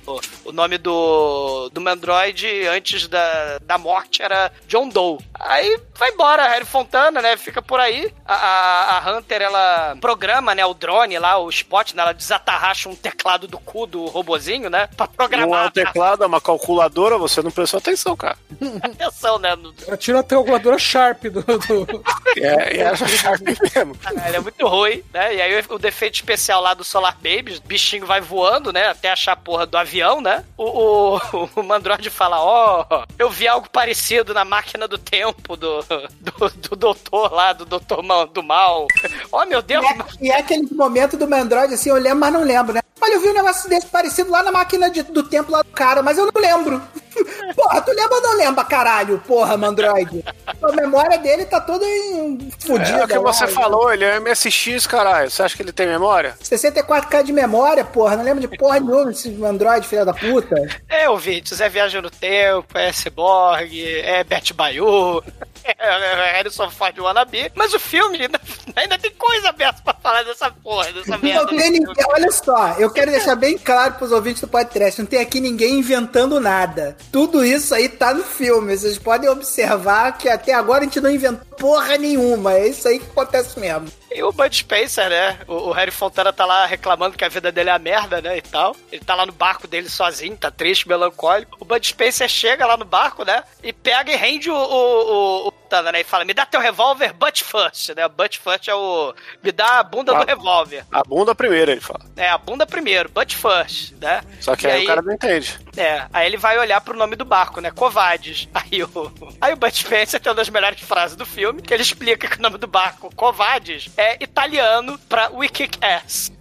o 0.45 0.51
nome 0.51 0.77
do, 0.77 1.69
do 1.69 1.81
Mandroid 1.81 2.67
antes 2.67 3.07
da, 3.07 3.59
da 3.59 3.77
morte 3.77 4.21
era 4.21 4.51
John 4.67 4.87
Doe. 4.87 5.19
Aí 5.37 5.79
vai 5.95 6.11
embora, 6.11 6.47
Harry 6.47 6.65
Fontana, 6.65 7.21
né, 7.21 7.35
fica 7.35 7.61
por 7.61 7.79
aí, 7.79 8.13
a, 8.25 8.35
a, 8.35 8.97
a 8.97 9.11
Hunter, 9.11 9.41
ela 9.41 9.97
programa, 9.99 10.55
né, 10.55 10.65
o 10.65 10.73
drone 10.73 11.19
lá, 11.19 11.37
o 11.37 11.49
spot, 11.49 11.93
né, 11.93 12.01
ela 12.01 12.20
desatarracha 12.21 12.87
um 12.87 12.95
teclado 12.95 13.47
do 13.47 13.57
cu 13.59 13.85
do 13.85 14.05
robozinho, 14.05 14.69
né, 14.69 14.87
pra 14.95 15.05
Não 15.07 15.13
é 15.13 15.15
programar 15.17 15.67
um 15.67 15.71
teclado, 15.71 16.23
é 16.23 16.27
uma 16.27 16.39
calculadora, 16.39 17.17
você 17.17 17.41
não 17.41 17.51
prestou 17.51 17.79
atenção, 17.79 18.15
cara. 18.15 18.37
atenção, 18.81 19.39
né, 19.39 19.55
tira 19.97 20.19
a 20.19 20.23
calculadora 20.23 20.77
Sharp 20.77 21.23
do. 21.23 21.41
do- 21.43 22.03
É, 22.37 22.77
é 22.77 22.87
a 22.87 22.95
Sharp 22.95 23.41
mesmo. 23.41 23.97
Ele 24.27 24.35
é 24.35 24.39
muito 24.39 24.67
ruim, 24.67 25.03
né? 25.13 25.35
E 25.35 25.41
aí 25.41 25.65
o 25.69 25.77
defeito 25.79 26.15
especial 26.15 26.61
lá 26.61 26.73
do 26.73 26.83
Solar 26.83 27.15
Babies, 27.15 27.59
o 27.59 27.63
bichinho 27.63 28.05
vai 28.05 28.21
voando, 28.21 28.71
né? 28.73 28.87
Até 28.87 29.11
achar 29.11 29.33
a 29.33 29.35
porra 29.35 29.65
do 29.65 29.77
avião, 29.77 30.21
né? 30.21 30.43
O, 30.57 31.17
o, 31.17 31.49
o 31.55 31.63
Mandroid 31.63 32.09
fala, 32.09 32.41
ó, 32.41 32.85
eu 33.17 33.29
vi 33.29 33.47
algo 33.47 33.69
parecido 33.69 34.33
na 34.33 34.43
máquina 34.45 34.87
do 34.87 34.97
tempo 34.97 35.55
do, 35.55 35.81
do, 36.19 36.49
do 36.69 36.75
doutor 36.75 37.31
lá, 37.31 37.53
do 37.53 37.65
doutor 37.65 38.01
do 38.27 38.43
mal. 38.43 38.87
Ó, 39.31 39.45
meu 39.45 39.61
Deus! 39.61 39.85
E 39.85 39.87
é, 39.87 40.05
e 40.21 40.31
é 40.31 40.39
aquele 40.39 40.67
momento 40.73 41.15
do 41.15 41.27
Mandroid, 41.27 41.73
assim, 41.73 41.89
eu 41.89 41.97
lembro, 42.13 42.19
mas 42.19 42.33
não 42.33 42.43
lembro, 42.43 42.73
né? 42.73 42.81
Olha, 43.01 43.13
eu 43.13 43.21
vi 43.21 43.29
um 43.29 43.33
negócio 43.33 43.69
desse 43.69 43.87
parecido 43.87 44.29
lá 44.29 44.43
na 44.43 44.51
máquina 44.51 44.89
de- 44.89 45.03
do 45.03 45.23
tempo 45.23 45.51
lá 45.51 45.61
do 45.63 45.69
cara, 45.71 46.01
mas 46.03 46.17
eu 46.17 46.25
não 46.31 46.41
lembro. 46.41 46.81
Porra, 47.55 47.81
tu 47.81 47.91
lembra 47.91 48.15
ou 48.15 48.21
não 48.21 48.37
lembra, 48.37 48.63
caralho? 48.63 49.19
Porra, 49.27 49.57
Mandroid. 49.57 50.23
A 50.61 50.71
memória 50.73 51.17
dele 51.17 51.45
tá 51.45 51.59
toda 51.59 51.85
em- 51.85 52.49
fudida. 52.59 52.99
É 53.01 53.03
o 53.03 53.07
que 53.07 53.13
lá, 53.17 53.33
você 53.33 53.45
né? 53.45 53.51
falou, 53.51 53.91
ele 53.93 54.05
é 54.05 54.17
um 54.19 54.21
MSX, 54.23 54.87
caralho. 54.87 55.29
Você 55.29 55.43
acha 55.43 55.55
que 55.55 55.61
ele 55.61 55.71
tem 55.71 55.87
memória? 55.87 56.35
64k 56.41 57.23
de 57.23 57.33
memória, 57.33 57.83
porra. 57.83 58.15
Não 58.15 58.23
lembro 58.23 58.41
de 58.47 58.57
porra 58.57 58.79
nenhuma 58.79 59.05
desse 59.05 59.43
Android, 59.43 59.87
filha 59.87 60.05
da 60.05 60.13
puta. 60.13 60.55
É, 60.89 61.09
ouvintes, 61.09 61.59
é 61.59 61.67
Viagem 61.69 62.01
no 62.01 62.09
Tempo, 62.09 62.77
é 62.77 62.91
Cyborg, 62.91 63.71
é 64.03 64.23
Beth 64.23 64.53
Bayu, 64.53 65.23
é 65.63 66.31
Harrison 66.33 66.69
Ford 66.69 66.97
Wannabe, 66.99 67.51
mas 67.55 67.73
o 67.73 67.79
filme 67.79 68.21
ainda, 68.21 68.39
ainda 68.75 68.97
tem 68.97 69.11
coisa 69.11 69.49
aberta 69.49 69.81
pra 69.83 69.93
falar 69.93 70.23
dessa 70.23 70.49
porra, 70.51 70.91
dessa 70.91 71.11
Não 71.11 71.19
merda. 71.19 71.47
tem 71.47 71.71
ninguém, 71.71 72.05
olha 72.09 72.31
só, 72.31 72.75
eu 72.77 72.89
quero 72.91 73.11
deixar 73.11 73.35
bem 73.35 73.57
claro 73.57 73.93
pros 73.95 74.11
ouvintes 74.11 74.41
do 74.41 74.47
podcast, 74.47 74.99
não 74.99 75.05
tem 75.07 75.19
aqui 75.19 75.39
ninguém 75.39 75.79
inventando 75.79 76.39
nada. 76.39 76.95
Tudo 77.11 77.43
isso 77.43 77.73
aí 77.73 77.89
tá 77.89 78.13
no 78.13 78.23
filme. 78.23 78.77
Vocês 78.77 78.97
podem 78.97 79.29
observar 79.29 80.17
que 80.17 80.29
até 80.29 80.53
agora 80.53 80.81
a 80.81 80.83
gente 80.83 81.01
não 81.01 81.09
inventou 81.09 81.50
porra 81.61 81.95
nenhuma. 81.97 82.53
É 82.53 82.67
isso 82.67 82.87
aí 82.87 82.99
que 82.99 83.05
acontece 83.05 83.59
mesmo. 83.59 83.87
E 84.11 84.21
o 84.23 84.31
Bud 84.31 84.53
Spencer, 84.53 85.09
né? 85.09 85.39
O, 85.47 85.69
o 85.69 85.71
Harry 85.71 85.91
Fontana 85.91 86.33
tá 86.33 86.45
lá 86.45 86.65
reclamando 86.65 87.15
que 87.15 87.23
a 87.23 87.29
vida 87.29 87.51
dele 87.51 87.69
é 87.69 87.73
a 87.73 87.79
merda, 87.79 88.19
né? 88.21 88.37
E 88.37 88.41
tal. 88.41 88.75
Ele 88.91 89.05
tá 89.05 89.15
lá 89.15 89.25
no 89.25 89.31
barco 89.31 89.67
dele 89.67 89.87
sozinho, 89.87 90.35
tá 90.35 90.51
triste, 90.51 90.87
melancólico. 90.87 91.55
O 91.59 91.65
Bud 91.65 91.87
Spencer 91.87 92.27
chega 92.27 92.65
lá 92.65 92.75
no 92.75 92.83
barco, 92.83 93.23
né? 93.23 93.43
E 93.63 93.71
pega 93.71 94.11
e 94.11 94.15
rende 94.15 94.49
o, 94.49 94.55
o, 94.55 95.45
o, 95.45 95.47
o 95.47 95.53
né? 95.91 96.01
E 96.01 96.03
fala: 96.03 96.25
Me 96.25 96.33
dá 96.33 96.45
teu 96.45 96.59
revólver, 96.59 97.13
butt 97.13 97.43
first, 97.43 97.89
né? 97.95 98.05
Butt 98.09 98.39
first 98.39 98.67
é 98.67 98.75
o. 98.75 99.13
Me 99.41 99.51
dá 99.53 99.79
a 99.79 99.83
bunda 99.83 100.13
do 100.13 100.21
Ah. 100.21 100.25
revólver. 100.27 100.83
A 100.91 101.01
bunda 101.03 101.33
primeiro, 101.33 101.71
ele 101.71 101.79
fala. 101.79 102.01
É, 102.17 102.29
a 102.29 102.37
bunda 102.37 102.65
primeiro, 102.65 103.07
butt 103.09 103.37
first, 103.37 103.93
né? 104.01 104.21
Só 104.41 104.55
que 104.55 104.67
E 104.67 104.71
aí, 104.71 104.83
o 104.83 104.87
cara 104.87 105.01
não 105.01 105.13
entende. 105.13 105.57
É, 105.77 106.05
aí 106.11 106.25
ele 106.25 106.35
vai 106.37 106.57
olhar 106.57 106.81
pro 106.81 106.97
nome 106.97 107.15
do 107.15 107.23
barco, 107.23 107.61
né? 107.61 107.71
Covades. 107.71 108.49
Aí 108.71 108.83
o, 108.83 109.11
aí 109.39 109.53
o 109.53 109.57
Bud 109.57 109.75
Spencer 109.77 110.19
tem 110.19 110.29
uma 110.29 110.35
das 110.35 110.49
melhores 110.49 110.79
frases 110.81 111.15
do 111.15 111.25
filme, 111.25 111.50
que 111.59 111.73
ele 111.73 111.83
explica 111.83 112.27
que 112.27 112.37
o 112.37 112.41
nome 112.41 112.57
do 112.57 112.67
barco, 112.67 113.13
Covades, 113.15 113.89
é 113.97 114.23
italiano 114.23 114.97
pra 115.09 115.29
We 115.31 115.49
Kick 115.49 115.79
Ass. 115.83 116.31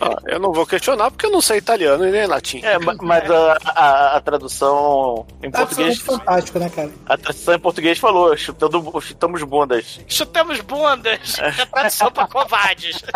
Ah, 0.00 0.16
eu 0.26 0.38
não 0.38 0.52
vou 0.52 0.66
questionar 0.66 1.10
porque 1.10 1.26
eu 1.26 1.30
não 1.30 1.40
sei 1.40 1.58
italiano 1.58 2.06
e 2.06 2.10
nem 2.10 2.26
latim. 2.26 2.60
É, 2.64 2.78
ma- 2.78 2.94
mas 3.00 3.30
a, 3.30 3.58
a- 3.66 4.16
a 4.16 4.20
tradução 4.20 5.26
em 5.42 5.50
português. 5.50 5.98
Absolutamente 5.98 6.02
fantástico, 6.02 6.58
né, 6.58 6.68
cara? 6.70 6.90
A 7.06 7.16
tradução 7.16 7.54
em 7.54 7.58
português 7.58 7.98
falou, 7.98 8.36
chutando, 8.36 9.00
chutamos 9.00 9.42
bundas. 9.42 10.00
Chutamos 10.08 10.60
bundas. 10.60 11.38
É 11.38 11.64
tradução 11.66 12.10
pra 12.12 12.26
Covades. 12.26 13.02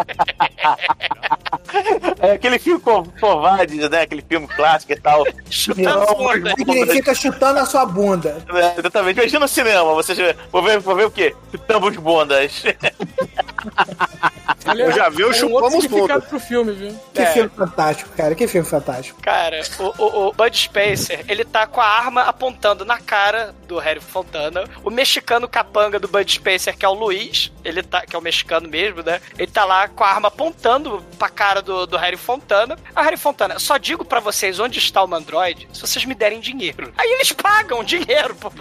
É 2.21 2.33
aquele 2.33 2.59
filme 2.59 2.81
Co- 2.81 3.05
Covardes, 3.21 3.89
né? 3.89 4.03
Aquele 4.03 4.23
filme 4.29 4.47
clássico 4.49 4.93
e 4.93 4.97
tal. 5.01 5.25
Chutamos 5.49 6.13
bundas. 6.17 6.55
Significa 6.57 7.15
chutando 7.15 7.61
a 7.61 7.67
sua 7.67 7.87
bunda. 7.87 8.45
É, 8.53 8.79
exatamente. 8.81 9.19
Imagina 9.19 9.41
no 9.41 9.49
cinema, 9.49 9.95
você 9.95 10.15
já- 10.15 10.35
vou 10.51 10.63
ver, 10.63 10.79
vou 10.81 10.95
ver 10.97 11.07
o 11.07 11.11
quê? 11.11 11.35
Chutamos 11.53 11.97
bundas. 11.97 12.63
Eu 14.79 14.93
já 14.93 15.09
vi 15.09 15.25
o 15.25 15.33
é 15.33 15.45
um 15.45 15.53
outro 15.53 15.71
chupamos 15.81 15.87
bunda. 15.87 16.21
pro 16.21 16.39
filme, 16.39 16.73
viu? 16.73 17.01
Que 17.15 17.23
É. 17.23 17.27
filme 17.27 17.49
fantástico, 17.49 18.11
cara. 18.17 18.35
Que 18.35 18.47
filme 18.47 18.67
fantástico. 18.67 19.21
Cara, 19.23 19.63
o, 19.79 19.85
o, 20.05 20.29
o 20.29 20.33
Bud 20.33 20.57
Spencer, 20.57 21.25
ele 21.29 21.45
tá 21.45 21.67
com 21.67 21.81
a 21.81 21.87
arma 21.87 22.23
apontando 22.23 22.85
na 22.85 22.99
cara 22.99 23.55
do 23.67 23.79
Harry 23.79 24.01
Fontana. 24.01 24.65
O 24.85 24.91
mexicano 24.91 25.49
capanga 25.49 25.99
do 25.99 26.07
Bud 26.09 26.31
Spencer, 26.31 26.77
que 26.77 26.85
é 26.85 26.89
o 26.89 26.95
Luiz, 26.95 27.51
ele 27.65 27.83
tá, 27.83 28.03
que 28.03 28.15
é 28.15 28.19
o 28.19 28.23
mexicano 28.23 28.69
mesmo, 28.69 29.03
né? 29.03 29.21
Ele 29.39 29.51
tá 29.51 29.65
lá 29.65 29.89
com 29.89 30.05
a 30.05 30.09
arma 30.09 30.29
apontando 30.29 31.05
pra 31.19 31.29
cara 31.29 31.63
do, 31.63 31.87
do 31.87 31.97
Harry 31.97 32.17
Fontana. 32.19 32.77
A 32.95 33.03
Harry 33.03 33.17
Fontana, 33.17 33.59
só 33.59 33.77
digo 33.77 34.05
pra 34.05 34.21
vocês 34.21 34.61
onde 34.61 34.79
está 34.79 35.03
o 35.03 35.09
Mandroid 35.09 35.69
se 35.73 35.81
vocês 35.81 36.05
me 36.05 36.15
derem 36.15 36.39
dinheiro. 36.41 36.93
Aí 36.97 37.11
eles 37.13 37.33
pagam 37.33 37.83
dinheiro. 37.83 38.35
pô. 38.37 38.53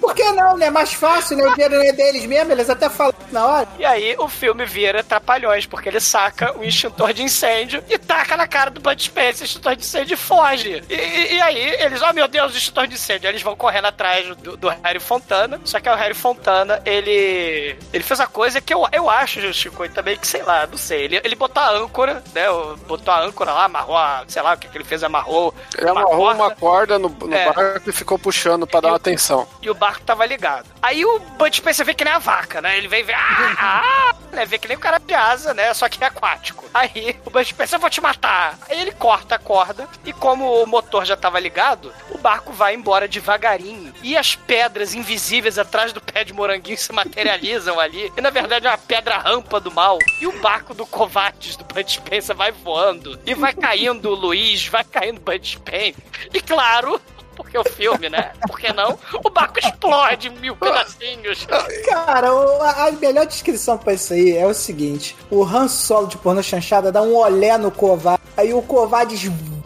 Por 0.00 0.14
que 0.14 0.30
não, 0.32 0.56
né? 0.56 0.68
Mais 0.70 0.92
fácil, 0.92 1.36
né? 1.36 1.44
O 1.46 1.52
dinheiro 1.54 1.76
não 1.76 1.82
é 1.82 1.92
deles 1.92 2.26
mesmo, 2.26 2.52
eles 2.52 2.68
até 2.68 2.90
falam 2.90 3.14
na 3.32 3.46
hora. 3.46 3.68
E 3.78 3.84
aí 3.84 4.13
o 4.18 4.28
filme 4.28 4.64
vira 4.64 5.02
trapalhões, 5.02 5.66
porque 5.66 5.88
ele 5.88 6.00
saca 6.00 6.56
o 6.58 6.64
extintor 6.64 7.12
de 7.12 7.22
incêndio 7.22 7.82
e 7.88 7.98
taca 7.98 8.36
na 8.36 8.46
cara 8.46 8.70
do 8.70 8.80
Bud 8.80 9.02
Spencer, 9.02 9.42
o 9.42 9.44
extintor 9.44 9.76
de 9.76 9.82
incêndio 9.82 10.14
e 10.14 10.16
foge. 10.16 10.82
E, 10.88 10.94
e- 10.94 11.34
e 11.34 11.40
aí 11.42 11.58
eles, 11.80 12.00
oh 12.02 12.12
meu 12.12 12.28
Deus, 12.28 12.54
o 12.54 12.56
extintor 12.58 12.86
de 12.86 12.94
incêndio. 12.94 13.28
Aí 13.28 13.32
Eles 13.34 13.42
vão 13.42 13.56
correndo 13.56 13.86
atrás 13.86 14.26
do, 14.36 14.56
do 14.56 14.68
Harry 14.68 15.00
Fontana. 15.00 15.60
Só 15.64 15.80
que 15.80 15.88
o 15.88 15.94
Harry 15.94 16.14
Fontana, 16.14 16.80
ele. 16.84 17.76
Ele 17.92 18.04
fez 18.04 18.20
a 18.20 18.26
coisa 18.26 18.60
que 18.60 18.72
eu, 18.72 18.86
eu 18.92 19.08
acho, 19.10 19.40
Chico, 19.52 19.84
e 19.84 19.88
também 19.88 20.16
que, 20.16 20.26
sei 20.26 20.42
lá, 20.42 20.66
não 20.66 20.76
sei. 20.78 21.02
Ele, 21.04 21.20
ele 21.24 21.34
botou 21.34 21.62
a 21.62 21.70
âncora, 21.70 22.22
né? 22.34 22.44
Botou 22.86 23.12
a 23.12 23.20
âncora 23.20 23.52
lá, 23.52 23.64
amarrou 23.64 23.96
a. 23.96 24.24
Sei 24.28 24.40
lá 24.42 24.54
o 24.54 24.56
que, 24.58 24.68
que 24.68 24.76
ele 24.76 24.84
fez, 24.84 25.02
amarrou. 25.04 25.54
Ele 25.76 25.90
uma 25.90 26.00
amarrou 26.02 26.18
corda. 26.26 26.42
uma 26.42 26.50
corda 26.54 26.98
no, 26.98 27.08
no 27.08 27.34
É. 27.34 27.52
barco 27.52 27.90
e 27.90 27.92
ficou 27.92 28.18
puxando 28.18 28.66
pra 28.66 28.80
dar 28.80 28.88
uma 28.88 28.96
atenção. 28.96 29.46
E 29.60 29.68
o 29.70 29.74
barco 29.74 30.02
tava 30.04 30.24
ligado. 30.26 30.66
Aí 30.82 31.04
o 31.04 31.18
Bud 31.18 31.56
Spencer 31.56 31.84
vê 31.84 31.94
que 31.94 32.04
nem 32.04 32.12
a 32.14 32.18
vaca, 32.18 32.60
né? 32.62 32.76
Ele 32.78 32.88
vem 32.88 33.02
ver, 33.04 33.14
ah, 33.14 33.54
ah, 33.58 34.03
né? 34.32 34.44
Vê 34.44 34.58
que 34.58 34.68
nem 34.68 34.76
o 34.76 34.80
cara 34.80 34.98
de 34.98 35.14
asa, 35.14 35.54
né? 35.54 35.72
Só 35.72 35.88
que 35.88 36.02
é 36.02 36.06
aquático. 36.06 36.64
Aí 36.74 37.16
o 37.24 37.30
Bud 37.30 37.44
Spencer, 37.44 37.76
eu 37.76 37.80
vou 37.80 37.90
te 37.90 38.00
matar. 38.00 38.58
Aí 38.68 38.80
ele 38.80 38.92
corta 38.92 39.36
a 39.36 39.38
corda 39.38 39.88
e 40.04 40.12
como 40.12 40.62
o 40.62 40.66
motor 40.66 41.04
já 41.04 41.16
tava 41.16 41.38
ligado, 41.38 41.92
o 42.10 42.18
barco 42.18 42.52
vai 42.52 42.74
embora 42.74 43.08
devagarinho. 43.08 43.94
E 44.02 44.16
as 44.16 44.34
pedras 44.34 44.94
invisíveis 44.94 45.58
atrás 45.58 45.92
do 45.92 46.00
pé 46.00 46.24
de 46.24 46.32
moranguinho 46.32 46.76
se 46.76 46.92
materializam 46.92 47.78
ali. 47.78 48.12
E 48.16 48.20
na 48.20 48.30
verdade 48.30 48.66
é 48.66 48.70
uma 48.70 48.78
pedra 48.78 49.18
rampa 49.18 49.60
do 49.60 49.70
mal. 49.70 49.98
E 50.20 50.26
o 50.26 50.40
barco 50.40 50.74
do 50.74 50.86
Covates 50.86 51.56
do 51.56 51.64
Bud 51.64 51.90
Spencer 51.90 52.34
vai 52.34 52.52
voando. 52.52 53.20
E 53.24 53.34
vai 53.34 53.52
caindo 53.52 54.10
o 54.10 54.14
Luiz, 54.14 54.66
vai 54.66 54.84
caindo 54.84 55.18
o 55.18 55.20
Bud 55.20 55.46
Spencer. 55.46 56.02
E 56.32 56.40
claro, 56.40 57.00
porque 57.34 57.58
o 57.58 57.64
filme, 57.64 58.08
né? 58.08 58.32
Por 58.46 58.58
que 58.58 58.72
não? 58.72 58.98
O 59.24 59.30
barco 59.30 59.58
explode 59.58 60.28
em 60.28 60.38
mil 60.38 60.56
pedacinhos. 60.56 61.46
Cara, 61.86 62.28
a, 62.28 62.90
melhor 62.92 63.26
descrição 63.26 63.76
pra 63.76 63.94
isso 63.94 64.12
aí 64.12 64.36
é 64.36 64.46
o 64.46 64.54
seguinte: 64.54 65.16
o 65.30 65.44
Han 65.44 65.68
Solo 65.68 66.06
de 66.06 66.16
porno 66.18 66.42
chanchada 66.42 66.92
dá 66.92 67.02
um 67.02 67.14
olé 67.14 67.56
no 67.58 67.70
Kovac, 67.70 68.22
aí 68.36 68.54
o 68.54 68.62
Kovacs 68.62 69.20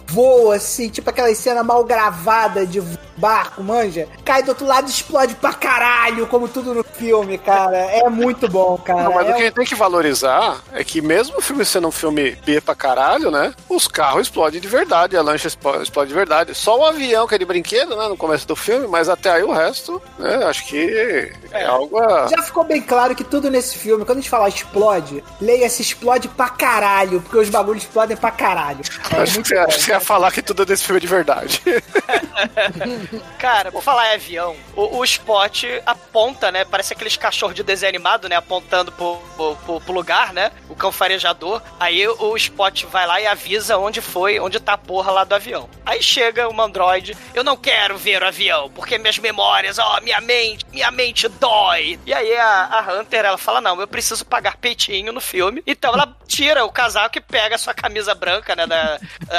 voa 0.09 0.57
assim, 0.57 0.89
tipo 0.89 1.09
aquela 1.11 1.33
cena 1.35 1.63
mal 1.63 1.85
gravada 1.85 2.67
de 2.67 2.83
barco, 3.17 3.63
manja. 3.63 4.09
Cai 4.25 4.43
do 4.43 4.51
outro 4.51 4.67
lado 4.67 4.87
e 4.87 4.91
explode 4.91 5.35
pra 5.35 5.53
caralho, 5.53 6.27
como 6.27 6.49
tudo 6.49 6.73
no 6.75 6.85
filme, 6.85 7.37
cara. 7.37 7.77
É 7.77 8.09
muito 8.09 8.49
bom, 8.49 8.79
cara. 8.79 9.05
Não, 9.05 9.15
mas 9.15 9.27
É 9.27 9.31
o 9.31 9.35
que 9.35 9.41
a 9.41 9.45
gente 9.45 9.55
tem 9.55 9.67
que 9.67 9.75
valorizar 9.75 10.63
é 10.73 10.83
que 10.83 11.01
mesmo 11.01 11.39
o 11.39 11.43
filme 11.43 11.65
sendo 11.65 11.89
um 11.89 11.93
filme 11.93 12.37
B 12.45 12.61
pra 12.61 12.75
caralho, 12.75 13.31
né? 13.31 13.53
Os 13.69 13.87
carros 13.87 14.23
explodem 14.23 14.61
de 14.61 14.69
verdade, 14.69 15.17
a 15.17 15.23
lancha 15.23 15.49
explode 15.49 16.09
de 16.09 16.15
verdade. 16.15 16.55
Só 16.55 16.79
o 16.79 16.85
avião 16.87 17.27
que 17.27 17.35
é 17.35 17.39
de 17.39 17.45
brinquedo, 17.45 17.97
né? 17.97 18.09
No 18.09 18.17
começo 18.17 18.47
do 18.47 18.57
filme, 18.57 18.87
mas 18.87 19.09
até 19.09 19.31
aí 19.31 19.43
o 19.43 19.53
resto, 19.53 20.01
né? 20.19 20.45
Acho 20.45 20.67
que 20.67 21.33
é, 21.53 21.65
algo 21.65 21.99
a... 21.99 22.29
Já 22.29 22.43
ficou 22.43 22.65
bem 22.65 22.81
claro 22.81 23.15
que 23.15 23.25
tudo 23.25 23.51
nesse 23.51 23.77
filme, 23.77 24.05
quando 24.05 24.19
a 24.19 24.21
gente 24.21 24.31
falar 24.31 24.49
explode, 24.49 25.23
leia-se 25.41 25.83
explode 25.83 26.29
pra 26.29 26.49
caralho, 26.49 27.21
porque 27.21 27.39
os 27.39 27.51
bagulhos 27.51 27.83
explodem 27.83 28.17
pra 28.17 28.31
caralho. 28.31 28.81
É 29.11 29.23
Acho 29.23 29.43
que, 29.43 29.49
você, 29.49 29.59
acho 29.59 29.79
que 29.79 29.85
você 29.85 29.93
ia 29.99 30.05
falar 30.05 30.30
que 30.32 30.42
tudo 30.42 30.64
desse 30.64 30.84
filme 30.84 30.99
é 30.99 31.01
de 31.01 31.07
verdade. 31.07 31.61
Cara, 33.38 33.70
por 33.72 33.82
falar 33.82 34.11
em 34.11 34.14
avião, 34.14 34.57
o, 34.74 34.99
o 34.99 35.05
Spot 35.05 35.64
aponta, 35.86 36.51
né? 36.51 36.64
Parece 36.64 36.92
aqueles 36.92 37.16
cachorros 37.16 37.55
de 37.55 37.62
desenho 37.62 37.90
animado, 37.90 38.28
né? 38.28 38.36
Apontando 38.36 38.92
pro, 38.92 39.16
pro, 39.36 39.80
pro- 39.80 39.92
lugar, 39.92 40.32
né? 40.32 40.51
O 40.68 40.74
cão 40.74 40.92
farejador. 40.92 41.62
Aí 41.78 42.07
o 42.07 42.36
Spot 42.36 42.84
vai 42.84 43.07
lá 43.07 43.20
e 43.20 43.26
avisa 43.26 43.76
onde 43.78 44.01
foi, 44.01 44.38
onde 44.40 44.61
tá 44.61 44.74
a 44.74 44.78
porra 44.78 45.11
lá 45.11 45.24
do 45.24 45.34
avião. 45.34 45.68
Aí 45.84 46.03
chega 46.03 46.49
uma 46.49 46.64
androide. 46.64 47.16
Eu 47.34 47.42
não 47.44 47.57
quero 47.57 47.96
ver 47.96 48.22
o 48.22 48.26
avião, 48.26 48.70
porque 48.70 48.99
minhas 48.99 49.18
memórias, 49.18 49.78
ó, 49.78 50.01
minha 50.01 50.20
mente, 50.20 50.64
minha 50.72 50.90
mente 50.90 51.28
dói. 51.28 51.99
E 52.07 52.12
aí 52.12 52.36
a, 52.36 52.64
a 52.64 52.92
Hunter, 52.92 53.24
ela 53.24 53.38
fala: 53.38 53.61
Não, 53.61 53.80
eu 53.80 53.88
preciso 53.88 54.24
pagar 54.24 54.57
peitinho 54.57 55.12
no 55.12 55.20
filme. 55.20 55.62
Então 55.66 55.92
ela 55.92 56.16
tira 56.26 56.64
o 56.64 56.72
casaco 56.72 57.18
e 57.18 57.20
pega 57.20 57.55
a 57.55 57.59
sua 57.59 57.74
camisa 57.74 58.14
branca, 58.14 58.55
né? 58.55 58.66
Da, 58.66 58.99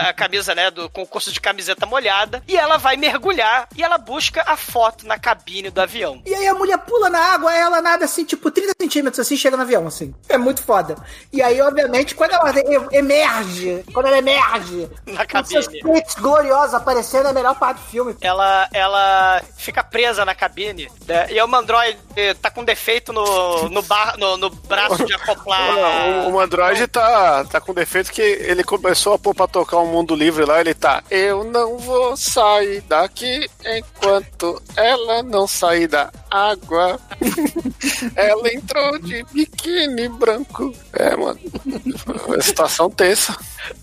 a 0.09 0.13
camisa, 0.13 0.48
né? 0.53 0.71
Do 0.71 0.89
concurso 0.89 1.31
de 1.31 1.39
camiseta 1.39 1.85
molhada. 1.85 2.43
E 2.47 2.55
ela 2.57 2.77
vai 2.77 2.97
mergulhar 2.97 3.67
e 3.75 3.83
ela 3.83 3.97
busca 3.97 4.43
a 4.45 4.57
foto 4.57 5.05
na 5.05 5.17
cabine 5.17 5.69
do 5.69 5.81
avião. 5.81 6.21
E 6.25 6.33
aí 6.33 6.47
a 6.47 6.53
mulher 6.53 6.77
pula 6.79 7.09
na 7.09 7.19
água, 7.19 7.53
ela 7.53 7.81
nada 7.81 8.05
assim, 8.05 8.23
tipo 8.23 8.51
30 8.51 8.73
centímetros 8.81 9.19
assim, 9.19 9.35
chega 9.35 9.55
no 9.55 9.63
avião, 9.63 9.87
assim. 9.87 10.13
É 10.27 10.37
muito 10.37 10.63
foda. 10.63 10.95
E 11.31 11.41
aí, 11.41 11.61
obviamente, 11.61 12.15
quando 12.15 12.33
ela 12.33 12.53
emerge, 12.91 13.83
quando 13.93 14.07
ela 14.07 14.17
emerge, 14.17 14.89
Na 15.05 15.25
com 15.25 15.43
seus 15.43 15.67
cabine. 15.67 15.83
peitos 15.83 16.15
gloriosos 16.15 16.73
aparecendo, 16.73 17.27
é 17.27 17.29
a 17.29 17.33
melhor 17.33 17.57
parte 17.57 17.77
do 17.77 17.87
filme. 17.87 18.15
Ela, 18.21 18.67
ela 18.73 19.41
fica 19.57 19.83
presa 19.83 20.25
na 20.25 20.35
cabine, 20.35 20.89
né? 21.07 21.27
E 21.31 21.41
o 21.41 21.55
Android 21.55 21.97
tá 22.41 22.49
com 22.49 22.63
defeito 22.63 23.13
no, 23.13 23.69
no, 23.69 23.81
bar, 23.81 24.17
no, 24.17 24.37
no 24.37 24.49
braço 24.49 25.05
de 25.05 25.13
acoplar. 25.13 26.27
O, 26.27 26.33
o 26.33 26.39
Android 26.39 26.87
tá, 26.87 27.45
tá 27.45 27.61
com 27.61 27.73
defeito 27.73 28.11
que 28.11 28.21
ele 28.21 28.63
começou 28.63 29.13
a 29.13 29.19
pôr 29.19 29.33
pra 29.33 29.47
tocar 29.47 29.77
um 29.77 29.87
mundo 29.87 30.15
livre 30.15 30.38
lá, 30.45 30.59
ele 30.61 30.73
tá. 30.73 31.03
Eu 31.09 31.43
não 31.43 31.77
vou 31.77 32.15
sair 32.17 32.81
daqui 32.81 33.49
enquanto 33.65 34.61
ela 34.75 35.21
não 35.23 35.47
sair 35.47 35.87
da 35.87 36.11
água. 36.29 36.99
ela 38.15 38.53
entrou 38.53 38.99
de 38.99 39.23
biquíni 39.31 40.07
branco. 40.09 40.73
É, 40.93 41.15
mano. 41.15 41.39
Uma 42.27 42.41
situação 42.41 42.89
tensa. 42.89 43.35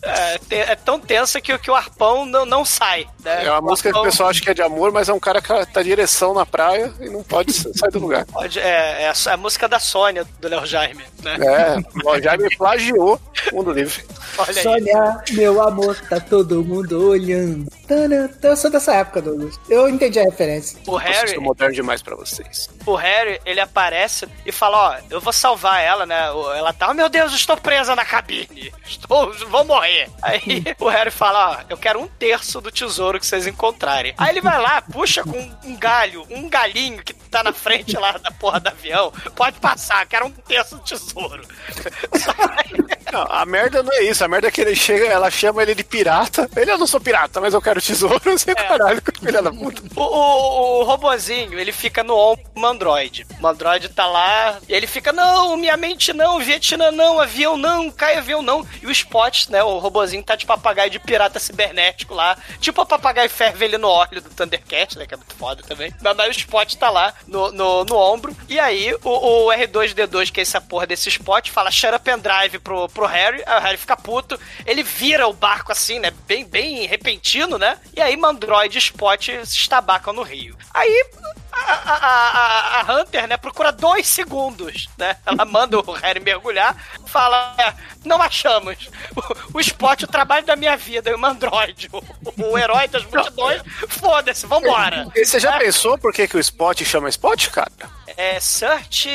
É, 0.02 0.38
te- 0.38 0.54
é 0.54 0.74
tão 0.76 0.98
tensa 0.98 1.40
que, 1.40 1.52
o- 1.52 1.58
que 1.58 1.70
o 1.70 1.74
arpão 1.74 2.24
não, 2.26 2.44
não 2.46 2.64
sai. 2.64 3.06
Né? 3.24 3.44
É 3.44 3.50
uma 3.50 3.60
música 3.60 3.90
que 3.90 3.94
o 3.94 3.98
arpão 3.98 4.10
pessoal 4.10 4.28
acha 4.30 4.40
que 4.40 4.50
é 4.50 4.54
de 4.54 4.62
amor, 4.62 4.90
mas 4.92 5.08
é 5.08 5.12
um 5.12 5.20
cara 5.20 5.40
que 5.40 5.66
tá 5.66 5.82
direção 5.82 6.32
na 6.34 6.46
praia 6.46 6.92
e 7.00 7.08
não 7.08 7.22
pode 7.22 7.52
sair 7.52 7.90
do 7.90 7.98
lugar. 8.00 8.24
pode- 8.26 8.58
é, 8.58 9.02
é 9.02 9.08
a, 9.08 9.14
so- 9.14 9.30
a 9.30 9.36
música 9.36 9.68
da 9.68 9.78
Sônia, 9.78 10.24
do 10.40 10.48
Léo 10.48 10.64
Jaime. 10.66 11.04
Né? 11.22 11.36
É, 11.40 12.08
o 12.08 12.20
Jaime 12.20 12.54
plagiou 12.56 13.20
o 13.52 13.56
mundo 13.56 13.72
livre. 13.72 14.04
Olha 14.38 14.50
aí. 14.56 14.62
Sônia, 14.62 15.22
meu 15.32 15.62
amor, 15.62 15.96
tá 16.08 16.20
todo 16.20 16.45
mundo 16.64 17.10
olhando. 17.10 17.66
Tana, 17.86 18.30
Eu 18.42 18.56
sou 18.56 18.70
dessa 18.70 18.94
época, 18.94 19.22
Douglas. 19.22 19.58
Eu 19.68 19.88
entendi 19.88 20.18
a 20.18 20.24
referência. 20.24 20.78
O 20.86 20.96
Harry, 20.96 21.26
estão 21.28 21.42
moderno 21.42 21.74
demais 21.74 22.02
pra 22.02 22.16
vocês. 22.16 22.68
o 22.84 22.94
Harry, 22.94 23.40
ele 23.44 23.60
aparece 23.60 24.26
e 24.44 24.50
fala, 24.52 24.90
ó, 24.90 24.96
eu 25.10 25.20
vou 25.20 25.32
salvar 25.32 25.80
ela, 25.82 26.04
né? 26.06 26.30
O- 26.30 26.52
Ela 26.52 26.72
tá, 26.72 26.88
oh, 26.90 26.94
meu 26.94 27.08
Deus, 27.08 27.32
estou 27.32 27.56
presa 27.56 27.94
na 27.96 28.04
cabine. 28.04 28.72
Estou, 28.86 29.32
vou 29.48 29.64
morrer. 29.64 30.08
Aí 30.22 30.64
o 30.80 30.88
Harry 30.88 31.10
fala, 31.10 31.58
ó, 31.60 31.64
eu 31.70 31.76
quero 31.76 32.00
um 32.00 32.06
terço 32.08 32.60
do 32.60 32.70
tesouro 32.70 33.18
que 33.20 33.26
vocês 33.26 33.46
encontrarem. 33.46 34.14
Aí 34.18 34.30
ele 34.30 34.40
vai 34.40 34.60
lá, 34.60 34.82
puxa 34.82 35.22
com 35.22 35.38
um 35.64 35.76
galho, 35.76 36.24
um 36.30 36.48
galinho 36.48 37.02
que 37.02 37.12
tá 37.14 37.42
na 37.42 37.52
frente 37.52 37.96
lá 37.96 38.12
da 38.12 38.30
porra 38.30 38.60
do 38.60 38.68
avião. 38.68 39.12
Pode 39.34 39.58
passar, 39.60 40.06
quero 40.06 40.26
um 40.26 40.30
terço 40.30 40.76
do 40.76 40.82
tesouro. 40.82 41.42
Não, 43.12 43.22
a 43.30 43.46
merda 43.46 43.82
não 43.84 43.92
é 43.92 44.02
isso. 44.02 44.24
A 44.24 44.28
merda 44.28 44.48
é 44.48 44.50
que 44.50 44.60
ele 44.60 44.74
chega, 44.74 45.04
ela 45.06 45.30
chama 45.30 45.62
ele 45.62 45.74
de 45.76 45.84
pirata. 45.84 46.35
Ele, 46.56 46.72
eu 46.72 46.78
não 46.78 46.86
sou 46.86 47.00
pirata, 47.00 47.40
mas 47.40 47.54
eu 47.54 47.62
quero 47.62 47.80
tesouro. 47.80 48.20
Eu 48.24 48.38
sei 48.38 48.54
caralho, 48.54 49.02
filha 49.20 49.42
da 49.42 49.52
puta. 49.52 49.82
O, 49.94 50.02
o, 50.02 50.80
o 50.80 50.84
robozinho, 50.84 51.58
ele 51.58 51.72
fica 51.72 52.02
no 52.02 52.16
ombro 52.16 52.44
do 52.54 52.66
Android. 52.66 53.26
O 53.40 53.46
Android 53.46 53.88
tá 53.90 54.06
lá, 54.06 54.58
e 54.68 54.74
ele 54.74 54.86
fica, 54.86 55.12
não, 55.12 55.56
minha 55.56 55.76
mente 55.76 56.12
não, 56.12 56.38
Vietnã 56.38 56.90
não, 56.90 57.20
avião 57.20 57.56
não, 57.56 57.90
cai 57.90 58.16
avião 58.16 58.42
não. 58.42 58.66
E 58.82 58.86
o 58.86 58.90
Spot, 58.90 59.48
né, 59.48 59.62
o 59.62 59.78
robozinho 59.78 60.22
tá 60.22 60.36
de 60.36 60.46
papagaio 60.46 60.90
de 60.90 60.98
pirata 60.98 61.38
cibernético 61.38 62.14
lá. 62.14 62.36
Tipo 62.60 62.82
a 62.82 62.86
papagaio 62.86 63.30
ferve 63.30 63.64
ele 63.64 63.78
no 63.78 63.88
óleo 63.88 64.20
do 64.20 64.30
Thundercat, 64.30 64.98
né, 64.98 65.06
que 65.06 65.14
é 65.14 65.16
muito 65.16 65.34
foda 65.34 65.62
também. 65.62 65.92
Mas 66.02 66.18
aí 66.18 66.28
o 66.28 66.32
Spot 66.32 66.74
tá 66.74 66.90
lá 66.90 67.14
no, 67.26 67.52
no, 67.52 67.84
no 67.84 67.96
ombro. 67.96 68.36
E 68.48 68.58
aí 68.58 68.94
o, 69.04 69.46
o 69.46 69.46
R2D2, 69.48 70.30
que 70.30 70.40
é 70.40 70.42
essa 70.42 70.60
porra 70.60 70.86
desse 70.86 71.08
Spot, 71.08 71.50
fala 71.50 71.70
shut 71.70 71.94
up 71.94 72.10
and 72.10 72.18
drive 72.18 72.58
pro, 72.58 72.88
pro 72.88 73.06
Harry. 73.06 73.42
Aí 73.46 73.58
o 73.58 73.62
Harry 73.62 73.76
fica 73.76 73.96
puto. 73.96 74.38
Ele 74.64 74.82
vira 74.82 75.26
o 75.26 75.32
barco 75.32 75.72
assim, 75.72 75.98
né, 75.98 76.10
bem, 76.26 76.44
bem 76.44 76.86
repentino, 76.86 77.58
né? 77.58 77.78
E 77.94 78.00
aí 78.00 78.16
Mandroid 78.16 78.76
e 78.76 78.78
Spot 78.78 79.24
se 79.44 79.56
estabacam 79.56 80.12
no 80.12 80.22
rio. 80.22 80.56
Aí 80.74 81.06
a, 81.52 81.72
a, 81.72 81.96
a, 81.96 82.80
a 82.80 82.94
Hunter, 82.94 83.26
né, 83.26 83.36
procura 83.36 83.72
dois 83.72 84.06
segundos, 84.06 84.88
né? 84.98 85.16
Ela 85.24 85.44
manda 85.44 85.78
o 85.78 85.92
Harry 85.92 86.20
mergulhar, 86.20 86.76
fala, 87.06 87.54
é, 87.58 87.72
não 88.04 88.20
achamos. 88.20 88.90
O, 89.16 89.58
o 89.58 89.60
Spot, 89.60 90.02
o 90.02 90.06
trabalho 90.06 90.44
da 90.44 90.56
minha 90.56 90.76
vida, 90.76 91.14
o 91.14 91.18
Mandroid, 91.18 91.88
o, 91.92 92.02
o 92.50 92.58
herói 92.58 92.88
das 92.88 93.04
multidões, 93.04 93.62
foda-se, 93.88 94.46
vambora. 94.46 95.08
E 95.14 95.24
você 95.24 95.40
já 95.40 95.58
pensou 95.58 95.96
por 95.96 96.12
que, 96.12 96.28
que 96.28 96.36
o 96.36 96.40
Spot 96.40 96.82
chama 96.84 97.08
Spot, 97.08 97.48
cara? 97.48 97.70
É, 98.16 98.38
search... 98.40 99.08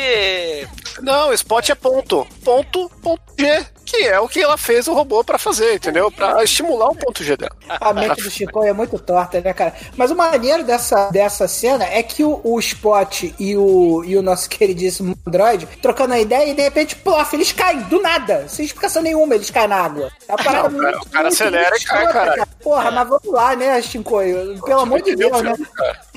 Não, 1.02 1.34
Spot 1.34 1.70
é 1.70 1.76
ponto. 1.76 2.28
Ponto, 2.44 2.90
ponto 3.02 3.22
G. 3.38 3.66
Que 3.92 4.06
é 4.08 4.20
o 4.20 4.28
que 4.28 4.40
ela 4.42 4.58
fez 4.58 4.88
o 4.88 4.94
robô 4.94 5.22
pra 5.24 5.38
fazer, 5.38 5.76
entendeu? 5.76 6.10
Pra 6.10 6.42
estimular 6.44 6.88
o 6.88 6.96
ponto 6.96 7.24
G 7.24 7.36
dela. 7.36 7.52
A 7.70 7.92
mente 7.94 8.24
do 8.24 8.32
Chico 8.32 8.64
é 8.64 8.72
muito 8.72 8.98
torta, 8.98 9.42
né, 9.42 9.52
cara? 9.54 9.74
Mas 9.98 10.10
o 10.12 10.16
maneiro 10.16 10.64
dessa, 10.64 11.10
dessa 11.10 11.46
cena 11.48 11.84
é 11.84 12.02
que 12.02 12.24
o, 12.24 12.40
o 12.42 12.58
Spot 12.60 13.24
e 13.38 13.58
o, 13.58 14.02
e 14.06 14.16
o 14.16 14.22
nosso 14.22 14.48
queridíssimo 14.50 15.14
Android 15.28 15.68
trocando 15.82 16.14
a 16.14 16.20
ideia 16.20 16.50
e 16.50 16.54
de 16.54 16.62
repente, 16.62 16.96
plof, 16.96 17.34
eles 17.34 17.52
caem 17.52 17.82
do 17.82 18.02
nada, 18.02 18.48
sem 18.48 18.66
explicação 18.66 19.02
nenhuma, 19.02 19.36
eles 19.36 19.50
caem 19.50 19.68
na 19.68 19.76
água. 19.82 20.10
É 20.28 20.32
uma 20.36 20.38
parada 20.44 20.70
Não, 20.70 20.78
o 20.78 20.82
cara- 20.82 20.92
muito- 20.94 21.08
o 21.08 21.10
cara 21.12 21.24
muito, 21.26 21.34
acelera 21.34 21.70
muito 21.72 21.84
e 21.84 21.86
cai, 21.86 22.14
cara. 22.14 22.48
Porra, 22.64 22.92
mas 22.92 23.10
vamos 23.10 23.28
lá, 23.34 23.56
né, 23.58 23.82
Shinkoio? 23.82 24.62
Pelo 24.64 24.80
amor 24.82 25.02
de 25.02 25.16
Deus, 25.18 25.42
né? 25.42 25.54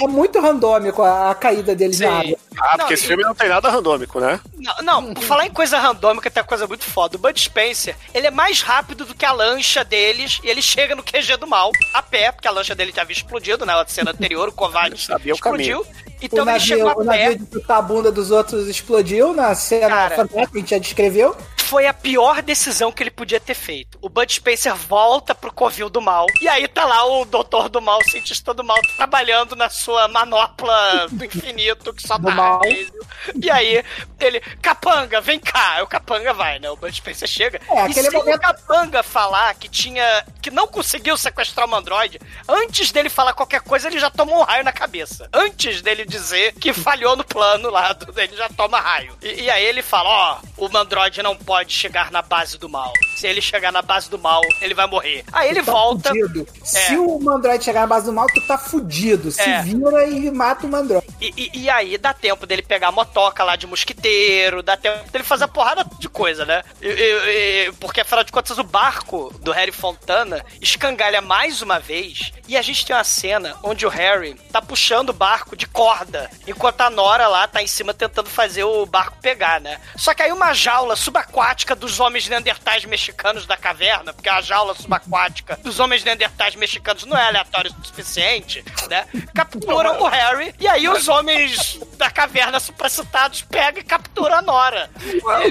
É 0.01 0.07
muito 0.07 0.39
randômico 0.41 1.03
a, 1.03 1.31
a 1.31 1.35
caída 1.35 1.75
deles 1.75 1.99
na 1.99 2.21
água. 2.21 2.37
Ah, 2.57 2.69
porque 2.79 2.83
Não, 2.85 2.93
esse 2.93 3.05
e- 3.05 3.07
filme 3.09 3.23
não 3.25 3.35
tem 3.35 3.49
nada 3.49 3.69
randômico, 3.69 4.21
né? 4.21 4.39
Não, 4.57 4.75
não, 5.03 5.15
por 5.15 5.25
falar 5.25 5.47
em 5.47 5.51
coisa 5.51 5.79
randômica, 5.79 6.31
tem 6.31 6.41
uma 6.43 6.47
coisa 6.47 6.67
muito 6.67 6.85
foda. 6.85 7.17
O 7.17 7.19
Bud 7.19 7.41
Spencer, 7.41 7.64
ele 8.15 8.27
é 8.27 8.31
mais 8.31 8.61
rápido 8.61 9.05
do 9.05 9.15
que 9.15 9.25
a 9.25 9.33
lancha 9.33 9.85
deles 9.85 10.41
e 10.43 10.49
ele 10.49 10.61
chega 10.63 10.95
no 10.95 11.03
QG 11.03 11.37
do 11.39 11.47
mal 11.47 11.71
a 11.93 12.03
pé, 12.03 12.31
porque 12.33 12.49
a 12.49 12.51
lancha 12.51 12.75
dele 12.75 12.93
já 12.95 13.03
havia 13.03 13.15
explodido 13.17 13.65
na 13.65 13.85
cena 13.87 14.11
anterior, 14.11 14.49
o 14.49 14.53
covarde 14.53 15.01
Sabia 15.01 15.33
o 15.33 15.37
explodiu. 15.37 15.81
o 15.81 15.87
Então 16.21 16.39
ele 16.41 16.53
navio, 16.53 16.61
chegou 16.67 16.87
o 16.87 16.91
a 16.91 16.97
pé. 16.97 17.05
navio 17.29 17.39
de 17.39 17.53
chutar 17.53 17.79
a 17.79 17.83
bunda 17.83 18.11
dos 18.13 18.31
outros 18.31 18.69
explodiu 18.69 19.33
na 19.35 19.55
cena 19.55 19.89
Cara. 19.89 20.29
que 20.29 20.39
a 20.41 20.47
gente 20.59 20.71
já 20.71 20.79
descreveu. 20.79 21.37
Foi 21.65 21.87
a 21.87 21.95
pior 21.95 22.43
decisão 22.43 22.93
que 22.93 23.03
ele 23.03 23.11
podia 23.11 23.41
ter 23.41 23.55
feito. 23.55 23.99
O 24.01 24.09
Bud 24.09 24.33
Spencer 24.33 24.75
volta 24.75 25.35
pro 25.35 25.53
covil 25.53 25.89
do 25.89 26.01
mal. 26.01 26.27
E 26.41 26.49
aí 26.49 26.69
tá 26.69 26.85
lá 26.85 27.05
o 27.07 27.25
doutor 27.25 27.69
do 27.69 27.81
mal, 27.81 27.99
o 27.99 28.11
cientista 28.11 28.53
do 28.53 28.63
mal, 28.63 28.79
trabalhando 28.97 29.57
na 29.57 29.69
sua 29.71 30.07
manopla 30.09 31.07
do 31.11 31.25
infinito, 31.25 31.93
que 31.95 32.07
só 32.07 32.17
Do 32.19 32.25
dá 32.27 32.35
mal. 32.35 32.61
E 33.41 33.51
aí 33.51 33.83
ele, 34.21 34.41
Capanga, 34.61 35.21
vem 35.21 35.39
cá. 35.39 35.83
O 35.83 35.87
Capanga 35.87 36.33
vai, 36.35 36.59
né? 36.59 36.71
O 36.71 36.77
Bud 36.77 36.95
Spencer 36.95 37.27
chega. 37.27 37.61
É, 37.69 37.89
e 37.89 37.95
sem 37.95 38.11
momento- 38.11 38.37
o 38.37 38.41
Capanga 38.41 39.03
falar 39.03 39.55
que 39.55 39.69
tinha. 39.69 40.25
que 40.43 40.51
não 40.51 40.67
conseguiu 40.67 41.17
sequestrar 41.17 41.67
o 41.67 41.71
Mandroid, 41.71 42.21
antes 42.49 42.91
dele 42.93 43.09
falar 43.09 43.33
qualquer 43.33 43.63
coisa, 43.63 43.89
ele 43.89 43.99
já 43.99 44.11
tomou 44.11 44.41
um 44.41 44.43
raio 44.43 44.63
na 44.65 44.73
cabeça. 44.73 45.29
Antes 45.33 45.81
dele 45.81 46.05
dizer 46.05 46.53
que 46.55 46.73
falhou 46.73 47.17
no 47.17 47.25
plano 47.25 47.71
lá, 47.71 47.97
ele 48.17 48.37
já 48.37 48.49
toma 48.51 48.79
raio. 48.81 49.17
E, 49.23 49.43
e 49.45 49.51
aí 49.51 49.65
ele 49.65 49.83
fala: 49.83 50.09
ó, 50.11 50.39
o 50.59 50.69
Mandroid 50.69 51.23
não 51.23 51.35
pode 51.37 51.54
chegar 51.69 52.11
na 52.11 52.23
base 52.23 52.59
do 52.59 52.69
mal. 52.69 52.93
Se 53.17 53.27
ele 53.27 53.41
chegar 53.41 53.71
na 53.73 53.83
base 53.83 54.11
do 54.11 54.19
mal, 54.19 54.41
ele 54.61 54.75
vai 54.75 54.87
morrer. 54.87 55.25
Aí 55.33 55.49
ele 55.51 55.63
tá 55.63 55.71
volta. 55.73 56.09
fudido. 56.11 56.47
Se 56.65 56.97
o 56.97 57.19
Mandroid 57.21 57.63
chegar 57.65 57.83
na 57.83 57.87
base 57.87 58.07
do 58.07 58.13
mal, 58.13 58.27
tu 58.27 58.41
tá 58.47 58.59
fudido. 58.59 59.31
Se 59.31 59.43
É. 59.43 59.63
vira 59.63 60.07
e 60.07 60.31
mata 60.31 60.67
o 60.67 60.69
Mandroid. 60.71 61.07
E, 61.21 61.33
e- 61.37 61.51
e 61.65 61.71
aí 61.71 61.97
dá 61.97 62.13
tempo 62.13 62.47
dele 62.47 62.63
pegar 62.63 62.89
a 62.89 62.93
motoca 62.93 63.45
lá 63.45 63.57
de 63.57 63.67
mosquiteiro, 63.67 64.63
dá 64.63 64.77
tempo 64.77 65.11
dele 65.11 65.25
fazer 65.25 65.45
a 65.45 65.49
porrada 65.49 65.85
de 65.99 66.09
coisa, 66.09 66.45
né? 66.45 66.63
E- 66.83 67.73
porque 67.81 68.01
afinal 68.01 68.25
de 68.25 68.33
contas 68.33 68.59
o 68.59 68.65
barco 68.65 69.33
do 69.41 69.53
Harry 69.53 69.73
Fontana 69.73 70.45
escangalha 70.61 71.21
mais 71.21 71.63
uma 71.63 71.79
vez 71.79 72.33
e 72.49 72.57
a 72.57 72.63
gente 72.63 72.85
tem 72.85 72.95
uma 72.95 73.05
cena 73.05 73.57
onde 73.63 73.87
o 73.87 73.89
Harry 73.89 74.35
tá 74.53 74.61
puxando 74.61 75.11
o 75.11 75.13
barco 75.13 75.57
de 75.57 75.67
corda, 75.67 76.31
enquanto 76.47 76.81
a 76.83 76.91
Nora 76.91 77.27
lá 77.29 77.47
tá 77.47 77.63
em 77.63 77.67
cima 77.67 77.93
tentando 77.95 78.29
fazer 78.29 78.65
o 78.65 78.85
barco 78.87 79.17
pegar, 79.21 79.61
né? 79.61 79.81
Só 79.97 80.13
que 80.15 80.23
aí 80.23 80.33
uma 80.33 80.53
jaula 80.53 80.97
subaquática 80.97 81.44
dos 81.77 82.01
homens 82.01 82.27
neandertais 82.29 82.85
mexicanos 82.87 83.45
da 83.47 83.57
caverna, 83.57 84.13
porque 84.15 84.29
a 84.29 84.41
jaula 84.41 84.75
subaquática 84.75 85.59
dos 85.63 85.79
homens 85.79 86.03
neandertais 86.03 86.55
mexicanos 86.55 87.05
não 87.05 87.17
é 87.17 87.27
aleatório 87.29 87.71
o 87.81 87.87
suficiente, 87.87 88.65
né? 88.89 89.07
Capturam 89.35 90.01
o 90.01 90.07
Harry 90.09 90.55
e 90.59 90.67
aí 90.67 90.89
os 90.89 91.07
homens 91.09 91.79
da 91.99 92.11
caverna 92.11 92.59
supracitados 92.59 93.43
pegam 93.43 93.81
e 93.81 93.85
capturam 93.85 94.37
a 94.37 94.43
Nora. 94.43 94.91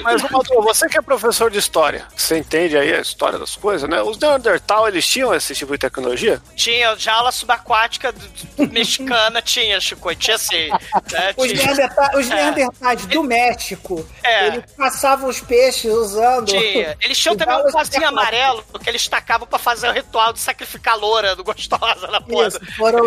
Mas, 0.03 0.21
Maduro, 0.23 0.61
você 0.63 0.87
que 0.89 0.97
é 0.97 1.01
professor 1.01 1.51
de 1.51 1.59
história, 1.59 2.05
você 2.15 2.37
entende 2.39 2.75
aí 2.77 2.93
a 2.93 2.99
história 3.01 3.37
das 3.37 3.55
coisas, 3.55 3.87
né? 3.89 4.01
Os 4.01 4.17
Neandertal, 4.17 4.87
eles 4.87 5.07
tinham 5.07 5.33
esse 5.33 5.53
tipo 5.53 5.71
de 5.73 5.77
tecnologia? 5.77 6.41
Tinha 6.55 6.95
jaula 6.95 7.31
subaquática 7.31 8.11
do- 8.11 8.27
do- 8.67 8.73
mexicana, 8.73 9.41
tinha, 9.41 9.79
Chico, 9.79 10.13
tinha 10.15 10.37
sim. 10.37 10.69
né? 11.11 11.33
Os, 11.37 11.47
Tinha. 11.51 11.65
neanderta- 11.65 12.17
os 12.17 12.29
É. 12.31 12.35
neandertais 12.35 13.05
do 13.05 13.23
México, 13.23 14.07
É. 14.23 14.47
eles 14.47 14.63
caçavam 14.77 15.29
os 15.29 15.39
peixes 15.39 15.82
usando. 15.89 16.47
Tinha. 16.47 16.97
Eles 17.01 17.17
tinham 17.17 17.35
também 17.37 17.57
um 17.57 17.71
pozinho 17.71 18.07
amarelo 18.07 18.63
que 18.83 18.89
eles 18.89 19.07
tacavam 19.07 19.47
pra 19.47 19.59
fazer 19.59 19.87
o 19.89 19.91
ritual 19.91 20.33
de 20.33 20.39
sacrificar 20.39 20.93
a 20.95 20.97
loura 20.97 21.35
do 21.35 21.43
gostosa 21.43 22.07
na 22.07 22.19
porra. 22.21 22.49
Foram, 22.77 23.01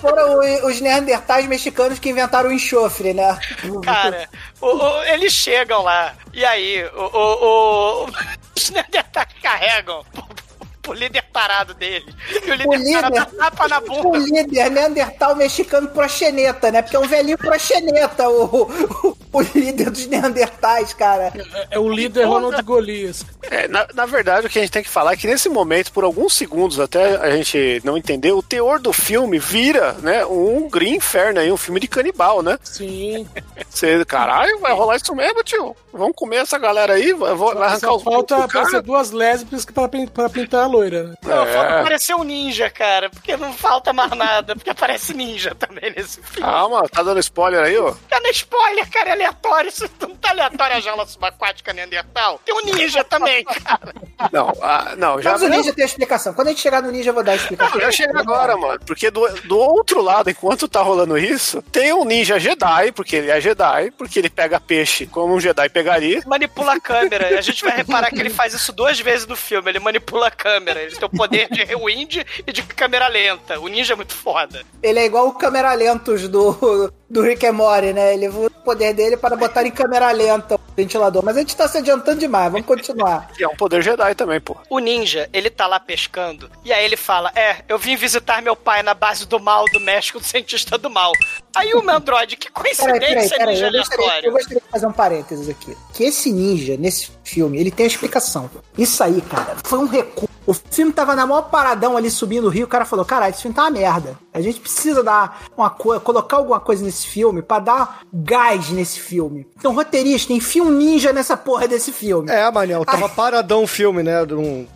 foram 0.00 0.38
o- 0.38 0.66
os 0.68 0.80
neandertais 0.80 1.46
mexicanos 1.46 1.98
que 1.98 2.10
inventaram 2.10 2.50
o 2.50 2.52
enxofre, 2.52 3.12
né? 3.14 3.38
Cara, 3.84 4.28
o- 4.60 4.66
o- 4.66 5.02
eles 5.04 5.32
chegam 5.32 5.82
lá, 5.82 6.14
e 6.32 6.44
aí, 6.44 6.84
o, 6.94 7.02
o, 7.02 8.04
o- 8.04 8.06
os 8.56 8.70
Neandertais 8.70 9.28
carregam 9.42 10.04
o 10.88 10.92
líder 10.92 11.22
parado 11.32 11.74
dele. 11.74 12.14
E 12.30 12.50
o 12.50 12.54
líder, 12.54 12.68
O 12.68 12.74
líder- 12.74 13.00
parado 13.02 13.36
tapa 13.36 13.68
na 13.68 13.78
O 13.78 13.80
bunda. 13.82 14.18
líder 14.18 14.70
neandertal 14.70 15.34
mexicano 15.36 15.88
proxeneta, 15.88 16.70
né? 16.70 16.82
Porque 16.82 16.96
é 16.96 17.00
um 17.00 17.08
velhinho 17.08 17.38
proxeneta, 17.38 18.28
o, 18.28 18.44
o, 18.64 19.18
o 19.38 19.42
líder 19.42 19.90
dos 19.90 20.06
neandertais, 20.06 20.92
cara. 20.92 21.32
É 21.70 21.78
o 21.78 21.88
líder 21.88 22.24
Ronald 22.24 22.62
Golias. 22.62 23.24
É, 23.50 23.68
na, 23.68 23.86
na 23.94 24.06
verdade, 24.06 24.46
o 24.46 24.50
que 24.50 24.58
a 24.58 24.62
gente 24.62 24.70
tem 24.72 24.82
que 24.82 24.88
falar 24.88 25.12
é 25.12 25.16
que 25.16 25.26
nesse 25.26 25.48
momento, 25.48 25.92
por 25.92 26.04
alguns 26.04 26.34
segundos 26.34 26.78
até 26.80 27.16
a 27.16 27.30
gente 27.36 27.80
não 27.84 27.96
entender, 27.96 28.32
o 28.32 28.42
teor 28.42 28.78
do 28.80 28.92
filme 28.92 29.38
vira, 29.38 29.92
né, 30.00 30.24
um 30.26 30.68
Green 30.68 30.94
Inferno 30.96 31.40
aí, 31.40 31.50
um 31.52 31.56
filme 31.56 31.80
de 31.80 31.88
canibal, 31.88 32.42
né? 32.42 32.58
Sim. 32.62 33.26
Você, 33.68 34.04
caralho, 34.04 34.58
vai 34.60 34.72
rolar 34.72 34.96
isso 34.96 35.14
mesmo, 35.14 35.42
tio? 35.42 35.76
Vamos 35.92 36.16
comer 36.16 36.36
essa 36.38 36.58
galera 36.58 36.94
aí? 36.94 37.12
Vou- 37.12 37.54
vai 37.54 37.68
arrancar 37.68 37.92
os 37.94 38.02
falta 38.02 38.44
aparecer 38.44 38.82
duas 38.82 39.10
lésbicas 39.10 39.64
pra, 39.64 39.88
pra 39.88 40.28
pintar 40.28 40.64
a 40.64 40.66
loira. 40.66 41.04
né? 41.04 41.14
Não, 41.24 41.44
É. 41.44 41.52
falta 41.52 41.80
aparecer 41.80 42.14
um 42.14 42.24
ninja, 42.24 42.70
cara, 42.70 43.10
porque 43.10 43.36
não 43.36 43.52
falta 43.52 43.92
mais 43.92 44.10
nada, 44.12 44.54
porque 44.56 44.70
aparece 44.70 45.14
ninja 45.14 45.54
também 45.54 45.92
nesse 45.96 46.20
filme. 46.22 46.40
Calma, 46.50 46.88
tá 46.88 47.02
dando 47.02 47.20
spoiler 47.20 47.60
aí, 47.60 47.76
ó. 47.78 47.94
Tá 48.08 48.18
no 48.20 48.28
spoiler, 48.28 48.88
cara, 48.90 49.10
é 49.10 49.16
aleatório. 49.24 49.68
Isso 49.68 49.88
não 50.00 50.14
tá 50.14 50.30
aleatório 50.30 50.76
a 50.76 50.80
jaula 50.80 51.06
subaquática 51.06 51.72
neandertal. 51.72 52.40
Tem 52.44 52.54
um 52.54 52.64
ninja 52.64 53.02
também, 53.02 53.44
cara. 53.44 53.94
Não, 54.32 54.52
ah, 54.60 54.94
não, 54.96 55.20
já. 55.20 55.32
Mas 55.32 55.42
o 55.42 55.48
ninja 55.48 55.72
tem 55.72 55.82
a 55.82 55.86
explicação. 55.86 56.34
Quando 56.34 56.48
a 56.48 56.50
gente 56.50 56.60
chegar 56.62 56.82
no 56.82 56.90
ninja, 56.90 57.10
eu 57.10 57.14
vou 57.14 57.22
dar 57.22 57.32
a 57.32 57.36
explicação. 57.36 57.80
Já 57.80 57.90
chega 57.90 58.18
agora, 58.18 58.56
mano. 58.56 58.80
Porque 58.86 59.10
do, 59.10 59.26
do 59.42 59.58
outro 59.58 60.00
lado, 60.02 60.30
enquanto 60.30 60.68
tá 60.68 60.82
rolando 60.82 61.16
isso, 61.16 61.62
tem 61.62 61.92
um 61.92 62.04
ninja 62.04 62.38
Jedi, 62.38 62.92
porque 62.92 63.16
ele 63.16 63.30
é 63.30 63.40
Jedi, 63.40 63.90
porque 63.92 64.18
ele 64.18 64.30
pega 64.30 64.60
peixe 64.60 65.06
como 65.06 65.34
um 65.34 65.40
Jedi 65.40 65.68
pegaria. 65.68 66.22
Manipula 66.26 66.74
a 66.74 66.80
câmera. 66.80 67.38
A 67.38 67.40
gente 67.40 67.64
vai 67.64 67.76
reparar 67.76 68.10
que 68.10 68.20
ele 68.20 68.30
faz 68.30 68.54
isso 68.54 68.72
duas 68.72 68.98
vezes 69.00 69.26
no 69.26 69.36
filme. 69.36 69.70
Ele 69.70 69.80
manipula 69.80 70.28
a 70.28 70.30
câmera. 70.30 70.82
Ele 70.82 70.94
tem 70.94 71.04
o 71.04 71.10
poder 71.10 71.48
de 71.50 71.64
rewind 71.64 72.16
e 72.46 72.52
de 72.52 72.62
câmera 72.62 73.08
lenta. 73.08 73.58
O 73.60 73.68
ninja 73.68 73.94
é 73.94 73.96
muito 73.96 74.14
foda. 74.14 74.62
Ele 74.82 74.98
é 74.98 75.04
igual 75.04 75.28
o 75.28 75.32
câmera 75.32 75.72
lentos 75.74 76.28
do, 76.28 76.92
do 77.14 77.22
Rick 77.22 77.46
and 77.46 77.52
Morty, 77.52 77.92
né? 77.92 78.12
Ele 78.12 78.28
usa 78.28 78.48
o 78.48 78.64
poder 78.64 78.92
dele 78.92 79.16
para 79.16 79.36
botar 79.36 79.64
em 79.64 79.70
câmera 79.70 80.10
lenta 80.10 80.56
o 80.56 80.60
ventilador. 80.76 81.24
Mas 81.24 81.36
a 81.36 81.40
gente 81.40 81.56
tá 81.56 81.68
se 81.68 81.78
adiantando 81.78 82.18
demais, 82.18 82.50
vamos 82.50 82.66
continuar. 82.66 83.28
Que 83.28 83.44
é 83.46 83.48
um 83.48 83.54
poder 83.54 83.82
Jedi 83.82 84.14
também, 84.16 84.40
pô. 84.40 84.56
O 84.68 84.80
ninja, 84.80 85.30
ele 85.32 85.48
tá 85.48 85.68
lá 85.68 85.78
pescando. 85.78 86.50
E 86.64 86.72
aí 86.72 86.84
ele 86.84 86.96
fala: 86.96 87.30
É, 87.36 87.58
eu 87.68 87.78
vim 87.78 87.94
visitar 87.94 88.42
meu 88.42 88.56
pai 88.56 88.82
na 88.82 88.94
base 88.94 89.26
do 89.26 89.38
mal 89.38 89.64
do 89.66 89.78
México, 89.78 90.18
do 90.18 90.26
cientista 90.26 90.76
do 90.76 90.90
mal. 90.90 91.12
Aí 91.54 91.72
o 91.74 91.84
Mandroid, 91.84 92.36
que 92.36 92.50
Peraí, 92.50 92.74
peraí, 92.74 92.98
coincidência, 92.98 93.38
peraí. 93.38 93.54
ninja 93.54 93.66
Eu 93.68 93.72
gostaria, 93.72 94.26
eu 94.26 94.32
gostaria 94.32 94.60
de 94.60 94.70
fazer 94.70 94.86
um 94.86 94.92
parênteses 94.92 95.48
aqui. 95.48 95.76
Que 95.92 96.04
esse 96.04 96.32
ninja, 96.32 96.76
nesse 96.76 97.12
filme, 97.24 97.58
ele 97.58 97.70
tem 97.70 97.84
a 97.84 97.86
explicação. 97.88 98.50
Isso 98.76 99.02
aí, 99.02 99.20
cara, 99.20 99.56
foi 99.64 99.78
um 99.78 99.86
recurso. 99.86 100.34
O 100.46 100.52
filme 100.52 100.92
tava 100.92 101.16
na 101.16 101.26
maior 101.26 101.42
paradão 101.42 101.96
ali 101.96 102.10
subindo 102.10 102.44
o 102.44 102.50
rio. 102.50 102.66
O 102.66 102.68
cara 102.68 102.84
falou: 102.84 103.04
caralho, 103.04 103.32
esse 103.32 103.42
filme 103.42 103.54
tá 103.54 103.62
uma 103.62 103.70
merda. 103.70 104.18
A 104.32 104.40
gente 104.40 104.60
precisa 104.60 105.02
dar 105.02 105.42
uma 105.56 105.70
coisa, 105.70 106.00
colocar 106.00 106.36
alguma 106.36 106.60
coisa 106.60 106.84
nesse 106.84 107.06
filme 107.06 107.40
pra 107.40 107.58
dar 107.60 108.00
gás 108.12 108.68
nesse 108.70 109.00
filme. 109.00 109.46
Então, 109.56 109.74
roteirista, 109.74 110.32
enfia 110.32 110.62
um 110.62 110.70
ninja 110.70 111.12
nessa 111.12 111.36
porra 111.36 111.66
desse 111.66 111.92
filme. 111.92 112.30
É, 112.30 112.50
Manel, 112.50 112.84
tava 112.84 113.08
paradão 113.08 113.62
o 113.62 113.66
filme, 113.66 114.02
né? 114.02 114.16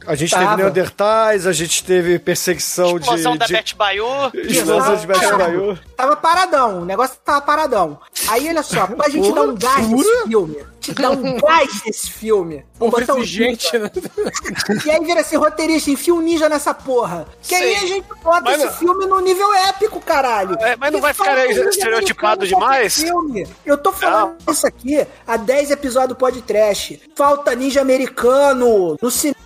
a 0.06 0.14
gente 0.14 0.30
Tava. 0.30 0.44
teve 0.46 0.62
Neandertais, 0.62 1.46
a 1.46 1.52
gente 1.52 1.84
teve 1.84 2.18
perseguição 2.18 2.96
Explosão 2.96 3.32
de. 3.32 3.38
da 3.38 3.46
de... 3.46 3.52
Beth 3.52 3.74
Bayu. 3.76 4.06
Explosão 4.34 4.96
de 4.96 5.06
Beth 5.06 5.36
Bayu. 5.36 5.78
Tava 5.96 6.16
paradão, 6.16 6.82
o 6.82 6.84
negócio 6.84 7.16
tava 7.22 7.42
paradão. 7.42 7.98
Aí, 8.28 8.48
olha 8.48 8.62
só, 8.62 8.86
pra 8.86 9.08
gente 9.08 9.32
dar 9.32 9.42
um 9.42 9.54
gás 9.54 9.86
nesse 9.86 10.22
filme, 10.24 10.64
te 10.94 11.02
dar 11.02 11.10
um 11.10 11.36
gás 11.40 11.82
nesse 11.86 12.10
filme. 12.10 12.64
Um 12.80 12.90
botar 12.90 13.14
um 13.14 13.18
refrigerante, 13.20 13.78
né? 13.78 13.90
E 14.84 14.90
aí 14.90 15.04
vira 15.04 15.20
assim, 15.20 15.36
roteirista, 15.36 15.90
enfia 15.90 16.14
um 16.14 16.20
ninja 16.20 16.48
nessa 16.48 16.72
porra. 16.74 17.26
Que 17.42 17.54
aí 17.54 17.76
Sim. 17.76 17.84
a 17.84 17.88
gente 17.88 18.06
bota 18.22 18.42
Mas 18.42 18.56
esse 18.56 18.66
não- 18.66 18.72
filme 18.74 19.06
no 19.06 19.20
nível 19.20 19.52
épico, 19.54 20.00
caralho. 20.00 20.56
É, 20.60 20.76
mas 20.76 20.90
não 20.92 20.98
Que 20.98 21.02
vai 21.02 21.14
ficar 21.14 21.46
estereotipado 21.46 22.46
demais? 22.46 22.94
Filme. 23.02 23.46
Eu 23.64 23.76
tô 23.78 23.92
falando 23.92 24.36
isso 24.50 24.66
aqui 24.66 25.06
há 25.26 25.36
10 25.36 25.70
episódios 25.70 26.10
do 26.10 26.16
podcast. 26.16 27.00
Falta 27.16 27.54
ninja 27.54 27.80
americano 27.80 28.96
no 29.00 29.10
cinema. 29.10 29.36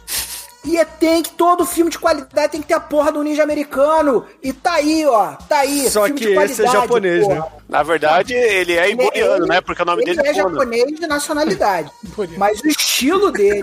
E 0.65 0.77
é- 0.79 0.85
tem 0.85 1.23
que 1.23 1.31
todo 1.33 1.67
filme 1.67 1.91
de 1.91 1.99
qualidade 1.99 2.53
tem 2.53 2.61
que 2.61 2.69
ter 2.69 2.75
a 2.75 2.81
porra 2.81 3.11
do 3.11 3.23
ninja 3.25 3.43
americano. 3.43 4.25
E 4.41 4.53
tá 4.53 4.75
aí, 4.75 5.05
ó. 5.05 5.33
Tá 5.49 5.59
aí. 5.59 5.91
Só 5.91 6.05
filme 6.05 6.21
que 6.21 6.27
de 6.27 6.33
esse 6.33 6.63
é 6.63 6.65
qualidade, 6.67 6.73
japonês, 6.73 7.25
porra. 7.25 7.35
né? 7.35 7.45
Na 7.73 7.83
verdade, 7.83 8.35
ele 8.35 8.75
é 8.77 8.91
iboriano, 8.91 9.47
né? 9.47 9.63
Porque 9.63 9.81
o 9.81 9.85
nome 9.87 10.03
ele 10.03 10.15
dele 10.15 10.29
é 10.29 10.31
é 10.31 10.35
Conan. 10.43 10.51
japonês 10.59 11.01
de 11.01 11.07
nacionalidade. 11.07 11.91
Mas 12.37 12.61
o 12.61 12.69
estilo 12.69 13.33
dele, 13.33 13.63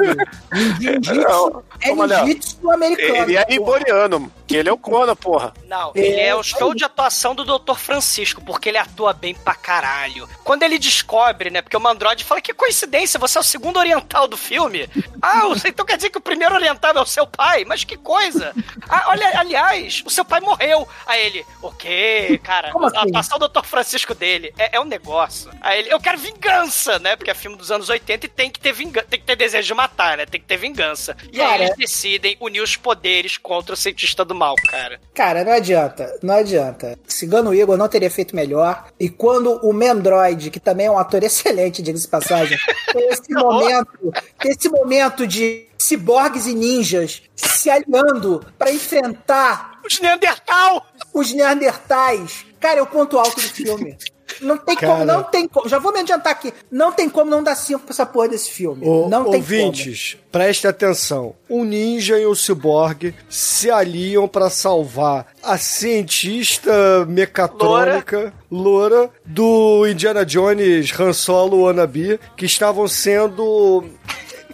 ninjitsu, 0.52 1.64
é 1.80 1.94
ninjitsu 1.94 2.72
americano. 2.72 3.16
Ele 3.16 3.38
é 3.38 3.46
iboriano. 3.50 4.32
Que 4.48 4.56
ele 4.58 4.68
é 4.68 4.72
o 4.72 4.78
Conan, 4.80 5.16
porra. 5.16 5.54
Não, 5.68 5.92
ele 5.94 6.20
é 6.20 6.34
o 6.36 6.42
show 6.42 6.74
de 6.74 6.84
atuação 6.84 7.36
do 7.36 7.46
Dr. 7.46 7.76
Francisco, 7.76 8.42
porque 8.42 8.70
ele 8.70 8.80
atua 8.80 9.14
bem 9.14 9.36
pra 9.36 9.54
caralho. 9.54 10.28
Quando 10.44 10.64
ele 10.64 10.80
descobre, 10.80 11.52
né? 11.52 11.62
Porque 11.62 11.78
o 11.78 11.80
Mandroid 11.80 12.24
fala 12.24 12.42
que 12.42 12.52
coincidência, 12.52 13.20
você 13.20 13.38
é 13.38 13.42
o 13.42 13.44
segundo 13.44 13.78
oriental 13.78 14.28
do 14.28 14.36
filme. 14.36 14.90
Ah, 15.22 15.44
então 15.64 15.86
quer 15.86 15.98
dizer 15.98 16.10
que 16.10 16.18
o 16.18 16.22
primeiro 16.22 16.56
oriental 16.56 16.94
é 16.96 17.00
o 17.00 17.06
seu 17.06 17.28
pai? 17.28 17.64
Mas 17.64 17.84
que 17.84 17.96
coisa! 17.96 18.52
Ah, 18.90 19.04
olha, 19.10 19.40
aliás, 19.40 20.02
o 20.04 20.10
seu 20.10 20.26
pai 20.26 20.40
morreu. 20.40 20.88
Aí 21.06 21.28
ele, 21.28 21.46
o 21.62 21.72
quê, 21.72 22.42
cara? 22.44 22.72
Como 22.72 22.86
a 22.86 22.88
assim? 22.88 22.98
atuação 22.98 23.38
do 23.38 23.48
Dr. 23.48 23.66
Francisco 23.66 23.99
dele 24.14 24.54
é, 24.58 24.78
é 24.78 24.80
um 24.80 24.86
negócio. 24.86 25.52
Aí 25.62 25.80
ele, 25.80 25.94
eu 25.94 26.00
quero 26.00 26.18
vingança, 26.18 27.00
né? 27.00 27.16
Porque 27.16 27.32
é 27.32 27.34
filme 27.34 27.58
dos 27.58 27.72
anos 27.72 27.90
80 27.90 28.26
e 28.26 28.30
tem 28.30 28.50
que 28.50 28.60
ter 28.60 28.74
vingança, 28.74 29.08
tem 29.10 29.20
que 29.20 29.26
ter 29.26 29.36
desejo 29.36 29.68
de 29.68 29.74
matar, 29.74 30.18
né? 30.18 30.26
Tem 30.26 30.40
que 30.40 30.48
ter 30.48 30.58
vingança. 30.58 31.16
E 31.32 31.42
aí 31.42 31.48
Cara, 31.48 31.64
eles 31.64 31.78
decidem 31.78 32.38
unir 32.40 32.62
os 32.62 32.76
poderes 32.76 33.38
contra 33.38 33.74
o 33.74 33.78
cientista 33.78 34.24
do 34.24 34.36
mal, 34.36 34.56
cara. 34.70 35.00
Cara, 35.14 35.44
não 35.44 35.54
adianta, 35.54 36.18
não 36.22 36.36
adianta. 36.36 37.00
Cigano 37.08 37.54
Igor 37.54 37.78
não 37.78 37.88
teria 37.88 38.10
feito 38.10 38.36
melhor. 38.36 38.88
E 39.00 39.10
quando 39.10 39.60
o 39.66 39.74
Mendroid, 39.74 40.52
que 40.52 40.60
também 40.60 40.88
é 40.88 40.92
um 40.92 40.98
ator 40.98 41.22
excelente, 41.24 41.82
diga-se 41.82 42.06
de 42.06 42.10
passagem, 42.10 42.58
tem 42.94 43.08
esse 43.10 43.32
momento, 43.34 44.14
tem 44.40 44.52
esse 44.52 44.70
momento 44.70 45.28
de 45.28 45.68
ciborgues 45.78 46.46
e 46.46 46.54
ninjas 46.54 47.24
se 47.36 47.70
aliando 47.70 48.46
pra 48.58 48.72
enfrentar 48.72 49.80
Os 49.86 50.00
Neandertal! 50.00 50.86
os 51.14 51.34
Neandertais. 51.34 52.46
Cara, 52.60 52.80
é 52.80 52.82
o 52.82 52.88
ponto 52.88 53.18
alto 53.18 53.36
do 53.36 53.42
filme. 53.48 53.98
Não 54.42 54.58
tem 54.58 54.76
Cara. 54.76 54.94
como, 54.94 55.06
não 55.06 55.24
tem 55.24 55.48
como. 55.48 55.68
Já 55.68 55.80
vou 55.80 55.92
me 55.92 56.00
adiantar 56.00 56.32
aqui. 56.32 56.54
Não 56.72 56.92
tem 56.92 57.10
como 57.10 57.32
não 57.32 57.42
dar 57.42 57.56
cinco 57.56 57.80
pra 57.80 57.92
essa 57.92 58.06
porra 58.06 58.30
desse 58.30 58.52
filme. 58.52 58.86
Ô, 58.88 59.10
não 59.10 59.26
tem 59.26 59.36
ouvintes, 59.36 60.18
prestem 60.32 60.70
atenção. 60.70 61.36
Um 61.50 61.64
ninja 61.64 62.18
e 62.20 62.28
um 62.28 62.36
ciborgue 62.36 63.16
se 63.28 63.72
aliam 63.72 64.28
para 64.28 64.50
salvar 64.50 65.26
a 65.42 65.58
cientista 65.58 67.06
mecatrônica 67.08 68.32
loura, 68.52 69.10
do 69.26 69.86
Indiana 69.88 70.24
Jones 70.26 70.92
Han 71.00 71.12
Solo 71.14 71.64
Wannabe, 71.64 72.20
que 72.38 72.46
estavam 72.46 72.88
sendo 72.88 73.84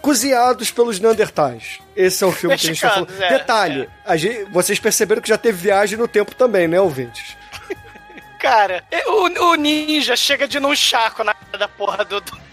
cozinhados 0.00 0.70
pelos 0.70 0.98
Neandertais. 1.00 1.78
Esse 1.94 2.22
é 2.24 2.26
o 2.26 2.32
filme 2.32 2.56
que 2.56 2.66
a 2.66 2.68
gente 2.70 2.80
tá 2.80 2.90
falando. 2.90 3.08
Mexicanos, 3.08 3.32
é, 3.34 3.38
Detalhe, 3.38 3.88
a 4.04 4.16
gente- 4.16 4.44
vocês 4.52 4.78
perceberam 4.78 5.20
que 5.20 5.28
já 5.28 5.38
teve 5.38 5.58
viagem 5.58 5.98
no 5.98 6.06
tempo 6.08 6.34
também, 6.34 6.66
né, 6.68 6.80
ouvintes? 6.80 7.36
Cara, 8.40 8.84
o, 9.06 9.50
o 9.50 9.54
ninja 9.54 10.16
chega 10.16 10.46
de 10.46 10.60
num 10.60 10.74
chaco 10.74 11.24
na 11.24 11.34
da 11.58 11.66
porra 11.68 12.04
do, 12.04 12.20
do, 12.20 12.46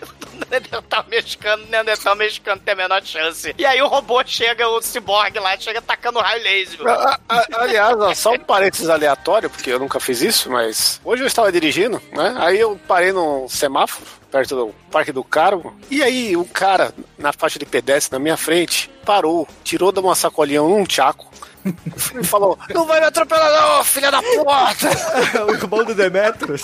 Neandertal 0.50 1.06
mexicano, 1.10 1.66
Neandertal 1.68 2.16
mexicano 2.16 2.62
tem 2.64 2.74
a 2.74 2.78
menor 2.78 3.04
chance. 3.04 3.54
E 3.58 3.66
aí 3.66 3.82
o 3.82 3.88
robô 3.88 4.24
chega, 4.26 4.68
o 4.68 4.82
ciborgue 4.82 5.40
lá, 5.40 5.58
chega 5.58 5.82
tacando 5.82 6.20
raio 6.20 6.42
laser. 6.44 6.88
A- 6.88 7.20
a- 7.30 7.46
aliás, 7.60 7.98
ó, 8.00 8.14
só 8.14 8.32
um 8.34 8.40
parênteses 8.40 8.90
aleatório, 8.90 9.50
porque 9.50 9.72
eu 9.72 9.80
nunca 9.80 10.00
fiz 10.00 10.22
isso, 10.22 10.50
mas 10.52 11.00
hoje 11.04 11.24
eu 11.24 11.28
estava 11.28 11.52
dirigindo, 11.52 12.02
né? 12.12 12.36
Aí 12.38 12.60
eu 12.60 12.80
parei 12.88 13.12
num 13.12 13.48
semáforo, 13.50 14.06
perto 14.32 14.56
do 14.56 14.76
Parque 14.92 15.12
do 15.12 15.24
Carmo, 15.24 15.76
e 15.90 16.02
aí 16.04 16.36
o 16.36 16.46
cara 16.46 16.94
na 17.18 17.32
faixa 17.34 17.60
de 17.60 17.66
pedestre 17.66 18.14
na 18.14 18.20
minha 18.20 18.38
frente 18.38 18.90
parou, 19.06 19.48
tirou 19.64 19.92
de 19.92 20.00
uma 20.00 20.16
sacolinha 20.16 20.64
um 20.64 20.84
tchaco 20.86 21.28
e 22.20 22.24
falou: 22.26 22.58
Não 22.74 22.86
vai 22.86 23.00
me 23.00 23.06
atropelar, 23.06 23.52
não, 23.52 23.84
filha 23.84 24.12
da 24.12 24.22
puta! 24.22 25.46
o 25.48 25.52
irmão 25.52 25.84
do 25.84 25.96
Demetrius. 25.96 26.62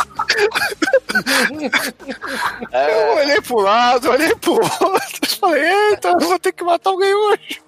Eu 2.71 3.17
olhei 3.17 3.41
pro 3.41 3.59
lado, 3.59 4.09
olhei 4.09 4.35
pro 4.35 4.53
outro, 4.53 5.39
falei: 5.39 5.63
Eita, 5.63 6.09
eu 6.09 6.19
vou 6.19 6.39
ter 6.39 6.51
que 6.51 6.63
matar 6.63 6.89
alguém 6.89 7.13
hoje. 7.13 7.61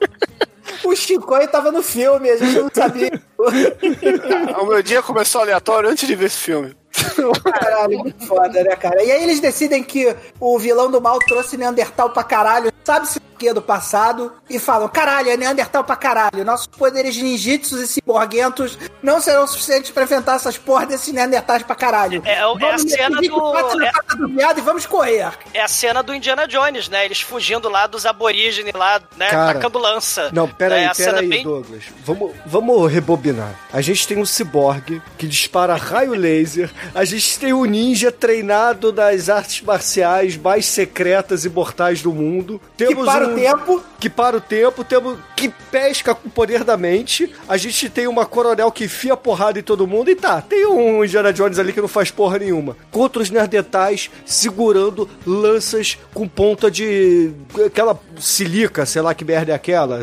O 0.84 0.96
Chicoio 0.96 1.48
tava 1.48 1.72
no 1.72 1.82
filme, 1.82 2.30
a 2.30 2.38
gente 2.38 2.60
não 2.60 2.70
sabia. 2.74 3.22
o 4.62 4.66
meu 4.66 4.82
dia 4.82 5.02
começou 5.02 5.42
aleatório 5.42 5.90
antes 5.90 6.08
de 6.08 6.16
ver 6.16 6.26
esse 6.26 6.38
filme. 6.38 6.76
Caralho, 7.60 8.00
muito 8.00 8.26
foda, 8.26 8.64
né, 8.64 8.76
cara? 8.76 9.04
E 9.04 9.12
aí 9.12 9.24
eles 9.24 9.40
decidem 9.40 9.84
que 9.84 10.16
o 10.40 10.58
vilão 10.60 10.90
do 10.90 11.02
mal 11.02 11.20
trouxe 11.20 11.58
Neandertal 11.58 12.10
pra 12.10 12.24
caralho, 12.24 12.72
sabe-se 12.84 13.18
o 13.20 13.22
que 13.38 13.52
do 13.54 13.62
passado, 13.62 14.32
e 14.50 14.60
falam: 14.60 14.88
caralho, 14.88 15.30
é 15.30 15.38
Neandertal 15.38 15.84
pra 15.84 15.96
caralho. 15.96 16.46
Nossos 16.46 16.68
poderes 16.68 17.18
ninjitsus 17.18 17.82
e 17.82 17.88
ciborguentos 17.88 18.78
não 19.02 19.20
serão 19.20 19.48
suficientes 19.48 19.90
pra 19.92 20.04
enfrentar 20.04 20.36
essas 20.36 20.58
porras 20.58 20.88
desses 20.88 21.12
Neandertais 21.14 21.64
pra 21.64 21.76
caralho. 21.76 22.22
É, 22.26 22.34
é 22.36 22.40
a 22.42 22.48
Vamos 22.54 22.82
cena 22.84 23.10
meter 23.22 23.30
do- 23.30 23.52
24 23.52 23.78
na 23.78 23.88
é- 23.88 23.92
do 24.18 24.28
viado 24.28 24.58
e 24.60 24.62
vamos 24.62 24.86
correr. 24.86 25.28
É 25.54 25.62
a 25.62 25.68
cena 25.68 26.02
do 26.04 26.14
Indiana 26.14 26.48
Jones, 26.48 26.88
né? 26.90 27.06
Eles 27.06 27.22
fugindo 27.22 27.68
lá 27.70 27.88
dos 27.88 28.06
aborígenes 28.06 28.74
lá, 28.74 29.02
né? 29.18 29.30
Cara, 29.30 29.54
tacando 29.56 29.80
lança. 29.80 30.30
Não, 30.32 30.48
peraí, 30.48 30.84
é 30.84 30.88
a 30.88 30.94
cena 30.94 31.14
peraí, 31.14 31.30
bem... 31.30 31.44
Douglas. 31.44 31.84
Vamos, 32.06 32.32
vamos 32.46 32.92
rebobinar. 32.92 33.54
A 33.74 33.82
gente 33.82 34.08
tem 34.08 34.18
um 34.18 34.26
ciborgue 34.26 35.02
que 35.18 35.28
dispara 35.28 35.76
raio 35.76 36.14
laser. 36.14 36.72
A 36.94 37.06
gente 37.06 37.40
tem 37.40 37.54
um 37.54 37.64
ninja 37.64 38.12
treinado 38.12 38.92
nas 38.92 39.30
artes 39.30 39.62
marciais 39.62 40.36
mais 40.36 40.66
secretas 40.66 41.46
e 41.46 41.50
mortais 41.50 42.02
do 42.02 42.12
mundo. 42.12 42.60
Temos 42.76 43.06
para 43.06 43.28
um, 43.28 43.32
o 43.32 43.36
tempo. 43.36 43.84
Que 43.98 44.10
para 44.10 44.38
o 44.38 44.42
tempo. 44.42 44.84
Temos 44.84 45.18
que 45.36 45.50
pesca 45.72 46.14
com 46.14 46.28
o 46.28 46.32
poder 46.32 46.66
da 46.66 46.76
mente. 46.76 47.34
A 47.48 47.56
gente 47.56 47.90
tem 47.90 48.08
uma 48.08 48.26
coronel 48.26 48.72
que 48.72 48.86
enfia 48.86 49.16
porrada 49.16 49.58
em 49.58 49.64
todo 49.64 49.88
mundo. 49.88 50.12
E 50.12 50.16
tá, 50.16 50.42
tem 50.42 50.66
um 50.68 51.04
Indiana 51.04 51.32
Jones 51.32 51.60
ali 51.60 51.72
que 51.72 51.80
não 51.80 51.88
faz 51.88 52.12
porra 52.12 52.40
nenhuma. 52.40 52.76
Contra 52.92 53.22
os 53.22 53.30
Neandertais 53.30 54.12
segurando 54.26 55.10
lanças 55.26 55.98
com 56.14 56.28
ponta 56.28 56.70
de... 56.70 57.32
Aquela 57.66 57.98
silica, 58.20 58.86
sei 58.86 59.02
lá 59.02 59.14
que 59.14 59.24
merda 59.24 59.54
é 59.54 59.56
aquela. 59.56 60.00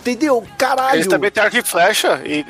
Entendeu? 0.00 0.44
Caralho. 0.58 0.96
Eles 0.96 1.06
também 1.06 1.30
têm 1.30 1.42
arco 1.42 1.56
e 1.56 1.62
flecha 1.62 2.20
e. 2.24 2.40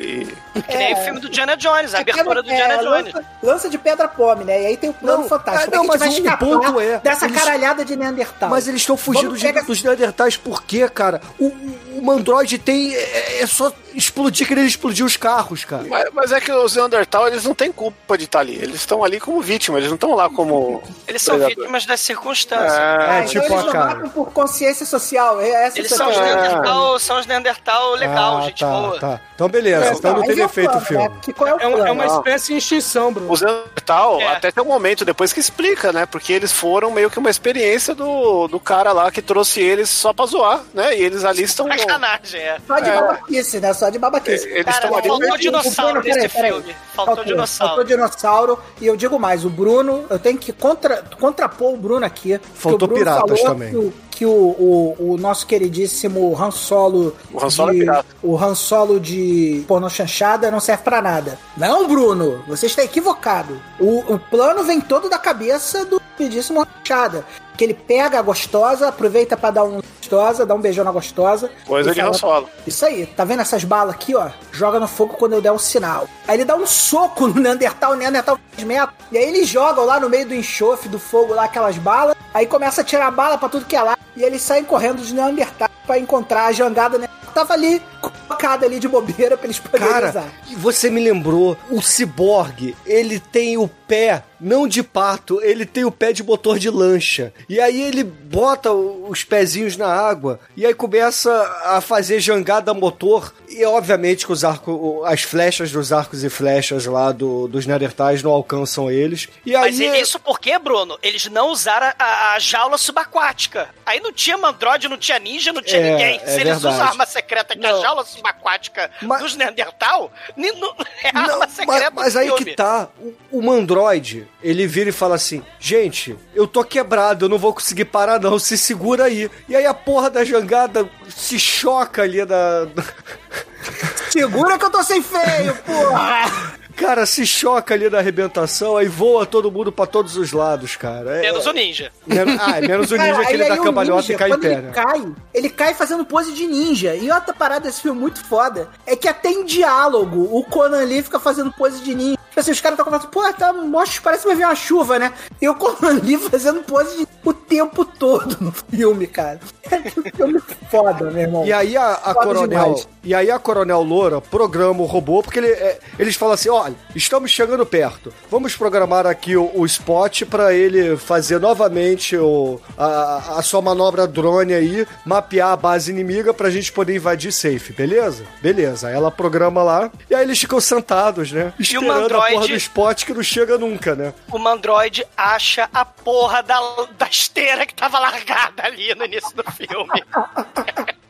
e- 0.57 0.63
Que 0.63 0.77
nem 0.77 0.93
o 0.95 0.97
filme 0.99 1.21
do 1.21 1.29
Indiana 1.29 1.57
Jones, 1.57 1.95
a 1.95 2.01
abertura 2.01 2.43
do 2.43 2.51
É, 2.51 2.53
Indiana 2.53 2.77
Jones. 2.83 3.15
lança, 3.15 3.27
lança 3.43 3.71
de 3.71 3.79
pedra 3.79 4.09
pome, 4.09 4.45
né? 4.45 4.63
E 4.63 4.67
aí 4.67 4.77
tem 4.77 4.91
o 4.91 4.95
plano 4.95 5.23
Não, 5.23 5.29
fantástico. 5.29 5.73
é, 5.73 5.77
não, 5.77 5.85
é 5.85 5.87
mas 5.87 6.19
o 6.19 6.37
ponto 6.39 6.81
é, 6.81 6.99
dessa 6.99 7.27
eles- 7.27 7.37
caralhada 7.39 7.85
de 7.85 7.95
Neandertal. 7.97 8.49
Mas 8.51 8.67
eles 8.67 8.81
estão 8.81 8.97
fugindo 8.97 9.37
de- 9.37 9.45
pegar- 9.45 9.63
dos 9.63 9.83
Neandertais 9.83 10.37
por 10.37 10.63
quê, 10.65 10.89
cara? 10.89 11.21
O, 11.39 11.47
o, 11.47 11.99
o 11.99 12.03
Mandroid 12.03 12.59
tem. 12.59 12.95
É, 12.95 13.43
é 13.43 13.47
só 13.47 13.73
explodir 13.97 14.47
que 14.47 14.53
ele 14.55 14.63
explodiu 14.63 15.07
os 15.07 15.17
carros, 15.17 15.65
cara. 15.65 15.85
Mas, 15.89 16.09
mas 16.13 16.33
é 16.33 16.41
que 16.41 16.51
os 16.53 16.77
Neandertal, 16.77 17.27
eles 17.29 17.45
não 17.45 17.55
têm 17.55 17.71
culpa 17.73 18.17
de 18.19 18.25
estar 18.25 18.41
ali. 18.41 18.55
Eles 18.57 18.77
estão 18.77 19.03
ali 19.05 19.19
como 19.21 19.41
vítima, 19.41 19.79
eles 19.79 19.89
não 19.89 19.95
estão 19.97 20.15
lá 20.15 20.29
como. 20.31 20.83
Eles 21.07 21.23
são 21.23 21.37
predador. 21.37 21.57
vítimas 21.65 21.87
das 21.87 22.01
circunstâncias. 22.01 22.73
É, 22.73 23.19
então 23.21 23.27
tipo 23.27 23.45
eles 23.45 23.53
a 23.53 23.63
não 23.65 23.73
cara. 23.73 23.95
matam 23.97 24.09
por 24.11 24.33
consciência 24.33 24.87
social. 24.87 25.41
É 25.41 25.67
essa 25.67 25.79
Eles 25.79 25.91
são 25.91 26.09
os 26.11 26.17
Neandertal, 26.17 26.99
são 26.99 27.19
os 27.21 27.27
Neandertal 27.27 27.95
legal, 27.95 28.39
ah, 28.39 28.43
gente 28.43 28.61
tá, 28.61 28.67
boa. 28.81 28.99
tá. 29.01 29.21
Então 29.35 29.49
beleza, 29.49 29.87
É, 29.87 29.93
então 29.93 30.13
não 30.13 30.21
aí 30.23 30.27
teria 30.29 30.43
é 30.43 30.47
o 30.47 30.49
feito 30.49 30.77
o 30.77 30.81
filme. 30.81 31.09
né? 31.09 31.15
Que 31.23 31.31
é 31.31 31.55
o 31.55 31.61
É, 31.61 31.67
um- 31.67 31.87
é 31.87 31.91
uma 31.93 32.07
espécie 32.07 32.55
em 32.55 32.57
extinção, 32.57 33.13
Bruno. 33.13 33.31
Os 33.33 33.41
Neandertal, 33.41 34.21
É. 34.21 34.29
até 34.29 34.51
tem 34.53 34.63
um 34.63 34.67
momento 34.67 35.05
depois 35.05 35.33
que 35.33 35.41
explica, 35.41 35.93
né? 35.93 36.07
Porque 36.07 36.33
eles 36.33 36.53
foram 36.53 36.91
meio 36.91 37.11
que 37.11 37.19
uma 37.19 37.31
experiência 37.31 37.95
do, 37.95 38.47
do 38.49 38.61
cara 38.61 38.93
lá 38.93 39.11
que 39.11 39.21
trouxe 39.23 39.61
eles 39.61 39.89
só 39.91 40.13
pra 40.13 40.27
zoar, 40.27 40.61
né? 40.73 40.97
E 40.97 41.03
eles 41.03 41.25
ali 41.25 41.43
estão. 41.43 41.67
Sacanagem, 41.69 42.41
é. 42.41 42.57
Só 42.67 42.79
de 42.79 42.91
É. 42.91 42.95
babaquice, 43.01 43.61
né? 43.61 43.73
Só 43.73 43.84
de 43.91 43.99
babaquice. 43.99 44.49
Eles 44.49 44.65
Cara, 44.65 44.85
estão 44.85 44.97
ali. 44.99 45.09
faltou 45.09 45.39
dinossauro 45.39 45.93
Bruno, 45.93 46.05
peraí, 46.05 46.23
nesse 46.23 46.37
filme. 46.37 46.77
Faltou 46.95 47.07
Faltou 47.17 47.25
dinossauro. 47.25 47.85
dinossauro. 47.85 48.59
E 48.81 48.87
eu 48.87 48.97
digo 48.97 49.19
mais, 49.19 49.45
o 49.45 49.51
Bruno, 49.51 50.05
eu 50.09 50.19
tenho 50.19 50.39
que 50.39 50.53
contra, 50.53 51.03
contrapor 51.19 51.75
o 51.75 51.77
Bruno 51.77 52.05
aqui. 52.05 52.39
Faltou 52.55 52.89
Bruno 52.89 53.05
piratas 53.05 53.43
também. 53.43 53.71
Que, 53.71 53.77
o, 53.77 53.93
que 54.11 54.27
o, 54.27 54.31
o, 54.31 54.97
o 55.13 55.17
nosso 55.17 55.47
queridíssimo 55.47 56.37
Han 56.41 56.51
Solo. 56.51 57.17
O 57.33 57.45
Han 57.45 57.51
Solo 57.51 57.73
de, 57.73 57.77
é 57.77 57.81
pirata. 57.81 58.07
O 58.23 58.37
Han 58.39 58.55
Solo 58.55 59.01
de 59.01 59.65
porno 59.67 59.91
chanchada 59.91 60.51
não 60.51 60.61
serve 60.61 60.83
pra 60.83 61.03
nada. 61.03 61.39
Não, 61.57 61.87
Bruno, 61.89 62.43
você 62.47 62.67
está 62.67 62.83
equivocado. 62.83 63.61
O, 63.81 64.15
o 64.15 64.19
plano 64.19 64.63
vem 64.65 64.81
todo 64.81 65.09
da 65.09 65.19
cabeça 65.19 65.85
do 65.85 66.01
queridíssimo 66.17 66.67
chanchada. 66.87 67.25
Que 67.57 67.65
ele 67.65 67.75
pega 67.75 68.19
a 68.19 68.23
gostosa, 68.23 68.89
aproveita 68.89 69.37
pra 69.37 69.51
dar 69.51 69.65
um 69.65 69.81
gostosa, 70.01 70.45
dá 70.45 70.55
um 70.55 70.61
beijão 70.61 70.85
na 70.85 70.91
gostosa. 70.91 71.51
Coisa 71.67 71.91
e 71.91 71.95
de 71.95 72.01
fala- 72.01 72.11
Han 72.11 72.19
Solo. 72.19 72.51
isso 72.67 72.85
aí, 72.85 73.07
tá 73.07 73.25
vendo 73.25 73.43
essas 73.43 73.63
balas 73.65 73.95
aqui, 73.95 74.15
ó? 74.15 74.29
Joga 74.53 74.81
no 74.81 74.89
fogo 74.89 75.15
quando 75.15 75.35
eu 75.35 75.41
der 75.41 75.53
um 75.53 75.59
sinal. 75.59 76.09
Aí 76.27 76.37
ele 76.37 76.45
dá 76.45 76.57
um 76.57 76.67
soco 76.67 77.27
no 77.29 77.41
Neandertal, 77.41 77.93
o 77.93 77.97
Neandertal 77.97 78.39
faz 78.53 78.67
metros. 78.67 78.97
E 79.13 79.19
aí 79.19 79.25
eles 79.29 79.49
jogam 79.49 79.85
lá 79.85 80.01
no 80.01 80.09
meio 80.11 80.27
do 80.27 80.35
enxofre, 80.35 80.89
do 80.89 80.99
fogo 80.99 81.33
lá, 81.35 81.45
aquelas 81.45 81.77
balas. 81.79 82.17
Aí 82.33 82.47
começa 82.47 82.81
a 82.81 82.85
tirar 82.85 83.11
bala 83.13 83.39
pra 83.39 83.49
tudo 83.49 83.65
que 83.67 83.77
é 83.77 83.83
lá. 83.83 83.97
E 84.17 84.23
eles 84.23 84.43
saem 84.43 84.65
correndo 84.65 84.97
dos 84.99 85.13
Neandertais 85.13 85.71
pra 85.87 85.99
encontrar 85.99 86.47
a 86.47 86.53
jangada 86.53 86.99
né? 86.99 87.09
Tava 87.35 87.53
ali, 87.55 87.83
colocada 88.01 88.65
ali 88.65 88.79
de 88.79 88.87
bobeira 88.87 89.37
pra 89.37 89.47
eles 89.47 89.59
poderem 89.59 89.89
Cara, 89.89 90.11
usar. 90.11 90.29
e 90.49 90.55
você 90.55 90.89
me 90.89 91.03
lembrou, 91.03 91.57
o 91.69 91.83
ciborgue, 91.83 92.77
ele 92.87 93.19
tem 93.19 93.57
o 93.59 93.67
pé 93.67 94.23
não 94.41 94.67
de 94.69 94.83
pato, 94.83 95.41
ele 95.43 95.65
tem 95.67 95.85
o 95.85 95.91
pé 95.91 96.13
de 96.13 96.23
motor 96.23 96.59
de 96.59 96.71
lancha. 96.71 97.33
E 97.49 97.61
aí 97.61 97.81
ele 97.83 98.03
bota 98.05 98.73
os 98.73 99.23
pezinhos 99.25 99.77
na 99.77 99.87
água 99.89 100.41
e 100.57 100.67
aí 100.67 100.75
começa 100.75 101.33
a 101.65 101.81
fazer 101.81 102.21
jangada 102.21 102.75
motor. 102.75 103.33
E 103.49 103.65
obviamente 103.65 104.27
que 104.27 104.33
os 104.33 104.45
arcos, 104.45 105.05
as 105.05 105.23
flechas 105.23 105.71
dos 105.71 105.93
arcos 105.93 106.25
e 106.25 106.29
flechas 106.31 106.87
lá 106.87 107.13
do, 107.13 107.47
dos 107.47 107.67
Neandertais 107.67 108.23
não 108.23 108.33
alcançam 108.33 108.91
eles. 108.91 109.29
E 109.47 109.55
aí 109.55 109.63
Mas 109.63 109.79
e- 109.81 110.01
isso 110.01 110.19
porque, 110.19 110.59
Bruno, 110.59 110.99
eles 111.03 111.27
não 111.27 111.49
usaram 111.51 111.93
a, 111.99 112.33
a 112.35 112.39
jaula 112.39 112.77
subaquática. 112.77 113.69
Aí 113.87 114.01
não 114.01 114.13
tinha 114.13 114.37
mandroide, 114.37 114.89
não 114.89 114.97
tinha 114.99 115.19
ninja, 115.19 115.53
não 115.53 115.63
tinha 115.63 115.81
É, 115.81 115.91
ninguém. 115.93 116.17
é 116.17 116.19
Se 116.27 116.41
eles 116.41 116.45
verdade. 116.45 116.67
usam 116.67 116.83
a 116.83 116.89
arma 116.89 117.07
secreta 117.07 117.57
que 117.57 117.65
é 117.65 117.71
a 117.71 117.81
jaula 117.81 118.05
subaquática 118.05 118.91
dos 119.21 119.37
Neandertal, 119.37 120.13
não- 120.37 120.75
é 121.03 121.09
arma 121.17 121.37
Mas, 121.39 121.53
secreta 121.53 121.91
mas 121.95 122.13
do 122.15 122.19
aí 122.19 122.27
filme. 122.29 122.45
que 122.45 122.57
tá, 122.57 122.89
o, 122.99 123.39
o 123.39 123.43
Mandroid, 123.43 124.24
ele 124.43 124.67
vira 124.67 124.91
e 124.91 124.93
fala 124.93 125.15
assim: 125.15 125.43
gente, 125.59 126.17
eu 126.35 126.47
tô 126.47 126.63
quebrado, 126.65 127.25
eu 127.25 127.29
não 127.29 127.39
vou 127.39 127.53
conseguir 127.55 127.85
parar, 127.87 128.21
não, 128.21 128.39
se 128.39 128.57
segura 128.59 129.05
aí. 129.05 129.31
E 129.49 129.55
aí 129.57 129.67
a 129.67 129.75
porra 129.75 130.11
da 130.11 130.25
jangada 130.25 130.89
se 131.09 131.39
choca 131.39 132.03
ali 132.03 132.25
na. 132.25 132.67
Segura 134.11 134.59
que 134.59 134.65
eu 134.65 134.71
tô 134.71 134.83
sem 134.83 135.03
freio, 135.03 135.55
porra! 135.65 136.55
Cara, 136.77 137.07
se 137.07 137.25
choca 137.25 137.73
ali 137.73 137.89
na 137.89 137.99
arrebentação, 137.99 138.77
aí 138.77 138.89
voa 138.89 139.25
todo 139.25 139.51
mundo 139.51 139.71
pra 139.71 139.87
todos 139.87 140.17
os 140.17 140.33
lados, 140.33 140.75
cara. 140.77 141.19
É- 141.19 141.21
Menos 141.23 141.47
o 141.47 141.53
ninja. 141.53 141.93
Menos- 142.07 142.37
ah, 142.41 142.59
é 142.59 142.67
menos 142.67 142.91
o 142.91 142.97
Cara, 142.97 143.11
ninja 143.11 143.21
que 143.23 143.29
aí- 143.29 143.35
ele 143.41 143.49
dá 143.49 143.57
cambalhota 143.59 144.13
e 144.13 144.17
cai 144.17 144.31
em 144.31 144.39
pé, 144.41 144.53
ele 144.53 144.61
né? 144.63 144.71
cai, 144.73 145.07
ele 145.33 145.49
cai 145.51 145.73
fazendo 145.73 146.05
pose 146.05 146.33
de 146.33 146.47
ninja. 146.47 146.95
E 146.97 147.11
outra 147.13 147.33
parada 147.33 147.67
desse 147.67 147.81
filme 147.81 148.01
muito 148.01 148.25
foda 148.25 148.69
é 148.87 148.97
que 148.97 149.07
até 149.07 149.31
em 149.31 149.45
diálogo 149.45 150.29
o 150.37 150.43
Conan 150.45 150.83
Lee 150.85 151.03
fica 151.03 151.21
fazendo 151.21 151.53
pose 151.53 151.81
de 151.81 151.95
ninja. 151.95 152.19
Tipo 152.35 152.41
assim, 152.41 152.51
os 152.51 152.61
caras 152.61 152.77
estão 152.77 152.85
conversando, 152.85 153.13
pô, 153.13 153.33
tá, 153.33 153.53
mostra, 153.53 154.03
parece 154.03 154.23
que 154.23 154.29
vai 154.29 154.37
vir 154.37 154.45
uma 154.45 154.57
chuva, 154.57 154.99
né? 154.99 155.13
E 155.41 155.49
o 155.49 155.55
Conan 155.55 156.01
Lee 156.03 156.19
fazendo 156.19 156.65
pose 156.65 156.97
de 156.97 157.07
o 157.25 157.33
tempo 157.33 157.85
todo 157.85 158.37
no 158.41 158.53
filme, 158.53 159.07
cara. 159.07 159.41
É 159.71 159.77
um 159.79 160.17
filme 160.17 160.43
foda, 160.71 161.11
meu 161.11 161.23
irmão. 161.23 161.47
E 161.47 161.53
aí 161.53 161.77
a, 161.77 161.93
a 161.95 162.15
coronel, 162.15 162.47
demais. 162.49 162.89
e 163.03 163.15
aí 163.15 163.31
a 163.31 163.39
coronel 163.39 163.83
Loura 163.83 164.21
programa 164.21 164.83
o 164.83 164.87
robô 164.87 165.23
porque 165.23 165.39
ele, 165.39 165.49
é, 165.49 165.79
eles 165.99 166.17
falam 166.17 166.35
assim, 166.35 166.49
olha, 166.51 166.75
estamos 166.95 167.31
chegando 167.31 167.65
perto. 167.65 168.13
Vamos 168.31 168.55
programar 168.57 169.07
aqui 169.07 169.37
o, 169.37 169.51
o 169.55 169.65
spot 169.65 170.23
pra 170.25 170.53
ele 170.53 170.97
fazer 170.97 171.41
novamente 171.41 172.17
o, 172.17 172.61
a, 172.77 173.39
a 173.39 173.43
sua 173.43 173.63
manobra 173.63 174.07
drone 174.07 174.53
aí, 174.53 174.87
mapear 175.05 175.53
a 175.53 175.57
base 175.57 175.91
inimiga 175.91 176.35
pra 176.35 176.51
gente 176.51 176.71
poder 176.73 176.97
invadir 176.97 177.33
safe, 177.33 177.73
beleza? 177.73 178.25
Beleza. 178.43 178.89
Aí 178.89 178.95
ela 178.95 179.11
programa 179.11 179.63
lá 179.63 179.91
e 180.11 180.15
aí 180.15 180.23
eles 180.25 180.39
ficam 180.39 180.61
sentados, 180.61 181.33
né? 181.33 181.53
Esperando 181.59 181.91
a 181.93 182.01
Mandroid- 182.01 182.35
porra 182.35 182.49
do 182.49 182.55
spot 182.57 183.05
que 183.05 183.15
não 183.15 183.23
chega 183.23 183.57
nunca, 183.57 183.95
né? 183.95 184.13
O 184.31 184.39
Mandroid 184.39 185.07
acha 185.17 185.69
a 185.73 185.85
porra 185.85 186.43
da, 186.43 186.61
da 186.99 187.11
esteira 187.15 187.67
que 187.67 187.75
tava 187.75 187.99
largada 187.99 188.65
ali 188.65 188.95
no 188.95 189.05
início 189.05 189.35
do 189.37 189.45
filme. 189.53 190.05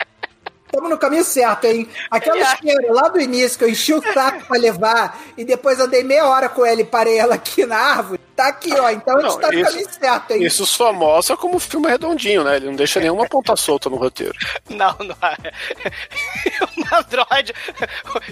Estamos 0.67 0.91
no 0.91 0.99
caminho 0.99 1.23
certo, 1.23 1.67
hein? 1.67 1.89
Aquela 2.11 2.41
esteira 2.41 2.93
lá 2.93 3.09
do 3.09 3.21
início 3.21 3.57
que 3.57 3.65
eu 3.65 3.69
enchi 3.69 3.95
o 3.95 4.03
saco 4.13 4.45
pra 4.45 4.59
levar 4.59 5.21
e 5.37 5.45
depois 5.45 5.79
andei 5.79 6.03
meia 6.03 6.27
hora 6.27 6.49
com 6.49 6.67
ela 6.67 6.81
e 6.81 6.85
parei 6.85 7.17
ela 7.17 7.37
aqui 7.37 7.65
na 7.65 7.77
árvore, 7.77 8.21
tá 8.37 8.49
aqui, 8.49 8.73
ó. 8.79 8.91
Então 8.91 9.17
a 9.17 9.21
gente 9.23 9.31
Não, 9.33 9.41
tá 9.41 9.49
no 9.49 9.55
isso- 9.55 9.71
caminho 9.71 9.89
certo, 9.91 10.31
hein? 10.33 10.43
Isso 10.43 10.67
só 10.67 10.93
mostra 10.93 11.37
como 11.37 11.57
o 11.57 11.61
filme 11.61 11.87
é 11.89 11.91
redondinho, 11.93 12.45
né? 12.45 12.57
Ele 12.57 12.67
não 12.67 12.77
deixa 12.77 13.01
nenhuma 13.01 13.27
ponta 13.29 13.55
solta 13.57 13.89
no 13.91 13.97
roteiro. 13.97 14.35
Não, 14.71 14.97
não 14.99 15.17
é. 15.23 15.53
O 16.65 16.81
Mandroid. 16.91 17.53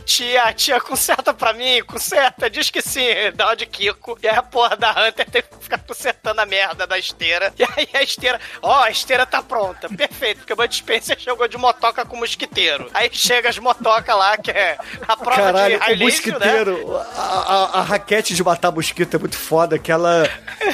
Tia, 0.04 0.52
tia, 0.52 0.80
conserta 0.80 1.32
pra 1.34 1.52
mim, 1.52 1.82
conserta. 1.84 2.48
Diz 2.50 2.70
que 2.70 2.80
sim, 2.82 3.06
dá 3.34 3.46
uma 3.46 3.56
de 3.56 3.66
Kiko. 3.66 4.18
E 4.22 4.28
aí 4.28 4.36
a 4.36 4.42
porra 4.42 4.76
da 4.76 4.90
Hunter 4.92 5.28
tem 5.30 5.42
que 5.42 5.48
ficar 5.60 5.78
consertando 5.78 6.40
a 6.40 6.46
merda 6.46 6.86
da 6.86 6.98
esteira. 6.98 7.52
E 7.58 7.62
aí 7.64 7.88
a 7.94 8.02
esteira. 8.02 8.40
Ó, 8.62 8.82
a 8.82 8.90
esteira 8.90 9.24
tá 9.26 9.42
pronta. 9.42 9.88
Perfeito, 9.88 10.38
porque 10.38 10.52
o 10.52 10.56
Bud 10.56 10.74
Spencer 10.74 11.18
chegou 11.18 11.46
de 11.48 11.56
motoca 11.58 12.04
com 12.04 12.16
mosquiteiro. 12.16 12.90
Aí 12.94 13.08
chega 13.12 13.48
as 13.48 13.58
motocas 13.58 14.16
lá, 14.16 14.36
que 14.36 14.50
é 14.50 14.78
a 15.06 15.16
prova 15.16 15.36
Caralho, 15.42 15.74
de 15.74 15.76
o 15.76 15.84
raio 15.84 15.98
mosquiteiro, 15.98 16.96
a, 16.96 17.00
a- 17.18 17.78
a 17.80 17.82
raquete 17.82 18.34
de 18.34 18.42
matar 18.42 18.70
mosquito 18.72 19.14
é 19.16 19.18
muito 19.20 19.36
foda, 19.36 19.78
que 19.78 19.91
ela, 19.92 20.28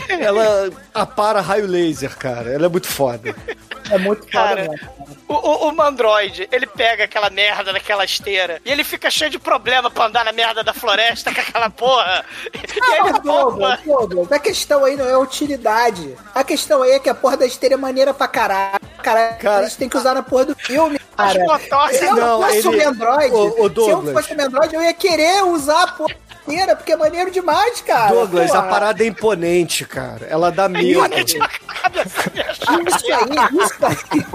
ela 0.09 0.71
apara 0.95 1.41
raio 1.41 1.67
laser, 1.67 2.17
cara. 2.17 2.51
Ela 2.53 2.67
é 2.67 2.69
muito 2.69 2.87
foda. 2.89 3.35
É 3.91 3.97
muito 3.99 4.27
Cara, 4.27 4.69
o, 5.27 5.33
o, 5.35 5.69
o 5.69 5.73
Mandroid, 5.75 6.47
ele 6.53 6.67
pega 6.67 7.05
aquela 7.05 7.31
merda 7.31 7.73
daquela 7.73 8.05
esteira 8.05 8.61
e 8.65 8.71
ele 8.71 8.85
fica 8.85 9.11
cheio 9.11 9.31
de 9.31 9.39
problema 9.39 9.91
pra 9.91 10.07
andar 10.07 10.25
na 10.27 10.33
merda 10.33 10.63
da 10.63 10.75
floresta 10.75 11.33
com 11.35 11.41
aquela 11.41 11.71
porra. 11.71 12.23
E 12.53 12.59
Ah, 12.83 13.09
ele 13.09 13.19
Douglas, 13.21 13.81
Douglas, 13.85 14.33
a 14.33 14.39
questão 14.39 14.85
aí 14.85 14.95
não 14.97 15.09
é 15.09 15.17
utilidade. 15.17 16.15
A 16.35 16.45
questão 16.45 16.83
aí 16.83 16.93
é 16.93 16.99
que 16.99 17.09
a 17.09 17.15
porra 17.15 17.39
da 17.39 17.47
esteira 17.47 17.75
é 17.77 17.79
maneira 17.79 18.13
pra 18.13 18.29
caralho. 18.29 18.79
Cara, 19.03 19.39
eles 19.63 19.75
têm 19.77 19.89
que 19.89 19.97
usar 19.97 20.13
na 20.15 20.23
porra 20.23 20.45
do 20.47 20.55
filme, 20.57 20.99
cara. 21.17 21.33
Se 21.93 22.05
eu 22.05 22.15
Não, 22.17 22.43
fosse 22.43 22.59
ele- 22.69 22.85
o 22.85 22.89
Android, 22.89 23.35
Ô, 23.35 23.65
ô, 23.65 23.69
se 23.85 23.91
eu 23.91 24.03
fosse 24.13 24.35
o 24.35 24.41
Android, 24.43 24.75
eu 24.75 24.83
ia 24.83 24.93
querer 24.93 25.45
usar 25.45 25.83
a 25.85 25.87
porra 25.89 26.15
da 26.15 26.35
esteira, 26.41 26.77
porque 26.77 26.93
é 26.93 26.97
maneiro 26.97 27.31
demais, 27.31 27.81
cara. 27.81 28.09
Douglas, 28.15 28.51
Porra. 28.51 28.59
a 28.61 28.63
parada 28.71 29.03
é 29.03 29.07
imponente, 29.09 29.85
cara. 29.85 30.27
Ela 30.27 30.51
dá 30.51 30.69
medo. 30.69 30.89
Isso 30.89 31.01
aí, 33.11 33.25
isso 33.63 33.87
aí. 33.87 34.27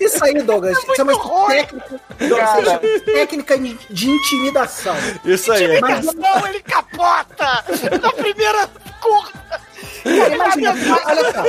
Isso 0.00 0.24
aí, 0.24 0.42
Douglas. 0.42 0.76
Isso 0.78 0.92
é 0.98 1.02
uma 1.02 1.46
técnica, 1.46 2.00
Douglas, 2.18 2.50
isso 2.50 2.70
é 2.70 2.72
uma 2.72 3.00
técnica 3.04 3.58
de 3.90 4.10
intimidação. 4.10 4.96
Isso 5.24 5.52
aí. 5.52 5.80
Mas 5.80 6.04
Não, 6.14 6.46
ele 6.46 6.60
capota 6.60 7.64
na 8.00 8.12
primeira 8.12 8.68
curva. 9.00 9.43
Cara, 10.04 10.34
imagina, 10.34 10.70
olha 11.06 11.32
só. 11.32 11.40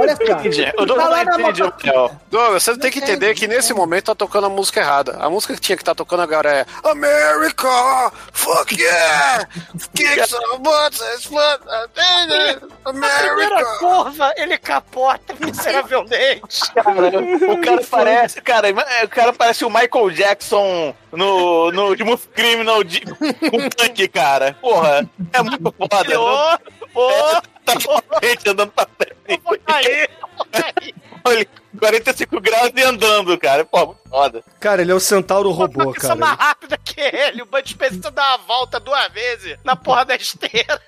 Olha 0.00 0.16
só. 0.16 0.82
O 0.82 0.86
Douglas 0.86 1.04
Tá 1.04 1.08
lá 1.08 1.24
não 1.24 1.38
na 1.38 1.42
entende, 1.44 1.62
moto- 1.62 1.86
Léo. 1.86 2.10
Douglas, 2.30 2.62
você 2.64 2.76
tem 2.78 2.90
que 2.90 2.98
entender 2.98 3.34
que 3.34 3.46
nesse 3.46 3.72
momento 3.72 4.06
tá 4.06 4.14
tocando 4.14 4.46
a 4.46 4.50
música 4.50 4.80
errada. 4.80 5.16
A 5.20 5.30
música 5.30 5.54
que 5.54 5.60
tinha 5.60 5.76
que 5.76 5.82
estar 5.82 5.94
tocando 5.94 6.22
agora 6.22 6.50
é 6.50 6.66
America! 6.88 8.12
Fuck 8.32 8.74
yeah! 8.80 9.46
Kick 9.94 10.26
some 10.28 10.58
butts 10.58 11.00
slut! 11.20 11.60
Na 11.64 11.88
primeira 11.88 12.60
America! 12.84 13.64
curva, 13.78 14.32
ele 14.36 14.58
capota 14.58 15.34
miseravelmente. 15.38 16.60
Cara, 16.74 17.52
o 17.52 17.60
cara 17.60 17.82
parece. 17.90 18.40
Cara, 18.42 18.68
o 19.04 19.08
cara 19.08 19.32
parece 19.32 19.64
o 19.64 19.70
Michael 19.70 20.10
Jackson 20.10 20.94
no, 21.12 21.70
no 21.70 21.86
último 21.88 22.18
Criminal 22.18 22.82
de, 22.82 23.00
com 23.02 23.68
tanque, 23.70 24.08
cara. 24.08 24.56
Porra, 24.60 25.08
é 25.32 25.42
muito 25.42 25.72
foda. 25.78 26.58
Ô, 26.94 27.10
tá 27.64 27.74
frente, 28.20 28.48
andando 28.48 28.72
pra 28.72 28.86
frente. 28.96 29.42
aí, 29.66 30.08
Olha, 31.26 31.46
45 31.78 32.40
graus 32.40 32.70
e 32.76 32.82
andando, 32.82 33.38
cara. 33.38 33.64
Pô, 33.64 33.86
muito 33.86 34.00
foda. 34.08 34.44
Cara, 34.60 34.82
ele 34.82 34.92
é 34.92 34.94
o 34.94 35.00
centauro 35.00 35.50
robô, 35.50 35.94
Isso 35.96 36.10
é 36.10 36.14
mais 36.14 36.36
cara. 36.36 36.48
rápida 36.48 36.78
que 36.78 37.00
ele. 37.00 37.42
O 37.42 37.46
Bud 37.46 37.68
Spencer 37.68 38.10
dá 38.10 38.36
uma 38.36 38.38
volta 38.46 38.78
duas 38.78 39.10
vezes 39.10 39.56
na 39.64 39.74
porra 39.74 40.04
da 40.04 40.14
esteira. 40.16 40.80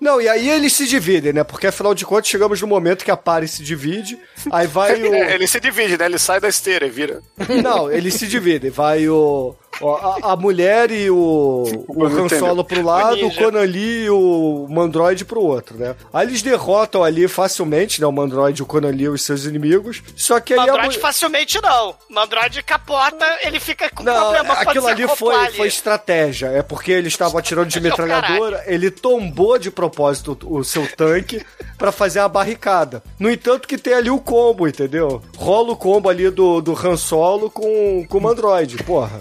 Não, 0.00 0.18
e 0.18 0.26
aí 0.26 0.48
eles 0.48 0.72
se 0.72 0.86
dividem, 0.86 1.34
né? 1.34 1.44
Porque 1.44 1.66
afinal 1.66 1.94
de 1.94 2.06
contas 2.06 2.28
chegamos 2.28 2.58
no 2.62 2.66
momento 2.66 3.04
que 3.04 3.10
a 3.10 3.16
pare 3.18 3.46
se 3.46 3.62
divide, 3.62 4.18
aí 4.50 4.66
vai 4.66 4.94
o. 5.02 5.14
É, 5.14 5.34
ele 5.34 5.46
se 5.46 5.60
divide, 5.60 5.98
né? 5.98 6.06
Ele 6.06 6.18
sai 6.18 6.40
da 6.40 6.48
esteira 6.48 6.86
e 6.86 6.90
vira. 6.90 7.20
Não, 7.62 7.92
eles 7.92 8.14
se 8.14 8.26
dividem. 8.26 8.70
Vai 8.70 9.06
o. 9.06 9.54
ó, 9.80 10.16
a, 10.22 10.32
a 10.32 10.36
mulher 10.36 10.90
e 10.90 11.10
o, 11.10 11.64
o 11.88 12.04
Han. 12.06 12.28
Solo 12.28 12.64
pro 12.64 12.80
O 12.80 12.84
lado, 12.84 13.16
o 13.18 13.28
ninja. 13.28 13.42
Conan 13.44 13.62
Lee 13.64 14.04
e 14.04 14.10
o 14.10 14.66
Mandroid 14.70 15.24
pro 15.24 15.40
outro, 15.40 15.76
né? 15.78 15.94
Aí 16.12 16.26
eles 16.26 16.42
derrotam 16.42 17.02
ali 17.02 17.26
facilmente, 17.28 18.00
né? 18.00 18.06
O 18.06 18.12
Mandroid, 18.12 18.62
o 18.62 18.66
Conan 18.66 18.90
Lee 18.90 19.04
e 19.04 19.08
os 19.08 19.22
seus 19.22 19.44
inimigos. 19.44 20.02
Só 20.16 20.38
que 20.40 20.52
aí 20.54 20.58
a 20.60 20.62
Mandroid 20.66 20.86
mulher. 20.88 21.00
facilmente 21.00 21.60
não. 21.62 21.94
Mandroid 22.08 22.62
capota, 22.62 23.26
ele 23.42 23.58
fica 23.60 23.88
com 23.90 24.02
Não, 24.02 24.14
problema 24.32 24.54
aquilo 24.54 24.86
ali 24.86 25.08
foi, 25.08 25.34
ali. 25.34 25.56
foi 25.56 25.68
estratégia. 25.68 26.46
É 26.48 26.62
porque 26.62 26.92
eles 26.92 27.12
estavam 27.12 27.38
atirando 27.38 27.68
de 27.68 27.80
metralhadora, 27.80 28.62
ele 28.66 28.90
tombou 28.90 29.58
de 29.58 29.70
propósito 29.70 30.38
o 30.44 30.62
seu 30.64 30.86
tanque 30.96 31.44
pra 31.78 31.90
fazer 31.90 32.20
a 32.20 32.28
barricada. 32.28 33.02
No 33.18 33.30
entanto, 33.30 33.66
que 33.66 33.78
tem 33.78 33.94
ali 33.94 34.10
o 34.10 34.18
combo, 34.20 34.68
entendeu? 34.68 35.22
Rola 35.36 35.72
o 35.72 35.76
combo 35.76 36.08
ali 36.08 36.28
do, 36.30 36.60
do 36.60 36.72
Han 36.74 36.96
Solo 36.96 37.50
com, 37.50 38.04
com 38.08 38.18
o 38.18 38.28
Android, 38.28 38.76
porra. 38.84 39.20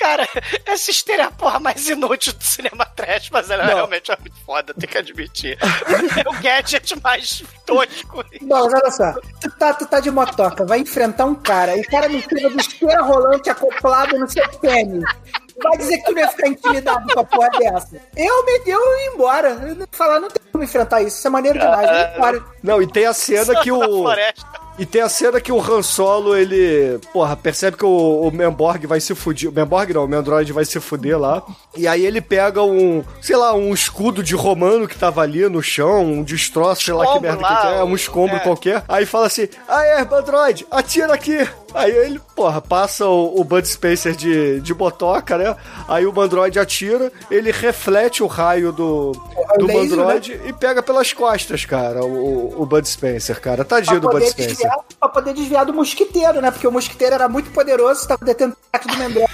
Cara, 0.00 0.26
essa 0.64 0.90
esteira 0.90 1.24
é 1.24 1.26
a 1.26 1.30
porra 1.30 1.60
mais 1.60 1.86
inútil 1.88 2.32
do 2.32 2.42
cinema 2.42 2.86
trash, 2.86 3.28
mas 3.30 3.50
ela 3.50 3.66
Não. 3.66 3.74
realmente 3.74 4.10
é 4.10 4.16
muito 4.18 4.36
foda, 4.46 4.72
tem 4.72 4.88
que 4.88 4.96
admitir. 4.98 5.58
É 5.60 6.28
o 6.28 6.32
gadget 6.40 6.98
mais 7.02 7.44
tosco. 7.66 8.24
Bom, 8.40 8.64
mas 8.64 8.72
olha 8.74 8.90
só. 8.90 9.12
Tu 9.40 9.50
tá, 9.58 9.74
tu 9.74 9.86
tá 9.86 10.00
de 10.00 10.10
motoca, 10.10 10.64
vai 10.64 10.78
enfrentar 10.80 11.26
um 11.26 11.34
cara, 11.34 11.76
e 11.76 11.80
o 11.82 11.86
cara 11.86 12.08
me 12.08 12.22
tira 12.22 12.48
do 12.48 12.58
esteira 12.58 13.02
rolante 13.02 13.50
acoplado 13.50 14.18
no 14.18 14.28
seu 14.28 14.48
pênis. 14.58 15.04
Vai 15.62 15.76
dizer 15.76 15.98
que 15.98 16.04
tu 16.04 16.12
não 16.12 16.20
ia 16.22 16.28
ficar 16.28 16.48
intimidado 16.48 17.12
com 17.12 17.20
a 17.20 17.24
porra 17.24 17.50
dessa. 17.50 18.00
Eu 18.16 18.46
me 18.46 18.58
deu 18.60 18.80
e 18.80 19.04
ia 19.04 19.12
embora. 19.14 19.48
Eu 19.50 19.74
não- 19.74 19.86
falar, 19.92 20.18
não 20.18 20.28
tem 20.30 20.40
como 20.50 20.64
enfrentar 20.64 21.02
isso. 21.02 21.18
Isso 21.18 21.26
é 21.26 21.30
maneiro 21.30 21.58
demais. 21.58 21.86
Eu 21.90 22.16
embora. 22.16 22.44
Não, 22.62 22.80
e 22.80 22.86
tem 22.86 23.04
a 23.04 23.12
cena 23.12 23.60
que 23.60 23.70
o. 23.70 24.06
E 24.80 24.86
tem 24.86 25.02
a 25.02 25.10
cena 25.10 25.42
que 25.42 25.52
o 25.52 25.60
Han 25.60 25.82
Solo, 25.82 26.34
ele, 26.34 26.98
porra, 27.12 27.36
percebe 27.36 27.76
que 27.76 27.84
o, 27.84 28.22
o 28.22 28.30
Memborg 28.32 28.86
vai 28.86 28.98
se 28.98 29.14
fuder. 29.14 29.50
O 29.50 29.52
Memborg 29.52 29.92
não, 29.92 30.06
o 30.06 30.08
Mendroid 30.08 30.50
vai 30.54 30.64
se 30.64 30.80
fuder 30.80 31.18
lá. 31.18 31.42
E 31.76 31.86
aí 31.86 32.06
ele 32.06 32.22
pega 32.22 32.62
um, 32.62 33.04
sei 33.20 33.36
lá, 33.36 33.52
um 33.52 33.74
escudo 33.74 34.22
de 34.22 34.34
romano 34.34 34.88
que 34.88 34.96
tava 34.96 35.20
ali 35.20 35.46
no 35.50 35.62
chão, 35.62 36.02
um 36.02 36.22
destroço, 36.22 36.82
sei 36.82 36.94
lá 36.94 37.12
que 37.12 37.20
merda 37.20 37.36
que 37.36 37.42
lá, 37.42 37.74
é, 37.74 37.84
um 37.84 37.94
escombro 37.94 38.36
é. 38.36 38.40
qualquer. 38.40 38.82
Aí 38.88 39.04
fala 39.04 39.26
assim: 39.26 39.50
Aê, 39.68 40.02
Mandroid, 40.02 40.66
atira 40.70 41.12
aqui! 41.12 41.46
Aí 41.74 41.90
ele, 41.90 42.20
porra, 42.34 42.60
passa 42.60 43.06
o, 43.06 43.40
o 43.40 43.44
Bud 43.44 43.66
Spencer 43.66 44.14
de, 44.14 44.60
de 44.60 44.74
botoca, 44.74 45.38
né? 45.38 45.56
Aí 45.88 46.06
o 46.06 46.12
Mandroid 46.12 46.58
atira, 46.58 47.12
ele 47.30 47.50
reflete 47.52 48.22
o 48.22 48.26
raio 48.26 48.72
do, 48.72 49.12
do 49.58 49.66
laser, 49.66 49.96
Mandroid 49.98 50.40
e 50.44 50.52
pega 50.52 50.82
pelas 50.82 51.12
costas, 51.12 51.64
cara, 51.64 52.04
o, 52.04 52.60
o 52.60 52.66
Bud 52.66 52.88
Spencer, 52.88 53.40
cara. 53.40 53.64
Tadinho 53.64 54.00
do 54.00 54.08
Bud 54.08 54.26
Spencer. 54.28 54.48
desviar, 54.54 54.78
pra 54.98 55.08
poder 55.08 55.34
desviar 55.34 55.64
do 55.64 55.72
mosquiteiro, 55.72 56.40
né? 56.40 56.50
Porque 56.50 56.66
o 56.66 56.72
mosquiteiro 56.72 57.14
era 57.14 57.28
muito 57.28 57.50
poderoso, 57.50 58.00
estava 58.02 58.24
detendo 58.24 58.56
parte 58.70 58.86
do. 58.88 59.20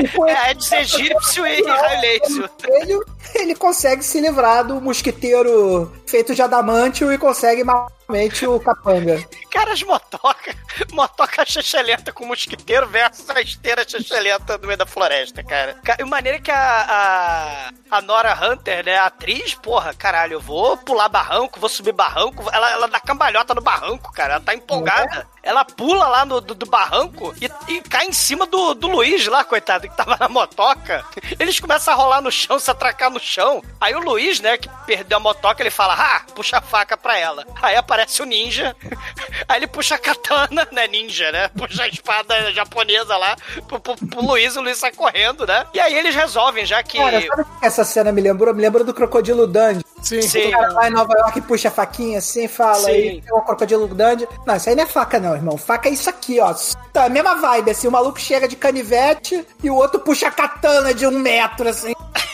E 0.00 0.08
com 0.08 0.26
É, 0.26 0.52
de 0.54 0.74
egípcio 0.74 1.46
e 1.46 1.62
raio 1.66 2.00
laser. 2.00 2.50
ele, 2.64 3.00
ele 3.34 3.54
consegue 3.54 4.02
se 4.02 4.20
livrar 4.20 4.64
do 4.64 4.80
mosquiteiro 4.80 5.92
feito 6.06 6.34
de 6.34 6.42
adamantio 6.42 7.12
e 7.12 7.18
consegue 7.18 7.62
realmente 7.62 8.46
o 8.46 8.58
capanga. 8.58 9.22
Cara, 9.50 9.72
as 9.72 9.82
motoca, 9.82 10.54
motoca 10.92 11.44
chechelenta 11.44 12.12
com 12.12 12.24
mosquiteiro 12.26 12.86
versus 12.88 13.28
a 13.30 13.40
esteira 13.40 13.84
chechelenta 13.88 14.56
no 14.58 14.66
meio 14.66 14.78
da 14.78 14.86
floresta, 14.86 15.42
cara. 15.42 15.74
Ca- 15.84 15.96
E 16.00 16.04
maneira 16.04 16.40
que 16.40 16.50
a, 16.50 17.70
a, 17.90 17.96
a 17.98 18.00
Nora 18.02 18.32
Hunter, 18.34 18.84
né, 18.84 18.96
a 18.96 19.06
atriz, 19.06 19.54
porra, 19.54 19.92
caralho, 19.94 20.34
eu 20.34 20.40
vou 20.40 20.76
pular 20.76 21.08
barranco, 21.08 21.58
vou 21.60 21.68
subir 21.68 21.92
barranco, 21.92 22.44
ela, 22.52 22.70
ela 22.70 22.88
dá 22.88 23.00
cambalhota 23.00 23.54
no 23.54 23.60
barranco, 23.60 24.12
cara, 24.12 24.34
ela 24.34 24.42
tá 24.42 24.54
empolgada. 24.54 25.26
Ela 25.42 25.64
pula 25.64 26.06
lá 26.06 26.24
no, 26.24 26.40
do, 26.40 26.54
do 26.54 26.66
barranco 26.66 27.34
e, 27.40 27.50
e 27.72 27.80
cai 27.80 28.06
em 28.06 28.12
cima 28.12 28.46
do, 28.46 28.74
do 28.74 28.88
Luiz 28.88 29.26
lá, 29.26 29.42
coitado, 29.42 29.88
que 29.88 29.96
tava 29.96 30.16
na 30.20 30.28
motoca. 30.28 31.04
Eles 31.38 31.58
começam 31.58 31.94
a 31.94 31.96
rolar 31.96 32.20
no 32.20 32.30
chão, 32.30 32.58
se 32.58 32.70
atracar 32.70 33.09
no 33.10 33.20
chão. 33.20 33.62
Aí 33.80 33.94
o 33.94 34.00
Luiz, 34.00 34.40
né, 34.40 34.56
que 34.56 34.68
perdeu 34.86 35.18
a 35.18 35.20
motoca, 35.20 35.62
ele 35.62 35.70
fala, 35.70 35.94
ah, 35.94 36.22
puxa 36.34 36.58
a 36.58 36.60
faca 36.60 36.96
pra 36.96 37.18
ela. 37.18 37.46
Aí 37.60 37.76
aparece 37.76 38.22
o 38.22 38.24
ninja, 38.24 38.76
aí 39.48 39.58
ele 39.58 39.66
puxa 39.66 39.96
a 39.96 39.98
katana, 39.98 40.66
né, 40.72 40.86
ninja, 40.86 41.30
né, 41.32 41.48
puxa 41.48 41.82
a 41.82 41.88
espada 41.88 42.52
japonesa 42.52 43.16
lá 43.16 43.36
pro, 43.66 43.80
pro, 43.80 43.96
pro 43.96 44.24
Luiz, 44.24 44.56
o 44.56 44.62
Luiz 44.62 44.78
sai 44.78 44.92
correndo, 44.92 45.46
né. 45.46 45.66
E 45.74 45.80
aí 45.80 45.94
eles 45.94 46.14
resolvem, 46.14 46.64
já 46.64 46.82
que... 46.82 46.98
Cara, 46.98 47.20
sabe 47.20 47.42
o 47.42 47.44
que 47.44 47.66
essa 47.66 47.84
cena 47.84 48.12
me 48.12 48.20
lembrou? 48.20 48.54
Me 48.54 48.62
lembrou 48.62 48.84
do 48.84 48.94
Crocodilo 48.94 49.46
Dundee. 49.46 49.84
Sim. 50.02 50.22
Sim. 50.22 50.48
O 50.48 50.50
cara 50.52 50.72
vai 50.72 50.88
em 50.88 50.92
Nova 50.92 51.12
York 51.18 51.38
e 51.38 51.42
puxa 51.42 51.68
a 51.68 51.70
faquinha 51.70 52.18
assim, 52.18 52.48
fala 52.48 52.76
Sim. 52.76 52.90
aí, 52.90 53.22
tem 53.22 53.34
o 53.34 53.42
Crocodilo 53.42 53.88
Dundee. 53.88 54.28
Não, 54.46 54.56
isso 54.56 54.68
aí 54.68 54.74
não 54.74 54.84
é 54.84 54.86
faca 54.86 55.18
não, 55.18 55.34
irmão. 55.34 55.56
Faca 55.58 55.88
é 55.88 55.92
isso 55.92 56.08
aqui, 56.08 56.40
ó. 56.40 56.54
Tá, 56.92 57.08
mesma 57.08 57.36
vibe, 57.36 57.70
assim, 57.70 57.88
o 57.88 57.92
maluco 57.92 58.18
chega 58.18 58.48
de 58.48 58.56
canivete 58.56 59.46
e 59.62 59.70
o 59.70 59.74
outro 59.74 60.00
puxa 60.00 60.28
a 60.28 60.30
katana 60.30 60.94
de 60.94 61.06
um 61.06 61.10
metro, 61.10 61.68
assim. 61.68 61.94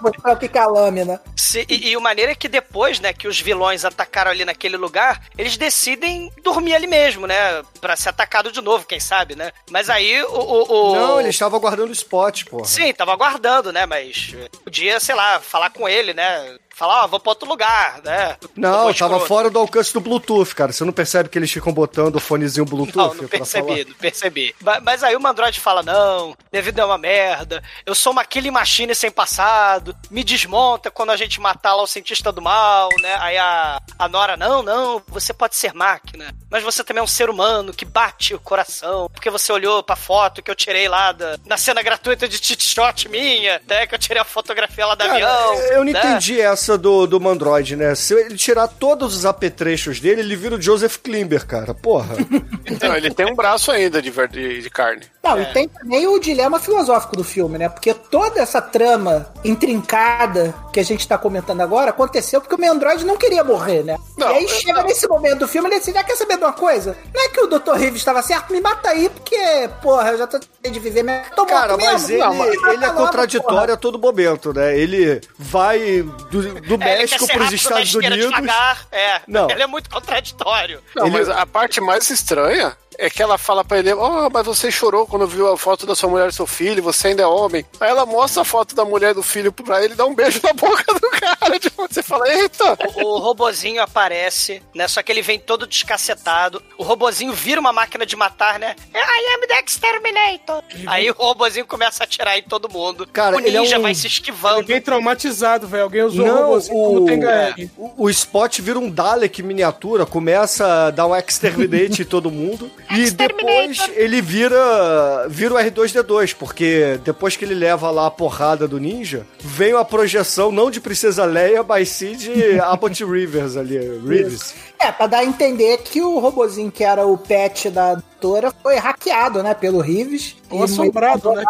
Mostrar 0.00 0.32
o 0.32 0.36
que 0.36 0.48
que 0.48 0.58
é 0.58 0.60
a 0.60 0.66
lâmina. 0.66 1.20
Se- 1.36 1.66
e, 1.68 1.88
e 1.90 1.96
o 1.96 2.00
maneiro 2.00 2.32
é 2.32 2.34
que 2.34 2.48
depois, 2.48 3.00
né, 3.00 3.12
que 3.12 3.26
os 3.28 3.40
vilões 3.40 3.84
atacaram 3.84 4.30
ali 4.30 4.44
naquele 4.44 4.76
lugar, 4.76 5.22
eles 5.36 5.56
decidem 5.56 6.30
dormir 6.42 6.74
ali 6.74 6.86
mesmo, 6.86 7.26
né? 7.26 7.62
Pra 7.80 7.96
ser 7.96 8.10
atacado 8.10 8.50
de 8.52 8.60
novo, 8.60 8.84
quem 8.86 9.00
sabe, 9.00 9.34
né? 9.36 9.52
Mas 9.70 9.88
aí 9.90 10.22
o. 10.24 10.28
o, 10.30 10.90
o- 10.92 10.94
Não, 10.94 11.20
ele 11.20 11.28
estava 11.30 11.58
guardando 11.58 11.90
o 11.90 11.92
spot, 11.92 12.44
porra. 12.44 12.64
Sim, 12.64 12.92
tava 12.92 13.12
aguardando, 13.12 13.72
né? 13.72 13.86
Mas 13.86 14.34
podia, 14.64 14.98
sei 15.00 15.14
lá, 15.14 15.40
falar 15.40 15.70
com 15.70 15.88
ele, 15.88 16.12
né? 16.14 16.56
Falar, 16.76 17.04
ó, 17.04 17.06
vou 17.06 17.18
pra 17.18 17.30
outro 17.30 17.48
lugar, 17.48 18.02
né? 18.04 18.36
Não, 18.54 18.92
tava 18.92 19.18
fora 19.20 19.48
do 19.48 19.58
alcance 19.58 19.94
do 19.94 20.00
Bluetooth, 20.00 20.54
cara. 20.54 20.72
Você 20.72 20.84
não 20.84 20.92
percebe 20.92 21.30
que 21.30 21.38
eles 21.38 21.50
ficam 21.50 21.72
botando 21.72 22.16
o 22.16 22.20
fonezinho 22.20 22.66
Bluetooth 22.66 23.14
Não, 23.16 23.22
não 23.22 23.28
percebi, 23.28 23.84
não 23.86 23.94
percebi. 23.94 24.54
Ma- 24.60 24.78
Mas 24.80 25.02
aí 25.02 25.16
o 25.16 25.20
Mandroid 25.20 25.58
fala: 25.58 25.82
não, 25.82 26.36
minha 26.52 26.60
vida 26.62 26.82
é 26.82 26.84
uma 26.84 26.98
merda, 26.98 27.62
eu 27.86 27.94
sou 27.94 28.12
uma 28.12 28.26
killing 28.26 28.50
machine 28.50 28.94
sem 28.94 29.10
passado, 29.10 29.96
me 30.10 30.22
desmonta 30.22 30.90
quando 30.90 31.10
a 31.12 31.16
gente 31.16 31.40
matar 31.40 31.74
lá 31.74 31.82
o 31.82 31.86
cientista 31.86 32.30
do 32.30 32.42
mal, 32.42 32.90
né? 33.00 33.16
Aí 33.20 33.38
a, 33.38 33.80
a 33.98 34.06
Nora, 34.06 34.36
não, 34.36 34.62
não, 34.62 35.02
você 35.08 35.32
pode 35.32 35.56
ser 35.56 35.72
máquina, 35.72 36.30
mas 36.50 36.62
você 36.62 36.84
também 36.84 37.00
é 37.00 37.04
um 37.04 37.06
ser 37.06 37.30
humano 37.30 37.72
que 37.72 37.86
bate 37.86 38.34
o 38.34 38.38
coração, 38.38 39.08
porque 39.14 39.30
você 39.30 39.50
olhou 39.50 39.82
pra 39.82 39.96
foto 39.96 40.42
que 40.42 40.50
eu 40.50 40.54
tirei 40.54 40.88
lá 40.88 41.12
da, 41.12 41.38
na 41.46 41.56
cena 41.56 41.80
gratuita 41.82 42.28
de 42.28 42.36
cheat 42.36 42.62
shot 42.62 43.08
minha, 43.08 43.62
né? 43.66 43.86
Que 43.86 43.94
eu 43.94 43.98
tirei 43.98 44.20
a 44.20 44.24
fotografia 44.26 44.84
lá 44.84 44.94
do 44.94 44.98
Cara, 45.04 45.14
avião. 45.14 45.54
eu 45.70 45.82
não 45.82 45.92
né? 45.92 45.98
entendi 46.00 46.38
essa 46.38 46.65
do, 46.76 47.06
do 47.06 47.20
Mandroid, 47.20 47.76
né? 47.76 47.94
Se 47.94 48.14
ele 48.14 48.36
tirar 48.36 48.66
todos 48.66 49.14
os 49.16 49.24
apetrechos 49.26 50.00
dele, 50.00 50.20
ele 50.22 50.34
vira 50.34 50.56
o 50.56 50.60
Joseph 50.62 50.96
Klimber, 50.96 51.46
cara. 51.46 51.72
Porra. 51.74 52.16
Então, 52.68 52.96
ele 52.96 53.14
tem 53.14 53.24
um 53.26 53.34
braço 53.34 53.70
ainda 53.70 54.02
de, 54.02 54.10
de, 54.10 54.60
de 54.60 54.70
carne. 54.70 55.02
Não, 55.22 55.38
É. 55.38 55.42
e 55.42 55.46
tem 55.52 55.68
também 55.68 56.04
o 56.08 56.18
dilema 56.18 56.58
filosófico 56.58 57.16
do 57.16 57.22
filme, 57.22 57.56
né? 57.56 57.68
Porque 57.68 57.94
toda 57.94 58.40
essa 58.40 58.60
trama 58.60 59.32
intrincada 59.44 60.54
que 60.72 60.80
a 60.80 60.82
gente 60.84 61.06
tá 61.06 61.16
comentando 61.18 61.60
agora 61.60 61.90
aconteceu 61.90 62.40
porque 62.40 62.54
o 62.54 62.58
meu 62.58 62.72
Android 62.72 63.04
não 63.04 63.16
queria 63.16 63.44
morrer, 63.44 63.82
né? 63.84 63.96
Não, 64.18 64.30
e 64.32 64.38
aí 64.38 64.48
chega 64.48 64.82
nesse 64.82 65.06
momento 65.08 65.38
do 65.40 65.48
filme 65.48 65.68
e 65.68 65.72
ele 65.74 65.80
diz, 65.80 65.92
já 65.94 66.02
quer 66.02 66.16
saber 66.16 66.36
de 66.38 66.44
uma 66.44 66.52
coisa? 66.52 66.96
Não 67.14 67.24
é 67.24 67.28
que 67.28 67.40
o 67.40 67.46
Dr. 67.46 67.72
Reeves 67.74 68.00
estava 68.00 68.20
certo? 68.22 68.52
Me 68.52 68.60
mata 68.60 68.88
aí, 68.90 69.08
porque, 69.08 69.36
porra, 69.80 70.10
eu 70.10 70.18
já 70.18 70.26
tô 70.26 70.38
de 70.38 70.80
viver. 70.80 71.04
Tô 71.34 71.46
Cara, 71.46 71.76
mas 71.76 72.08
mesmo. 72.08 72.14
ele, 72.14 72.18
Não, 72.24 72.34
mas 72.34 72.48
ele 72.74 72.84
é 72.84 72.88
logo, 72.88 73.04
contraditório 73.04 73.58
porra. 73.60 73.72
a 73.74 73.76
todo 73.76 73.98
momento, 73.98 74.52
né? 74.52 74.76
Ele 74.78 75.20
vai 75.38 76.02
do, 76.30 76.55
do 76.60 76.74
É, 76.74 76.78
quer 76.78 76.98
México 76.98 77.26
rápido 77.26 77.38
na 77.50 77.54
Estados 77.54 77.94
Unidos. 77.94 78.18
devagar. 78.18 78.86
É, 78.92 79.20
Não. 79.26 79.50
ele 79.50 79.62
é 79.62 79.66
muito 79.66 79.88
contraditório. 79.90 80.82
Não, 80.94 81.06
Ele- 81.06 81.18
mas 81.18 81.28
a 81.28 81.46
parte 81.46 81.80
mais 81.80 82.08
estranha 82.10 82.76
é 82.98 83.10
que 83.10 83.22
ela 83.22 83.36
fala 83.38 83.64
pra 83.64 83.78
ele: 83.78 83.92
Oh, 83.94 84.28
mas 84.32 84.44
você 84.46 84.70
chorou 84.70 85.06
quando 85.06 85.26
viu 85.26 85.50
a 85.52 85.56
foto 85.56 85.86
da 85.86 85.94
sua 85.94 86.08
mulher 86.08 86.28
e 86.28 86.32
seu 86.32 86.46
filho, 86.46 86.82
você 86.82 87.08
ainda 87.08 87.22
é 87.22 87.26
homem. 87.26 87.64
Aí 87.80 87.90
ela 87.90 88.06
mostra 88.06 88.42
a 88.42 88.44
foto 88.44 88.74
da 88.74 88.84
mulher 88.84 89.10
e 89.10 89.14
do 89.14 89.22
filho 89.22 89.52
pra 89.52 89.82
ele 89.84 89.94
e 89.94 89.96
dá 89.96 90.04
um 90.06 90.14
beijo 90.14 90.40
na 90.42 90.52
boca 90.54 90.84
do 90.94 91.10
cara. 91.10 91.58
Tipo, 91.58 91.86
você 91.88 92.02
fala: 92.02 92.28
Eita! 92.32 92.78
O, 92.96 93.14
o 93.14 93.18
robozinho 93.18 93.82
aparece, 93.82 94.62
né? 94.74 94.86
Só 94.88 95.02
que 95.02 95.10
ele 95.12 95.22
vem 95.22 95.38
todo 95.38 95.66
descacetado. 95.66 96.62
O 96.78 96.82
robozinho 96.82 97.32
vira 97.32 97.60
uma 97.60 97.72
máquina 97.72 98.04
de 98.06 98.16
matar, 98.16 98.58
né? 98.58 98.74
I 98.94 99.34
am 99.34 99.46
the 99.46 99.60
exterminator. 99.60 100.62
Aí 100.86 101.10
o 101.10 101.14
robozinho 101.14 101.66
começa 101.66 102.02
a 102.02 102.04
atirar 102.04 102.38
em 102.38 102.42
todo 102.42 102.68
mundo. 102.68 103.06
Cara, 103.12 103.36
o 103.36 103.40
ele 103.40 103.56
é 103.56 103.60
ninja 103.60 103.78
um- 103.78 103.82
vai 103.82 103.94
se 103.94 104.06
esquivando. 104.06 104.56
Alguém 104.56 104.80
traumatizado, 104.80 105.66
velho. 105.66 105.84
Alguém 105.84 106.02
usou 106.02 106.24
o 106.24 106.28
Não, 106.28 106.42
robôzinho 106.44 106.76
o, 106.76 106.94
como 106.94 107.06
Tenga 107.06 107.54
o, 107.76 108.04
o 108.04 108.10
Spot 108.10 108.58
vira 108.60 108.78
um 108.78 108.90
Dalek 108.90 109.42
miniatura, 109.42 110.04
começa 110.06 110.86
a 110.86 110.90
dar 110.90 111.06
um 111.06 111.14
exterminate 111.16 112.02
em 112.02 112.04
todo 112.04 112.30
mundo. 112.30 112.70
E 112.90 113.10
depois 113.10 113.90
ele 113.94 114.20
vira 114.20 115.26
vira 115.28 115.54
o 115.54 115.56
R2D2, 115.56 116.34
porque 116.38 117.00
depois 117.04 117.36
que 117.36 117.44
ele 117.44 117.54
leva 117.54 117.90
lá 117.90 118.06
a 118.06 118.10
porrada 118.10 118.68
do 118.68 118.78
ninja, 118.78 119.26
vem 119.40 119.74
uma 119.74 119.84
projeção 119.84 120.52
não 120.52 120.70
de 120.70 120.80
Princesa 120.80 121.24
Leia, 121.24 121.62
mas 121.62 121.88
sim 121.88 122.16
de 122.16 122.58
Abbott 122.60 123.04
Rivers 123.04 123.56
ali, 123.56 123.78
Reeves. 124.06 124.54
É, 124.78 124.92
pra 124.92 125.06
dar 125.06 125.18
a 125.18 125.24
entender 125.24 125.78
que 125.78 126.02
o 126.02 126.18
robozinho 126.18 126.70
que 126.70 126.84
era 126.84 127.06
o 127.06 127.16
pet 127.16 127.70
da 127.70 127.94
doutora 127.94 128.52
foi 128.62 128.76
hackeado, 128.76 129.42
né, 129.42 129.54
pelo 129.54 129.80
Rives. 129.80 130.36
Ou 130.50 130.62
assombrado, 130.62 131.32
né? 131.32 131.44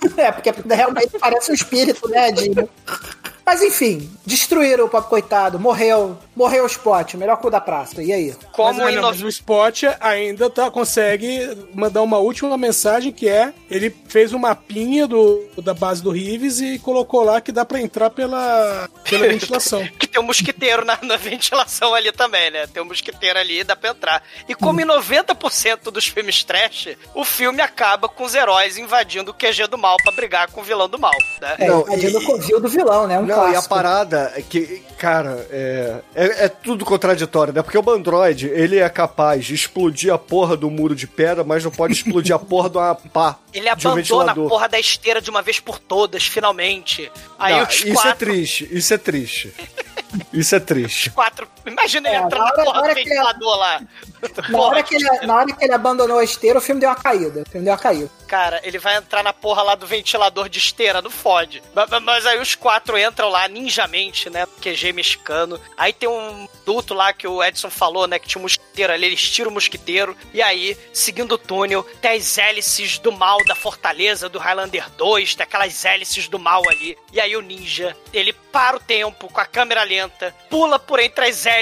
Que... 0.00 0.08
É, 0.20 0.32
porque 0.32 0.52
realmente 0.68 1.18
parece 1.18 1.50
um 1.50 1.54
espírito, 1.54 2.08
né, 2.08 2.30
de... 2.30 2.50
Mas 3.44 3.62
enfim, 3.62 4.10
destruíram 4.26 4.84
o 4.84 4.88
papo 4.90 5.08
coitado, 5.08 5.58
morreu, 5.58 6.18
morreu 6.38 6.62
o 6.62 6.66
Spot, 6.66 7.14
o 7.14 7.18
melhor 7.18 7.36
cu 7.38 7.50
da 7.50 7.60
praça. 7.60 8.00
E 8.00 8.12
aí? 8.12 8.34
Como 8.52 8.78
mas, 8.78 8.94
é, 8.94 9.00
mas 9.00 9.22
o 9.22 9.28
Spot 9.28 9.82
ainda 10.00 10.48
tá, 10.48 10.70
consegue 10.70 11.56
mandar 11.74 12.00
uma 12.02 12.18
última 12.18 12.56
mensagem 12.56 13.10
que 13.12 13.28
é 13.28 13.52
ele 13.68 13.94
fez 14.08 14.32
um 14.32 14.38
mapinha 14.38 15.06
do, 15.06 15.44
da 15.62 15.74
base 15.74 16.00
do 16.02 16.10
Rives 16.10 16.60
e 16.60 16.78
colocou 16.78 17.24
lá 17.24 17.40
que 17.40 17.50
dá 17.50 17.64
pra 17.64 17.80
entrar 17.80 18.10
pela, 18.10 18.88
pela 19.04 19.26
ventilação. 19.28 19.86
Que 19.98 20.06
tem 20.06 20.20
um 20.22 20.24
mosquiteiro 20.24 20.84
na, 20.84 20.96
na 21.02 21.16
ventilação 21.16 21.92
ali 21.94 22.12
também, 22.12 22.50
né? 22.50 22.66
Tem 22.68 22.80
um 22.82 22.86
mosquiteiro 22.86 23.38
ali 23.38 23.60
e 23.60 23.64
dá 23.64 23.74
pra 23.74 23.90
entrar. 23.90 24.22
E 24.48 24.54
como 24.54 24.80
em 24.80 24.84
90% 24.84 25.90
dos 25.90 26.06
filmes 26.06 26.44
trash, 26.44 26.90
o 27.14 27.24
filme 27.24 27.60
acaba 27.60 28.08
com 28.08 28.24
os 28.24 28.34
heróis 28.34 28.78
invadindo 28.78 29.32
o 29.32 29.34
QG 29.34 29.66
do 29.68 29.76
mal 29.76 29.96
pra 30.02 30.12
brigar 30.12 30.50
com 30.50 30.60
o 30.60 30.64
vilão 30.64 30.88
do 30.88 30.98
mal, 30.98 31.12
né? 31.40 31.56
É, 31.58 31.66
invadindo 31.66 32.20
e- 32.20 32.22
o 32.22 32.26
covil 32.26 32.60
do 32.60 32.68
vilão, 32.68 33.06
né? 33.06 33.18
Um 33.18 33.22
Não, 33.26 33.36
e 33.36 33.48
a 33.48 33.50
clássico. 33.52 33.68
parada 33.74 34.32
é 34.36 34.42
que, 34.42 34.82
cara, 34.98 35.46
é, 35.50 35.96
é, 36.14 36.27
é 36.32 36.48
tudo 36.48 36.84
contraditório, 36.84 37.52
né? 37.52 37.62
Porque 37.62 37.78
o 37.78 37.82
Bandroid, 37.82 38.46
ele 38.48 38.78
é 38.78 38.88
capaz 38.88 39.44
de 39.44 39.54
explodir 39.54 40.12
a 40.12 40.18
porra 40.18 40.56
do 40.56 40.70
muro 40.70 40.94
de 40.94 41.06
pedra, 41.06 41.44
mas 41.44 41.64
não 41.64 41.70
pode 41.70 41.94
explodir 41.94 42.34
a 42.34 42.38
porra 42.38 42.70
de 42.70 42.78
uma 42.78 42.94
pá. 42.94 43.38
Ele 43.52 43.74
de 43.74 43.88
um 43.88 43.92
abandona 43.92 44.32
a 44.32 44.34
porra 44.34 44.68
da 44.68 44.78
esteira 44.78 45.20
de 45.20 45.30
uma 45.30 45.40
vez 45.40 45.58
por 45.58 45.78
todas, 45.78 46.26
finalmente. 46.26 47.10
Aí 47.38 47.54
Não, 47.54 47.62
os 47.64 47.74
isso 47.76 47.92
quatro, 47.92 48.10
é 48.10 48.14
triste, 48.14 48.68
isso 48.70 48.94
é 48.94 48.98
triste. 48.98 49.54
Isso 50.32 50.54
é 50.56 50.60
triste. 50.60 51.10
quatro 51.10 51.46
Imagina 51.68 52.08
ele 52.08 52.16
É, 52.16 52.20
entrando 52.20 52.42
na 52.44 52.50
hora- 52.52 52.64
do 52.64 52.70
hora 52.70 52.94
que 52.94 53.00
ele- 53.00 53.08
ventilador 53.10 53.56
lá. 53.56 53.80
Na 54.48 54.58
hora, 54.60 54.82
que 54.82 54.96
ele, 54.96 55.08
na 55.28 55.36
hora 55.36 55.46
que 55.54 55.64
ele 55.64 55.72
abandonou 55.72 56.18
a 56.18 56.24
esteira, 56.24 56.58
o 56.58 56.60
filme 56.60 56.80
deu 56.80 56.90
uma 56.90 56.96
caída. 56.96 57.42
O 57.46 57.48
filme 57.48 57.64
deu 57.64 57.72
uma 57.72 57.78
caída. 57.78 58.10
Cara, 58.26 58.60
ele 58.64 58.76
vai 58.76 58.96
entrar 58.96 59.22
na 59.22 59.32
porra 59.32 59.62
lá 59.62 59.76
do 59.76 59.86
ventilador 59.86 60.48
de 60.48 60.58
esteira, 60.58 61.00
não 61.00 61.08
fode. 61.10 61.62
Mas, 61.72 61.88
mas 62.02 62.26
aí 62.26 62.40
os 62.40 62.56
quatro 62.56 62.98
entram 62.98 63.28
lá 63.28 63.46
ninjamente, 63.46 64.28
né? 64.28 64.44
QG 64.60 64.92
mexicano. 64.92 65.60
Aí 65.76 65.92
tem 65.92 66.08
um 66.08 66.48
duto 66.66 66.94
lá 66.94 67.12
que 67.12 67.28
o 67.28 67.42
Edson 67.44 67.70
falou, 67.70 68.08
né? 68.08 68.18
Que 68.18 68.26
tinha 68.26 68.40
um 68.40 68.42
mosquiteiro 68.42 68.92
ali, 68.92 69.06
eles 69.06 69.22
tiram 69.30 69.52
o 69.52 69.54
mosquiteiro. 69.54 70.16
E 70.34 70.42
aí, 70.42 70.76
seguindo 70.92 71.32
o 71.36 71.38
túnel, 71.38 71.84
tem 72.02 72.16
as 72.16 72.36
hélices 72.36 72.98
do 72.98 73.12
mal 73.12 73.38
da 73.44 73.54
fortaleza 73.54 74.28
do 74.28 74.40
Highlander 74.40 74.90
2, 74.96 75.36
tem 75.36 75.44
aquelas 75.44 75.84
hélices 75.84 76.26
do 76.26 76.40
mal 76.40 76.68
ali. 76.68 76.98
E 77.12 77.20
aí 77.20 77.36
o 77.36 77.40
ninja, 77.40 77.96
ele 78.12 78.32
para 78.32 78.76
o 78.76 78.80
tempo 78.80 79.32
com 79.32 79.40
a 79.40 79.46
câmera 79.46 79.84
lenta, 79.84 80.34
pula 80.50 80.76
por 80.76 80.98
entre 80.98 81.24
as 81.28 81.46
hélices 81.46 81.57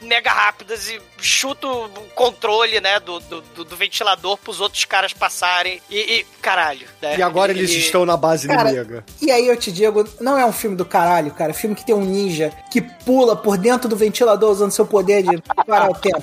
mega 0.00 0.30
rápidas 0.30 0.88
e 0.88 1.00
chuta 1.18 1.66
o 1.66 1.88
controle, 2.14 2.80
né, 2.80 3.00
do, 3.00 3.18
do, 3.20 3.40
do- 3.40 3.64
do 3.64 3.76
ventilador 3.76 4.36
pros 4.38 4.60
outros 4.60 4.84
caras 4.84 5.12
passarem. 5.12 5.80
E, 5.90 5.98
e, 6.20 6.26
caralho. 6.40 6.86
né? 7.00 7.16
E 7.18 7.22
agora 7.22 7.52
eles 7.52 7.70
Ele- 7.70 7.80
estão 7.80 8.04
na 8.04 8.16
base 8.16 8.46
Cara, 8.48 8.70
inimiga. 8.70 9.04
E 9.20 9.30
aí 9.30 9.46
eu 9.46 9.56
te 9.56 9.70
digo, 9.72 10.06
não 10.20 10.38
é 10.38 10.44
um 10.44 10.52
filme 10.52 10.76
do 10.76 10.84
caralho, 10.84 11.30
cara. 11.32 11.50
É 11.50 11.54
um 11.54 11.56
filme 11.56 11.74
que 11.76 11.84
tem 11.84 11.94
um 11.94 12.04
ninja 12.04 12.52
que 12.70 12.80
pula 12.80 13.34
por 13.36 13.56
dentro 13.56 13.88
do 13.88 13.96
ventilador 13.96 14.50
usando 14.50 14.70
seu 14.70 14.86
poder 14.86 15.22
de 15.22 15.42
parar 15.66 15.90
o 15.90 15.94
tempo. 15.94 16.22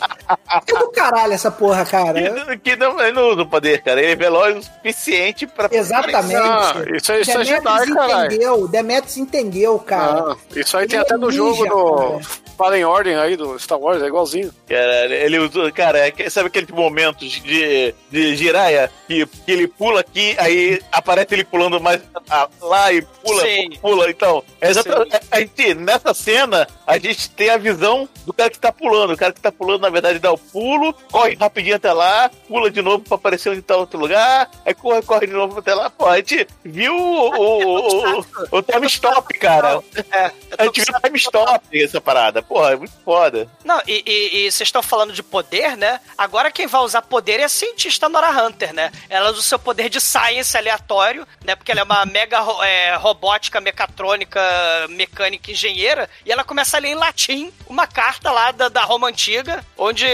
É 0.52 0.80
do 0.80 0.90
caralho 0.92 1.34
essa 1.34 1.52
porra, 1.52 1.86
cara. 1.86 2.22
Que, 2.22 2.30
não- 2.30 2.58
que 2.58 2.76
não, 2.76 3.00
ele 3.02 3.12
não 3.14 3.30
usa 3.32 3.42
o 3.42 3.50
poder, 3.50 3.82
cara. 3.82 4.02
Ele 4.02 4.12
é 4.12 4.16
veloz 4.16 4.58
o 4.58 4.64
suficiente 4.64 5.48
pra. 5.48 5.70
Exatamente. 5.72 6.36
Ah, 6.36 6.74
isso 6.96 7.12
é- 7.12 7.22
isso 7.22 7.32
é 7.32 7.44
Demetrius 7.44 7.86
Jedi, 7.88 8.26
entendeu, 8.26 8.68
Demetrius 8.68 9.18
entendeu, 9.18 9.80
cara. 9.80 10.32
Ah, 10.34 10.36
isso 10.56 10.78
aí 10.78 10.88
tem 10.88 10.98
Ele 11.00 11.06
até 11.06 11.16
é 11.16 11.18
no 11.18 11.28
ninja, 11.28 11.38
jogo 11.38 11.66
do 11.66 11.96
cara. 12.20 12.44
Fallen 12.58 12.86
Order 12.86 13.18
aí 13.20 13.36
do 13.36 13.58
Star 13.58 13.80
Wars, 13.80 14.02
é 14.02 14.06
igualzinho. 14.08 14.54
Cara, 14.84 15.06
ele 15.16 15.40
usou. 15.40 15.72
Cara, 15.72 16.00
é 16.08 16.30
sabe 16.30 16.48
aqueles 16.48 16.70
momentos 16.70 17.32
de, 17.32 17.94
de 18.12 18.36
giraia 18.36 18.92
que, 19.08 19.26
que 19.26 19.52
ele 19.52 19.68
pula 19.68 20.02
aqui, 20.02 20.36
aí 20.38 20.82
aparece 20.92 21.34
ele 21.34 21.44
pulando 21.44 21.80
mais 21.80 22.02
lá 22.62 22.92
e 22.92 23.02
pula, 23.02 23.42
Sim. 23.44 23.70
pula. 23.82 24.10
Então, 24.10 24.44
é 24.62 24.70
exatamente. 24.70 25.12
Sim. 25.16 25.20
A 25.32 25.40
gente, 25.40 25.74
nessa 25.76 26.14
cena, 26.14 26.68
a 26.86 26.98
gente 26.98 27.30
tem 27.32 27.50
a 27.50 27.58
visão 27.58 28.08
do 28.26 28.34
cara 28.34 28.50
que 28.50 28.60
tá 28.60 28.72
pulando. 28.72 29.14
O 29.14 29.18
cara 29.18 29.34
que 29.34 29.42
tá 29.42 29.52
pulando, 29.52 29.82
na 29.82 29.90
verdade, 29.90 30.20
dá 30.20 30.32
o 30.32 30.38
pulo, 30.38 30.94
corre 31.12 31.36
rapidinho 31.36 31.76
até 31.76 31.92
lá, 31.94 32.30
pula 32.48 32.70
de 32.70 32.82
novo 32.82 33.00
pra 33.04 33.16
aparecer 33.16 33.50
onde 33.50 33.62
tá 33.62 33.76
outro 33.78 34.00
lugar, 34.00 34.50
aí 34.66 34.74
corre, 34.74 35.02
corre 35.02 35.28
de 35.28 35.34
novo 35.34 35.60
até 35.60 35.74
lá. 35.74 35.90
Pô, 35.90 36.08
a 36.08 36.18
gente 36.18 36.46
viu 36.64 36.96
o, 36.96 37.30
o, 37.36 38.20
o, 38.20 38.26
o 38.52 38.62
time 38.62 38.88
stop, 38.88 39.34
cara. 39.40 39.82
É, 40.12 40.32
A 40.58 40.66
gente 40.66 40.82
viu 40.84 40.96
o 40.96 41.02
time 41.02 41.18
stop 41.18 41.84
essa 41.84 42.02
parada. 42.02 42.42
Porra, 42.42 42.74
é 42.74 42.76
muito 42.76 42.94
foda. 43.04 43.48
Não, 43.64 43.82
e- 43.88 44.04
e 44.06 44.34
e 44.34 44.52
vocês 44.52 44.72
estão 44.74 44.82
falando 44.84 45.14
de 45.14 45.22
poder, 45.22 45.78
né? 45.78 46.00
Agora 46.18 46.52
quem 46.52 46.66
vai 46.68 46.82
usar 46.82 47.04
poder 47.04 47.40
é 47.40 47.44
a 47.44 47.50
cientista 47.50 48.10
Nora 48.10 48.32
Hunter, 48.32 48.74
né? 48.74 48.92
Ela 49.10 49.30
usa 49.30 49.40
o 49.40 49.44
seu 49.44 49.60
poder 49.60 49.88
de 49.90 50.02
science 50.02 50.58
aleatório, 50.58 51.28
né? 51.46 51.56
Porque 51.56 51.72
ela 51.72 51.82
é 51.82 51.84
uma 51.84 52.06
mega 52.06 52.38
é, 52.66 52.96
robótica, 52.96 53.62
mecatrônica, 53.62 54.40
mecânica, 54.90 55.52
engenheira, 55.52 56.10
e 56.26 56.32
ela 56.32 56.44
começa 56.44 56.78
a 56.78 56.80
ler 56.80 56.90
em 56.90 56.96
latim 56.96 57.52
uma 57.68 57.86
carta 57.88 58.32
lá 58.32 58.52
da, 58.52 58.68
da 58.70 58.84
Roma 58.84 59.08
Antiga, 59.08 59.64
onde 59.78 60.06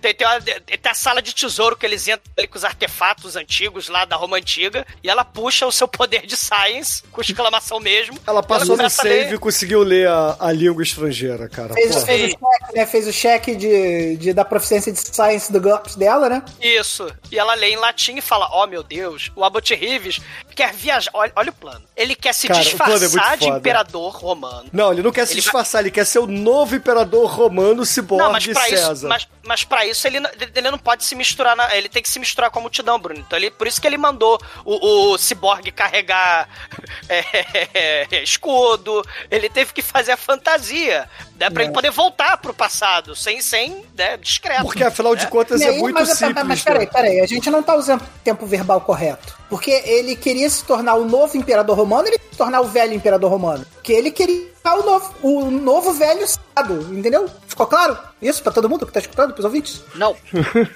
tem, 0.00 0.14
tem, 0.14 0.26
uma- 0.26 0.40
tem 0.40 0.78
a 0.90 0.94
sala 0.94 1.20
de 1.20 1.34
tesouro 1.34 1.76
que 1.76 1.84
eles 1.84 2.06
entram 2.06 2.22
ali 2.38 2.46
com 2.46 2.56
os 2.56 2.64
artefatos 2.64 3.36
antigos 3.36 3.88
lá 3.88 4.04
da 4.04 4.16
Roma 4.16 4.36
Antiga, 4.36 4.86
e 5.02 5.08
ela 5.10 5.24
puxa 5.24 5.66
o 5.66 5.72
seu 5.72 5.88
poder 5.88 6.26
de 6.26 6.36
science, 6.36 7.02
com 7.10 7.20
exclamação 7.20 7.80
mesmo. 7.80 8.18
Ela 8.26 8.42
passou 8.42 8.68
no 8.68 8.76
começa 8.76 9.02
a 9.02 9.04
save 9.04 9.24
ler- 9.24 9.34
e 9.34 9.38
conseguiu 9.38 9.82
ler 9.82 10.08
a, 10.08 10.36
a 10.38 10.52
língua 10.52 10.82
estrangeira, 10.82 11.48
cara. 11.48 11.74
Fez, 11.74 12.04
fez 12.04 12.22
o 12.22 12.38
cheque, 12.38 12.74
né? 12.76 12.86
Fez 12.86 13.08
o 13.08 13.12
cheque 13.12 13.54
de, 13.56 13.71
de- 14.18 14.32
da 14.32 14.44
proficiência 14.44 14.92
de 14.92 14.98
science 14.98 15.50
do 15.52 15.60
GURPS 15.60 15.96
dela, 15.96 16.28
né? 16.28 16.42
Isso. 16.60 17.10
E 17.30 17.38
ela 17.38 17.54
lê 17.54 17.70
em 17.70 17.76
latim 17.76 18.16
e 18.16 18.20
fala: 18.20 18.48
Ó, 18.52 18.66
meu 18.66 18.82
Deus, 18.82 19.30
o 19.34 19.44
Abbott 19.44 19.74
Reeves 19.74 20.20
quer 20.52 20.72
viajar. 20.72 21.10
Olha, 21.14 21.32
olha 21.36 21.50
o 21.50 21.52
plano. 21.52 21.82
Ele 21.96 22.14
quer 22.14 22.32
se 22.32 22.46
Cara, 22.48 22.58
o 22.60 22.62
é 22.62 22.64
disfarçar 22.64 23.36
de 23.36 23.44
foda. 23.46 23.58
imperador 23.58 24.12
romano. 24.16 24.68
Não, 24.72 24.92
ele 24.92 25.02
não 25.02 25.10
quer 25.12 25.26
se 25.26 25.32
Ele 25.34 25.40
disfarçar, 25.40 25.80
ele 25.82 25.90
quer 25.90 26.04
ser 26.06 26.18
o 26.20 26.26
novo 26.26 26.74
imperador 26.74 27.26
romano 27.30 27.84
ciborgue 27.84 28.24
Não, 28.24 28.32
mas 28.32 28.46
pra, 28.46 28.62
César. 28.62 28.92
isso, 28.92 29.08
mas, 29.08 29.28
mas 29.44 29.64
pra 29.64 29.86
isso 29.86 30.06
ele, 30.06 30.20
não- 30.20 30.30
ele 30.54 30.70
não 30.70 30.78
pode 30.78 31.04
se 31.04 31.14
misturar, 31.14 31.54
na- 31.56 31.74
ele 31.76 31.88
tem 31.88 32.02
que 32.02 32.08
se 32.10 32.18
misturar 32.18 32.50
com 32.50 32.58
a 32.58 32.62
multidão, 32.62 32.98
Bruno. 32.98 33.20
Então 33.20 33.38
ele, 33.38 33.50
por 33.50 33.66
isso 33.66 33.80
que 33.80 33.86
ele 33.86 33.98
mandou 33.98 34.40
o, 34.64 35.12
o 35.12 35.18
ciborgue 35.18 35.70
carregar 35.72 36.48
é, 37.08 38.22
escudo, 38.22 39.04
ele 39.30 39.48
teve 39.48 39.72
que 39.72 39.82
fazer 39.82 40.12
a 40.12 40.16
fantasia, 40.16 41.08
né, 41.38 41.50
pra 41.50 41.62
É. 41.62 41.66
ele 41.66 41.72
poder 41.74 41.90
voltar 41.90 42.36
pro 42.38 42.54
passado, 42.54 43.14
sem, 43.14 43.40
sem 43.40 43.84
né, 43.96 44.16
discreto. 44.16 44.62
Porque 44.64 44.84
afinal 44.84 45.14
de 45.14 45.24
né? 45.24 45.30
contas 45.30 45.60
é 45.60 45.72
muito 45.72 45.94
mas, 45.94 46.08
simples. 46.18 46.44
Mas 46.44 46.62
peraí, 46.62 46.84
né? 46.86 46.90
peraí, 46.92 47.20
a 47.20 47.26
gente 47.26 47.50
não 47.50 47.62
tá 47.62 47.74
usando 47.74 48.02
tempo 48.24 48.46
verbal 48.46 48.80
correto. 48.80 49.41
Porque 49.52 49.82
ele 49.84 50.16
queria 50.16 50.48
se 50.48 50.64
tornar 50.64 50.94
o 50.94 51.04
novo 51.04 51.36
imperador 51.36 51.76
romano, 51.76 52.08
ele 52.08 52.16
se 52.16 52.38
tornar 52.38 52.62
o 52.62 52.68
velho 52.68 52.94
imperador 52.94 53.30
romano. 53.30 53.66
Porque 53.74 53.92
ele 53.92 54.10
queria 54.10 54.50
ficar 54.62 54.76
o 54.76 54.84
novo, 54.84 55.14
o 55.22 55.50
novo 55.50 55.92
velho 55.92 56.22
Estado, 56.22 56.74
entendeu? 56.96 57.28
Ficou 57.48 57.66
claro? 57.66 57.98
Isso 58.20 58.42
pra 58.42 58.52
todo 58.52 58.68
mundo 58.68 58.86
que 58.86 58.92
tá 58.92 59.00
escutando, 59.00 59.32
pros 59.32 59.44
ouvintes? 59.44 59.82
Não. 59.96 60.16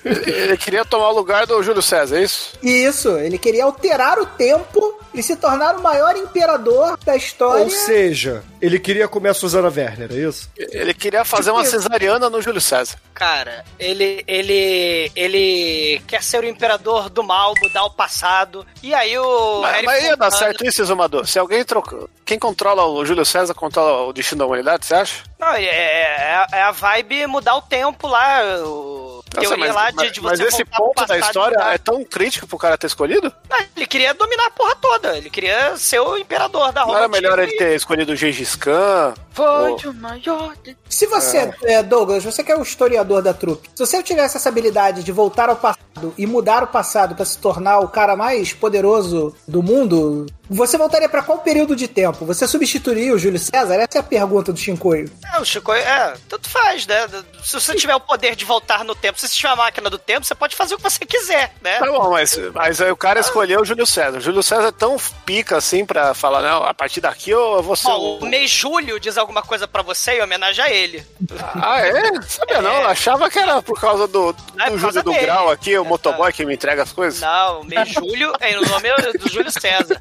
Ele 0.04 0.56
queria 0.56 0.84
tomar 0.84 1.10
o 1.10 1.14
lugar 1.14 1.46
do 1.46 1.62
Júlio 1.62 1.80
César, 1.80 2.18
é 2.18 2.24
isso? 2.24 2.58
Isso, 2.62 3.16
ele 3.16 3.38
queria 3.38 3.64
alterar 3.64 4.18
o 4.18 4.26
tempo 4.26 4.98
e 5.14 5.22
se 5.22 5.36
tornar 5.36 5.76
o 5.76 5.82
maior 5.82 6.16
imperador 6.16 6.98
da 7.04 7.16
história. 7.16 7.64
Ou 7.64 7.70
seja, 7.70 8.42
ele 8.60 8.78
queria 8.78 9.06
comer 9.06 9.30
a 9.30 9.34
Suzana 9.34 9.68
Werner, 9.74 10.10
é 10.12 10.28
isso? 10.28 10.50
Ele 10.56 10.92
queria 10.92 11.24
fazer 11.24 11.50
uma 11.50 11.64
cesariana 11.64 12.28
no 12.28 12.42
Júlio 12.42 12.60
César. 12.60 12.98
Cara, 13.14 13.64
ele, 13.78 14.22
ele, 14.26 15.10
ele 15.14 16.02
quer 16.06 16.22
ser 16.22 16.42
o 16.42 16.46
imperador 16.46 17.08
do 17.08 17.22
mal, 17.22 17.54
mudar 17.62 17.84
o 17.84 17.90
passado. 17.90 18.66
E 18.82 18.92
aí 18.92 19.16
o 19.16 19.60
Mas, 19.62 19.72
Harry 19.72 19.86
mas 19.86 20.04
ia 20.04 20.16
dar 20.16 20.30
certo 20.30 20.66
isso, 20.66 20.82
Exumador? 20.82 21.26
Se 21.26 21.38
alguém 21.38 21.64
troca. 21.64 22.08
Quem 22.24 22.38
controla 22.38 22.84
o 22.84 23.04
Júlio 23.06 23.24
César 23.24 23.54
controla 23.54 23.75
o 23.82 24.12
destino 24.12 24.38
da 24.40 24.46
humanidade, 24.46 24.86
você 24.86 24.94
acha? 24.94 25.22
Não, 25.38 25.52
é, 25.52 25.64
é, 25.64 26.46
é 26.52 26.62
a 26.62 26.70
vibe 26.70 27.26
mudar 27.26 27.56
o 27.56 27.62
tempo 27.62 28.06
lá. 28.08 28.40
O 28.64 29.22
Nossa, 29.34 29.48
teoria 29.48 29.66
mas, 29.66 29.74
lá 29.74 29.90
de, 29.90 29.96
mas- 29.96 30.12
de 30.12 30.20
mas 30.22 30.38
você 30.38 30.46
esse 30.46 30.64
voltar 30.64 30.76
pro 30.76 30.84
ponto 30.94 31.06
da 31.08 31.18
história 31.18 31.56
é 31.74 31.78
tão 31.78 32.02
crítico 32.04 32.46
pro 32.46 32.56
cara 32.58 32.78
ter 32.78 32.86
escolhido? 32.86 33.32
Não, 33.50 33.58
ele 33.76 33.86
queria 33.86 34.14
dominar 34.14 34.46
a 34.46 34.50
porra 34.50 34.74
toda. 34.76 35.16
Ele 35.16 35.28
queria 35.28 35.76
ser 35.76 36.00
o 36.00 36.16
imperador 36.16 36.72
da 36.72 36.80
Não 36.80 36.86
Roma. 36.88 36.98
era 37.00 37.08
melhor 37.08 37.38
ele 37.38 37.52
ter 37.52 37.74
escolhido 37.76 38.12
o 38.12 38.16
Gengis 38.16 38.56
Khan? 38.56 39.14
O 39.38 39.92
maior. 39.92 40.54
Se 40.88 41.06
você, 41.06 41.52
é, 41.64 41.82
Douglas, 41.82 42.24
você 42.24 42.42
que 42.42 42.50
é 42.50 42.56
o 42.56 42.62
historiador 42.62 43.20
da 43.20 43.34
trupe, 43.34 43.68
se 43.74 43.84
você 43.84 44.02
tivesse 44.02 44.38
essa 44.38 44.48
habilidade 44.48 45.02
de 45.04 45.12
voltar 45.12 45.50
ao 45.50 45.56
passado 45.56 46.14
e 46.16 46.26
mudar 46.26 46.62
o 46.62 46.66
passado 46.68 47.14
pra 47.14 47.24
se 47.26 47.36
tornar 47.38 47.80
o 47.80 47.88
cara 47.88 48.16
mais 48.16 48.54
poderoso 48.54 49.36
do 49.46 49.62
mundo, 49.62 50.24
você 50.48 50.78
voltaria 50.78 51.08
pra 51.08 51.22
qual 51.22 51.38
período 51.38 51.74
de 51.74 51.88
tempo? 51.88 52.24
Você 52.24 52.46
substituiria 52.46 53.14
o 53.14 53.18
Júlio 53.18 53.38
César? 53.38 53.74
Essa 53.74 53.98
é 53.98 53.98
a 53.98 54.02
pergunta 54.02 54.52
do 54.52 54.58
Shinkoio. 54.58 55.10
É, 55.34 55.40
o 55.40 55.44
Chico, 55.44 55.72
é, 55.72 56.14
tanto 56.28 56.48
faz, 56.48 56.86
né? 56.86 57.06
Se 57.42 57.54
você 57.54 57.74
tiver 57.74 57.94
o 57.94 58.00
poder 58.00 58.34
de 58.36 58.44
voltar 58.44 58.84
no 58.84 58.94
tempo, 58.94 59.18
se 59.18 59.28
você 59.28 59.34
tiver 59.34 59.48
a 59.48 59.56
máquina 59.56 59.90
do 59.90 59.98
tempo, 59.98 60.24
você 60.26 60.34
pode 60.34 60.54
fazer 60.56 60.74
o 60.74 60.76
que 60.78 60.82
você 60.84 61.04
quiser, 61.04 61.52
né? 61.60 61.78
Tá 61.78 61.86
bom, 61.86 62.10
mas, 62.10 62.36
mas 62.54 62.80
aí 62.80 62.90
o 62.90 62.96
cara 62.96 63.20
escolheu 63.20 63.60
o 63.60 63.64
Júlio 63.64 63.86
César. 63.86 64.18
O 64.18 64.20
Júlio 64.20 64.42
César 64.42 64.68
é 64.68 64.72
tão 64.72 64.96
pica 65.24 65.56
assim 65.56 65.84
pra 65.84 66.14
falar, 66.14 66.42
não, 66.42 66.64
a 66.64 66.74
partir 66.74 67.00
daqui 67.00 67.30
eu 67.30 67.62
vou 67.62 67.76
ser 67.76 67.88
Ó, 67.88 68.18
o... 68.18 68.26
mês 68.26 68.50
Júlio 68.50 68.98
diz 69.00 69.16
alguma 69.18 69.42
coisa 69.42 69.66
pra 69.66 69.82
você 69.82 70.12
em 70.12 70.22
homenagem 70.22 70.64
a 70.64 70.70
ele. 70.70 71.04
Ah, 71.54 71.80
é? 71.80 72.22
Sabia 72.22 72.60
não, 72.62 72.82
eu 72.82 72.88
achava 72.88 73.28
que 73.30 73.38
era 73.38 73.60
por 73.62 73.80
causa 73.80 74.06
do, 74.06 74.34
Não, 74.54 74.64
é 74.66 74.70
do 74.70 74.72
por 74.72 74.78
Júlio 74.78 74.80
causa 74.80 75.02
do 75.02 75.10
dele. 75.12 75.26
Grau 75.26 75.50
aqui, 75.50 75.78
o 75.78 75.84
motoboy 75.84 76.32
que 76.32 76.44
me 76.44 76.54
entrega 76.54 76.82
as 76.82 76.92
coisas. 76.92 77.20
Não, 77.20 77.60
o 77.60 77.64
mês 77.64 77.88
Júlio 77.88 78.32
é 78.40 78.58
o 78.58 78.68
nome 78.68 78.88
do 79.18 79.28
Júlio 79.28 79.50
César. 79.50 80.00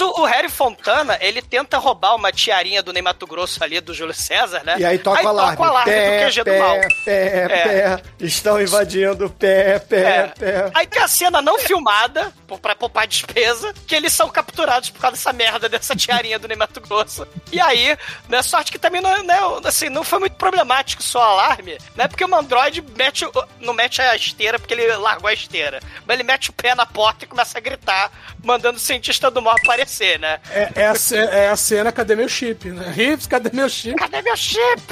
o, 0.00 0.22
o 0.22 0.24
Harry 0.24 0.48
Fontana, 0.48 1.16
ele 1.20 1.40
tenta 1.42 1.78
roubar 1.78 2.14
uma 2.14 2.30
tiarinha 2.32 2.82
do 2.82 2.92
Ney 2.92 3.02
Mato 3.02 3.26
Grosso 3.26 3.62
ali, 3.62 3.80
do 3.80 3.94
Júlio 3.94 4.14
César, 4.14 4.62
né? 4.64 4.76
E 4.78 4.84
aí 4.84 4.98
toca 4.98 5.22
o 5.22 5.28
alarme. 5.28 5.56
toca 5.56 5.68
o 5.68 5.70
alarme 5.72 5.92
pé, 5.92 6.18
do 6.18 6.30
QG 6.30 6.44
pé, 6.44 6.52
do 6.52 6.58
mal. 6.64 6.76
Pé, 7.04 7.26
É. 7.26 7.48
pé, 7.48 8.02
estão 8.20 8.60
invadindo, 8.60 9.30
pé, 9.30 9.78
pé, 9.78 9.96
É. 10.00 10.26
pé. 10.38 10.70
Aí 10.74 10.86
tem 10.86 11.02
a 11.02 11.08
cena 11.08 11.40
não 11.42 11.58
filmada, 11.58 12.32
pra 12.62 12.74
poupar 12.74 13.06
despesa, 13.06 13.72
que 13.86 13.94
eles 13.94 14.12
são 14.12 14.28
capturados 14.28 14.90
por 14.90 15.00
causa 15.00 15.16
dessa 15.16 15.32
merda, 15.32 15.68
dessa 15.68 15.94
tiarinha 15.96 16.38
do 16.38 16.48
Ney 16.48 16.56
Mato 16.56 16.80
Grosso. 16.80 17.26
E 17.52 17.60
aí, 17.60 17.96
né, 18.28 18.42
sorte 18.42 18.70
que 18.72 18.78
também 18.78 19.00
não, 19.00 19.22
né, 19.24 19.38
assim, 19.64 19.88
não 19.88 20.04
foi 20.04 20.18
muito 20.20 20.36
problemático 20.36 21.02
só 21.02 21.18
o 21.18 21.22
alarme, 21.32 21.78
né? 21.94 22.06
Porque 22.08 22.24
o 22.24 22.28
Mandroid 22.28 22.82
mete, 22.96 23.24
o- 23.24 23.32
não 23.60 23.72
mete 23.74 24.00
a 24.00 24.14
esteira 24.16 24.58
porque 24.58 24.74
ele 24.74 24.86
largou 24.96 25.28
a 25.28 25.32
esteira. 25.32 25.80
Mas 26.06 26.14
ele 26.14 26.22
mete 26.22 26.50
o 26.50 26.52
pé 26.52 26.74
na 26.74 26.86
porta 26.86 27.24
e 27.24 27.28
começa 27.28 27.58
a 27.58 27.60
gritar, 27.60 28.10
mandando 28.44 28.76
o 28.76 28.80
cientista 28.80 29.30
do 29.30 29.42
mal 29.42 29.54
aparecer, 29.60 29.85
né? 30.18 30.38
É, 30.50 30.70
é, 30.74 30.86
a, 30.86 30.94
é 31.32 31.48
a 31.48 31.56
cena, 31.56 31.92
cadê 31.92 32.14
meu 32.14 32.28
chip, 32.28 32.68
né? 32.70 32.90
Rives, 32.90 33.26
cadê 33.26 33.50
meu 33.52 33.68
chip? 33.68 33.96
Cadê 33.96 34.20
meu 34.22 34.36
chip? 34.36 34.82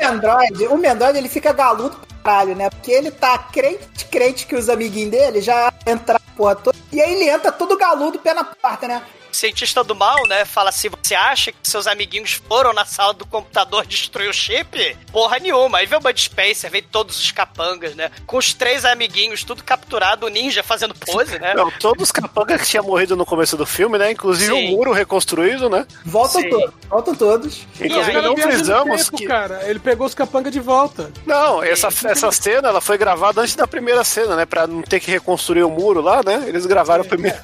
O 0.00 0.06
Android, 0.06 0.64
o 0.64 0.90
Android 0.90 1.18
ele 1.18 1.28
fica 1.28 1.52
galudo 1.52 1.96
pra 2.22 2.40
caralho, 2.40 2.56
né? 2.56 2.70
Porque 2.70 2.90
ele 2.90 3.10
tá 3.10 3.38
crente, 3.38 4.04
crente 4.10 4.46
que 4.46 4.54
os 4.54 4.68
amiguinhos 4.68 5.10
dele 5.10 5.40
já 5.40 5.72
entraram 5.86 6.20
porra 6.36 6.54
toda. 6.56 6.78
E 6.92 7.00
aí 7.00 7.14
ele 7.14 7.28
entra 7.28 7.52
todo 7.52 7.76
galudo, 7.76 8.18
pé 8.18 8.34
na 8.34 8.44
porta, 8.44 8.88
né? 8.88 9.02
Cientista 9.36 9.82
do 9.84 9.94
mal, 9.94 10.26
né, 10.26 10.44
fala 10.44 10.70
assim: 10.70 10.88
você 10.88 11.14
acha 11.14 11.52
que 11.52 11.58
seus 11.62 11.86
amiguinhos 11.86 12.32
foram 12.32 12.72
na 12.72 12.84
sala 12.84 13.12
do 13.12 13.26
computador 13.26 13.86
destruir 13.86 14.28
o 14.28 14.32
chip? 14.32 14.96
Porra 15.12 15.38
nenhuma. 15.38 15.78
Aí 15.78 15.86
vem 15.86 15.98
o 15.98 16.02
Bud 16.02 16.20
Spencer, 16.20 16.70
vem 16.70 16.82
todos 16.82 17.18
os 17.18 17.30
capangas, 17.30 17.94
né? 17.94 18.10
Com 18.26 18.36
os 18.36 18.52
três 18.54 18.84
amiguinhos, 18.84 19.44
tudo 19.44 19.62
capturado, 19.62 20.26
o 20.26 20.28
ninja 20.28 20.62
fazendo 20.62 20.94
pose, 20.94 21.38
né? 21.38 21.54
Não, 21.54 21.70
todos 21.70 22.04
os 22.04 22.12
capangas 22.12 22.62
que 22.62 22.68
tinham 22.68 22.84
morrido 22.84 23.16
no 23.16 23.26
começo 23.26 23.56
do 23.56 23.66
filme, 23.66 23.98
né? 23.98 24.10
Inclusive 24.10 24.52
Sim. 24.52 24.68
o 24.68 24.76
muro 24.76 24.92
reconstruído, 24.92 25.68
né? 25.68 25.86
Voltam 26.04 26.48
todos, 26.48 26.74
voltam 26.88 27.14
todos. 27.14 27.66
Inclusive 27.80 28.12
Cara, 28.12 28.22
não 28.22 28.36
frisamos 28.36 29.04
tempo, 29.04 29.16
que. 29.16 29.26
cara. 29.26 29.68
Ele 29.68 29.78
pegou 29.78 30.06
os 30.06 30.14
capanga 30.14 30.50
de 30.50 30.60
volta. 30.60 31.10
Não, 31.26 31.62
essa, 31.62 31.88
essa 32.08 32.30
cena 32.32 32.68
ela 32.68 32.80
foi 32.80 32.98
gravada 32.98 33.40
antes 33.40 33.54
da 33.54 33.66
primeira 33.66 34.04
cena, 34.04 34.36
né? 34.36 34.46
Pra 34.46 34.66
não 34.66 34.82
ter 34.82 35.00
que 35.00 35.10
reconstruir 35.10 35.62
o 35.62 35.70
muro 35.70 36.00
lá, 36.00 36.22
né? 36.24 36.44
Eles 36.46 36.66
gravaram 36.66 37.04
primeiro. 37.04 37.38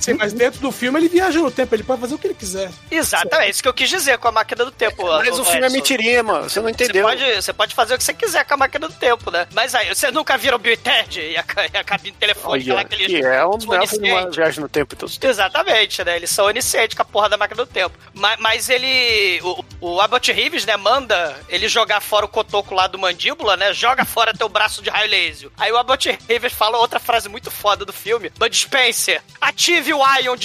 Sim, 0.00 0.14
mas 0.14 0.32
dentro 0.32 0.60
do 0.60 0.70
filme 0.70 0.98
ele 0.98 1.08
viaja 1.18 1.40
no 1.40 1.50
tempo, 1.50 1.74
ele 1.74 1.82
pode 1.82 2.00
fazer 2.00 2.14
o 2.14 2.18
que 2.18 2.26
ele 2.28 2.34
quiser. 2.34 2.70
Exatamente, 2.90 3.46
é 3.48 3.50
isso 3.50 3.62
que 3.62 3.68
eu 3.68 3.74
quis 3.74 3.88
dizer 3.88 4.18
com 4.18 4.28
a 4.28 4.32
máquina 4.32 4.64
do 4.64 4.70
tempo. 4.70 5.04
Mas 5.06 5.38
o 5.38 5.44
filme 5.44 5.66
é 5.66 5.70
mentirinha, 5.70 6.22
mano. 6.22 6.48
Você 6.48 6.60
não 6.60 6.68
Você 6.68 6.84
entendeu. 6.84 7.06
pode, 7.06 7.34
você 7.42 7.52
pode 7.52 7.74
fazer 7.74 7.94
o 7.94 7.98
que 7.98 8.04
você 8.04 8.14
quiser 8.14 8.44
com 8.44 8.54
a 8.54 8.56
máquina 8.56 8.88
do 8.88 8.94
tempo, 8.94 9.30
né? 9.30 9.46
Mas 9.52 9.74
aí, 9.74 9.88
vocês 9.88 10.12
nunca 10.12 10.36
viram 10.36 10.56
o 10.56 10.58
Bill 10.58 10.72
e 10.74 10.76
Ted 10.76 11.20
e 11.20 11.36
a, 11.36 11.44
e 11.72 11.76
a 11.76 11.84
cabine 11.84 12.16
telefônica 12.16 12.72
lá 12.72 12.80
Olha, 12.80 12.88
que 12.88 12.94
eles 12.94 13.06
que 13.06 13.16
é 13.26 13.46
um 13.46 13.60
filmes 13.60 13.90
de 13.90 13.96
oniscientes. 13.96 14.36
viagem 14.36 14.60
no 14.60 14.68
tempo. 14.68 14.94
Então, 14.94 15.08
Exatamente, 15.28 16.04
né? 16.04 16.16
Eles 16.16 16.30
são 16.30 16.46
oniscientes 16.46 16.96
com 16.96 17.02
a 17.02 17.04
porra 17.04 17.28
da 17.28 17.36
máquina 17.36 17.64
do 17.64 17.70
tempo. 17.70 17.96
Mas, 18.14 18.38
mas 18.40 18.68
ele. 18.68 19.40
O, 19.42 19.64
o 19.80 20.00
Abbott 20.00 20.30
Reeves, 20.32 20.64
né, 20.64 20.76
manda 20.76 21.36
ele 21.48 21.68
jogar 21.68 22.00
fora 22.00 22.24
o 22.24 22.28
cotoco 22.28 22.74
lá 22.74 22.86
do 22.86 22.98
mandíbula, 22.98 23.56
né? 23.56 23.72
Joga 23.72 24.04
fora 24.04 24.32
teu 24.32 24.48
braço 24.48 24.82
de 24.82 24.90
raio 24.90 25.10
laser. 25.10 25.50
Aí 25.58 25.70
o 25.72 25.76
Abbott 25.76 26.18
Reeves 26.28 26.52
fala 26.52 26.78
outra 26.78 26.98
frase 27.00 27.28
muito 27.28 27.50
foda 27.50 27.84
do 27.84 27.92
filme: 27.92 28.30
Bud 28.38 28.56
Spencer, 28.56 29.20
ative 29.40 29.92
o 29.92 30.00
Ion 30.20 30.36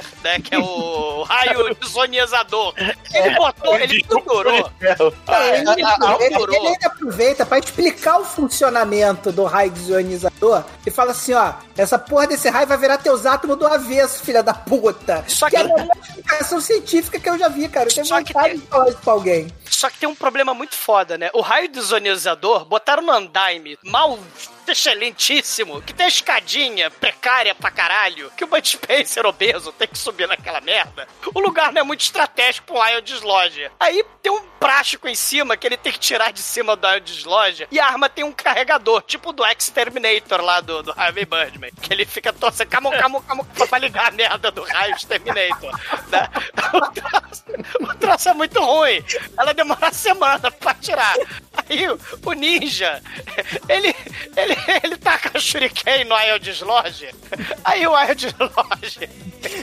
Dislodger, 0.00 0.04
né? 0.22 0.40
Que 0.40 0.54
é 0.54 0.58
o 0.58 1.22
raio 1.28 1.74
desionizador. 1.74 2.74
Ele 2.76 3.34
botou, 3.36 3.76
ele 3.78 4.02
pendurou. 4.04 4.52
Ele, 4.52 4.64
ele 4.80 5.82
ele- 6.26 6.56
ele 6.56 6.68
ainda 6.68 6.86
aproveita 6.86 7.46
pra 7.46 7.58
explicar 7.58 8.18
o 8.20 8.24
funcionamento 8.24 9.32
do 9.32 9.44
raio 9.44 9.70
desionizador 9.70 10.64
e 10.86 10.90
fala 10.90 11.12
assim, 11.12 11.34
ó, 11.34 11.54
essa 11.76 11.98
porra 11.98 12.26
desse 12.26 12.48
raio 12.48 12.66
vai 12.66 12.76
virar 12.78 12.98
teus 12.98 13.26
átomos 13.26 13.56
do 13.58 13.66
avesso, 13.66 14.22
filha 14.22 14.42
da 14.42 14.54
puta. 14.54 15.24
Só 15.28 15.48
que 15.48 15.56
é 15.56 15.64
que- 15.64 15.70
a 15.70 15.74
melhor 15.76 15.96
explicação 16.02 16.60
científica 16.60 17.18
que 17.18 17.28
eu 17.28 17.38
já 17.38 17.48
vi, 17.48 17.68
cara. 17.68 17.88
Eu 17.88 17.94
tenho 17.94 18.06
Só 18.06 18.22
que 18.22 18.32
vontade 18.32 18.50
tem- 18.54 18.60
de 18.60 18.66
falar 18.66 18.88
isso 18.88 18.98
pra 18.98 19.12
alguém. 19.12 19.48
Só 19.68 19.90
que 19.90 19.98
tem 19.98 20.08
um 20.08 20.14
problema 20.14 20.54
muito 20.54 20.74
foda, 20.74 21.18
né? 21.18 21.30
O 21.34 21.40
raio 21.40 21.68
desionizador 21.68 22.64
botaram 22.64 23.02
no 23.02 23.12
andaime 23.12 23.78
mal 23.84 24.18
excelentíssimo, 24.70 25.82
que 25.82 25.92
tem 25.94 26.06
a 26.06 26.08
escadinha 26.08 26.90
precária 26.90 27.54
pra 27.54 27.70
caralho, 27.70 28.30
que 28.36 28.44
o 28.44 28.46
Bud 28.46 28.66
Spencer 28.68 29.24
obeso 29.26 29.72
tem 29.72 29.88
que 29.88 29.98
subir 29.98 30.26
naquela 30.28 30.60
merda. 30.60 31.06
O 31.34 31.40
lugar 31.40 31.72
não 31.72 31.80
é 31.80 31.84
muito 31.84 32.00
estratégico 32.00 32.66
pro 32.66 32.78
raio 32.78 33.02
desloge. 33.02 33.70
Aí 33.78 34.04
tem 34.22 34.32
um 34.32 34.42
prático 34.58 35.06
em 35.08 35.14
cima 35.14 35.56
que 35.56 35.66
ele 35.66 35.76
tem 35.76 35.92
que 35.92 35.98
tirar 35.98 36.32
de 36.32 36.40
cima 36.40 36.74
do 36.76 36.86
raio 36.86 37.00
desloge 37.00 37.66
e 37.70 37.78
a 37.78 37.86
arma 37.86 38.08
tem 38.08 38.24
um 38.24 38.32
carregador, 38.32 39.02
tipo 39.02 39.32
do 39.32 39.44
Exterminator 39.44 40.40
lá 40.40 40.60
do, 40.60 40.82
do 40.82 40.92
Harvey 40.96 41.24
Birdman, 41.24 41.70
que 41.80 41.92
ele 41.92 42.04
fica 42.04 42.32
torcendo, 42.32 42.68
camo, 42.68 42.90
camo, 42.90 43.22
camo, 43.22 43.44
pra 43.44 43.78
ligar 43.78 44.08
a 44.08 44.10
merda 44.10 44.50
do 44.50 44.62
raio 44.62 44.94
Exterminator. 44.94 45.72
né? 46.08 46.28
O 46.76 46.90
troço, 46.90 47.44
o 47.80 47.94
troço 47.94 48.28
é 48.28 48.34
muito 48.34 48.60
ruim. 48.60 49.02
Ela 49.38 49.54
demora 49.54 49.86
uma 49.86 49.92
semana 49.92 50.50
pra 50.50 50.74
tirar. 50.74 51.14
Aí 51.68 51.88
o, 51.88 51.98
o 52.24 52.32
ninja, 52.32 53.02
ele, 53.68 53.94
ele, 54.36 54.55
ele 54.82 54.96
taca 54.96 55.30
a 55.34 55.40
shuriken 55.40 56.04
no 56.04 56.16
Ion 56.18 56.38
Dislodge. 56.38 57.08
Aí 57.64 57.86
o 57.86 57.92
Ion 57.98 58.14
Dislodge 58.14 59.08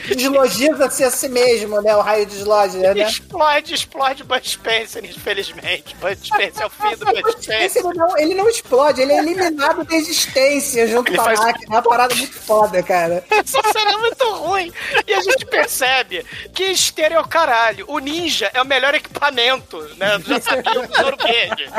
Deslogiza-se 0.08 1.04
a 1.04 1.10
si 1.10 1.28
mesmo, 1.28 1.80
né? 1.82 1.94
O 1.94 2.00
raio 2.00 2.24
deslodge, 2.26 2.78
né? 2.78 2.92
explode, 3.06 3.74
explode 3.74 4.24
Bud 4.24 4.48
Spencer, 4.48 5.04
infelizmente. 5.04 5.94
Bud 5.96 6.16
Spencer 6.26 6.62
é 6.62 6.66
o 6.66 6.70
fim 6.70 6.96
do 6.96 7.04
Bud 7.06 7.32
Spencer. 7.42 7.84
ele, 7.84 7.94
não, 7.98 8.18
ele 8.18 8.34
não 8.34 8.48
explode, 8.48 9.00
ele 9.02 9.12
é 9.12 9.18
eliminado 9.18 9.84
da 9.84 9.94
existência 9.94 10.86
junto 10.86 11.08
Ele 11.10 11.16
com 11.16 11.22
a 11.22 11.24
faz- 11.26 11.40
máquina. 11.40 11.66
É 11.66 11.68
uma 11.78 11.82
parada 11.82 12.14
muito 12.14 12.34
foda, 12.34 12.82
cara. 12.82 13.24
Essa 13.30 13.60
cena 13.72 13.92
é 13.92 13.96
muito 13.96 14.24
ruim. 14.36 14.72
E 15.06 15.12
a 15.12 15.20
gente 15.20 15.44
percebe 15.46 16.24
que 16.54 16.64
estéreo 16.64 17.16
é 17.18 17.20
o 17.20 17.28
caralho. 17.28 17.84
O 17.88 17.98
ninja 17.98 18.50
é 18.54 18.62
o 18.62 18.66
melhor 18.66 18.94
equipamento, 18.94 19.78
né? 19.96 20.18
Já 20.26 20.40
sabia 20.40 20.80
o 20.80 20.88
Tesouro 20.88 21.16
Verde. 21.22 21.70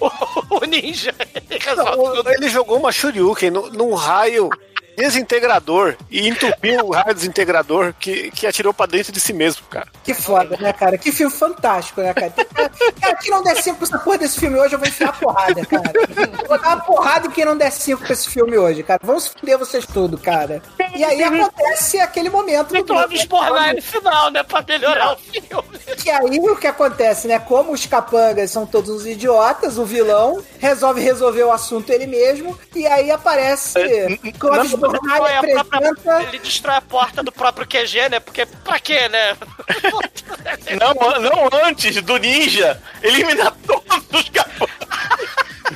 O, 0.00 0.56
o 0.56 0.64
ninja, 0.66 1.14
ele 1.34 1.58
resolve 1.60 2.16
tudo. 2.16 2.30
Ele 2.32 2.43
jogou 2.48 2.78
uma 2.78 2.92
Shoryuken 2.92 3.50
no- 3.50 3.70
num 3.70 3.94
raio 3.94 4.48
desintegrador 4.96 5.96
e 6.10 6.28
entupiu 6.28 6.86
o 6.86 6.92
raio 6.92 7.14
desintegrador 7.14 7.94
que, 7.98 8.30
que 8.30 8.46
atirou 8.46 8.72
pra 8.72 8.86
dentro 8.86 9.12
de 9.12 9.20
si 9.20 9.32
mesmo, 9.32 9.64
cara. 9.68 9.88
Que 10.02 10.14
foda, 10.14 10.56
né, 10.56 10.72
cara? 10.72 10.96
Que 10.98 11.12
filme 11.12 11.32
fantástico, 11.32 12.00
né, 12.00 12.12
cara? 12.14 12.32
Cara, 13.00 13.16
quem 13.16 13.30
não 13.30 13.42
der 13.42 13.56
5 13.56 13.76
pra 13.76 13.86
essa 13.86 13.98
porra 13.98 14.18
desse 14.18 14.40
filme 14.40 14.58
hoje, 14.58 14.74
eu 14.74 14.78
vou 14.78 14.88
enfiar 14.88 15.10
a 15.10 15.12
porrada, 15.12 15.66
cara. 15.66 15.92
Vou 16.46 16.58
dar 16.58 16.68
uma 16.68 16.80
porrada 16.84 17.26
em 17.26 17.30
quem 17.30 17.44
não 17.44 17.56
der 17.56 17.70
5 17.70 18.02
pra 18.02 18.12
esse 18.12 18.28
filme 18.28 18.56
hoje, 18.56 18.82
cara. 18.82 19.00
Vamos 19.02 19.28
foder 19.28 19.58
vocês 19.58 19.86
tudo, 19.86 20.18
cara. 20.18 20.62
E 20.94 21.04
aí 21.04 21.22
acontece 21.22 21.98
aquele 22.00 22.30
momento 22.30 22.74
do 22.74 22.84
Clóvis 22.84 23.24
Bornai 23.24 23.74
no 23.74 23.82
final, 23.82 24.30
né? 24.30 24.42
Pra 24.42 24.62
melhorar 24.62 25.14
o 25.14 25.16
filme. 25.16 25.64
Que 26.02 26.10
aí 26.10 26.38
o 26.38 26.56
que 26.56 26.66
acontece, 26.66 27.26
né? 27.26 27.38
Como 27.38 27.72
os 27.72 27.86
capangas 27.86 28.50
são 28.50 28.66
todos 28.66 28.90
uns 28.90 29.06
idiotas, 29.06 29.78
o 29.78 29.84
vilão 29.84 30.42
resolve 30.58 31.00
resolver 31.00 31.44
o 31.44 31.52
assunto 31.52 31.90
ele 31.90 32.06
mesmo. 32.06 32.58
E 32.74 32.86
aí 32.86 33.10
aparece 33.10 33.74
Clóvis 34.38 34.72
Ele 34.86 34.98
Bornai 34.98 35.20
destrói 35.20 35.34
a 35.36 35.40
própria- 35.42 35.60
apresenta. 35.90 36.22
Ele 36.22 36.38
destrói 36.38 36.76
a 36.76 36.80
porta 36.80 37.22
do 37.22 37.32
próprio 37.32 37.66
QG, 37.66 38.08
né? 38.10 38.20
Porque 38.20 38.46
pra 38.46 38.78
quê, 38.80 39.08
né? 39.08 39.36
Não, 40.80 41.20
não 41.20 41.48
antes 41.66 42.00
do 42.02 42.16
ninja 42.18 42.80
eliminar 43.02 43.54
todos 43.66 44.04
os 44.12 44.28
capangas. 44.30 44.74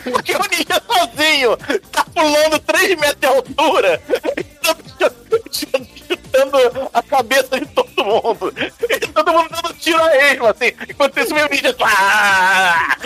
Porque 0.04 0.32
o 0.32 0.38
ninja 0.50 0.82
sozinho 0.86 1.56
tá 1.92 2.04
pulando 2.14 2.58
3 2.60 2.98
metros 2.98 3.16
de 3.20 3.26
altura, 3.26 4.02
tá 4.98 5.10
chutando 6.08 6.58
a 6.92 7.02
cabeça 7.02 7.60
de 7.60 7.66
todo 7.66 8.04
mundo. 8.04 8.52
E 8.90 9.06
todo 9.08 9.32
mundo 9.32 9.48
dando 9.50 9.74
tiro 9.74 10.02
a 10.02 10.16
esmo, 10.32 10.46
assim. 10.46 10.72
Enquanto 10.88 11.18
isso, 11.20 11.34
meu 11.34 11.48
ninja. 11.48 11.74
Ah! 11.82 12.96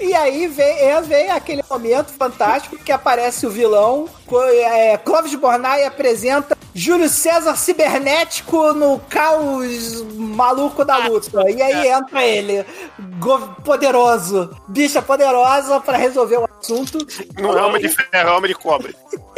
E 0.00 0.14
aí 0.14 0.46
vem, 0.48 0.78
é, 0.80 1.00
vem 1.02 1.30
aquele 1.30 1.62
momento 1.68 2.12
fantástico 2.12 2.78
que 2.78 2.92
aparece 2.92 3.46
o 3.46 3.50
vilão. 3.50 4.08
É, 4.36 4.96
Clóvis 4.98 5.34
Bornai 5.34 5.84
apresenta 5.84 6.56
Júlio 6.74 7.08
César 7.08 7.56
cibernético 7.56 8.72
no 8.72 9.00
caos 9.08 10.04
maluco 10.14 10.84
da 10.84 10.96
luta. 10.98 11.50
E 11.50 11.60
aí 11.60 11.88
entra 11.88 12.24
ele, 12.24 12.64
poderoso, 13.64 14.56
bicha 14.68 15.02
poderosa 15.02 15.80
pra 15.80 15.96
resolver 15.96 16.36
o 16.38 16.48
assunto. 16.60 16.98
Não 17.40 17.58
é 17.58 17.62
homem 17.62 17.82
de 17.82 17.88
ferro, 17.88 18.08
é 18.12 18.30
homem 18.30 18.48
de 18.48 18.54
cobre. 18.54 18.94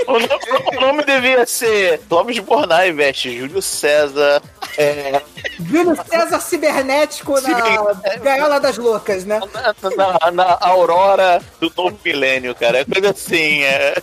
O 0.07 0.13
nome, 0.13 0.29
o 0.77 0.81
nome 0.81 1.05
devia 1.05 1.47
ser 1.47 2.01
Clóvis 2.09 2.39
Bornai, 2.39 2.93
veste 2.93 3.39
Júlio 3.39 3.63
César. 3.63 4.43
É, 4.77 5.21
Júlio 5.59 5.97
César 6.09 6.41
cibernético 6.41 7.41
na 7.41 7.95
gaiola 8.19 8.61
das 8.61 8.77
loucas, 8.77 9.25
né? 9.25 9.41
na, 9.97 10.31
na 10.31 10.59
Aurora 10.61 11.41
do 11.61 11.73
novo 11.77 11.99
milênio, 12.05 12.55
cara. 12.55 12.79
É 12.79 12.85
coisa 12.85 13.11
assim. 13.11 13.63
É, 13.63 14.03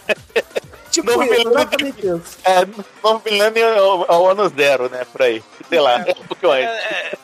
Tipo 1.01 1.11
novo 1.11 1.23
isso, 1.23 1.31
milênio, 1.33 1.51
exatamente 1.59 2.07
isso. 2.07 2.37
é, 2.43 2.65
novo 3.03 3.21
milênio 3.25 3.65
é 3.65 3.81
o, 3.81 4.05
é 4.05 4.15
o 4.17 4.27
ano 4.29 4.49
zero, 4.49 4.89
né? 4.89 5.05
Por 5.11 5.21
aí. 5.21 5.43
Sei 5.69 5.79
lá. 5.79 6.01
É 6.07 6.11
um 6.11 6.25
pouquinho 6.25 6.51
antes. 6.51 6.67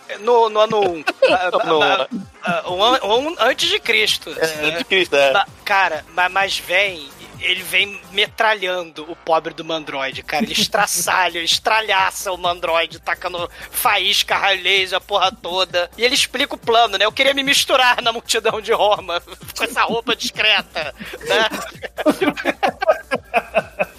É, 0.09 0.17
no, 0.19 0.49
no 0.49 0.59
ano 0.59 0.79
1. 0.81 0.83
Um, 0.93 1.03
No- 1.65 2.73
um, 2.75 2.83
an- 2.83 2.99
um 3.03 3.35
antes 3.39 3.69
de 3.69 3.79
Cristo. 3.79 4.35
É, 4.37 4.71
de 4.71 4.83
Cristo, 4.83 5.15
é. 5.15 5.31
Ma- 5.33 5.47
Cara, 5.65 6.05
ma- 6.13 6.29
mas 6.29 6.57
vem. 6.57 7.09
Ele 7.43 7.61
vem 7.61 8.01
metralhando 8.11 9.09
o 9.11 9.15
pobre 9.15 9.53
do 9.53 9.63
Mandroid, 9.63 10.23
cara. 10.23 10.43
Ele 10.43 10.53
estraçalha, 10.53 11.39
estralhaça 11.43 12.31
o 12.31 12.37
Mandroid, 12.37 12.99
tacando 12.99 13.49
faísca, 13.69 14.37
raio 14.37 14.63
laser, 14.63 14.97
a 14.97 15.01
porra 15.01 15.31
toda. 15.31 15.89
E 15.97 16.03
ele 16.03 16.15
explica 16.15 16.55
o 16.55 16.57
plano, 16.57 16.97
né? 16.97 17.05
Eu 17.05 17.11
queria 17.11 17.33
me 17.33 17.43
misturar 17.43 18.01
na 18.01 18.11
multidão 18.11 18.61
de 18.61 18.71
Roma 18.71 19.21
com 19.57 19.63
essa 19.63 19.83
roupa 19.83 20.15
discreta, 20.15 20.95
né? 21.27 21.49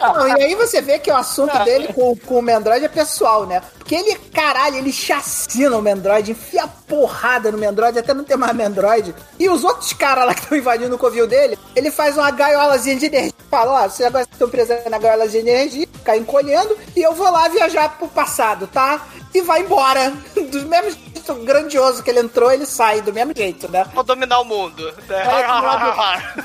Não, 0.00 0.28
e 0.28 0.42
aí 0.44 0.54
você 0.54 0.80
vê 0.80 0.98
que 0.98 1.10
o 1.10 1.16
assunto 1.16 1.56
dele 1.64 1.92
com, 1.92 2.16
com 2.16 2.38
o 2.38 2.42
Mendroid 2.42 2.84
é 2.84 2.88
pessoal, 2.88 3.46
né? 3.46 3.62
Porque 3.78 3.94
ele, 3.94 4.14
caralho, 4.32 4.76
ele 4.76 4.92
chacina 4.92 5.76
o 5.76 5.82
Mendroid, 5.82 6.32
enfia 6.32 6.66
porrada 6.86 7.50
no 7.50 7.58
Mendroid, 7.58 7.98
até 7.98 8.12
não 8.12 8.24
ter 8.24 8.36
mais 8.36 8.54
Mendroid. 8.54 9.14
E 9.38 9.48
os 9.48 9.64
outros 9.64 9.92
caras 9.92 10.26
lá 10.26 10.34
que 10.34 10.42
estão 10.42 10.58
invadindo 10.58 10.94
o 10.94 10.98
covil 10.98 11.26
dele, 11.26 11.58
ele 11.74 11.90
faz 11.90 12.16
uma 12.16 12.30
gaiolazinha 12.30 12.96
de 12.96 13.06
energia. 13.06 13.32
Fala, 13.50 13.84
ó, 13.84 13.88
vocês 13.88 14.06
agora 14.06 14.26
estão 14.30 14.48
presos 14.48 14.76
na 14.90 14.98
gaiolazinha 14.98 15.42
de 15.44 15.50
energia, 15.50 15.88
ficar 15.92 16.16
encolhendo, 16.16 16.76
e 16.96 17.02
eu 17.02 17.12
vou 17.12 17.30
lá 17.30 17.48
viajar 17.48 17.96
pro 17.98 18.08
passado, 18.08 18.66
tá? 18.66 19.06
E 19.34 19.40
vai 19.42 19.60
embora. 19.62 20.12
Do 20.34 20.62
mesmo 20.66 20.90
jeito 20.90 21.34
grandioso 21.44 22.02
que 22.02 22.10
ele 22.10 22.20
entrou, 22.20 22.50
ele 22.52 22.66
sai 22.66 23.00
do 23.00 23.12
mesmo 23.12 23.32
jeito, 23.34 23.70
né? 23.70 23.86
Vou 23.94 24.02
dominar 24.02 24.40
o 24.40 24.44
mundo. 24.44 24.92
né? 25.08 25.24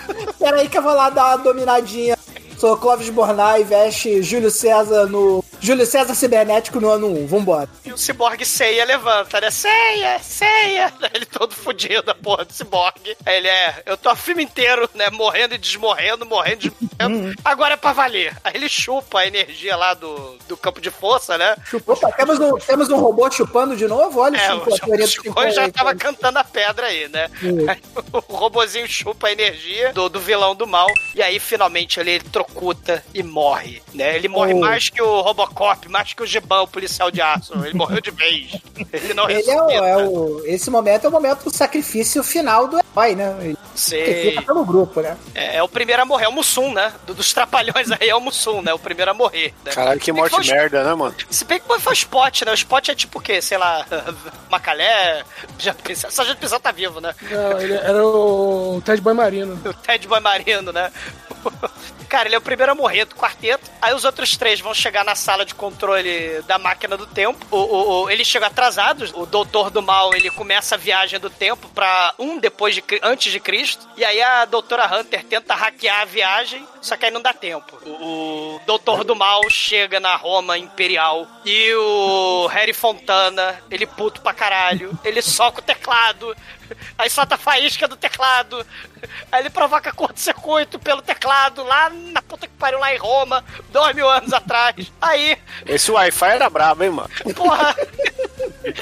Peraí 0.40 0.70
que 0.70 0.78
eu 0.78 0.82
vou 0.82 0.94
lá 0.94 1.10
dar 1.10 1.26
uma 1.36 1.38
dominadinha 1.38 2.17
Sou 2.58 2.76
Clóvis 2.76 3.10
Bornai, 3.10 3.64
veste 3.64 4.24
Júlio 4.24 4.50
César 4.50 5.06
no. 5.06 5.44
Júlio 5.60 5.86
César 5.86 6.14
Cibernético 6.16 6.80
no 6.80 6.90
ano 6.90 7.08
1. 7.24 7.28
Vambora. 7.28 7.70
E 7.86 7.92
o 7.92 7.98
ciborgue 7.98 8.46
Ceia 8.46 8.86
levanta, 8.86 9.42
né? 9.42 9.50
Ceia, 9.52 10.20
Ceia. 10.20 10.94
Ele 11.14 11.26
todo 11.26 11.54
fudido, 11.56 12.12
a 12.12 12.16
porra 12.16 12.46
do 12.46 12.54
ciborgue. 12.54 13.16
Aí 13.26 13.38
ele 13.38 13.48
é, 13.48 13.82
eu 13.86 13.98
tô 13.98 14.12
o 14.12 14.16
filme 14.16 14.44
inteiro, 14.44 14.90
né? 14.94 15.10
Morrendo 15.10 15.56
e 15.56 15.58
desmorrendo, 15.58 16.26
morrendo 16.26 16.66
e 16.66 16.70
desmorrendo. 16.70 17.36
Agora 17.44 17.74
é 17.74 17.78
pra 17.78 17.94
valer. 17.94 18.36
Aí 18.44 18.54
ele 18.56 18.70
chupa 18.70 19.20
a 19.20 19.28
energia 19.28 19.76
lá 19.76 19.94
do, 19.94 20.38
do 20.48 20.56
campo 20.58 20.80
de 20.82 20.90
força, 20.92 21.38
né? 21.38 21.56
Opa, 21.86 22.12
temos 22.12 22.40
um, 22.40 22.58
temos 22.58 22.90
um 22.90 22.98
robô 22.98 23.30
chupando 23.32 23.76
de 23.76 23.88
novo? 23.88 24.20
Olha 24.20 24.38
É, 24.38 24.54
o 24.54 24.64
a 24.64 25.08
Chico 25.08 25.52
já 25.52 25.64
aí, 25.64 25.72
tava 25.72 25.96
cara. 25.96 25.98
cantando 26.14 26.40
a 26.40 26.44
pedra 26.44 26.88
aí, 26.88 27.08
né? 27.10 27.30
Aí 27.68 27.82
o 28.14 28.20
robozinho 28.36 28.88
chupa 28.88 29.28
a 29.28 29.32
energia 29.32 29.92
do, 29.94 30.10
do 30.10 30.20
vilão 30.20 30.56
do 30.56 30.68
mal. 30.68 30.88
E 31.16 31.22
aí, 31.22 31.40
finalmente, 31.40 32.00
ele 32.00 32.20
trocuta 32.20 33.04
e 33.14 33.24
morre, 33.24 33.82
né? 33.94 34.16
Ele 34.16 34.28
morre 34.28 34.54
Oh. 34.54 34.60
mais 34.60 34.90
que 34.90 35.02
o 35.02 35.22
Robocop, 35.48 35.90
mais 35.90 36.14
que 36.14 36.22
o 36.24 36.26
Gibão, 36.26 36.64
o 36.64 36.68
policial 36.68 37.10
de 37.10 37.22
aço. 37.22 37.54
Ele 37.66 37.74
morreu 37.74 38.02
de 38.02 38.12
vez. 38.12 38.52
Ele 38.92 39.14
não 39.14 39.30
Ele 39.30 39.50
é 39.50 39.62
o, 39.62 39.70
é 39.70 39.98
o- 40.08 40.42
Esse 40.46 40.70
momento 40.70 41.06
é 41.06 41.08
o 41.08 41.12
momento 41.12 41.46
do 41.46 41.56
sacrifício 41.56 42.24
final 42.24 42.68
do 42.68 42.78
herói, 42.80 43.16
né? 43.16 43.36
Ele 43.42 43.58
Sei. 43.76 44.32
fica 44.32 44.42
pelo 44.44 44.66
grupo, 44.66 45.02
né? 45.02 45.18
É, 45.34 45.58
é 45.58 45.64
o 45.64 45.68
primeiro 45.70 46.02
a 46.02 46.06
morrer, 46.06 46.26
é 46.26 46.30
o 46.30 46.32
Mussum, 46.32 46.74
né? 46.74 46.94
Do- 47.06 47.14
dos 47.14 47.34
trapalhões 47.34 47.92
aí 47.92 48.10
é 48.10 48.16
o 48.16 48.22
Mussum, 48.22 48.62
né? 48.62 48.74
O 48.74 48.80
primeiro 48.80 49.12
a 49.12 49.14
morrer. 49.14 49.54
Né? 49.66 49.72
Caralho, 49.72 50.00
que 50.00 50.12
morte 50.12 50.36
o- 50.36 50.46
merda, 50.46 50.84
né, 50.84 50.94
mano? 50.94 51.16
Se 51.30 51.46
bem 51.46 51.60
que 51.60 51.80
foi 51.80 51.94
o 51.94 51.94
Spot, 51.94 52.42
né? 52.44 52.52
O 52.52 52.56
Spot 52.56 52.90
é 52.90 52.96
tipo 52.96 53.20
o 53.20 53.22
quê? 53.22 53.42
Sei 53.42 53.58
lá, 53.58 53.86
Macalé, 54.50 55.24
Sargento 55.58 55.84
Pincel. 55.84 56.12
Sargento 56.12 56.38
Pincel 56.40 56.60
tá 56.60 56.72
vivo, 56.72 57.00
né? 57.02 57.14
Não, 57.30 57.62
ele 57.62 57.74
era 57.74 58.06
o 58.06 58.82
Ted 58.84 59.02
Boy 59.02 59.14
Marino. 59.14 59.60
O 59.68 59.74
Ted 59.74 60.08
Boy 60.08 60.20
Marino, 60.20 60.72
né? 60.72 60.92
Cara, 62.10 62.28
ele 62.28 62.36
é 62.36 62.38
o 62.38 62.42
primeiro 62.42 62.72
a 62.72 62.76
morrer 62.76 63.06
do 63.06 63.16
quarteto. 63.16 63.70
Aí 63.82 63.94
os 63.94 64.06
outros 64.06 64.38
três 64.38 64.60
vão 64.62 64.74
chegar 64.74 65.04
na 65.04 65.14
sala 65.16 65.46
de 65.46 65.54
controle 65.54 66.42
da 66.44 66.58
máquina 66.58 66.96
do 66.96 67.06
tempo. 67.06 67.46
O, 67.52 67.58
o, 67.58 68.04
o- 68.04 68.10
eles 68.10 68.26
chegam 68.26 68.48
atrasados. 68.48 69.12
O 69.14 69.26
doutor 69.26 69.70
do 69.70 69.82
mal, 69.82 70.14
ele 70.16 70.30
começa 70.32 70.76
a 70.76 70.78
viagem 70.78 71.20
do 71.20 71.30
tempo 71.30 71.68
pra 71.70 72.14
um 72.18 72.40
depois 72.40 72.74
de 72.76 72.84
antes 73.04 73.32
de 73.32 73.40
Cristo. 73.40 73.88
E 73.98 74.06
aí 74.06 74.22
a 74.22 74.46
doutora 74.46 74.86
Hunter 74.88 75.24
tenta 75.26 75.54
hackear 75.54 76.02
a 76.02 76.06
viagem, 76.06 76.66
só 76.82 76.96
que 76.96 77.06
aí 77.06 77.12
não 77.12 77.22
dá 77.22 77.34
tempo. 77.34 77.78
O, 77.86 78.56
o 78.56 78.62
doutor 78.66 79.04
do 79.04 79.16
mal 79.16 79.42
chega 79.50 80.00
na 80.00 80.16
Roma 80.16 80.58
Imperial 80.58 81.28
e 81.46 81.74
o 81.76 82.48
Harry 82.48 82.74
Fontana, 82.74 83.62
ele 83.70 83.86
puto 83.86 84.22
pra 84.22 84.34
caralho, 84.34 84.98
ele 85.04 85.22
soca 85.22 85.60
o 85.60 85.64
teclado, 85.64 86.36
aí 86.98 87.10
solta 87.10 87.36
a 87.36 87.38
faísca 87.38 87.88
do 87.88 87.96
teclado, 87.98 88.66
aí 89.32 89.42
ele 89.42 89.50
provoca 89.50 89.92
curto-circuito 89.92 90.80
pelo 90.80 91.02
teclado 91.02 91.64
lá 91.64 91.90
na 91.98 92.22
puta 92.22 92.48
que 92.48 92.54
pariu 92.58 92.80
lá 92.80 92.94
em 92.94 92.98
Roma, 92.98 93.44
dois 93.72 93.96
mil 93.96 94.10
anos 94.10 94.32
atrás. 94.34 94.92
Aí, 95.02 95.38
Esse 95.66 95.92
Wi-Fi 95.92 96.26
era 96.26 96.50
brabo, 96.50 96.84
hein, 96.84 96.90
mano? 96.92 97.10
porra, 97.36 97.76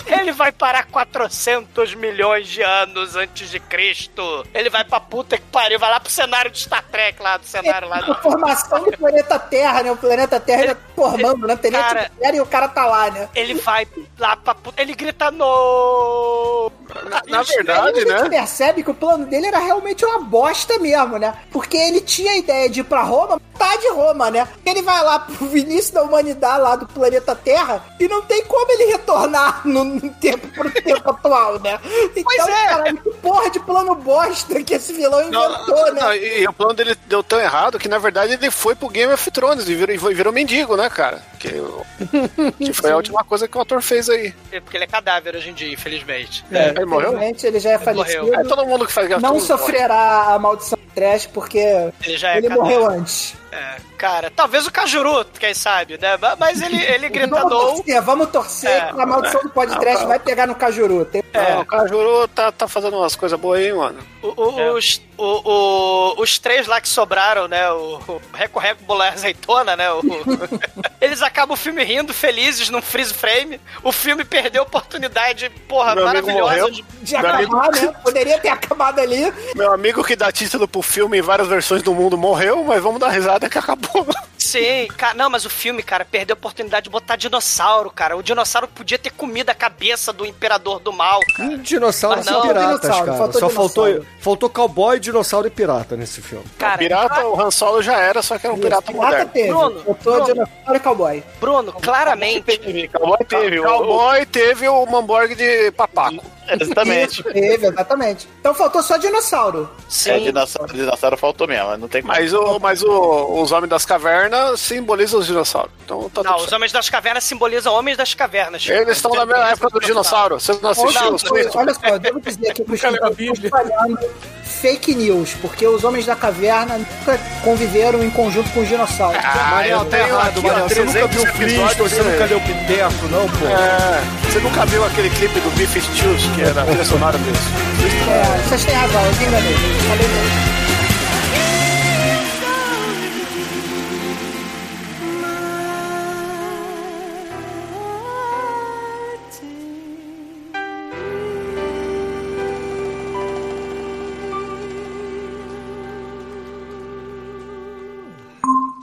ele 0.08 0.32
vai 0.32 0.52
parar 0.52 0.86
400 0.88 1.94
milhões 1.96 2.48
de 2.48 2.62
anos 2.62 3.16
antes 3.16 3.50
de 3.50 3.60
Cristo. 3.60 4.46
Ele 4.54 4.70
vai 4.70 4.84
pra 4.84 5.00
puta 5.00 5.38
que 5.38 5.44
pariu, 5.52 5.80
vai 5.80 5.90
lá 5.90 6.00
pro 6.00 6.12
cenário 6.12 6.50
de 6.52 6.60
Star 6.60 6.84
Trek 6.92 7.22
lá, 7.22 7.38
do 7.38 7.46
cenário 7.46 7.88
lá. 7.88 7.98
A 8.00 8.16
formação 8.16 8.84
do 8.84 8.98
planeta 8.98 9.38
Terra, 9.40 9.84
né? 9.84 9.92
O 9.92 9.98
planeta 9.98 10.40
Terra 10.40 10.64
ele, 10.64 10.78
formando, 10.96 11.48
né? 11.48 11.56
Tem 11.56 11.72
Cara- 11.72 12.02
atmosfera 12.04 12.36
e 12.36 12.42
o 12.42 12.46
cara 12.46 12.68
tá 12.68 12.86
lá, 12.86 13.10
né? 13.12 13.30
Ele 13.36 13.56
vai 13.56 13.88
lá 14.18 14.36
pra 14.36 14.56
puta. 14.56 14.82
Ele 14.82 14.94
grita 14.96 15.32
no. 15.32 16.72
Na, 17.10 17.22
na 17.28 17.40
Aí 17.40 17.46
verdade, 17.46 18.00
a 18.00 18.02
gente 18.02 18.24
né? 18.24 18.30
percebe 18.30 18.84
que 18.84 18.92
o 18.92 18.94
plano 18.94 19.26
dele 19.26 19.48
era 19.48 19.60
realmente 19.60 20.06
uma 20.06 20.20
bosta 20.20 20.78
mesmo, 20.80 21.18
né? 21.18 21.34
Porque 21.52 21.76
ele 21.78 22.02
tinha 22.02 22.32
a 22.34 22.38
ideia 22.38 22.70
de 22.70 22.82
ir 22.82 22.84
pra 22.84 23.02
Roma, 23.02 23.40
tá 23.58 23.76
de 23.78 23.90
Roma, 23.90 24.30
né? 24.32 24.48
Ele 24.66 24.82
vai 24.82 25.04
lá 25.04 25.20
pro 25.20 25.46
início 25.58 25.94
da 25.94 26.04
humanidade 26.04 26.62
lá 26.62 26.76
do 26.76 26.86
planeta 26.88 27.36
Terra 27.36 27.84
e 28.00 28.08
não 28.08 28.22
tem 28.22 28.46
como 28.46 28.72
ele 28.72 28.86
retornar 28.92 29.62
no, 29.84 30.10
tempo 30.16 30.48
pro 30.50 30.70
tempo 30.72 31.10
atual, 31.10 31.60
né? 31.60 31.80
Então, 31.84 32.24
Pois 32.24 32.48
é. 32.48 32.66
caralho, 32.68 32.98
que 32.98 33.10
porra 33.16 33.50
de 33.50 33.60
plano 33.60 33.96
bosta 33.96 34.64
que 34.64 34.74
esse 34.74 34.94
vilão 34.94 35.22
inventou, 35.22 35.94
né? 35.94 36.02
Não, 36.02 36.14
e, 36.14 36.42
e 36.42 36.48
o 36.48 36.54
plano 36.54 36.74
dele 36.74 36.96
deu 37.08 37.22
tão 37.24 37.40
errado 37.40 37.78
que, 37.80 37.88
na 37.90 37.98
verdade, 37.98 38.34
ele 38.34 38.50
foi 38.52 38.76
pro 38.76 38.88
Game 38.90 39.12
of 39.14 39.32
Thrones 39.32 39.68
e 39.68 39.76
virou, 39.76 40.12
e 40.12 40.14
virou 40.14 40.32
mendigo, 40.34 40.76
né, 40.78 40.90
cara? 40.90 41.22
Que, 41.40 41.50
que 42.64 42.74
foi 42.74 42.92
a 42.92 42.96
última 42.96 43.24
coisa 43.24 43.48
que 43.48 43.58
o 43.58 43.62
ator 43.62 43.82
fez 43.82 44.10
aí. 44.10 44.34
É 44.52 44.60
Porque 44.60 44.78
ele 44.78 44.84
é 44.86 44.88
cadáver 44.88 45.36
hoje 45.36 45.50
em 45.50 45.54
dia, 45.54 45.72
infelizmente. 45.74 46.44
Ele 46.52 46.86
morreu? 46.86 47.10
Infelizmente, 47.14 47.46
ele 47.48 47.60
já 47.60 47.72
é 47.72 47.76
Ele 47.76 47.86
morreu. 47.94 48.04
falecido. 48.06 48.36
É 48.36 48.44
todo 48.44 48.66
mundo 48.66 48.86
que 48.86 48.94
faz 48.94 49.08
Game 49.08 49.22
Não 49.22 49.30
Thrones 49.32 49.50
morre. 49.50 49.62
sofrerá 49.62 50.34
a 50.34 50.40
maldição 50.40 50.78
do 50.78 50.94
trash 50.94 51.26
porque 51.28 51.58
Ele 52.06 52.18
já 52.18 52.32
é 52.34 52.38
ele 52.38 52.50
morreu 52.50 52.88
antes. 52.90 53.36
É, 53.56 53.78
cara, 53.98 54.32
talvez 54.36 54.68
o 54.68 54.72
Cajuru, 54.72 55.26
quem 55.40 55.54
sabe, 55.54 55.98
né? 56.02 56.18
Mas 56.40 56.62
ele, 56.62 56.82
ele 56.84 57.10
grita 57.10 57.36
Vamos 57.46 57.50
torcer, 57.52 58.02
vamos 58.02 58.30
torcer 58.30 58.70
É. 58.70 58.94
que 58.94 59.02
a 59.02 59.06
maldição 59.06 59.42
do 59.42 59.50
podcast 59.50 60.02
Não, 60.02 60.08
vai 60.10 60.20
pegar 60.20 60.46
no 60.48 60.56
Cajuru. 60.56 61.06
Tem- 61.06 61.24
É, 61.34 61.58
o 61.58 61.66
Cajuru 61.66 62.28
tá, 62.30 62.52
tá 62.52 62.68
fazendo 62.68 62.98
umas 62.98 63.16
coisas 63.16 63.40
boas 63.40 63.60
aí, 63.62 63.72
mano. 63.74 64.00
O- 64.22 64.28
o- 64.42 64.74
Os, 64.76 65.02
o- 65.18 65.42
o- 65.50 66.22
os 66.22 66.38
três 66.40 66.68
lá 66.68 66.82
que 66.82 66.88
sobraram, 66.90 67.48
né? 67.48 67.70
O, 67.72 68.00
o 68.08 68.22
Reco 68.34 68.60
Reco 68.60 68.84
Bola 68.84 69.10
Azeitona, 69.10 69.76
né? 69.76 69.90
o- 69.92 70.02
eles 71.00 71.22
acabam 71.22 71.54
o 71.54 71.58
filme 71.58 71.84
rindo, 71.84 72.14
felizes, 72.14 72.70
num 72.70 72.82
freeze 72.82 73.14
frame. 73.14 73.60
O 73.84 73.92
filme 73.92 74.24
perdeu 74.26 74.64
a 74.64 74.66
oportunidade, 74.66 75.50
porra, 75.68 75.96
Meu 75.96 76.08
amigo 76.08 76.28
maravilhosa 76.28 76.72
de. 76.72 76.84
de 77.02 77.16
acabar, 77.16 77.70
né? 77.72 77.94
Poderia 78.04 78.40
ter 78.40 78.50
acabado 78.50 79.00
ali. 79.00 79.32
Meu 79.56 79.72
amigo 79.74 80.04
que 80.04 80.16
dá 80.16 80.32
título 80.32 80.68
pro 80.68 80.82
filme 80.82 81.18
em 81.20 81.22
várias 81.22 81.48
versões 81.48 81.82
do 81.84 81.94
mundo 81.94 82.18
morreu, 82.18 82.64
mas 82.64 82.82
vamos 82.82 83.00
dar 83.00 83.10
risada 83.10 83.45
que 83.50 83.60
acabou. 83.60 84.06
Sim, 84.46 84.88
cara, 84.98 85.14
não, 85.16 85.30
mas 85.30 85.46
o 85.46 85.50
filme, 85.50 85.82
cara, 85.82 86.06
perdeu 86.06 86.34
a 86.36 86.38
oportunidade 86.38 86.84
de 86.86 86.90
botar 86.90 87.16
dinossauro, 87.16 87.90
cara. 87.90 88.16
O 88.16 88.22
dinossauro 88.24 88.68
podia 88.68 88.98
ter 89.00 89.10
comido 89.12 89.50
a 89.50 89.56
cabeça 89.56 90.14
do 90.14 90.26
imperador 90.26 90.80
do 90.80 90.94
mal, 90.94 91.20
cara. 91.36 91.54
E 91.54 91.58
dinossauros 91.58 92.18
Mas 92.18 92.26
são 92.28 92.36
não, 92.40 92.48
piratas, 92.48 92.82
dinossauro, 92.82 93.06
cara. 93.06 93.18
faltou 93.18 93.40
Só 93.42 93.50
faltou, 93.50 93.86
dinossauro. 93.88 94.08
faltou 94.20 94.50
cowboy, 94.50 95.00
dinossauro 95.00 95.48
e 95.48 95.50
pirata 95.52 95.96
nesse 95.98 96.22
filme. 96.22 96.46
Cara, 96.58 96.78
pirata, 96.78 97.26
o 97.26 97.40
Han 97.42 97.52
Solo 97.52 97.82
já 97.82 97.98
era, 98.00 98.22
só 98.22 98.38
que 98.38 98.46
era 98.46 98.56
um 98.56 98.60
pirata 98.60 98.92
Pirata 98.92 99.06
moderno. 99.06 99.32
teve. 99.32 99.48
Bruno, 99.50 99.84
Eu 99.88 99.96
tô 99.96 100.12
Bruno. 100.12 100.26
dinossauro 100.26 100.76
e 100.76 100.80
cowboy. 100.80 101.24
Bruno, 101.40 101.74
claramente. 101.74 102.58
Teve, 102.58 102.88
Cowboy 102.90 103.18
teve. 103.28 103.60
o- 103.60 103.64
Cowboy 103.64 104.26
teve 104.26 104.68
o 104.68 104.86
Mamborg 104.86 105.36
de 105.36 105.72
papaco. 105.72 106.24
Exatamente. 106.48 107.22
Isso, 107.22 107.24
teve, 107.24 107.66
exatamente. 107.68 108.28
Então 108.40 108.54
faltou 108.54 108.84
só 108.84 108.98
dinossauro. 108.98 109.68
Sim. 109.90 110.12
É, 110.12 110.20
dinossauro, 110.20 110.72
dinossauro 110.74 111.18
faltou 111.18 111.48
mesmo, 111.48 111.76
não 111.78 111.88
tem 111.88 112.04
como. 112.04 112.14
Mas, 112.14 112.34
o, 112.34 112.60
mas 112.60 112.84
o- 112.84 113.42
os 113.42 113.52
homens 113.52 113.70
das 113.70 113.84
cavernas 113.86 114.35
simbolizam 114.58 115.20
os 115.20 115.28
dinossauros. 115.28 115.72
Então 115.84 116.10
tá 116.10 116.24
Não, 116.24 116.38
os 116.38 116.52
homens 116.52 116.72
das 116.72 116.90
cavernas 116.90 117.24
simbolizam 117.24 117.74
homens 117.74 117.98
das 117.98 118.14
cavernas. 118.14 118.66
Eles 118.68 118.98
estão 118.98 119.12
na 119.12 119.26
mesma 119.26 119.50
época 119.50 119.70
do 119.70 119.80
dinossauro. 119.80 120.40
Você 120.40 120.58
não 120.62 120.70
assistiu 120.70 121.14
os 121.14 121.22
Simpsons? 121.22 121.56
olha 121.56 121.74
só, 121.74 121.88
eu 121.88 122.00
devo 122.00 122.20
dizer 122.20 122.54
que 122.54 122.62
o 122.62 122.66
Nunca 122.68 122.90
leu 122.90 123.06
a 123.06 123.12
Cristiano 123.12 123.16
Bíblia. 123.16 123.48
está 123.48 123.64
espalhando 123.64 124.10
fake 124.46 124.96
news, 124.96 125.34
porque 125.42 125.68
os 125.68 125.84
homens 125.84 126.06
da 126.06 126.16
caverna 126.16 126.78
nunca 126.78 127.20
conviveram 127.44 128.04
em 128.04 128.10
conjunto 128.10 128.50
com 128.52 128.62
os 128.62 128.68
dinossauros. 128.68 129.22
Ah, 129.24 129.68
eu 129.68 129.80
tá 129.80 129.86
tenho 129.86 130.08
errado, 130.08 130.42
Manel. 130.42 130.70
Você 130.70 130.84
nunca 130.84 131.08
300 131.08 131.16
viu 131.16 131.24
o 131.24 131.34
Cristo, 131.34 131.84
você 131.84 132.02
nunca 132.02 132.26
leu 132.26 132.42
Piteco, 132.42 133.08
não, 133.12 133.30
pô. 133.30 133.46
É, 133.46 134.32
você 134.32 134.40
nunca 134.40 134.66
viu 134.66 134.86
aquele 134.86 135.10
clipe 135.12 135.40
do 135.40 135.50
Beef 135.56 135.76
Stews, 135.76 136.24
que 136.36 136.42
era 136.42 136.62
a 136.62 136.66
trilha 136.66 136.86
sonora 136.86 137.18
desse? 137.18 138.10
É, 138.10 138.48
vocês 138.48 138.66
têm 138.66 138.74
razão, 138.76 139.06
eu 139.06 139.14
te 139.14 139.24
enganei. 139.24 139.54
Falei 139.88 140.08
mesmo. 140.08 140.55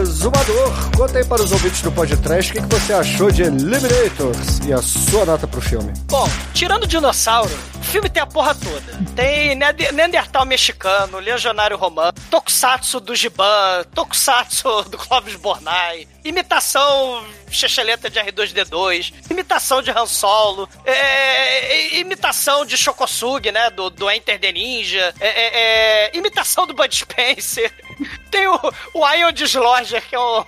Exumador, 0.00 0.72
conta 0.96 1.18
aí 1.18 1.24
para 1.24 1.42
os 1.42 1.52
ouvintes 1.52 1.82
do 1.82 1.92
podcast 1.92 2.50
o 2.50 2.54
que, 2.54 2.60
que 2.60 2.74
você 2.74 2.92
achou 2.92 3.30
de 3.30 3.42
Eliminators 3.42 4.58
e 4.66 4.72
a 4.72 4.82
sua 4.82 5.24
nota 5.24 5.46
pro 5.46 5.60
filme. 5.60 5.92
Bom, 6.06 6.28
tirando 6.52 6.84
o 6.84 6.86
dinossauro, 6.86 7.52
o 7.80 7.84
filme 7.84 8.08
tem 8.08 8.22
a 8.22 8.26
porra 8.26 8.54
toda. 8.54 8.98
Tem 9.14 9.54
Neandertal 9.54 10.44
mexicano, 10.44 11.18
Legionário 11.18 11.76
romano, 11.76 12.12
Tokusatsu 12.30 13.00
do 13.00 13.14
Giban, 13.14 13.84
Tokusatsu 13.94 14.82
do 14.84 14.98
Clóvis 14.98 15.36
Bornai, 15.36 16.06
imitação 16.24 17.24
Checheleta 17.50 18.08
de 18.08 18.18
R2D2, 18.18 19.12
imitação 19.30 19.82
de 19.82 19.90
Han 19.90 20.06
Solo, 20.06 20.68
é, 20.84 20.92
é, 20.92 21.98
imitação 21.98 22.64
de 22.64 22.76
Shokosugi, 22.76 23.52
né, 23.52 23.70
do, 23.70 23.90
do 23.90 24.10
Enter 24.10 24.40
the 24.40 24.50
Ninja, 24.52 25.14
é, 25.20 25.28
é, 25.28 25.50
é, 25.54 26.16
imitação 26.16 26.66
do 26.66 26.72
Bud 26.72 26.94
Spencer. 26.94 27.70
Tem 28.30 28.46
o, 28.48 28.58
o 28.94 29.08
Ion 29.14 29.32
Dislodger, 29.32 30.06
que 30.08 30.14
é 30.14 30.20
um 30.20 30.44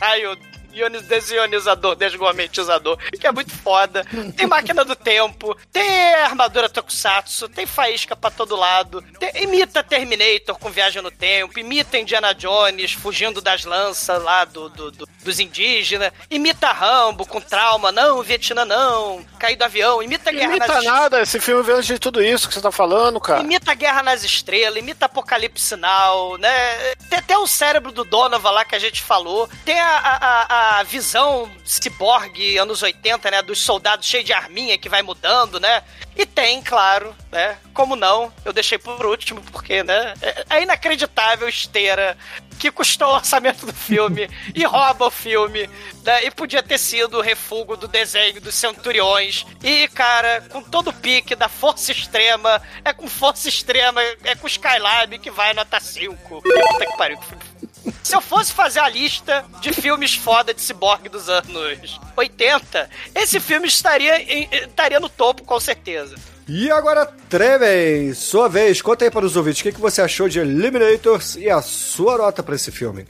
raio 0.00 0.36
Desionizador, 0.72 1.94
desgourmetizador, 1.96 2.96
que 3.20 3.26
é 3.26 3.32
muito 3.32 3.52
foda. 3.52 4.04
Tem 4.36 4.46
máquina 4.46 4.84
do 4.84 4.96
tempo, 4.96 5.56
tem 5.70 6.14
armadura 6.14 6.68
Tokusatsu, 6.68 7.48
tem 7.48 7.66
faísca 7.66 8.16
pra 8.16 8.30
todo 8.30 8.56
lado, 8.56 9.02
tem- 9.18 9.42
imita 9.44 9.82
Terminator 9.82 10.58
com 10.58 10.70
viagem 10.70 11.02
no 11.02 11.10
tempo, 11.10 11.58
imita 11.58 11.98
Indiana 11.98 12.32
Jones 12.34 12.92
fugindo 12.92 13.40
das 13.40 13.64
lanças 13.64 14.22
lá 14.22 14.44
do, 14.44 14.68
do- 14.70 14.90
do- 14.90 15.08
dos 15.22 15.38
indígenas, 15.38 16.10
imita 16.30 16.72
Rambo 16.72 17.26
com 17.26 17.40
trauma, 17.40 17.92
não, 17.92 18.22
Vietnã 18.22 18.64
não, 18.64 19.24
cair 19.38 19.56
do 19.56 19.64
avião, 19.64 20.02
imita 20.02 20.32
Guerra 20.32 20.50
Imita 20.56 20.66
nas 20.74 20.84
nada, 20.84 21.20
esse 21.22 21.38
filme 21.38 21.62
veio 21.62 21.82
de 21.82 21.98
tudo 21.98 22.22
isso 22.22 22.48
que 22.48 22.54
você 22.54 22.60
tá 22.60 22.72
falando, 22.72 23.20
cara. 23.20 23.40
Imita 23.40 23.74
Guerra 23.74 24.02
nas 24.02 24.24
Estrelas, 24.24 24.78
imita 24.78 25.06
Apocalipse 25.06 25.76
Now, 25.76 26.36
né? 26.38 26.94
Tem 27.10 27.18
até 27.18 27.36
o 27.36 27.46
cérebro 27.46 27.92
do 27.92 28.04
Donovan 28.04 28.50
lá 28.50 28.64
que 28.64 28.74
a 28.74 28.78
gente 28.78 29.02
falou. 29.02 29.48
Tem 29.64 29.78
a, 29.78 29.96
a, 29.98 30.16
a- 30.16 30.61
visão 30.84 31.50
ciborgue 31.64 32.58
anos 32.58 32.82
80, 32.82 33.30
né? 33.30 33.42
Dos 33.42 33.60
soldados 33.60 34.06
cheios 34.06 34.26
de 34.26 34.32
arminha 34.32 34.78
que 34.78 34.88
vai 34.88 35.02
mudando, 35.02 35.58
né? 35.58 35.82
E 36.14 36.26
tem, 36.26 36.62
claro, 36.62 37.14
né? 37.30 37.56
Como 37.72 37.96
não? 37.96 38.32
Eu 38.44 38.52
deixei 38.52 38.76
por 38.76 39.06
último, 39.06 39.40
porque, 39.50 39.82
né? 39.82 40.14
É, 40.20 40.44
é 40.56 40.62
inacreditável 40.62 41.48
esteira 41.48 42.16
que 42.58 42.70
custou 42.70 43.08
o 43.08 43.14
orçamento 43.14 43.66
do 43.66 43.72
filme 43.72 44.28
e 44.54 44.64
rouba 44.64 45.06
o 45.06 45.10
filme, 45.10 45.68
né? 46.04 46.24
E 46.24 46.30
podia 46.30 46.62
ter 46.62 46.78
sido 46.78 47.18
o 47.18 47.22
refúgio 47.22 47.76
do 47.76 47.88
desenho 47.88 48.40
dos 48.40 48.54
centuriões. 48.54 49.46
E, 49.62 49.88
cara, 49.88 50.42
com 50.50 50.62
todo 50.62 50.90
o 50.90 50.92
pique 50.92 51.34
da 51.34 51.48
força 51.48 51.92
extrema, 51.92 52.60
é 52.84 52.92
com 52.92 53.08
força 53.08 53.48
extrema, 53.48 54.02
é 54.22 54.34
com 54.36 54.46
Skylab 54.46 55.18
que 55.18 55.30
vai 55.30 55.54
nota 55.54 55.80
5. 55.80 56.42
Puta 56.42 56.86
que 56.86 56.96
pariu. 56.96 57.18
que 57.18 57.26
filme 57.26 57.51
se 58.02 58.14
eu 58.14 58.20
fosse 58.20 58.52
fazer 58.52 58.80
a 58.80 58.88
lista 58.88 59.44
de 59.60 59.72
filmes 59.72 60.14
foda 60.14 60.52
de 60.54 60.60
ciborgue 60.60 61.08
dos 61.08 61.28
anos 61.28 62.00
80, 62.16 62.88
esse 63.14 63.40
filme 63.40 63.66
estaria, 63.66 64.20
em- 64.22 64.48
estaria 64.52 65.00
no 65.00 65.08
topo, 65.08 65.44
com 65.44 65.58
certeza. 65.60 66.14
E 66.48 66.70
agora, 66.70 67.06
Tremen, 67.28 68.12
sua 68.14 68.48
vez, 68.48 68.82
conta 68.82 69.04
aí 69.04 69.10
para 69.10 69.24
os 69.24 69.36
ouvintes 69.36 69.60
o 69.60 69.62
que, 69.64 69.72
que 69.72 69.80
você 69.80 70.02
achou 70.02 70.28
de 70.28 70.40
Eliminators 70.40 71.36
e 71.36 71.48
a 71.48 71.62
sua 71.62 72.18
nota 72.18 72.42
para 72.42 72.54
esse 72.56 72.70
filme. 72.72 73.06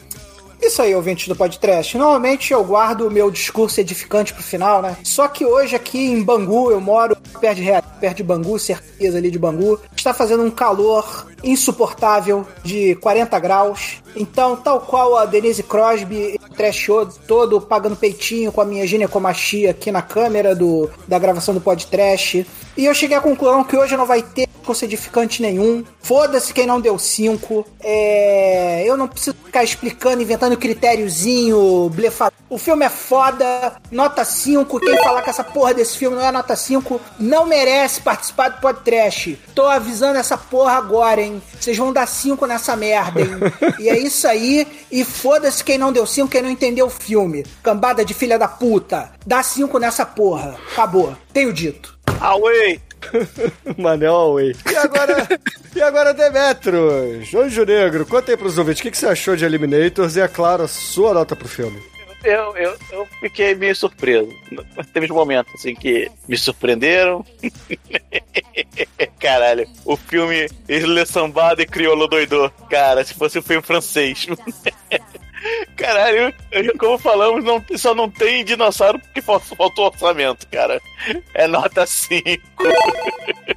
Isso 0.62 0.80
aí, 0.80 0.94
ouvintes 0.94 1.26
do 1.26 1.34
podcast. 1.34 1.98
Normalmente 1.98 2.52
eu 2.52 2.62
guardo 2.62 3.08
o 3.08 3.10
meu 3.10 3.32
discurso 3.32 3.80
edificante 3.80 4.32
pro 4.32 4.44
final, 4.44 4.80
né? 4.80 4.96
Só 5.02 5.26
que 5.26 5.44
hoje 5.44 5.74
aqui 5.74 5.98
em 5.98 6.22
Bangu, 6.22 6.70
eu 6.70 6.80
moro 6.80 7.16
perto 7.40 7.56
de, 7.56 7.64
perto 8.00 8.16
de 8.18 8.22
Bangu, 8.22 8.56
certeza 8.60 9.18
ali 9.18 9.28
de 9.28 9.40
Bangu, 9.40 9.80
está 9.96 10.14
fazendo 10.14 10.44
um 10.44 10.50
calor 10.52 11.26
insuportável 11.42 12.46
de 12.62 12.94
40 12.96 13.38
graus. 13.40 14.00
Então, 14.14 14.54
tal 14.54 14.80
qual 14.80 15.16
a 15.16 15.26
Denise 15.26 15.64
Crosby, 15.64 16.38
trashou 16.56 17.06
todo 17.06 17.60
pagando 17.60 17.96
peitinho 17.96 18.52
com 18.52 18.60
a 18.60 18.64
minha 18.64 18.86
ginecomastia 18.86 19.72
aqui 19.72 19.90
na 19.90 20.00
câmera 20.00 20.54
do, 20.54 20.88
da 21.08 21.18
gravação 21.18 21.52
do 21.52 21.60
podcast. 21.60 22.46
E 22.76 22.84
eu 22.84 22.94
cheguei 22.94 23.16
à 23.16 23.20
conclusão 23.20 23.64
que 23.64 23.76
hoje 23.76 23.96
não 23.96 24.06
vai 24.06 24.22
ter 24.22 24.48
edificante 24.84 25.42
nenhum. 25.42 25.84
Foda-se 26.00 26.52
quem 26.52 26.66
não 26.66 26.80
deu 26.80 26.98
5. 26.98 27.66
É... 27.80 28.82
Eu 28.86 28.96
não 28.96 29.08
preciso 29.08 29.36
ficar 29.44 29.64
explicando, 29.64 30.22
inventando 30.22 30.56
critériozinho, 30.56 31.90
blefado. 31.90 32.34
O 32.48 32.58
filme 32.58 32.84
é 32.84 32.88
foda, 32.88 33.76
nota 33.90 34.24
5. 34.24 34.78
Quem 34.78 34.96
falar 35.02 35.22
que 35.22 35.30
essa 35.30 35.42
porra 35.42 35.72
desse 35.72 35.96
filme 35.96 36.16
não 36.16 36.24
é 36.24 36.30
nota 36.30 36.54
5 36.54 37.00
não 37.18 37.46
merece 37.46 38.00
participar 38.02 38.50
do 38.50 38.60
podcast. 38.60 39.38
Tô 39.54 39.66
avisando 39.66 40.18
essa 40.18 40.36
porra 40.36 40.72
agora, 40.72 41.20
hein? 41.20 41.42
Vocês 41.58 41.76
vão 41.76 41.92
dar 41.92 42.06
5 42.06 42.44
nessa 42.46 42.76
merda, 42.76 43.20
hein? 43.20 43.30
E 43.78 43.88
é 43.88 43.98
isso 43.98 44.28
aí. 44.28 44.66
E 44.90 45.04
foda-se 45.04 45.64
quem 45.64 45.78
não 45.78 45.92
deu 45.92 46.06
5, 46.06 46.28
quem 46.28 46.42
não 46.42 46.50
entendeu 46.50 46.86
o 46.86 46.90
filme. 46.90 47.44
Cambada 47.62 48.04
de 48.04 48.12
filha 48.12 48.38
da 48.38 48.48
puta. 48.48 49.12
Dá 49.26 49.42
5 49.42 49.78
nessa 49.78 50.04
porra. 50.04 50.56
Acabou. 50.72 51.16
Tenho 51.32 51.52
dito. 51.52 51.98
Away! 52.20 52.80
Manel 53.76 54.14
Away. 54.14 54.54
E 54.70 54.76
agora, 54.76 55.28
e 55.74 55.82
agora 55.82 56.14
Demetros, 56.14 57.34
Anjo 57.34 57.64
Negro, 57.64 58.06
conta 58.06 58.32
aí 58.32 58.36
pros 58.36 58.58
ouvintes 58.58 58.80
o 58.80 58.82
que, 58.82 58.90
que 58.90 58.98
você 58.98 59.06
achou 59.06 59.36
de 59.36 59.44
Eliminators 59.44 60.16
e, 60.16 60.20
é 60.20 60.28
claro, 60.28 60.64
a 60.64 60.68
sua 60.68 61.14
nota 61.14 61.34
pro 61.34 61.48
filme. 61.48 61.92
Eu, 62.24 62.56
eu, 62.56 62.76
eu 62.92 63.06
fiquei 63.20 63.54
meio 63.54 63.74
surpreso. 63.74 64.32
Teve 64.92 65.06
uns 65.06 65.10
momentos 65.10 65.52
assim 65.54 65.74
que 65.74 66.08
me 66.28 66.38
surpreenderam. 66.38 67.24
Caralho, 69.18 69.68
o 69.84 69.96
filme 69.96 70.48
Isle 70.68 71.04
Sambada 71.04 71.62
e 71.62 71.66
Crioulo 71.66 72.06
Doidô. 72.06 72.48
Cara, 72.70 73.04
se 73.04 73.14
fosse 73.14 73.40
um 73.40 73.42
filme 73.42 73.62
francês. 73.62 74.28
Caralho, 75.76 76.34
como 76.78 76.98
falamos, 76.98 77.42
não, 77.44 77.64
só 77.76 77.94
não 77.94 78.08
tem 78.10 78.44
dinossauro 78.44 78.98
porque 78.98 79.22
fal- 79.22 79.40
faltou 79.40 79.86
orçamento, 79.86 80.46
cara. 80.48 80.80
É 81.34 81.46
nota 81.46 81.86
5. 81.86 82.22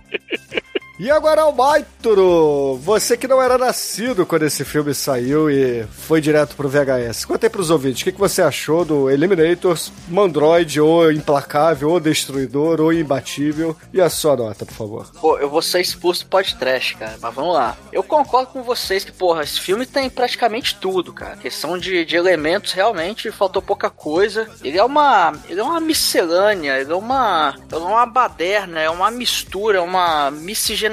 E 0.98 1.12
agora, 1.12 1.42
Almaituro, 1.42 2.80
você 2.82 3.18
que 3.18 3.28
não 3.28 3.42
era 3.42 3.58
nascido 3.58 4.26
quando 4.26 4.44
esse 4.44 4.64
filme 4.64 4.94
saiu 4.94 5.50
e 5.50 5.84
foi 5.84 6.22
direto 6.22 6.56
pro 6.56 6.70
VHS. 6.70 7.26
Conta 7.26 7.48
aí 7.48 7.50
pros 7.50 7.70
ouvintes, 7.70 8.02
o 8.02 8.06
que, 8.06 8.14
que 8.14 8.20
você 8.20 8.42
achou 8.42 8.86
do 8.86 9.10
Eliminators, 9.10 9.92
Mandroid, 10.08 10.80
ou 10.80 11.12
Implacável, 11.12 11.90
ou 11.90 12.00
Destruidor, 12.00 12.80
ou 12.80 12.94
Imbatível, 12.94 13.76
e 13.92 14.00
a 14.00 14.10
sua 14.10 14.38
nota, 14.38 14.66
por 14.66 14.74
favor. 14.74 15.12
Pô, 15.20 15.38
eu 15.38 15.50
vou 15.50 15.62
ser 15.62 15.82
expulso 15.82 16.24
do 16.24 16.30
podcast, 16.30 16.96
cara, 16.96 17.18
mas 17.22 17.36
vamos 17.36 17.54
lá. 17.54 17.76
Eu 17.92 18.02
concordo 18.02 18.54
com 18.54 18.64
vocês 18.64 19.04
que, 19.04 19.12
porra, 19.12 19.44
esse 19.44 19.60
filme 19.60 19.86
tem 19.86 20.10
praticamente 20.10 20.78
tudo, 20.78 21.12
cara. 21.12 21.36
Questão 21.36 21.78
de, 21.78 22.06
de 22.06 22.16
elementos, 22.16 22.72
realmente, 22.72 23.32
faltou 23.32 23.62
pouca 23.62 23.90
coisa. 23.90 24.48
Ele 24.64 24.78
é 24.78 24.84
uma. 24.84 25.34
Ele 25.50 25.60
é 25.60 25.64
uma 25.64 25.82
miscelânea, 25.82 26.80
ele 26.80 26.94
é 26.94 26.96
uma. 26.96 27.54
Ele 27.70 27.82
é 27.82 27.86
uma 27.86 28.06
baderna, 28.06 28.80
é 28.80 28.90
uma 28.90 29.12
mistura, 29.12 29.80
é 29.80 29.82
uma 29.82 30.32
miscigenação, 30.32 30.85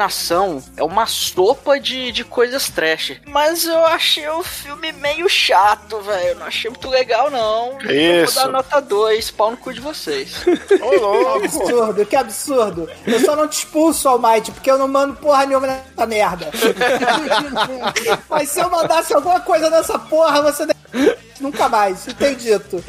é 0.77 0.82
uma 0.82 1.06
sopa 1.06 1.78
de, 1.78 2.12
de 2.12 2.24
coisas 2.24 2.69
trash. 2.69 3.20
Mas 3.27 3.64
eu 3.64 3.85
achei 3.86 4.28
o 4.28 4.43
filme 4.43 4.93
meio 4.93 5.28
chato, 5.28 6.01
velho. 6.01 6.28
Eu 6.28 6.36
não 6.36 6.47
achei 6.47 6.70
muito 6.70 6.89
legal, 6.89 7.31
não. 7.31 7.81
Eu 7.82 8.24
Isso. 8.24 8.35
vou 8.35 8.44
dar 8.44 8.51
nota 8.51 8.81
2, 8.81 9.31
pau 9.32 9.51
no 9.51 9.56
cu 9.56 9.73
de 9.73 9.81
vocês. 9.81 10.43
Ô, 10.47 10.90
Que 10.90 10.97
louco! 10.97 11.44
absurdo, 11.44 12.06
que 12.06 12.16
absurdo. 12.16 12.90
Eu 13.06 13.20
só 13.20 13.36
não 13.36 13.48
te 13.48 13.59
expulso, 13.59 14.09
Almighty, 14.09 14.51
porque 14.52 14.70
eu 14.70 14.78
não 14.78 14.89
mando 14.89 15.14
porra 15.16 15.47
nenhuma 15.47 15.66
nessa 15.66 16.06
merda. 16.06 16.51
Mas 18.28 18.51
se 18.51 18.60
eu 18.60 18.70
mandasse 18.70 19.14
alguma 19.14 19.40
coisa 19.40 19.70
nessa 19.70 19.98
porra, 19.98 20.43
você 20.43 20.66
nunca 21.40 21.69
mais. 21.69 22.01
Isso 22.06 22.14
tem 22.14 22.35
dito. 22.36 22.82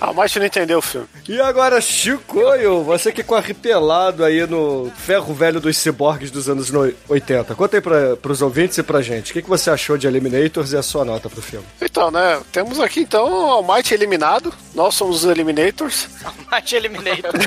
A 0.00 0.12
Marte 0.12 0.38
não 0.38 0.46
entendeu 0.46 0.78
o 0.78 0.82
filme. 0.82 1.06
E 1.28 1.40
agora, 1.40 1.80
Chicoio, 1.80 2.82
você 2.82 3.12
que 3.12 3.22
ficou 3.22 3.36
arrepelado 3.36 4.24
aí 4.24 4.46
no 4.46 4.90
ferro 4.96 5.32
velho 5.34 5.60
dos 5.60 5.76
ciborgues 5.76 6.30
dos 6.30 6.48
anos 6.48 6.70
no- 6.70 6.92
80. 7.08 7.54
Conta 7.54 7.76
aí 7.76 7.80
pra, 7.80 8.16
pros 8.16 8.42
ouvintes 8.42 8.78
e 8.78 8.82
pra 8.82 9.00
gente, 9.02 9.30
o 9.30 9.34
que, 9.34 9.42
que 9.42 9.48
você 9.48 9.70
achou 9.70 9.96
de 9.96 10.06
Eliminators 10.06 10.72
e 10.72 10.76
a 10.76 10.82
sua 10.82 11.04
nota 11.04 11.28
pro 11.30 11.40
filme? 11.42 11.66
Então, 11.80 12.10
né? 12.10 12.40
Temos 12.50 12.80
aqui 12.80 13.00
então 13.00 13.24
o 13.30 13.50
Almighty 13.50 13.94
eliminado. 13.94 14.52
Nós 14.74 14.94
somos 14.94 15.24
os 15.24 15.30
Eliminators. 15.30 16.08
Mate 16.50 16.74
Eliminator. 16.76 17.30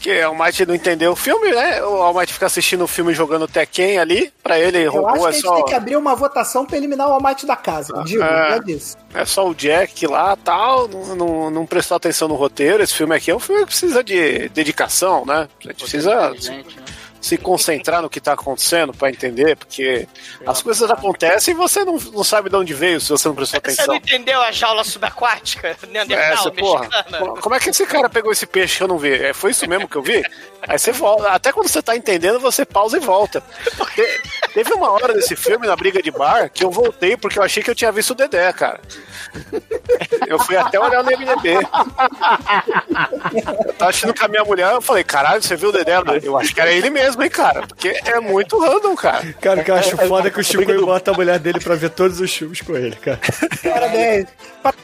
Que 0.00 0.20
o 0.22 0.28
Almighty 0.28 0.64
não 0.64 0.74
entendeu 0.74 1.12
o 1.12 1.16
filme, 1.16 1.50
né? 1.50 1.82
O 1.82 1.96
Almighty 2.02 2.32
fica 2.32 2.46
assistindo 2.46 2.84
o 2.84 2.86
filme 2.88 3.12
jogando 3.12 3.48
Tekken 3.48 3.98
ali. 3.98 4.32
Pra 4.42 4.58
ele, 4.58 4.78
Eu 4.78 4.92
robô 4.92 5.08
acho 5.08 5.18
que 5.20 5.26
a 5.26 5.28
é 5.28 5.32
gente 5.32 5.42
só. 5.42 5.54
tem 5.56 5.64
que 5.64 5.74
abrir 5.74 5.96
uma 5.96 6.14
votação 6.14 6.64
pra 6.64 6.76
eliminar 6.76 7.08
o 7.08 7.12
Almighty 7.14 7.44
da 7.46 7.56
casa. 7.56 8.02
Digo, 8.04 8.22
É. 8.22 8.56
é 8.56 8.60
disso. 8.60 8.96
É 9.12 9.24
só 9.24 9.46
o 9.48 9.54
Jack 9.54 10.06
lá 10.06 10.36
tal, 10.36 10.86
não, 10.88 11.16
não, 11.16 11.50
não 11.50 11.66
prestou 11.66 11.96
atenção 11.96 12.28
no 12.28 12.34
roteiro. 12.36 12.82
Esse 12.82 12.94
filme 12.94 13.14
aqui 13.14 13.30
é 13.30 13.34
um 13.34 13.40
filme 13.40 13.62
que 13.62 13.66
precisa 13.68 14.02
de 14.04 14.48
dedicação, 14.50 15.26
né? 15.26 15.48
A 15.64 15.68
gente 15.68 15.80
precisa 15.82 16.30
né? 16.30 16.64
Se 17.28 17.36
concentrar 17.36 18.00
no 18.02 18.08
que 18.08 18.20
tá 18.20 18.32
acontecendo 18.32 18.92
pra 18.94 19.10
entender, 19.10 19.56
porque 19.56 20.08
as 20.46 20.62
coisas 20.62 20.90
acontecem 20.90 21.52
e 21.52 21.56
você 21.56 21.84
não, 21.84 21.96
não 21.98 22.24
sabe 22.24 22.48
de 22.48 22.56
onde 22.56 22.72
veio 22.74 23.00
se 23.00 23.10
você 23.10 23.28
não 23.28 23.34
prestou 23.34 23.60
Você 23.60 23.72
atenção. 23.72 23.86
não 23.88 23.96
entendeu 23.96 24.40
a 24.40 24.50
jaula 24.52 24.82
subaquática? 24.84 25.76
É, 25.82 25.86
Neandertal, 25.86 26.44
você, 26.44 26.50
porra, 26.52 26.80
mexicana? 26.88 27.40
como 27.40 27.54
é 27.54 27.60
que 27.60 27.70
esse 27.70 27.84
cara 27.86 28.08
pegou 28.08 28.32
esse 28.32 28.46
peixe 28.46 28.78
que 28.78 28.82
eu 28.82 28.88
não 28.88 28.98
vi? 28.98 29.12
É, 29.12 29.32
foi 29.34 29.50
isso 29.50 29.68
mesmo 29.68 29.88
que 29.88 29.96
eu 29.96 30.02
vi? 30.02 30.22
Aí 30.66 30.78
você 30.78 30.92
volta, 30.92 31.28
até 31.30 31.52
quando 31.52 31.68
você 31.68 31.80
tá 31.82 31.96
entendendo, 31.96 32.40
você 32.40 32.64
pausa 32.64 32.96
e 32.96 33.00
volta. 33.00 33.42
Te- 33.94 34.20
teve 34.54 34.72
uma 34.74 34.90
hora 34.90 35.12
desse 35.14 35.36
filme, 35.36 35.66
na 35.66 35.76
briga 35.76 36.02
de 36.02 36.10
bar, 36.10 36.50
que 36.50 36.64
eu 36.64 36.70
voltei 36.70 37.16
porque 37.16 37.38
eu 37.38 37.42
achei 37.42 37.62
que 37.62 37.70
eu 37.70 37.74
tinha 37.74 37.92
visto 37.92 38.10
o 38.10 38.14
Dedé, 38.14 38.52
cara. 38.52 38.80
Eu 40.26 40.38
fui 40.38 40.56
até 40.56 40.78
olhar 40.80 41.02
no 41.02 41.10
MDB. 41.10 41.58
Eu 43.66 43.72
tava 43.74 43.90
assistindo 43.90 44.14
com 44.14 44.24
a 44.24 44.28
minha 44.28 44.44
mulher, 44.44 44.72
eu 44.72 44.82
falei, 44.82 45.04
caralho, 45.04 45.42
você 45.42 45.56
viu 45.56 45.68
o 45.70 45.72
Dedé? 45.72 45.94
Eu 46.22 46.36
acho 46.38 46.54
que 46.54 46.60
era 46.60 46.70
ele 46.72 46.90
mesmo, 46.90 47.17
hein, 47.22 47.30
cara? 47.30 47.66
Porque 47.66 47.88
é 48.04 48.20
muito 48.20 48.58
random, 48.58 48.94
cara. 48.96 49.32
Cara, 49.40 49.60
o 49.60 49.64
que 49.64 49.70
eu 49.70 49.74
acho 49.74 49.96
foda 49.96 50.28
é 50.28 50.30
que 50.30 50.40
o 50.40 50.44
Chicoio 50.44 50.86
bota 50.86 51.10
a 51.10 51.14
mulher 51.14 51.38
dele 51.38 51.60
pra 51.60 51.74
ver 51.74 51.90
todos 51.90 52.20
os 52.20 52.34
filmes 52.34 52.60
com 52.60 52.76
ele, 52.76 52.96
cara. 52.96 53.20
Parabéns. 53.62 54.26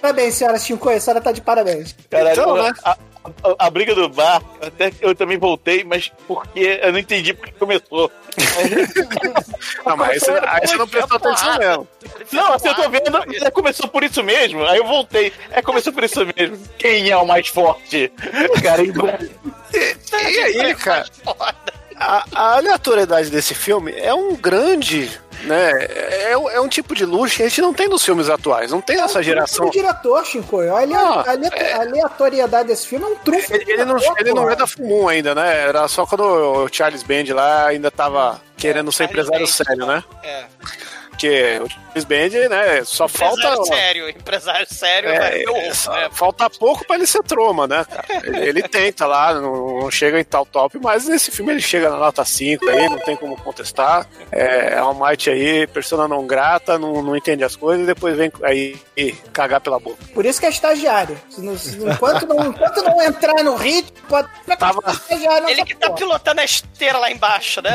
Parabéns, 0.00 0.34
senhora 0.34 0.58
Chico. 0.58 0.88
A 0.88 1.00
senhora 1.00 1.20
tá 1.20 1.32
de 1.32 1.40
parabéns. 1.40 1.94
Caralho, 2.10 2.32
Então, 2.32 2.62
né? 2.62 2.72
a, 2.84 2.90
a, 3.24 3.66
a 3.66 3.70
briga 3.70 3.94
do 3.94 4.08
bar, 4.08 4.42
até 4.60 4.90
que 4.90 5.04
eu 5.04 5.14
também 5.14 5.38
voltei, 5.38 5.82
mas 5.84 6.12
porque 6.26 6.80
eu 6.82 6.92
não 6.92 6.98
entendi 6.98 7.32
porque 7.34 7.52
começou. 7.52 8.10
Não, 9.86 9.96
mas 9.96 10.10
aí 10.10 10.20
você, 10.20 10.30
aí 10.46 10.66
você 10.66 10.76
não 10.76 10.88
prestou 10.88 11.16
atenção 11.16 11.58
mesmo. 11.58 11.88
Não, 12.32 12.52
assim, 12.52 12.68
eu 12.68 12.74
tô 12.74 12.90
vendo, 12.90 13.44
é, 13.44 13.50
começou 13.50 13.88
por 13.88 14.02
isso 14.02 14.22
mesmo. 14.24 14.64
Aí 14.66 14.78
eu 14.78 14.86
voltei. 14.86 15.32
É, 15.50 15.62
começou 15.62 15.92
por 15.92 16.02
isso 16.02 16.26
mesmo. 16.36 16.58
Quem 16.78 17.10
é 17.10 17.16
o 17.16 17.26
mais 17.26 17.46
forte? 17.48 18.10
Cara, 18.62 18.82
E 18.82 18.98
aí, 20.60 20.74
cara? 20.74 21.06
A, 21.96 22.24
a 22.34 22.56
aleatoriedade 22.56 23.30
desse 23.30 23.54
filme 23.54 23.92
é 23.96 24.12
um 24.14 24.34
grande. 24.36 25.10
Né, 25.42 25.72
é, 25.82 26.30
é 26.32 26.60
um 26.60 26.68
tipo 26.68 26.94
de 26.94 27.04
luxo 27.04 27.36
que 27.36 27.42
a 27.42 27.48
gente 27.48 27.60
não 27.60 27.74
tem 27.74 27.86
nos 27.86 28.02
filmes 28.02 28.30
atuais, 28.30 28.70
não 28.70 28.80
tem 28.80 28.96
nessa 28.96 29.22
geração. 29.22 29.66
O 29.66 29.70
diretor, 29.70 30.24
Shinko, 30.24 30.60
a, 30.60 30.80
ale- 30.80 30.94
Ah, 30.94 31.22
a 31.26 31.76
a 31.76 31.80
aleatoriedade 31.82 32.68
desse 32.68 32.86
filme 32.86 33.04
é 33.04 33.08
um 33.08 33.16
trunfo. 33.16 33.52
Ele, 33.54 33.70
ele 33.72 33.84
não, 33.84 33.96
ele 34.16 34.32
não 34.32 34.48
é 34.48 34.56
da 34.56 34.66
Fumum 34.66 35.06
ainda, 35.06 35.34
né? 35.34 35.54
Era 35.68 35.86
só 35.86 36.06
quando 36.06 36.22
o 36.24 36.68
Charles 36.72 37.02
Band 37.02 37.24
lá 37.34 37.66
ainda 37.66 37.90
tava 37.90 38.40
querendo 38.56 38.90
ser 38.90 39.04
empresário 39.04 39.46
sério, 39.46 39.84
né? 39.84 40.02
É. 40.22 40.44
Porque 41.24 41.60
o 41.62 41.68
Charles 41.68 42.04
Band, 42.04 42.48
né? 42.50 42.84
Só 42.84 43.08
falta. 43.08 43.34
Empresário 43.40 43.64
sério, 43.66 44.08
empresário 44.10 44.66
sério 44.68 45.10
É, 45.10 45.42
é, 45.42 45.50
ovo, 45.50 45.74
só- 45.74 45.92
né? 45.92 46.08
Falta 46.12 46.50
pouco 46.50 46.86
pra 46.86 46.96
ele 46.96 47.06
ser 47.06 47.22
troma, 47.22 47.66
né? 47.66 47.86
Ele, 48.24 48.48
ele 48.48 48.62
tenta 48.68 49.06
lá, 49.06 49.32
não, 49.34 49.80
não 49.80 49.90
chega 49.90 50.20
em 50.20 50.24
tal 50.24 50.44
top, 50.44 50.78
mas 50.82 51.06
nesse 51.06 51.30
filme 51.30 51.52
ele 51.52 51.62
chega 51.62 51.88
na 51.88 51.96
nota 51.96 52.24
5 52.24 52.68
aí, 52.68 52.88
não 52.88 52.98
tem 52.98 53.16
como 53.16 53.36
contestar. 53.36 54.06
É, 54.30 54.76
All 54.76 54.94
Might 54.94 55.30
aí, 55.30 55.66
persona 55.66 56.06
não 56.06 56.26
grata, 56.26 56.78
não, 56.78 57.02
não 57.02 57.16
entende 57.16 57.42
as 57.44 57.56
coisas 57.56 57.84
e 57.84 57.86
depois 57.86 58.16
vem 58.16 58.30
aí 58.42 58.76
e 58.96 59.12
cagar 59.32 59.60
pela 59.60 59.78
boca. 59.78 59.96
Por 60.12 60.26
isso 60.26 60.40
que 60.40 60.46
é 60.46 60.50
estagiário. 60.50 61.18
Enquanto, 61.38 62.26
não, 62.26 62.46
enquanto 62.48 62.82
não 62.82 63.02
entrar 63.02 63.42
no 63.42 63.56
ritmo, 63.56 63.92
pode 64.08 64.28
Tava, 64.58 64.80
estagiário 64.90 65.48
Ele 65.48 65.64
que 65.64 65.74
tá 65.74 65.90
pilotando 65.90 66.40
a 66.40 66.44
esteira 66.44 66.98
lá 66.98 67.10
embaixo, 67.10 67.62
né? 67.62 67.72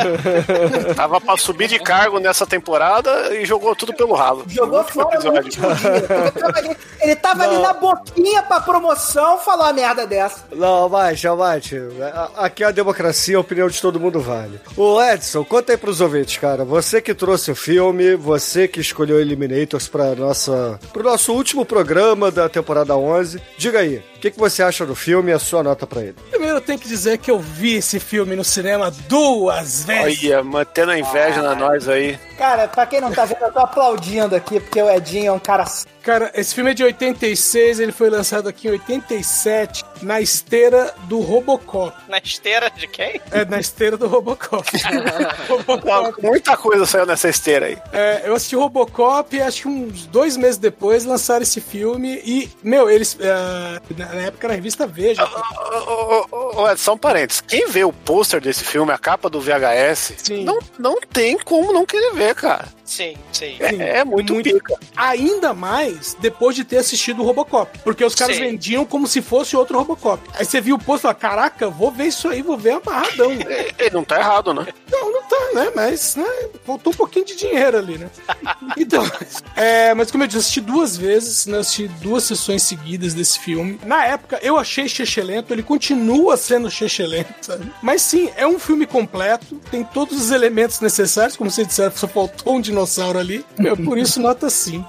tava 0.94 1.20
pra 1.20 1.36
subir 1.36 1.68
de 1.68 1.78
cargo 1.78 2.18
nessa 2.20 2.46
temporada 2.46 3.34
e 3.40 3.46
jogou 3.46 3.74
tudo 3.74 3.92
pelo 3.94 4.14
ralo. 4.14 4.44
Jogou 4.48 4.82
fora 4.84 5.18
no 5.20 5.32
último 5.32 5.74
dia. 5.74 5.90
Ele 5.90 6.32
tava 6.32 6.58
ali, 6.58 6.76
ele 7.00 7.16
tava 7.16 7.42
ali 7.44 7.58
na 7.58 7.72
boquinha 7.72 8.42
pra 8.42 8.60
promoção 8.60 9.38
falar 9.38 9.64
uma 9.66 9.72
merda 9.72 10.06
dessa. 10.06 10.44
Não, 10.54 10.66
Almighty, 10.90 11.26
Almighty, 11.26 11.76
a- 12.14 12.30
aqui 12.46 12.62
é 12.64 12.66
a 12.66 12.70
democracia, 12.70 13.36
a 13.36 13.40
opinião 13.40 13.68
de 13.68 13.80
todo 13.80 13.98
mundo 14.00 14.20
vale. 14.20 14.60
Ô 14.76 15.00
Edson, 15.02 15.44
conta 15.44 15.72
aí 15.72 15.76
pros 15.78 16.00
ouvintes, 16.00 16.36
cara. 16.38 16.64
Você 16.64 17.00
que 17.00 17.14
trouxe 17.14 17.50
o 17.50 17.56
filme, 17.56 18.14
você 18.16 18.66
que 18.68 18.80
escolheu 18.80 19.20
Eliminators 19.20 19.88
pra 19.88 20.14
nossa, 20.14 20.78
pro 20.92 21.02
nosso 21.04 21.32
último 21.32 21.64
programa 21.64 22.30
da 22.30 22.48
temporada 22.48 22.96
11. 22.96 23.40
Diga 23.56 23.80
aí, 23.80 24.02
o 24.20 24.22
que, 24.22 24.30
que 24.30 24.38
você 24.38 24.62
acha 24.62 24.84
do 24.84 24.94
filme 24.94 25.30
e 25.30 25.32
a 25.32 25.38
sua 25.38 25.62
nota 25.62 25.86
pra 25.86 26.02
ele? 26.02 26.14
Primeiro 26.30 26.58
eu 26.58 26.60
tenho 26.60 26.78
que 26.78 26.86
dizer 26.86 27.16
que 27.16 27.30
eu 27.30 27.38
vi 27.38 27.76
esse 27.76 27.98
filme 27.98 28.36
no 28.36 28.44
cinema 28.44 28.90
duas 29.08 29.82
vezes. 29.84 30.22
Olha, 30.22 30.44
mantendo 30.44 30.90
a 30.90 30.98
inveja 30.98 31.40
na 31.40 31.54
nós 31.54 31.88
aí. 31.88 32.18
Cara, 32.36 32.68
pra 32.68 32.84
quem 32.84 33.00
não 33.00 33.10
tá 33.10 33.24
vendo, 33.24 33.40
eu 33.40 33.50
tô 33.50 33.60
aplaudindo 33.60 34.36
aqui, 34.36 34.60
porque 34.60 34.82
o 34.82 34.90
Edinho 34.90 35.28
é 35.28 35.32
um 35.32 35.38
cara. 35.38 35.64
Cara, 36.02 36.30
esse 36.34 36.54
filme 36.54 36.72
é 36.72 36.74
de 36.74 36.84
86, 36.84 37.80
ele 37.80 37.92
foi 37.92 38.10
lançado 38.10 38.46
aqui 38.46 38.68
em 38.68 38.72
87, 38.72 39.84
na 40.02 40.20
esteira 40.20 40.94
do 41.04 41.20
Robocop. 41.20 41.96
Na 42.08 42.18
esteira 42.18 42.70
de 42.70 42.86
quem? 42.86 43.20
É, 43.30 43.44
na 43.44 43.60
esteira 43.60 43.96
do 43.96 44.06
Robocop. 44.06 44.66
Robocop. 45.48 46.22
Muita 46.22 46.56
coisa 46.56 46.86
saiu 46.86 47.06
nessa 47.06 47.28
esteira 47.28 47.66
aí. 47.66 47.78
É, 47.92 48.22
eu 48.24 48.34
assisti 48.34 48.56
Robocop 48.56 49.34
e 49.34 49.40
acho 49.42 49.62
que 49.62 49.68
uns 49.68 50.06
dois 50.06 50.36
meses 50.36 50.56
depois 50.58 51.04
lançaram 51.04 51.42
esse 51.42 51.60
filme 51.60 52.20
e, 52.24 52.50
meu, 52.62 52.90
eles. 52.90 53.16
é, 53.20 53.80
na 53.96 54.22
época 54.22 54.48
na 54.48 54.54
revista 54.54 54.86
Veja. 54.86 55.22
Ed, 56.70 56.80
só 56.80 56.94
um 56.94 56.98
parênteses. 56.98 57.40
Quem 57.40 57.68
vê 57.68 57.84
o 57.84 57.92
pôster 57.92 58.40
desse 58.40 58.64
filme, 58.64 58.92
a 58.92 58.98
capa 58.98 59.28
do 59.30 59.40
VHS, 59.40 60.30
não, 60.44 60.58
não 60.78 61.00
tem 61.00 61.38
como 61.38 61.72
não 61.72 61.86
querer 61.86 62.12
ver, 62.14 62.34
cara. 62.34 62.68
Sim, 62.90 63.14
sim. 63.32 63.56
É, 63.60 63.98
é 64.00 64.04
muito, 64.04 64.34
pica. 64.42 64.74
Ainda 64.96 65.54
mais 65.54 66.16
depois 66.18 66.56
de 66.56 66.64
ter 66.64 66.78
assistido 66.78 67.22
o 67.22 67.24
Robocop. 67.24 67.78
Porque 67.84 68.04
os 68.04 68.16
caras 68.16 68.34
Sim. 68.34 68.42
vendiam 68.42 68.84
como 68.84 69.06
se 69.06 69.22
fosse 69.22 69.56
outro 69.56 69.78
Robocop. 69.78 70.20
Aí 70.34 70.44
você 70.44 70.60
viu 70.60 70.74
o 70.74 70.78
posto 70.78 71.02
e 71.02 71.02
falou: 71.02 71.14
caraca, 71.14 71.70
vou 71.70 71.92
ver 71.92 72.06
isso 72.06 72.28
aí, 72.28 72.42
vou 72.42 72.58
ver 72.58 72.72
amarradão. 72.72 73.30
Ele 73.30 73.90
não 73.94 74.02
tá 74.02 74.18
errado, 74.18 74.52
né? 74.52 74.66
Não, 74.90 75.12
não 75.12 75.22
tá, 75.22 75.36
né? 75.54 75.70
Mas, 75.72 76.16
né? 76.16 76.26
Faltou 76.66 76.92
um 76.92 76.96
pouquinho 76.96 77.24
de 77.24 77.36
dinheiro 77.36 77.78
ali, 77.78 77.96
né? 77.96 78.10
Então, 78.76 79.04
é, 79.56 79.92
mas 79.94 80.10
como 80.10 80.24
eu 80.24 80.28
disse, 80.28 80.38
assisti 80.38 80.60
duas 80.60 80.96
vezes, 80.96 81.46
né? 81.46 81.58
Assisti 81.58 81.88
duas 81.88 82.24
sessões 82.24 82.62
seguidas 82.62 83.14
desse 83.14 83.38
filme. 83.38 83.78
Na 83.84 84.04
época, 84.04 84.38
eu 84.42 84.56
achei 84.56 84.88
chechelento, 84.88 85.52
ele 85.52 85.62
continua 85.62 86.36
sendo 86.36 86.70
chechelento, 86.70 87.34
sabe? 87.40 87.70
Mas 87.82 88.02
sim, 88.02 88.30
é 88.36 88.46
um 88.46 88.58
filme 88.58 88.86
completo, 88.86 89.60
tem 89.70 89.84
todos 89.84 90.20
os 90.20 90.30
elementos 90.30 90.80
necessários, 90.80 91.36
como 91.36 91.50
você 91.50 91.64
disseram, 91.64 91.94
só 91.94 92.08
faltou 92.08 92.56
um 92.56 92.60
dinossauro 92.80 93.18
ali. 93.18 93.44
Meu, 93.58 93.76
por 93.76 93.98
isso, 93.98 94.20
nota 94.20 94.48
5. 94.48 94.88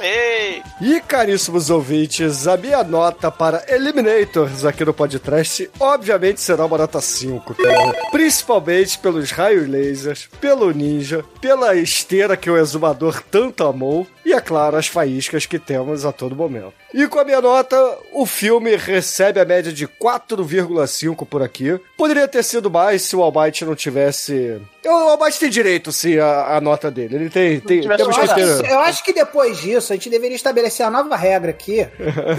Ei! 0.00 0.62
E 0.80 1.00
caríssimos 1.00 1.70
ouvintes, 1.70 2.46
a 2.46 2.56
minha 2.56 2.82
nota 2.84 3.30
para 3.30 3.64
Eliminators 3.68 4.64
aqui 4.64 4.84
no 4.84 4.92
podcast, 4.92 5.70
obviamente 5.80 6.40
será 6.40 6.66
uma 6.66 6.78
nota 6.78 7.00
5, 7.00 7.54
cara. 7.54 8.10
Principalmente 8.10 8.98
pelos 8.98 9.30
raios 9.30 9.68
lasers, 9.68 10.28
pelo 10.40 10.70
ninja, 10.70 11.24
pela 11.40 11.74
esteira 11.74 12.36
que 12.36 12.50
o 12.50 12.56
exumador 12.56 13.22
tanto 13.30 13.64
amou 13.64 14.06
e, 14.26 14.32
é 14.32 14.40
claro, 14.40 14.76
as 14.76 14.88
faíscas 14.88 15.46
que 15.46 15.56
temos 15.56 16.04
a 16.04 16.10
todo 16.10 16.34
momento. 16.34 16.74
E 16.92 17.06
com 17.06 17.20
a 17.20 17.24
minha 17.24 17.40
nota, 17.40 17.76
o 18.12 18.26
filme 18.26 18.74
recebe 18.74 19.38
a 19.38 19.44
média 19.44 19.72
de 19.72 19.86
4,5 19.86 21.24
por 21.24 21.44
aqui. 21.44 21.78
Poderia 21.96 22.26
ter 22.26 22.42
sido 22.42 22.68
mais 22.68 23.02
se 23.02 23.14
o 23.14 23.22
Almighty 23.22 23.64
não 23.64 23.76
tivesse. 23.76 24.60
O 24.84 24.88
Almighty 24.88 25.38
tem 25.38 25.48
direito, 25.48 25.92
sim, 25.92 26.18
a, 26.18 26.56
a 26.56 26.60
nota 26.60 26.90
dele. 26.90 27.14
Ele 27.14 27.30
tem. 27.30 27.60
tem 27.60 27.84
Eu 27.84 27.96
temos 27.96 28.16
que 28.16 28.22
acho, 28.24 28.34
ter. 28.34 28.62
que, 28.64 28.72
eu 28.72 28.78
acho 28.80 29.04
que 29.04 29.12
depois 29.12 29.58
disso 29.58 29.92
a 29.92 29.96
gente 29.96 30.10
deveria 30.10 30.34
estabelecer 30.34 30.84
a 30.84 30.90
nova 30.90 31.14
regra 31.14 31.50
aqui, 31.52 31.82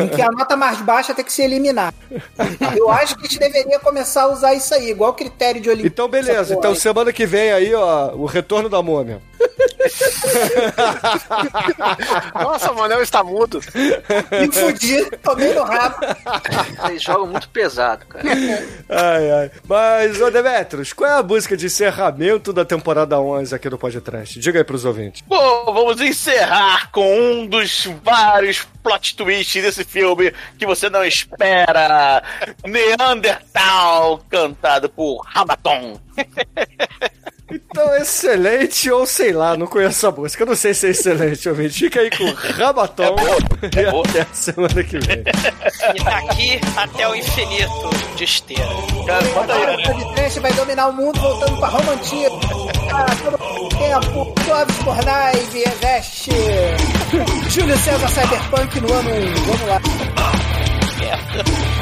em 0.03 0.09
que 0.09 0.21
a 0.21 0.27
nota 0.29 0.57
mais 0.57 0.81
baixa 0.81 1.13
tem 1.13 1.23
que 1.23 1.31
ser 1.31 1.43
eliminada. 1.43 1.95
Eu 2.75 2.91
acho 2.91 3.15
que 3.15 3.25
a 3.25 3.29
gente 3.29 3.39
deveria 3.39 3.79
começar 3.79 4.23
a 4.23 4.27
usar 4.27 4.53
isso 4.53 4.73
aí, 4.73 4.89
igual 4.89 5.13
critério 5.13 5.61
de 5.61 5.69
Olimpíada. 5.69 5.93
Então, 5.93 6.09
beleza. 6.09 6.53
Então, 6.53 6.75
semana 6.75 7.13
que 7.13 7.25
vem 7.25 7.51
aí, 7.51 7.73
ó, 7.73 8.13
o 8.13 8.25
retorno 8.25 8.67
da 8.67 8.81
múmia. 8.83 9.21
Nossa, 12.33 12.71
o 12.71 12.75
Manel 12.75 13.01
está 13.01 13.23
mudo. 13.23 13.59
Me 14.31 14.51
fudi, 14.51 15.05
tomei 15.23 15.53
no 15.53 15.63
rabo. 15.63 15.97
Eles 16.89 17.03
jogam 17.03 17.27
muito 17.27 17.49
pesado, 17.49 18.05
cara. 18.05 18.25
Ai, 18.89 19.31
ai. 19.31 19.51
Mas, 19.67 20.21
ô 20.21 20.29
Demetrios, 20.31 20.93
qual 20.93 21.09
é 21.09 21.13
a 21.19 21.23
música 21.23 21.55
de 21.57 21.65
encerramento 21.67 22.51
da 22.53 22.65
temporada 22.65 23.19
11 23.19 23.53
aqui 23.53 23.69
do 23.69 23.77
Podcast? 23.77 24.39
Diga 24.39 24.59
aí 24.59 24.63
pros 24.63 24.85
ouvintes. 24.85 25.21
Bom, 25.27 25.65
vamos 25.65 25.99
encerrar 26.01 26.91
com 26.91 27.19
um 27.19 27.47
dos 27.47 27.87
vários 28.03 28.67
plot 28.83 29.15
twists 29.15 29.61
desse 29.61 29.83
filme 29.83 30.33
que 30.57 30.65
você 30.65 30.89
não 30.89 31.03
espera. 31.03 32.23
Neandertal, 32.65 34.23
cantado 34.29 34.89
por 34.89 35.25
Hamaton. 35.33 35.99
Então, 37.49 37.95
excelente 37.95 38.91
ou 38.91 39.05
sei 39.05 39.31
lá, 39.31 39.55
não 39.55 39.67
conheço 39.67 40.05
a 40.07 40.11
música. 40.11 40.43
Eu 40.43 40.47
não 40.47 40.55
sei 40.55 40.73
se 40.73 40.87
é 40.87 40.89
excelente, 40.89 41.47
ouvinte. 41.47 41.79
Fica 41.79 42.01
aí 42.01 42.09
com 42.09 42.25
o 42.25 42.33
Rabaton 42.33 43.15
e 43.63 44.09
até 44.09 44.21
a 44.21 44.33
semana 44.33 44.83
que 44.83 44.99
vem. 44.99 45.23
E 45.95 46.03
daqui 46.03 46.59
até 46.75 47.07
o 47.07 47.15
infinito 47.15 47.89
de 48.15 48.23
esteira. 48.23 48.67
Agora 49.41 49.77
o 49.77 49.83
podcast 49.83 50.39
vai 50.41 50.53
dominar 50.53 50.87
o 50.87 50.93
mundo 50.93 51.19
voltando 51.19 51.57
pra 51.57 51.67
Roma 51.67 51.91
Antiga. 51.93 52.29
Ah, 52.91 53.05
todo 53.23 53.69
tempo, 53.69 54.33
Clóvis 54.45 54.77
Bornai, 54.83 55.35
Vieveste, 55.51 56.31
Júlio 57.49 57.77
César 57.77 58.09
Cyberpunk 58.09 58.81
no 58.81 58.93
ano 58.93 59.09
1. 59.09 59.33
Vamos 59.45 59.67
lá. 59.67 59.81
Anfang 61.37 61.76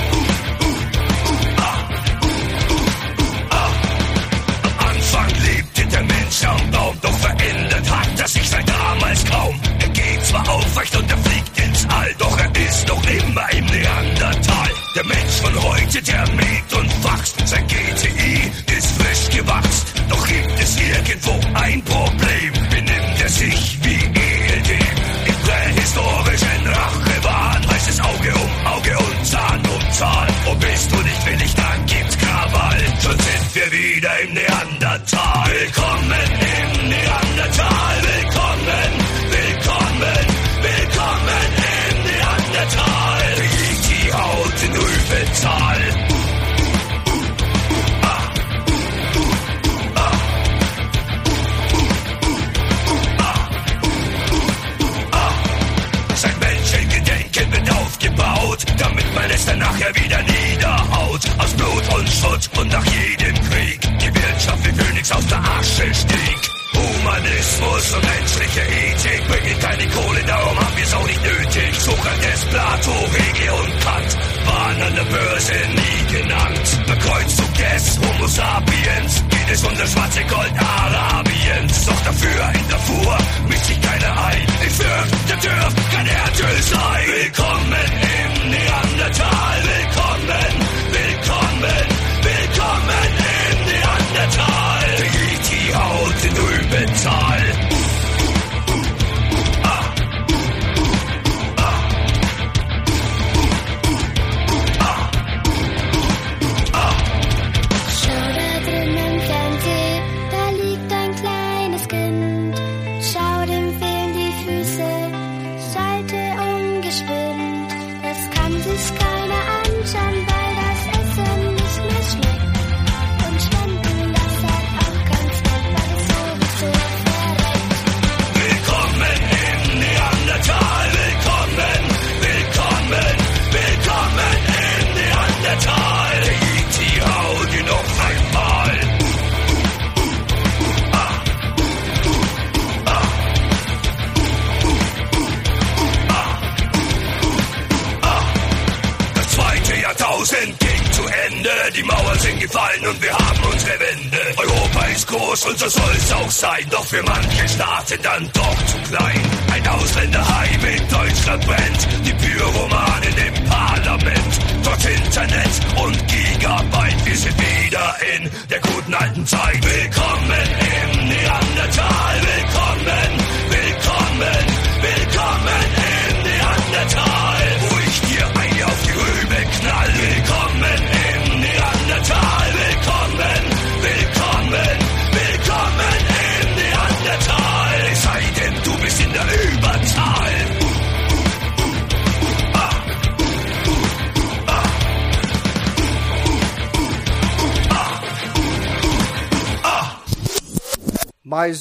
lebte 6.36 6.46
der 6.46 6.46
Mensch 6.46 6.46
am 6.46 6.72
Baum, 6.72 6.98
doch 7.02 7.18
verändert 7.20 7.90
hat 7.90 8.20
er 8.20 8.28
sich 8.28 8.50
seit 8.50 8.68
damals 8.68 9.26
kaum. 9.26 9.60
Er 9.80 9.90
geht 9.90 10.26
zwar 10.26 10.50
aufrecht 10.50 10.96
und 10.98 11.10
er 11.10 11.18
fliegt 11.18 11.60
ins 11.60 11.85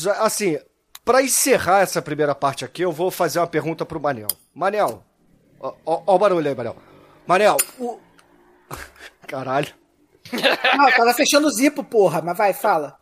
Mas, 0.02 0.06
assim, 0.18 0.58
para 1.04 1.22
encerrar 1.22 1.82
essa 1.82 2.02
primeira 2.02 2.34
parte 2.34 2.64
aqui, 2.64 2.82
eu 2.82 2.90
vou 2.90 3.10
fazer 3.10 3.38
uma 3.38 3.46
pergunta 3.46 3.84
pro 3.84 4.00
Manel. 4.00 4.28
Manel, 4.54 5.04
ó, 5.60 5.74
ó, 5.84 6.02
ó 6.06 6.14
o 6.14 6.18
barulho 6.18 6.48
aí, 6.48 6.54
Manel. 6.54 6.76
Manel, 7.26 7.56
o. 7.78 7.98
Caralho. 9.28 9.72
Não, 10.32 10.90
tava 10.90 11.14
fechando 11.14 11.46
o 11.46 11.50
zipo, 11.50 11.84
porra, 11.84 12.22
mas 12.22 12.36
vai, 12.36 12.52
fala. 12.52 12.98